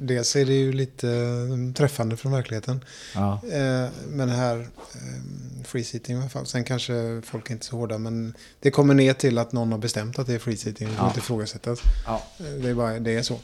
Dels 0.00 0.36
är 0.36 0.44
det 0.44 0.52
ju 0.54 0.72
lite 0.72 1.08
eh, 1.10 1.72
träffande 1.74 2.16
från 2.16 2.32
verkligheten. 2.32 2.84
Ja. 3.14 3.40
Eh, 3.52 3.88
Men 4.08 4.28
här, 4.28 4.56
eh, 4.58 5.64
free 5.64 5.84
fall. 6.28 6.46
Sen 6.46 6.64
kanske 6.64 7.22
folk 7.24 7.48
är 7.50 7.52
inte 7.54 7.66
så 7.66 7.76
hårda, 7.76 7.98
men 7.98 8.34
det 8.60 8.70
kommer 8.70 8.94
ner 8.94 9.12
till 9.12 9.38
att 9.38 9.52
någon 9.52 9.72
har 9.72 9.78
bestämt 9.78 10.18
att 10.18 10.26
det 10.26 10.34
är 10.34 10.38
free 10.38 10.56
seating. 10.56 10.88
Det 10.88 10.94
Ja. 10.98 11.06
inte 11.06 11.18
ifrågasättas. 11.18 11.80
Ja. 12.06 12.22
Eh, 12.38 12.44
Det 12.62 12.68
är, 12.68 12.74
bara, 12.74 12.98
det 12.98 13.14
är 13.14 13.22
så. 13.22 13.38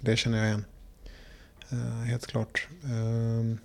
Det 0.00 0.16
känner 0.16 0.38
jag 0.38 0.46
igen. 0.46 0.64
Helt 2.06 2.26
klart. 2.26 2.68
Eh, 2.84 3.56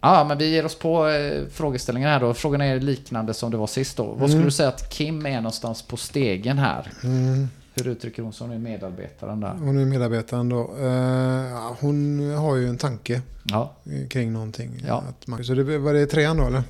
ja, 0.00 0.24
men 0.24 0.38
vi 0.38 0.48
ger 0.50 0.64
oss 0.64 0.74
på 0.78 1.08
frågeställningen 1.52 2.10
här 2.10 2.20
då. 2.20 2.34
Frågan 2.34 2.60
är 2.60 2.80
liknande 2.80 3.34
som 3.34 3.50
det 3.50 3.56
var 3.56 3.66
sist 3.66 3.96
då. 3.96 4.04
Vad 4.04 4.16
skulle 4.16 4.32
Mm. 4.34 4.44
du 4.44 4.50
säga 4.50 4.68
att 4.68 4.90
Kim 4.90 5.26
är 5.26 5.36
någonstans 5.36 5.82
på 5.82 5.96
stegen 5.96 6.58
här? 6.58 6.92
mm. 7.04 7.48
Hur 7.74 7.88
uttrycker 7.88 8.22
hon 8.22 8.32
som 8.32 8.50
är 8.50 8.58
medarbetaren 8.58 9.40
där? 9.40 9.54
Hon 9.54 9.78
är 9.78 9.84
medarbetaren 9.84 10.48
då. 10.48 10.60
Eh, 10.76 11.72
Hon 11.80 12.30
har 12.34 12.56
ju 12.56 12.68
en 12.68 12.78
tanke 12.78 13.22
Ja, 13.44 13.72
kring 14.10 14.32
någonting. 14.32 14.82
Ja. 14.86 15.04
Att 15.08 15.26
man, 15.26 15.44
så 15.44 15.54
det, 15.54 15.78
var 15.78 15.92
det 15.94 16.06
trean 16.06 16.36
då 16.36 16.46
eller? 16.46 16.62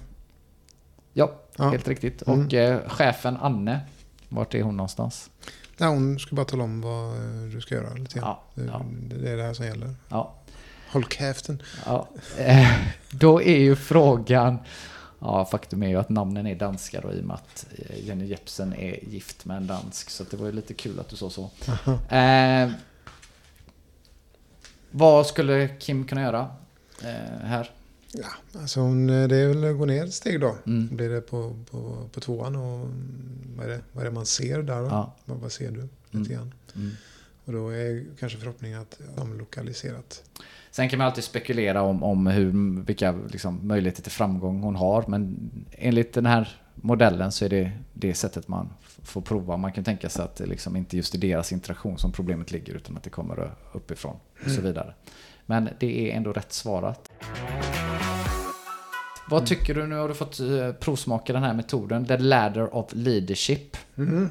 ja, 1.12 1.32
Ja. 1.56 1.70
helt 1.70 1.88
riktigt. 1.88 2.22
Mm. 2.26 2.46
Och 2.46 2.54
eh, 2.54 2.88
chefen 2.88 3.36
Anne, 3.36 3.80
vart 4.28 4.54
är 4.54 4.62
hon 4.62 4.76
någonstans? 4.76 5.30
Ja, 5.76 5.86
hon 5.88 6.18
ska 6.18 6.36
bara 6.36 6.46
tala 6.46 6.64
om 6.64 6.80
vad 6.80 7.08
eh, 7.14 7.50
du 7.54 7.60
ska 7.60 7.74
göra 7.74 7.94
lite 7.94 8.18
grann. 8.18 8.28
Ja, 8.54 8.84
Det- 9.08 9.16
Det 9.18 9.30
är 9.30 9.36
det 9.36 9.42
här 9.42 9.54
som 9.54 9.66
gäller. 9.66 9.94
ja. 10.08 10.34
Håll 10.92 11.04
käften. 11.04 11.62
Ja, 11.86 12.08
eh, 12.38 12.70
då 13.10 13.42
är 13.42 13.58
ju 13.58 13.76
frågan... 13.76 14.58
Ja, 15.26 15.44
faktum 15.44 15.82
är 15.82 15.88
ju 15.88 15.96
att 15.96 16.08
namnen 16.08 16.46
är 16.46 16.54
danska 16.54 17.00
då 17.00 17.12
i 17.12 17.20
och 17.20 17.24
med 17.24 17.34
att 17.34 17.66
eh, 17.78 18.06
Jenny 18.06 18.26
Jepsen 18.26 18.72
är 18.74 19.04
gift 19.04 19.44
med 19.44 19.56
en 19.56 19.66
dansk. 19.66 20.10
Så 20.10 20.24
det 20.24 20.36
var 20.36 20.46
ju 20.46 20.52
lite 20.52 20.74
kul 20.74 21.00
att 21.00 21.08
du 21.08 21.16
sa 21.16 21.30
så. 21.30 21.50
Eh, 22.16 22.70
vad 24.90 25.26
skulle 25.26 25.68
Kim 25.78 26.06
kunna 26.06 26.22
göra 26.22 26.50
eh, 27.02 27.46
här? 27.46 27.70
Ja, 28.12 28.60
alltså 28.60 28.80
hon, 28.80 29.10
eh, 29.10 29.28
det 29.28 29.36
är 29.36 29.48
väl 29.48 29.64
att 29.64 29.78
gå 29.78 29.84
ner 29.84 30.04
ett 30.04 30.14
steg 30.14 30.40
då. 30.40 30.56
Mm. 30.66 30.96
Blir 30.96 31.08
det 31.10 31.20
på, 31.20 31.56
på, 31.70 32.08
på 32.12 32.20
tvåan 32.20 32.56
och 32.56 32.78
mm, 32.80 33.54
vad 33.56 33.66
är, 33.66 33.70
det, 33.70 33.80
vad 33.92 34.04
är 34.06 34.10
det 34.10 34.14
man 34.14 34.26
ser 34.26 34.62
där 34.62 34.80
då? 34.80 34.86
Ja. 34.86 35.14
Vad, 35.24 35.38
vad 35.38 35.52
ser 35.52 35.70
du? 35.70 35.80
Lite 35.80 35.88
Mm. 36.14 36.28
grann. 36.28 36.54
Mm. 36.76 36.90
Och 37.44 37.52
då 37.52 37.68
är 37.68 38.04
kanske 38.20 38.38
förhoppningen 38.38 38.80
att 38.80 38.98
de 39.16 39.38
lokaliserat. 39.38 40.22
Sen 40.74 40.88
kan 40.88 40.98
man 40.98 41.06
alltid 41.06 41.24
spekulera 41.24 41.82
om, 41.82 42.02
om 42.02 42.26
hur, 42.26 42.80
vilka 42.84 43.12
liksom, 43.12 43.68
möjligheter 43.68 44.02
till 44.02 44.12
framgång 44.12 44.62
hon 44.62 44.76
har. 44.76 45.04
Men 45.08 45.50
enligt 45.72 46.12
den 46.12 46.26
här 46.26 46.48
modellen 46.74 47.32
så 47.32 47.44
är 47.44 47.48
det 47.48 47.70
det 47.92 48.14
sättet 48.14 48.48
man 48.48 48.68
får 49.02 49.20
prova. 49.20 49.56
Man 49.56 49.72
kan 49.72 49.84
tänka 49.84 50.08
sig 50.08 50.24
att 50.24 50.36
det 50.36 50.46
liksom 50.46 50.76
inte 50.76 50.96
just 50.96 51.14
i 51.14 51.18
deras 51.18 51.52
interaktion 51.52 51.98
som 51.98 52.12
problemet 52.12 52.50
ligger 52.52 52.74
utan 52.74 52.96
att 52.96 53.02
det 53.02 53.10
kommer 53.10 53.50
uppifrån 53.72 54.16
och 54.44 54.50
så 54.50 54.60
vidare. 54.60 54.94
Men 55.46 55.68
det 55.80 56.10
är 56.10 56.16
ändå 56.16 56.32
rätt 56.32 56.52
svarat. 56.52 57.10
Vad 59.30 59.46
tycker 59.46 59.74
du? 59.74 59.86
Nu 59.86 59.96
har 59.96 60.08
du 60.08 60.14
fått 60.14 60.40
eh, 60.40 60.72
provsmaka 60.72 61.32
den 61.32 61.42
här 61.42 61.54
metoden. 61.54 62.04
The 62.04 62.16
Ladder 62.16 62.74
of 62.74 62.86
Leadership. 62.92 63.76
Mhm. 63.94 64.30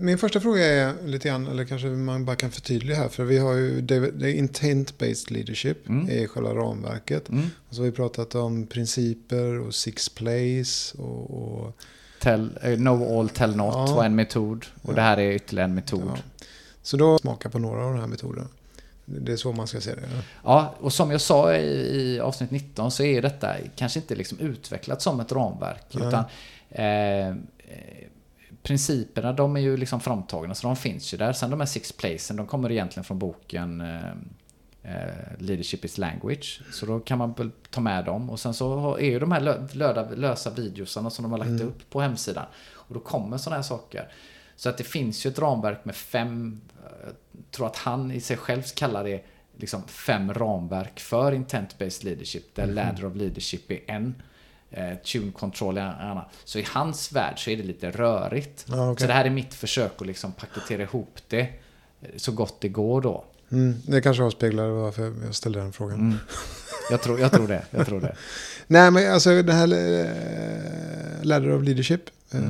Min 0.00 0.18
första 0.18 0.40
fråga 0.40 0.64
är 0.66 0.94
lite 1.06 1.28
grann, 1.28 1.46
eller 1.46 1.64
kanske 1.64 1.88
man 1.88 2.24
bara 2.24 2.36
kan 2.36 2.50
förtydliga 2.50 2.96
här. 2.96 3.08
För 3.08 3.24
vi 3.24 3.38
har 3.38 3.54
ju 3.54 3.80
intent-based 3.80 5.32
leadership, 5.32 5.88
Mm. 5.88 6.08
är 6.10 6.26
själva 6.26 6.54
ramverket. 6.54 7.28
Mm. 7.28 7.46
Och 7.68 7.74
så 7.74 7.80
har 7.80 7.86
vi 7.86 7.92
pratat 7.92 8.34
om 8.34 8.66
principer 8.66 9.58
och 9.60 9.74
six 9.74 10.08
plays 10.08 10.94
och, 10.98 11.30
och 11.42 11.76
Tell, 12.20 12.58
eh, 12.62 12.74
know 12.76 13.18
all, 13.18 13.28
tell 13.28 13.56
not 13.56 13.74
Ja. 13.74 13.94
var 13.96 14.04
en 14.04 14.14
metod. 14.14 14.66
Och 14.82 14.90
Ja. 14.90 14.94
det 14.94 15.02
här 15.02 15.16
är 15.18 15.30
ytterligare 15.32 15.68
en 15.68 15.74
metod. 15.74 16.02
ja. 16.06 16.18
Så 16.82 16.96
då 16.96 17.18
smaka 17.18 17.50
på 17.50 17.58
några 17.58 17.84
av 17.84 17.92
de 17.92 18.00
här 18.00 18.06
metoderna. 18.06 18.48
Det 19.04 19.32
är 19.32 19.36
så 19.36 19.52
man 19.52 19.66
ska 19.66 19.80
se 19.80 19.94
det. 19.94 20.00
ja. 20.14 20.22
Ja, 20.44 20.74
och 20.80 20.92
som 20.92 21.10
jag 21.10 21.20
sa 21.20 21.54
i, 21.56 21.66
i 22.00 22.20
avsnitt 22.20 22.50
19 22.50 22.90
så 22.90 23.02
är 23.02 23.22
detta 23.22 23.54
kanske 23.76 23.98
inte 23.98 24.14
liksom 24.14 24.38
utvecklat 24.38 25.02
som 25.02 25.20
ett 25.20 25.32
ramverk. 25.32 25.84
Nej. 25.92 26.08
Utan 26.08 26.24
eh, 26.70 27.28
eh, 27.28 27.34
Principerna 28.62 29.32
de 29.32 29.56
är 29.56 29.60
ju 29.60 29.76
liksom 29.76 30.00
framtagna 30.00 30.54
så 30.54 30.66
de 30.66 30.76
finns 30.76 31.14
ju 31.14 31.18
där. 31.18 31.32
Sen 31.32 31.50
de 31.50 31.60
här 31.60 31.66
six 31.66 31.92
placen 31.92 32.36
de 32.36 32.46
kommer 32.46 32.70
egentligen 32.72 33.04
från 33.04 33.18
boken 33.18 33.80
eh, 33.80 34.08
eh, 34.82 35.14
Leadership 35.38 35.84
is 35.84 35.98
language. 35.98 36.60
Så 36.72 36.86
då 36.86 37.00
kan 37.00 37.18
man 37.18 37.52
ta 37.70 37.80
med 37.80 38.04
dem. 38.04 38.30
Och 38.30 38.40
sen 38.40 38.54
så 38.54 38.96
är 38.96 39.10
ju 39.10 39.18
de 39.18 39.32
här 39.32 39.40
lö, 39.40 39.66
löda, 39.72 40.10
lösa 40.10 40.50
videosarna 40.50 41.10
som 41.10 41.22
de 41.22 41.32
har 41.32 41.38
lagt 41.38 41.48
Mm. 41.48 41.66
upp 41.68 41.90
på 41.90 42.00
hemsidan. 42.00 42.46
Och 42.74 42.94
då 42.94 43.00
kommer 43.00 43.38
sådana 43.38 43.56
här 43.56 43.62
saker. 43.62 44.08
Så 44.56 44.68
att 44.68 44.78
det 44.78 44.84
finns 44.84 45.26
ju 45.26 45.30
ett 45.30 45.38
ramverk 45.38 45.84
med 45.84 45.94
fem, 45.96 46.60
jag 47.04 47.12
tror 47.50 47.66
att 47.66 47.76
han 47.76 48.10
i 48.12 48.20
sig 48.20 48.36
själv 48.36 48.62
kallar 48.74 49.04
det 49.04 49.24
liksom 49.56 49.82
fem 49.88 50.34
ramverk 50.34 51.00
för 51.00 51.32
intent-based 51.32 52.04
leadership. 52.04 52.54
Där 52.54 52.66
ladder 52.66 53.04
of 53.04 53.14
leadership 53.16 53.70
är 53.70 53.80
en. 53.86 54.14
Eh, 54.70 54.94
tune 55.04 55.32
control 55.32 55.78
annan. 55.78 56.24
Så 56.44 56.58
i 56.58 56.66
hans 56.68 57.12
värld 57.12 57.44
så 57.44 57.50
är 57.50 57.56
det 57.56 57.62
lite 57.62 57.90
rörigt. 57.90 58.64
Ja, 58.68 58.90
okej. 58.90 59.00
Så 59.00 59.06
det 59.06 59.12
här 59.12 59.24
är 59.24 59.30
mitt 59.30 59.54
försök 59.54 59.92
att 59.98 60.06
liksom 60.06 60.32
paketera 60.32 60.82
ihop 60.82 61.18
det 61.28 61.40
eh, 61.40 61.48
så 62.16 62.32
gott 62.32 62.60
det 62.60 62.68
går 62.68 63.00
då. 63.00 63.24
Mm, 63.50 63.74
det 63.86 64.00
kanske 64.00 64.22
avspeglar 64.22 64.68
varför 64.68 65.14
jag 65.24 65.34
ställde 65.34 65.60
den 65.60 65.72
frågan. 65.72 66.00
Mm. 66.00 66.18
Jag, 66.90 67.02
tror, 67.02 67.20
jag 67.20 67.32
tror 67.32 67.48
det. 67.48 67.64
Jag 67.70 67.86
tror 67.86 68.00
det. 68.00 68.16
Nej, 68.66 68.90
men 68.90 69.12
alltså 69.12 69.42
det 69.42 69.52
här 69.52 69.72
eh, 69.72 71.24
Ladder 71.24 71.50
of 71.50 71.62
Leadership. 71.62 72.02
Eh, 72.30 72.40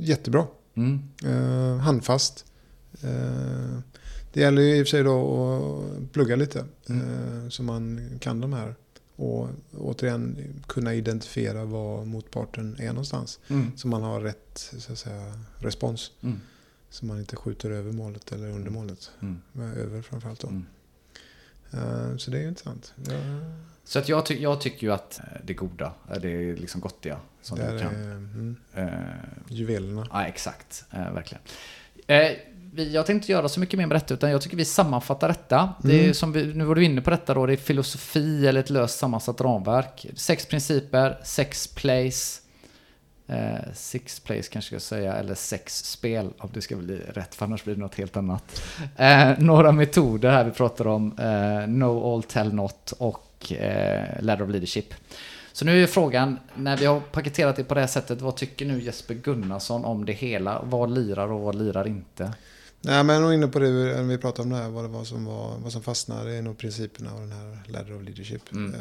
Jättebra. 0.00 0.46
Mm. 0.74 1.80
Handfast. 1.80 2.44
Det 4.32 4.40
gäller 4.40 4.62
ju 4.62 4.76
i 4.76 4.82
och 4.82 4.86
för 4.86 4.90
sig 4.90 5.02
då 5.02 5.94
att 6.04 6.12
plugga 6.12 6.36
lite. 6.36 6.64
Mm. 6.88 7.50
Så 7.50 7.62
man 7.62 8.10
kan 8.20 8.40
de 8.40 8.52
här. 8.52 8.74
Och 9.22 9.48
återigen 9.78 10.36
kunna 10.66 10.94
identifiera 10.94 11.64
var 11.64 12.04
motparten 12.04 12.76
är 12.80 12.86
någonstans. 12.86 13.40
Mm. 13.48 13.76
Så 13.76 13.88
man 13.88 14.02
har 14.02 14.20
rätt 14.20 14.72
så 14.78 14.92
att 14.92 14.98
säga, 14.98 15.38
respons. 15.58 16.10
Mm. 16.22 16.40
Så 16.90 17.06
man 17.06 17.18
inte 17.18 17.36
skjuter 17.36 17.70
över 17.70 17.92
målet 17.92 18.32
eller 18.32 18.48
under 18.50 18.70
målet. 18.70 19.10
Mm. 19.20 19.40
Över 19.76 20.02
framförallt 20.02 20.40
då. 20.40 20.48
Mm. 20.48 20.66
Eh, 21.72 22.16
så 22.16 22.30
det 22.30 22.38
är 22.38 22.42
ju 22.42 22.48
intressant. 22.48 22.94
Ja, 23.08 23.12
Så 23.84 23.98
att 23.98 24.08
jag, 24.08 24.26
ty 24.26 24.42
jag 24.42 24.60
tycker 24.60 24.86
ju 24.86 24.92
att 24.92 25.18
eh, 25.18 25.24
det 25.44 25.54
goda, 25.54 25.92
eh, 26.10 26.20
det 26.20 26.28
är 26.28 26.56
liksom 26.56 26.80
gottiga 26.80 27.18
som 27.42 27.58
där 27.58 27.72
du 27.72 27.78
är 27.78 27.82
kan. 27.82 27.94
mm, 27.94 28.56
Eh, 28.74 28.88
juvelerna. 29.48 30.06
Ja, 30.10 30.24
exakt. 30.26 30.84
Eh, 30.90 31.12
verkligen. 31.12 31.42
Vi, 32.74 32.92
jag 32.94 33.06
tänkte 33.06 33.32
göra 33.32 33.48
så 33.48 33.60
mycket 33.60 33.78
mer 33.78 33.86
med 33.86 33.96
detta, 33.96 34.14
utan 34.14 34.30
jag 34.30 34.42
tycker 34.42 34.56
vi 34.56 34.64
sammanfattar 34.64 35.28
detta. 35.28 35.74
Det 35.82 35.94
är 35.98 36.02
Mm. 36.02 36.14
som 36.14 36.32
vi, 36.32 36.54
nu 36.54 36.64
var 36.64 36.74
du 36.74 36.84
inne 36.84 37.00
på 37.00 37.10
detta 37.10 37.34
då, 37.34 37.46
det 37.46 37.52
är 37.52 37.56
filosofi 37.56 38.46
eller 38.46 38.60
ett 38.60 38.70
löst 38.70 38.98
sammansatt 38.98 39.40
ramverk. 39.40 40.06
Sex 40.16 40.46
principer, 40.46 41.18
sex 41.24 41.66
plays, 41.66 42.42
eh, 43.26 43.54
six 43.74 44.20
plays 44.20 44.48
kanske 44.48 44.74
jag 44.74 44.82
ska 44.82 44.94
säga, 44.96 45.14
eller 45.14 45.34
sex 45.34 45.84
spel, 45.84 46.30
om 46.38 46.50
det 46.52 46.60
ska 46.60 46.76
bli 46.76 46.98
rätt, 46.98 47.34
för 47.34 47.44
annars 47.46 47.64
blir 47.64 47.74
det 47.74 47.80
något 47.80 47.94
helt 47.94 48.16
annat. 48.16 48.62
Eh, 48.96 49.30
några 49.38 49.72
metoder 49.72 50.30
här 50.30 50.44
vi 50.44 50.50
pratar 50.50 50.86
om, 50.86 51.18
eh, 51.18 51.68
no 51.68 52.14
all 52.14 52.22
tell 52.22 52.52
not 52.54 52.92
och 52.98 53.52
eh, 53.52 54.22
ladder 54.22 54.44
of 54.44 54.50
leadership. 54.50 54.94
Så 55.52 55.64
nu 55.64 55.82
är 55.82 55.86
frågan, 55.86 56.38
när 56.54 56.76
vi 56.76 56.86
har 56.86 57.00
paketerat 57.00 57.56
det 57.56 57.64
på 57.64 57.74
det 57.74 57.80
här 57.80 57.86
sättet, 57.86 58.20
vad 58.20 58.36
tycker 58.36 58.66
nu 58.66 58.82
Jesper 58.82 59.14
Gunnarsson 59.14 59.84
om 59.84 60.04
det 60.04 60.12
hela? 60.12 60.62
Vad 60.64 60.90
lirar 60.90 61.32
och 61.32 61.40
vad 61.40 61.54
lirar 61.54 61.86
inte? 61.86 62.32
Nej, 62.84 63.04
men 63.04 63.08
jag 63.08 63.16
är 63.16 63.20
nog 63.20 63.34
inne 63.34 63.48
på 63.48 63.58
det 63.58 63.70
när 63.70 64.02
vi 64.02 64.18
pratade 64.18 64.42
om 64.42 64.50
det 64.50 64.56
här, 64.56 64.68
vad 64.68 64.84
det 64.84 64.88
var 64.88 65.04
som, 65.04 65.24
var, 65.24 65.58
vad 65.58 65.72
som 65.72 65.82
fastnar. 65.82 66.26
Är 66.26 66.42
nog 66.42 66.58
principerna 66.58 67.12
av 67.12 67.20
den 67.20 67.32
här 67.32 67.62
ladder 67.66 67.96
of 67.96 68.02
leadership. 68.02 68.52
Mm. 68.52 68.74
Eh, 68.74 68.80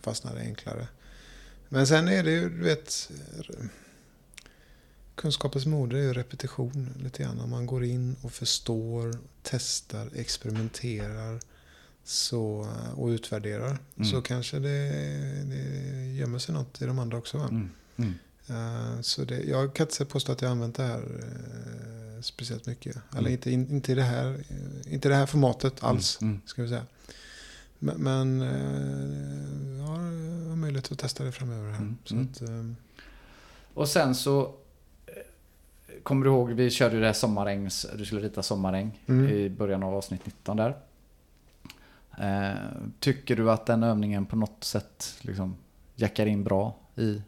fastnar 0.00 0.36
enklare. 0.36 0.88
Men 1.68 1.86
sen 1.86 2.08
är 2.08 2.22
det 2.22 2.30
ju, 2.30 2.48
du 2.48 2.64
vet, 2.64 3.10
kunskapens 5.14 5.66
moder 5.66 5.96
är 5.96 6.02
ju 6.02 6.12
repetition 6.12 6.88
lite 7.02 7.22
grann. 7.22 7.40
Om 7.40 7.50
man 7.50 7.66
går 7.66 7.84
in 7.84 8.16
och 8.22 8.32
förstår, 8.32 9.18
testar, 9.42 10.08
experimenterar 10.14 11.40
så, 12.04 12.68
och 12.96 13.06
utvärderar 13.08 13.78
Mm. 13.96 14.10
så 14.10 14.22
kanske 14.22 14.58
det, 14.58 14.90
det 15.44 16.06
gömmer 16.14 16.38
sig 16.38 16.54
något 16.54 16.82
i 16.82 16.86
de 16.86 16.98
andra 16.98 17.18
också. 17.18 17.38
Va? 17.38 17.48
Mm. 17.48 17.70
Mm. 17.96 18.14
Eh, 18.48 19.00
Så 19.00 19.24
det, 19.24 19.40
jag 19.42 19.74
kan 19.74 19.86
inte 19.86 20.04
påstå 20.04 20.32
att 20.32 20.40
jag 20.42 20.48
har 20.48 20.52
använt 20.52 20.74
det 20.76 20.82
här 20.82 21.02
eh, 21.22 21.75
speciellt 22.22 22.66
mycket. 22.66 22.96
Eller 23.10 23.20
Mm. 23.20 23.32
inte, 23.32 23.50
in, 23.50 23.70
inte, 23.70 23.92
i 23.92 23.94
det 23.94 24.02
här, 24.02 24.26
eh, 24.48 24.94
inte 24.94 25.08
det 25.08 25.14
här 25.14 25.26
formatet 25.26 25.84
alls, 25.84 26.18
Mm. 26.22 26.40
ska 26.44 26.62
vi 26.62 26.68
säga. 26.68 26.86
Men, 27.78 27.96
men 27.96 28.40
eh, 28.42 29.78
jag 29.78 29.86
har, 29.86 30.56
möjlighet 30.56 30.92
att 30.92 30.98
testa 30.98 31.24
det 31.24 31.32
framöver. 31.32 31.70
Här. 31.70 31.76
Mm. 31.78 31.96
Mm. 32.10 32.28
att, 32.32 32.42
eh, 32.42 32.72
Och 33.74 33.88
sen 33.88 34.14
så 34.14 34.42
eh, 35.06 35.12
Kommer 36.02 36.24
du 36.24 36.30
ihåg, 36.30 36.50
vi 36.52 36.70
körde 36.70 36.94
ju 36.94 37.00
det 37.00 37.06
här 37.06 37.12
sommarängs, 37.12 37.86
du 37.96 38.04
skulle 38.04 38.20
rita 38.20 38.42
sommaräng 38.42 39.02
Mm. 39.06 39.30
i 39.30 39.48
början 39.50 39.82
av 39.82 39.94
avsnitt 39.94 40.26
19 40.26 40.56
där. 40.56 40.76
Eh, 42.18 42.54
tycker 43.00 43.36
du 43.36 43.50
att 43.50 43.66
den 43.66 43.82
övningen 43.82 44.26
på 44.26 44.36
något 44.36 44.64
sätt 44.64 45.14
liksom 45.20 45.56
jackar 45.96 46.26
in 46.26 46.44
bra 46.44 46.76
i? 46.96 47.22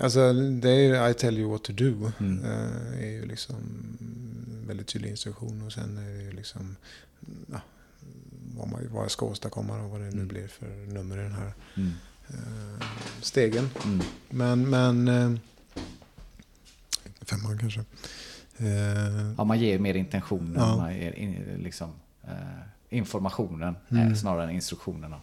Alltså, 0.00 0.32
det 0.32 0.70
är 0.70 1.10
I 1.10 1.14
tell 1.14 1.38
you 1.38 1.50
what 1.50 1.62
to 1.64 1.72
do. 1.72 2.12
Mm. 2.20 2.44
Eh, 2.44 3.02
är 3.02 3.10
ju 3.10 3.26
liksom 3.26 3.56
väldigt 4.66 4.86
tydlig 4.86 5.10
instruktion. 5.10 5.62
Och 5.66 5.72
sen 5.72 5.98
är 5.98 6.10
det 6.10 6.22
ju 6.22 6.32
liksom 6.32 6.76
ja, 7.52 7.60
vad, 8.56 8.68
man, 8.68 8.80
vad 8.90 9.04
jag 9.04 9.10
ska 9.10 9.26
åstadkomma 9.26 9.80
och 9.82 9.90
vad 9.90 10.00
det 10.00 10.06
nu 10.06 10.12
Mm. 10.12 10.28
blir 10.28 10.48
för 10.48 10.86
nummer 10.92 11.18
i 11.18 11.22
den 11.22 11.32
här 11.32 11.52
Mm. 11.76 11.90
eh, 12.28 12.86
stegen. 13.20 13.70
Mm. 13.84 14.00
Men, 14.30 14.70
men... 14.70 15.08
eh, 15.08 15.38
Femman 17.22 17.58
kanske. 17.58 17.84
Ja, 19.38 19.44
man 19.44 19.58
ger 19.60 19.78
mer 19.78 19.94
intentionen, 19.94 20.54
Ja. 20.56 20.76
man 20.76 20.94
ger 20.96 21.12
in, 21.12 21.34
liksom, 21.62 21.90
informationen 22.88 23.74
Mm. 23.90 24.16
snarare 24.16 24.44
än 24.44 24.50
instruktionerna. 24.50 25.20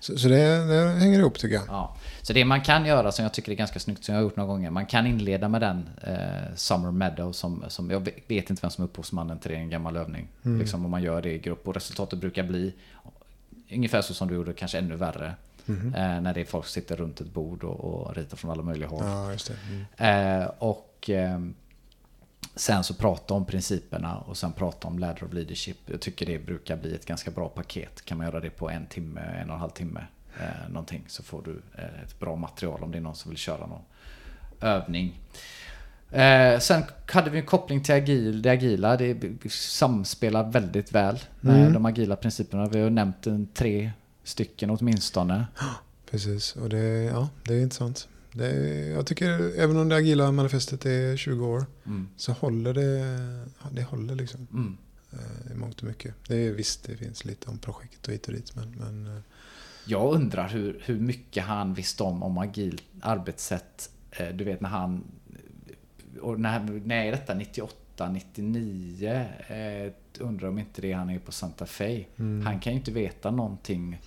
Så, 0.00 0.18
så 0.18 0.28
det, 0.28 0.66
det 0.66 0.90
hänger 0.90 1.18
ihop 1.18 1.38
tycker 1.38 1.54
jag. 1.54 1.64
Ja. 1.68 1.96
Så 2.22 2.32
det 2.32 2.44
man 2.44 2.60
kan 2.60 2.86
göra 2.86 3.12
som 3.12 3.22
jag 3.22 3.32
tycker 3.32 3.52
är 3.52 3.56
ganska 3.56 3.78
snyggt, 3.78 4.04
som 4.04 4.14
jag 4.14 4.20
har 4.20 4.24
gjort 4.24 4.36
några 4.36 4.48
gånger, 4.48 4.70
man 4.70 4.86
kan 4.86 5.06
inleda 5.06 5.48
med 5.48 5.60
den 5.60 5.88
eh, 6.02 6.54
Summer 6.54 6.90
Meadow 6.90 7.32
som, 7.32 7.64
som, 7.68 7.90
jag 7.90 8.00
vet 8.26 8.50
inte 8.50 8.62
vem 8.62 8.70
som 8.70 8.84
är 8.84 8.88
upphovsmannen 8.88 9.38
till 9.38 9.50
det, 9.50 9.56
en 9.56 9.70
gammal 9.70 9.96
övning. 9.96 10.28
Mm. 10.44 10.58
Liksom 10.58 10.84
om 10.84 10.90
man 10.90 11.02
gör 11.02 11.22
det 11.22 11.32
i 11.32 11.38
grupp 11.38 11.68
och 11.68 11.74
resultatet 11.74 12.18
brukar 12.18 12.42
bli 12.42 12.72
ungefär 13.72 14.02
så 14.02 14.14
som 14.14 14.28
du 14.28 14.34
gjorde, 14.34 14.52
kanske 14.52 14.78
ännu 14.78 14.96
värre. 14.96 15.34
Mhm. 15.64 15.94
Eh, 15.94 16.20
när 16.20 16.34
det 16.34 16.40
är 16.40 16.44
folk 16.44 16.66
som 16.66 16.72
sitter 16.72 16.96
runt 16.96 17.20
ett 17.20 17.32
bord 17.32 17.64
och, 17.64 17.80
och 17.80 18.16
ritar 18.16 18.36
från 18.36 18.50
alla 18.50 18.62
möjliga 18.62 18.88
håll. 18.88 19.04
Ja. 19.04 19.32
Mm. 19.98 20.42
Eh, 20.42 20.48
och 20.58 21.10
eh, 21.10 21.38
sen 22.58 22.84
så 22.84 22.94
prata 22.94 23.34
om 23.34 23.44
principerna 23.44 24.16
och 24.18 24.36
sen 24.36 24.52
prata 24.52 24.88
om 24.88 24.98
ladder 24.98 25.24
of 25.24 25.32
leadership. 25.32 25.76
Jag 25.86 26.00
tycker 26.00 26.26
det 26.26 26.38
brukar 26.38 26.76
bli 26.76 26.94
ett 26.94 27.06
ganska 27.06 27.30
bra 27.30 27.48
paket. 27.48 28.04
Kan 28.04 28.18
man 28.18 28.26
göra 28.26 28.40
det 28.40 28.50
på 28.50 28.70
en 28.70 28.86
timme, 28.86 29.20
en 29.20 29.48
och 29.50 29.54
en 29.54 29.60
halv 29.60 29.70
timme 29.70 30.06
eh, 30.40 30.68
någonting 30.68 31.04
så 31.08 31.22
får 31.22 31.42
du 31.42 31.62
eh, 31.78 32.02
ett 32.04 32.20
bra 32.20 32.36
material 32.36 32.82
om 32.82 32.90
det 32.92 32.98
är 32.98 33.02
någon 33.02 33.14
som 33.14 33.28
vill 33.30 33.38
köra 33.38 33.66
någon 33.66 33.82
övning. 34.60 35.20
Eh, 36.10 36.58
sen 36.58 36.82
hade 37.06 37.30
vi 37.30 37.38
en 37.38 37.46
koppling 37.46 37.82
till 37.82 37.94
agil, 37.94 38.42
det 38.42 38.50
agila. 38.50 38.96
Det 38.96 39.16
samspelar 39.52 40.50
väldigt 40.50 40.92
väl 40.92 41.18
med 41.40 41.60
Mm. 41.60 41.72
de 41.72 41.86
agila 41.86 42.16
principerna. 42.16 42.68
Vi 42.68 42.80
har 42.80 42.90
nämnt 42.90 43.26
en 43.26 43.46
tre 43.54 43.90
stycken 44.24 44.70
åtminstone. 44.70 45.46
Precis, 46.10 46.56
och 46.56 46.68
det, 46.68 46.78
ja, 47.04 47.28
det 47.44 47.54
är 47.54 47.60
intressant. 47.60 48.08
Är, 48.38 48.90
jag 48.90 49.06
tycker, 49.06 49.58
även 49.60 49.76
om 49.76 49.88
det 49.88 49.96
agila 49.96 50.32
manifestet 50.32 50.86
är 50.86 51.16
20 51.16 51.46
år, 51.46 51.66
Mm. 51.86 52.08
så 52.16 52.32
håller 52.32 52.74
det, 52.74 53.46
det 53.72 53.82
håller 53.82 54.14
liksom. 54.14 54.46
Mm. 54.52 54.76
eh, 55.12 55.52
I 55.52 55.54
mångt 55.54 55.80
och 55.80 55.86
mycket. 55.88 56.14
Det 56.28 56.36
är 56.36 56.52
visst, 56.52 56.84
det 56.84 56.96
finns 56.96 57.24
lite 57.24 57.50
om 57.50 57.58
projekt 57.58 58.06
och 58.08 58.12
hit 58.14 58.26
och 58.28 58.34
dit, 58.34 58.56
men, 58.56 58.70
men 58.70 59.16
eh, 59.16 59.22
Jag 59.84 60.14
undrar 60.14 60.48
hur, 60.48 60.80
hur 60.84 61.00
mycket 61.00 61.44
han 61.44 61.74
visste 61.74 62.02
om 62.02 62.22
om 62.22 62.38
agilt 62.38 62.82
arbetssätt. 63.00 63.90
Eh, 64.10 64.28
Du 64.28 64.44
vet 64.44 64.60
när 64.60 64.68
han... 64.68 65.04
Och 66.20 66.40
när, 66.40 66.60
när 66.84 67.04
är 67.04 67.10
detta? 67.10 67.34
98, 67.34 68.08
99? 68.08 69.10
Eh, 69.48 69.92
undrar 70.20 70.48
om 70.48 70.58
inte 70.58 70.80
det 70.82 70.92
han 70.92 71.10
är 71.10 71.18
på 71.18 71.32
Santa 71.32 71.66
Fe. 71.66 72.04
mm, 72.16 72.46
Han 72.46 72.60
kan 72.60 72.72
ju 72.72 72.78
inte 72.78 72.92
veta 72.92 73.30
någonting 73.30 74.00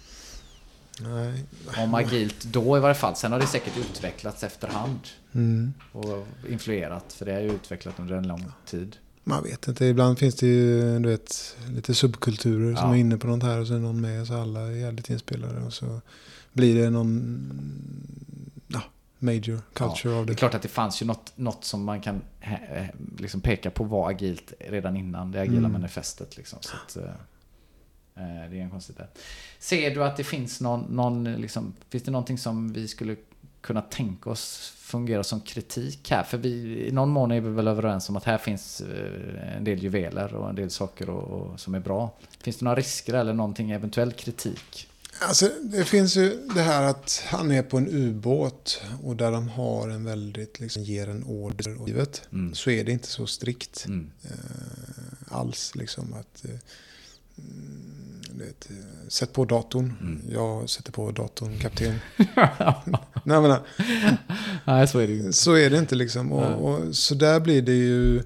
nej. 1.04 1.44
om 1.84 1.94
agilt 1.94 2.44
då 2.44 2.78
i 2.78 2.80
varje 2.80 2.96
fall. 2.96 3.16
Sen 3.16 3.32
har 3.32 3.40
det 3.40 3.48
säkert 3.48 3.78
utvecklats 3.78 4.44
efterhand. 4.44 5.00
Mm. 5.34 5.74
Och 5.92 6.28
influerat. 6.50 7.14
För 7.14 7.26
det 7.26 7.34
har 7.34 7.40
ju 7.42 7.52
utvecklat 7.52 8.00
under 8.00 8.16
en 8.16 8.28
lång 8.28 8.46
tid. 8.66 8.96
Man 9.24 9.44
vet 9.44 9.68
inte, 9.68 9.86
ibland 9.86 10.20
finns 10.20 10.36
det 10.36 10.48
ju 10.48 11.00
du 11.00 11.10
vet, 11.10 11.58
lite 11.70 11.94
subkulturer 11.96 12.76
som 12.76 12.90
Ja. 12.90 12.96
är 12.96 13.00
inne 13.00 13.18
på 13.18 13.28
något 13.28 13.44
här 13.44 13.60
och 13.60 13.68
så 13.68 13.74
är 13.74 13.80
någon 13.80 14.02
med 14.02 14.28
så 14.28 14.42
alla 14.42 14.60
är 14.62 14.72
jävligt 14.72 15.10
inspelade 15.10 15.62
och 15.62 15.74
så 15.74 16.02
blir 16.54 16.84
det 16.84 16.90
någon 16.90 17.40
ja, 18.68 18.82
major 19.20 19.60
culture 19.74 20.14
av 20.16 20.26
Det 20.26 20.30
är 20.32 20.34
det. 20.34 20.36
klart 20.40 20.54
att 20.54 20.62
det 20.62 20.68
fanns 20.68 21.02
ju 21.02 21.06
något, 21.06 21.32
något 21.36 21.66
som 21.66 21.84
man 21.84 22.02
kan 22.02 22.22
eh, 22.42 22.54
eh, 22.78 22.86
liksom 23.18 23.42
peka 23.42 23.72
på 23.72 23.84
var 23.84 24.10
agilt 24.10 24.54
redan 24.60 24.98
innan 24.98 25.32
det 25.32 25.42
agila 25.42 25.58
Mm. 25.58 25.72
manifestet. 25.72 26.38
Liksom. 26.38 26.60
Så 26.62 26.74
att, 26.86 26.98
eh, 27.06 27.12
det 28.50 28.58
är 28.60 28.62
en 28.62 28.70
konstigt 28.70 28.98
där. 28.98 29.08
Ser 29.60 29.96
du 29.96 30.04
att 30.04 30.18
det 30.18 30.24
finns 30.24 30.62
någon, 30.62 30.82
någon 30.82 31.24
liksom, 31.24 31.74
finns 31.90 32.04
det 32.04 32.12
någonting 32.12 32.38
som 32.38 32.74
vi 32.74 32.88
skulle 32.88 33.16
kunna 33.62 33.82
tänka 33.82 34.30
oss 34.30 34.74
fungera 34.78 35.24
som 35.24 35.42
kritik 35.42 36.12
här? 36.12 36.24
För 36.24 36.38
vi, 36.38 36.50
i 36.88 36.92
någon 36.92 37.10
mån 37.10 37.32
är 37.32 37.42
vi 37.42 37.50
väl 37.50 37.68
överens 37.68 38.10
om 38.10 38.16
att 38.16 38.24
här 38.24 38.38
finns 38.38 38.82
eh, 38.82 39.58
en 39.58 39.64
del 39.64 39.84
juveler 39.84 40.34
och 40.34 40.50
en 40.50 40.56
del 40.56 40.70
saker 40.70 41.10
och, 41.10 41.24
och, 41.24 41.60
som 41.60 41.76
är 41.76 41.80
bra. 41.80 42.18
Finns 42.42 42.58
det 42.58 42.66
några 42.66 42.78
risker 42.78 43.14
eller 43.14 43.34
någonting, 43.34 43.72
eventuell 43.72 44.12
kritik? 44.12 44.88
Alltså, 45.20 45.50
det 45.64 45.86
finns 45.86 46.18
ju 46.18 46.48
det 46.56 46.62
här 46.62 46.84
att 46.84 47.24
han 47.28 47.52
är 47.52 47.64
på 47.64 47.78
en 47.78 47.88
ubåt 47.88 48.82
och 49.04 49.16
där 49.16 49.32
de 49.32 49.50
har 49.50 49.90
en 49.90 50.04
väldigt, 50.04 50.60
liksom, 50.60 50.84
ger 50.84 51.10
en 51.10 51.24
order 51.24 51.82
och 51.82 51.88
livet. 51.88 52.28
Mm. 52.32 52.54
Så 52.54 52.70
är 52.70 52.84
det 52.84 52.92
inte 52.92 53.08
så 53.08 53.28
strikt 53.28 53.86
Mm. 53.86 54.12
eh, 54.24 55.38
alls. 55.38 55.76
Liksom, 55.76 56.14
att, 56.14 56.46
eh, 56.46 56.60
vet, 58.32 58.70
eh, 58.70 59.08
sätt 59.08 59.34
på 59.34 59.46
datorn. 59.46 59.94
Mm. 60.02 60.22
Jag 60.30 60.70
sätter 60.70 60.92
på 60.92 61.12
datorn, 61.12 61.60
kapten. 61.60 62.00
Nej, 63.24 63.42
men, 63.42 63.58
Nej, 64.66 64.88
så 64.88 65.00
är 65.00 65.08
det 65.08 65.14
ju. 65.14 65.32
Så 65.32 65.54
är 65.54 65.70
det 65.70 65.78
inte 65.78 65.96
liksom. 65.96 66.32
Och, 66.32 66.70
och, 66.72 66.96
så 66.96 67.16
där 67.16 67.40
blir 67.40 67.62
det 67.62 67.74
ju 67.76 68.24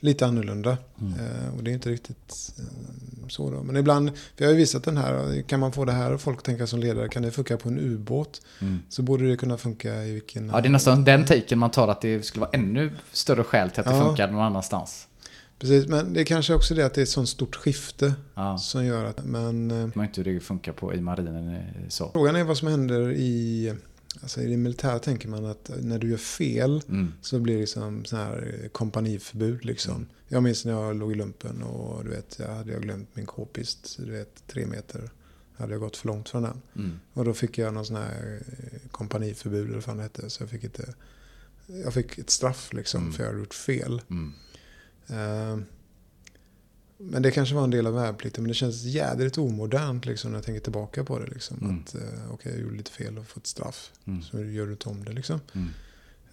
lite 0.00 0.26
annorlunda. 0.26 0.78
Mm. 1.00 1.12
Eh, 1.12 1.54
och 1.56 1.64
det 1.64 1.70
är 1.70 1.72
inte 1.72 1.90
riktigt 1.90 2.52
eh, 2.58 2.64
så 3.28 3.50
då. 3.50 3.62
Men 3.62 3.76
ibland, 3.76 4.10
vi 4.36 4.44
har 4.44 4.52
ju 4.52 4.58
visat 4.58 4.84
den 4.84 4.96
här, 4.96 5.42
kan 5.42 5.60
man 5.60 5.72
få 5.72 5.84
det 5.84 5.92
här 5.92 6.12
och 6.12 6.20
folk 6.20 6.42
tänka 6.42 6.66
som 6.66 6.80
ledare, 6.80 7.08
kan 7.08 7.22
det 7.22 7.30
funka 7.30 7.56
på 7.56 7.68
en 7.68 7.78
ubåt? 7.78 8.40
Mm. 8.60 8.78
Så 8.88 9.02
borde 9.02 9.28
det 9.30 9.36
kunna 9.36 9.56
funka 9.56 10.04
i 10.04 10.12
vilken... 10.12 10.48
Ja, 10.48 10.60
det 10.60 10.68
är 10.68 10.70
nästan 10.70 11.04
den 11.04 11.24
taken 11.24 11.58
man 11.58 11.70
tar 11.70 11.88
att 11.88 12.00
det 12.00 12.22
skulle 12.26 12.40
vara 12.40 12.50
ännu 12.52 12.92
större 13.12 13.44
skäl 13.44 13.70
till 13.70 13.80
att 13.80 13.86
det 13.86 13.92
Ja. 13.96 14.04
funkar 14.06 14.30
någon 14.30 14.42
annanstans. 14.42 15.07
Precis, 15.58 15.86
men 15.88 16.12
det 16.12 16.20
är 16.20 16.24
kanske 16.24 16.54
också 16.54 16.74
det 16.74 16.86
att 16.86 16.94
det 16.94 17.00
är 17.00 17.02
ett 17.02 17.08
sånt 17.08 17.28
stort 17.28 17.56
skifte 17.56 18.14
Ja. 18.34 18.58
som 18.58 18.84
gör 18.84 19.04
att... 19.04 19.24
Men 19.24 19.70
eh, 19.70 19.88
Man 19.94 20.06
inte 20.06 20.22
hur 20.22 20.34
det 20.34 20.40
funkar 20.40 20.72
på 20.72 20.94
i 20.94 21.00
marinen 21.00 21.48
eh, 21.54 21.88
så. 21.88 22.10
frågan 22.12 22.36
är 22.36 22.44
vad 22.44 22.58
som 22.58 22.68
händer 22.68 23.10
i... 23.12 23.74
Alltså 24.22 24.40
i 24.40 24.46
det 24.50 24.56
militära 24.56 24.98
tänker 24.98 25.28
man 25.28 25.44
att 25.44 25.70
när 25.80 25.98
du 25.98 26.10
gör 26.10 26.16
fel 26.16 26.82
Mm. 26.88 27.12
så 27.22 27.38
blir 27.38 27.54
det 27.54 27.60
liksom 27.60 28.04
sån 28.04 28.18
här 28.18 28.60
eh, 28.62 28.68
kompaniförbud 28.68 29.64
liksom. 29.64 30.06
Jag 30.28 30.42
minns 30.42 30.64
när 30.64 30.72
jag 30.72 30.96
låg 30.96 31.12
i 31.12 31.14
lumpen 31.14 31.62
och 31.62 32.04
du 32.04 32.10
vet, 32.10 32.36
jag 32.38 32.54
hade 32.54 32.72
jag 32.72 32.82
glömt 32.82 33.08
min 33.16 33.26
k-pist, 33.26 33.96
du 34.04 34.10
vet, 34.12 34.46
tre 34.46 34.66
meter. 34.66 35.10
Hade 35.56 35.72
jag 35.72 35.80
gått 35.80 35.96
för 35.96 36.06
långt 36.06 36.28
från 36.28 36.42
den. 36.42 36.62
Mm. 36.76 36.98
Och 37.12 37.24
då 37.24 37.34
fick 37.34 37.58
jag 37.58 37.74
någon 37.74 37.86
sån 37.86 37.96
här 37.96 38.42
kompaniförbud 38.90 39.68
eller 39.70 39.80
vad 39.86 39.96
det 39.96 40.02
hette. 40.02 40.30
Så 40.30 40.42
jag 40.42 40.50
fick 40.50 40.64
inte... 40.64 40.94
Jag 41.84 41.94
fick 41.94 42.18
ett 42.18 42.30
straff 42.30 42.72
liksom 42.72 43.00
Mm. 43.02 43.12
för 43.12 43.22
jag 43.22 43.28
hade 43.30 43.40
gjort 43.40 43.54
fel. 43.54 44.02
Mm. 45.10 45.50
Eh, 45.52 45.64
Men 47.00 47.22
det 47.22 47.30
kanske 47.30 47.54
var 47.54 47.64
en 47.64 47.70
del 47.70 47.86
av 47.86 47.94
värnplikten. 47.94 48.44
Men 48.44 48.48
det 48.48 48.54
känns 48.54 48.82
jädrigt 48.82 49.38
omodernt 49.38 50.06
liksom, 50.06 50.30
när 50.30 50.38
jag 50.38 50.44
tänker 50.44 50.60
tillbaka 50.60 51.04
på 51.04 51.18
det. 51.18 51.26
Liksom. 51.26 51.58
Mm. 51.62 51.78
Att 51.86 51.94
eh, 51.94 52.32
okej, 52.32 52.52
jag 52.52 52.60
gjorde 52.60 52.76
lite 52.76 52.90
fel 52.90 53.18
och 53.18 53.26
fått 53.26 53.46
straff. 53.46 53.90
Mm. 54.06 54.22
Så 54.22 54.44
gör 54.44 54.66
du 54.66 54.72
inte 54.72 54.88
om 54.88 55.04
det 55.04 55.12
liksom. 55.12 55.40
Mm. 55.52 55.68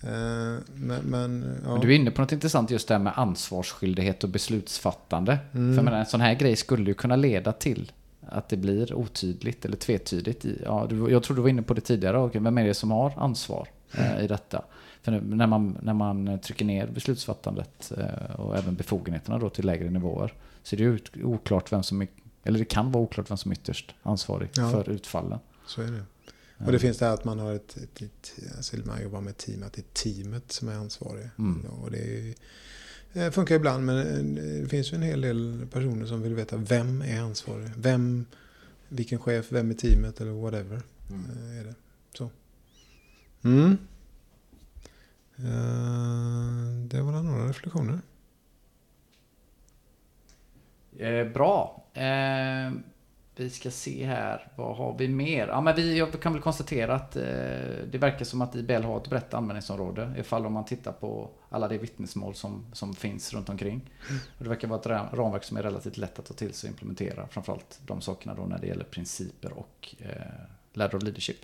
Eh, 0.01 0.59
Men, 0.73 1.01
men 1.03 1.55
ja. 1.63 1.71
Men 1.71 1.81
du 1.81 1.91
är 1.91 1.95
inne 1.95 2.11
på 2.11 2.21
något 2.21 2.31
intressant 2.31 2.71
just 2.71 2.87
det 2.87 2.93
här 2.93 3.03
med 3.03 3.13
ansvarsskyldighet 3.15 4.23
och 4.23 4.29
beslutsfattande. 4.29 5.39
Mm. 5.53 5.75
För 5.75 5.83
menar, 5.83 5.99
en 5.99 6.05
sån 6.05 6.21
här 6.21 6.33
grej 6.33 6.55
skulle 6.55 6.85
ju 6.85 6.93
kunna 6.93 7.15
leda 7.15 7.51
till 7.51 7.91
att 8.27 8.49
det 8.49 8.57
blir 8.57 8.93
otydligt 8.93 9.65
eller 9.65 9.77
tvetydigt. 9.77 10.45
I, 10.45 10.61
ja, 10.65 10.89
jag 11.09 11.23
tror 11.23 11.35
du 11.35 11.41
var 11.41 11.49
inne 11.49 11.61
på 11.61 11.73
det 11.73 11.81
tidigare. 11.81 12.17
Okej, 12.19 12.41
vem 12.41 12.57
är 12.57 12.65
det 12.65 12.73
som 12.73 12.91
har 12.91 13.13
ansvar 13.17 13.67
eh, 13.91 14.23
i 14.23 14.27
detta? 14.27 14.65
För 15.05 15.11
när, 15.21 15.47
man, 15.47 15.77
när 15.81 15.93
man 15.93 16.39
trycker 16.39 16.65
ner 16.65 16.87
beslutsfattandet 16.87 17.91
eh, 17.97 18.35
och 18.39 18.57
även 18.57 18.75
befogenheterna 18.75 19.39
då 19.39 19.49
till 19.49 19.65
lägre 19.65 19.89
nivåer 19.89 20.33
så 20.63 20.75
är 20.75 20.79
det 21.13 21.23
oklart 21.23 21.71
vem 21.71 21.83
som 21.83 22.07
eller 22.43 22.59
det 22.59 22.65
kan 22.65 22.91
vara 22.91 23.03
oklart 23.03 23.29
vem 23.31 23.37
som 23.37 23.51
är 23.51 23.55
ytterst 23.55 23.95
ansvarig 24.03 24.49
Ja. 24.55 24.71
för 24.71 24.89
utfallen. 24.89 25.39
Så 25.67 25.81
är 25.81 25.91
det. 25.91 26.03
Och 26.65 26.71
det 26.71 26.79
finns 26.79 26.97
det 26.97 27.05
här 27.05 27.13
att 27.13 27.25
man 27.25 27.39
har 27.39 27.53
ett, 27.53 27.77
ett, 27.77 28.01
ett 28.01 28.33
alltså 28.57 28.77
man 28.85 29.01
jobbar 29.03 29.21
med 29.21 29.37
team, 29.37 29.63
att 29.63 29.73
det 29.73 29.81
är 29.81 29.93
teamet 30.13 30.51
som 30.51 30.67
är 30.69 30.75
ansvarig. 30.75 31.29
Mm. 31.37 31.65
Och 31.65 31.91
det 31.91 31.97
är, 31.97 32.33
eh, 33.25 33.31
funkar 33.31 33.55
ibland, 33.55 33.85
men 33.85 34.37
eh, 34.37 34.61
det 34.61 34.69
finns 34.69 34.91
ju 34.93 34.95
en 34.95 35.01
hel 35.03 35.21
del 35.21 35.67
personer 35.71 36.05
som 36.05 36.21
vill 36.21 36.33
veta 36.35 36.57
vem 36.57 37.01
är 37.01 37.19
ansvarig. 37.21 37.69
Vem, 37.77 38.25
vilken 38.89 39.19
chef, 39.19 39.45
vem 39.51 39.71
i 39.71 39.75
teamet 39.75 40.21
eller 40.21 40.31
whatever. 40.31 40.81
eh, 41.09 41.59
Är 41.59 41.63
det. 41.63 41.75
Så. 42.17 42.29
Mm. 43.43 43.77
Eh, 45.37 46.85
det 46.87 47.01
var 47.01 47.11
några 47.11 47.49
reflektioner. 47.49 47.99
Eh, 50.99 51.27
bra. 51.27 51.83
Eh, 51.93 52.71
vi 53.37 53.49
ska 53.49 53.71
se 53.71 54.05
här. 54.05 54.51
Vad 54.55 54.77
har 54.77 54.97
vi 54.97 55.07
mer? 55.07 55.47
Ja, 55.47 55.61
men 55.61 55.75
vi, 55.75 55.97
jag 55.97 56.21
kan 56.21 56.33
väl 56.33 56.41
konstatera 56.41 56.95
att 56.95 57.15
eh, 57.15 57.23
det 57.91 57.97
verkar 57.99 58.25
som 58.25 58.41
att 58.41 58.55
IBL 58.55 58.83
har 58.83 58.97
ett 58.97 59.09
brett 59.09 59.33
användningsområde. 59.33 60.13
Ifall 60.17 60.45
om 60.45 60.53
man 60.53 60.65
tittar 60.65 60.91
på 60.91 61.29
alla 61.49 61.67
de 61.67 61.77
vittnesmål 61.77 62.35
som, 62.35 62.65
som 62.73 62.93
finns 62.93 63.33
runt 63.33 63.49
omkring. 63.49 63.91
Och 64.37 64.43
det 64.43 64.49
verkar 64.49 64.67
vara 64.67 64.79
ett 64.79 64.85
ram- 64.85 65.07
ramverk 65.15 65.43
som 65.43 65.57
är 65.57 65.63
relativt 65.63 65.97
lätt 65.97 66.19
att 66.19 66.25
ta 66.25 66.33
till 66.33 66.53
sig 66.53 66.67
och 66.67 66.71
implementera. 66.71 67.27
Framförallt 67.27 67.79
de 67.85 68.01
sakerna 68.01 68.33
då 68.35 68.45
när 68.45 68.57
det 68.59 68.67
gäller 68.67 68.83
principer 68.85 69.53
och 69.53 69.95
eh, 69.99 70.09
ladder 70.73 70.95
of 70.97 71.03
leadership. 71.03 71.37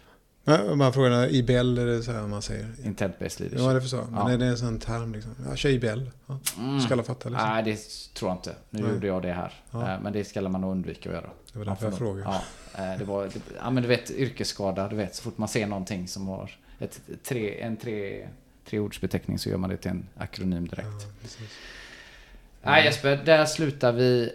Ja, 0.43 0.76
Man 0.76 0.93
frågar, 0.93 1.34
IBL 1.34 1.77
är 1.77 1.85
det 1.85 2.03
så 2.03 2.11
här 2.11 2.27
man 2.27 2.41
säger? 2.41 2.65
Intent-based 2.84 3.41
Ja, 3.43 3.49
leadership. 3.49 3.73
det 3.73 3.81
förstår 3.81 3.99
jag. 3.99 4.11
Men 4.11 4.19
Ja. 4.27 4.31
är 4.31 4.38
det 4.38 4.45
en 4.45 4.57
sån 4.57 4.80
term 4.80 5.13
liksom? 5.13 5.31
Ja, 5.49 5.55
kör 5.55 5.69
IBL. 5.69 6.01
Ja. 6.27 6.39
Mm. 6.57 6.80
Ska 6.81 6.93
alla 6.93 7.03
fatta 7.03 7.30
liksom? 7.30 7.49
Nej, 7.49 7.63
det 7.63 7.77
tror 8.13 8.30
jag 8.31 8.38
inte. 8.38 8.55
Nu 8.69 8.81
Nej. 8.81 8.91
gjorde 8.93 9.07
jag 9.07 9.22
det 9.22 9.34
här. 9.34 9.53
Ja. 9.72 9.93
Eh, 9.93 9.99
Men 10.01 10.13
det 10.13 10.23
ska 10.26 10.41
man 10.41 10.61
nog 10.61 10.72
undvika 10.72 11.09
att 11.09 11.15
göra. 11.15 11.30
Det 11.53 11.59
var 11.59 11.65
därför 11.65 11.85
jag 11.85 11.97
frågade. 11.97 12.41
Ja, 12.76 12.84
eh, 12.93 12.97
det 12.99 13.05
var, 13.05 13.23
det, 13.23 13.39
ja, 13.63 13.69
men 13.69 13.84
du 13.84 13.89
vet 13.89 14.11
yrkesskada, 14.11 14.88
du 14.88 14.95
vet 14.95 15.15
så 15.15 15.23
fort 15.23 15.38
man 15.38 15.47
ser 15.47 15.68
någonting 15.68 16.07
som 16.07 16.27
har 16.27 16.51
ett, 16.80 17.01
tre, 17.23 17.61
en 17.61 17.77
tre, 17.77 18.27
treordsbeteckning 18.69 19.39
så 19.39 19.49
gör 19.49 19.57
man 19.57 19.69
det 19.69 19.77
till 19.77 19.91
en 19.91 20.07
akronym 20.18 20.68
direkt. 20.68 20.88
Ja. 21.23 21.30
Nej 22.63 22.85
Jesper, 22.85 23.21
där 23.25 23.45
slutar 23.45 23.91
vi 23.91 24.31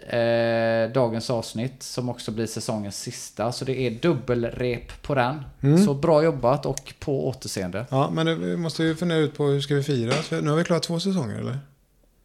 eh, 0.87 0.93
dagens 0.93 1.29
avsnitt 1.29 1.83
som 1.83 2.09
också 2.09 2.31
blir 2.31 2.45
säsongens 2.45 2.97
sista. 3.01 3.51
Så 3.51 3.65
det 3.65 3.79
är 3.79 3.91
dubbelrep 3.91 5.01
på 5.01 5.15
den. 5.15 5.41
Mm. 5.61 5.77
Så 5.85 5.93
bra 5.93 6.23
jobbat 6.23 6.65
och 6.65 6.93
på 6.99 7.27
återseende. 7.27 7.85
Ja, 7.89 8.09
men 8.13 8.25
det, 8.25 8.35
vi 8.35 8.57
måste 8.57 8.83
ju 8.83 8.95
fundera 8.95 9.19
ut 9.19 9.37
på 9.37 9.43
hur 9.45 9.61
ska 9.61 9.75
vi 9.75 9.83
fira. 9.83 10.13
Nu 10.41 10.49
har 10.49 10.57
vi 10.57 10.63
klarat 10.63 10.83
två 10.83 10.99
säsonger 10.99 11.35
eller? 11.39 11.59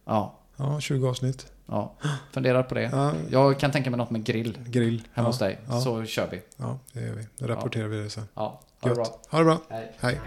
Ja, 0.05 0.39
Ja, 0.57 0.79
20 0.79 1.07
avsnitt. 1.09 1.45
ja. 1.67 1.93
funderar 2.31 2.63
på 2.63 2.75
det. 2.75 2.89
Ja, 2.91 3.11
Jag 3.29 3.59
kan 3.59 3.71
tänka 3.71 3.89
mig 3.89 3.97
något 3.97 4.09
med 4.11 4.23
grill 4.23 4.57
grill. 4.67 5.01
hemma 5.13 5.25
ja, 5.27 5.29
hos 5.29 5.39
dig. 5.39 5.59
Ja, 5.69 5.81
Så 5.81 6.05
kör 6.05 6.27
vi. 6.31 6.41
ja, 6.57 6.79
det 6.93 7.01
gör 7.01 7.13
vi. 7.15 7.27
Då 7.37 7.47
rapporterar 7.47 7.87
vi 7.87 8.03
det 8.03 8.09
sen. 8.09 8.27
Ja, 8.33 8.61
ha 8.81 8.89
det 8.89 8.95
bra. 8.95 9.05
Ha 9.29 9.39
det 9.39 9.45
bra. 9.45 9.57
Hej. 9.69 9.91
Hej. 9.99 10.19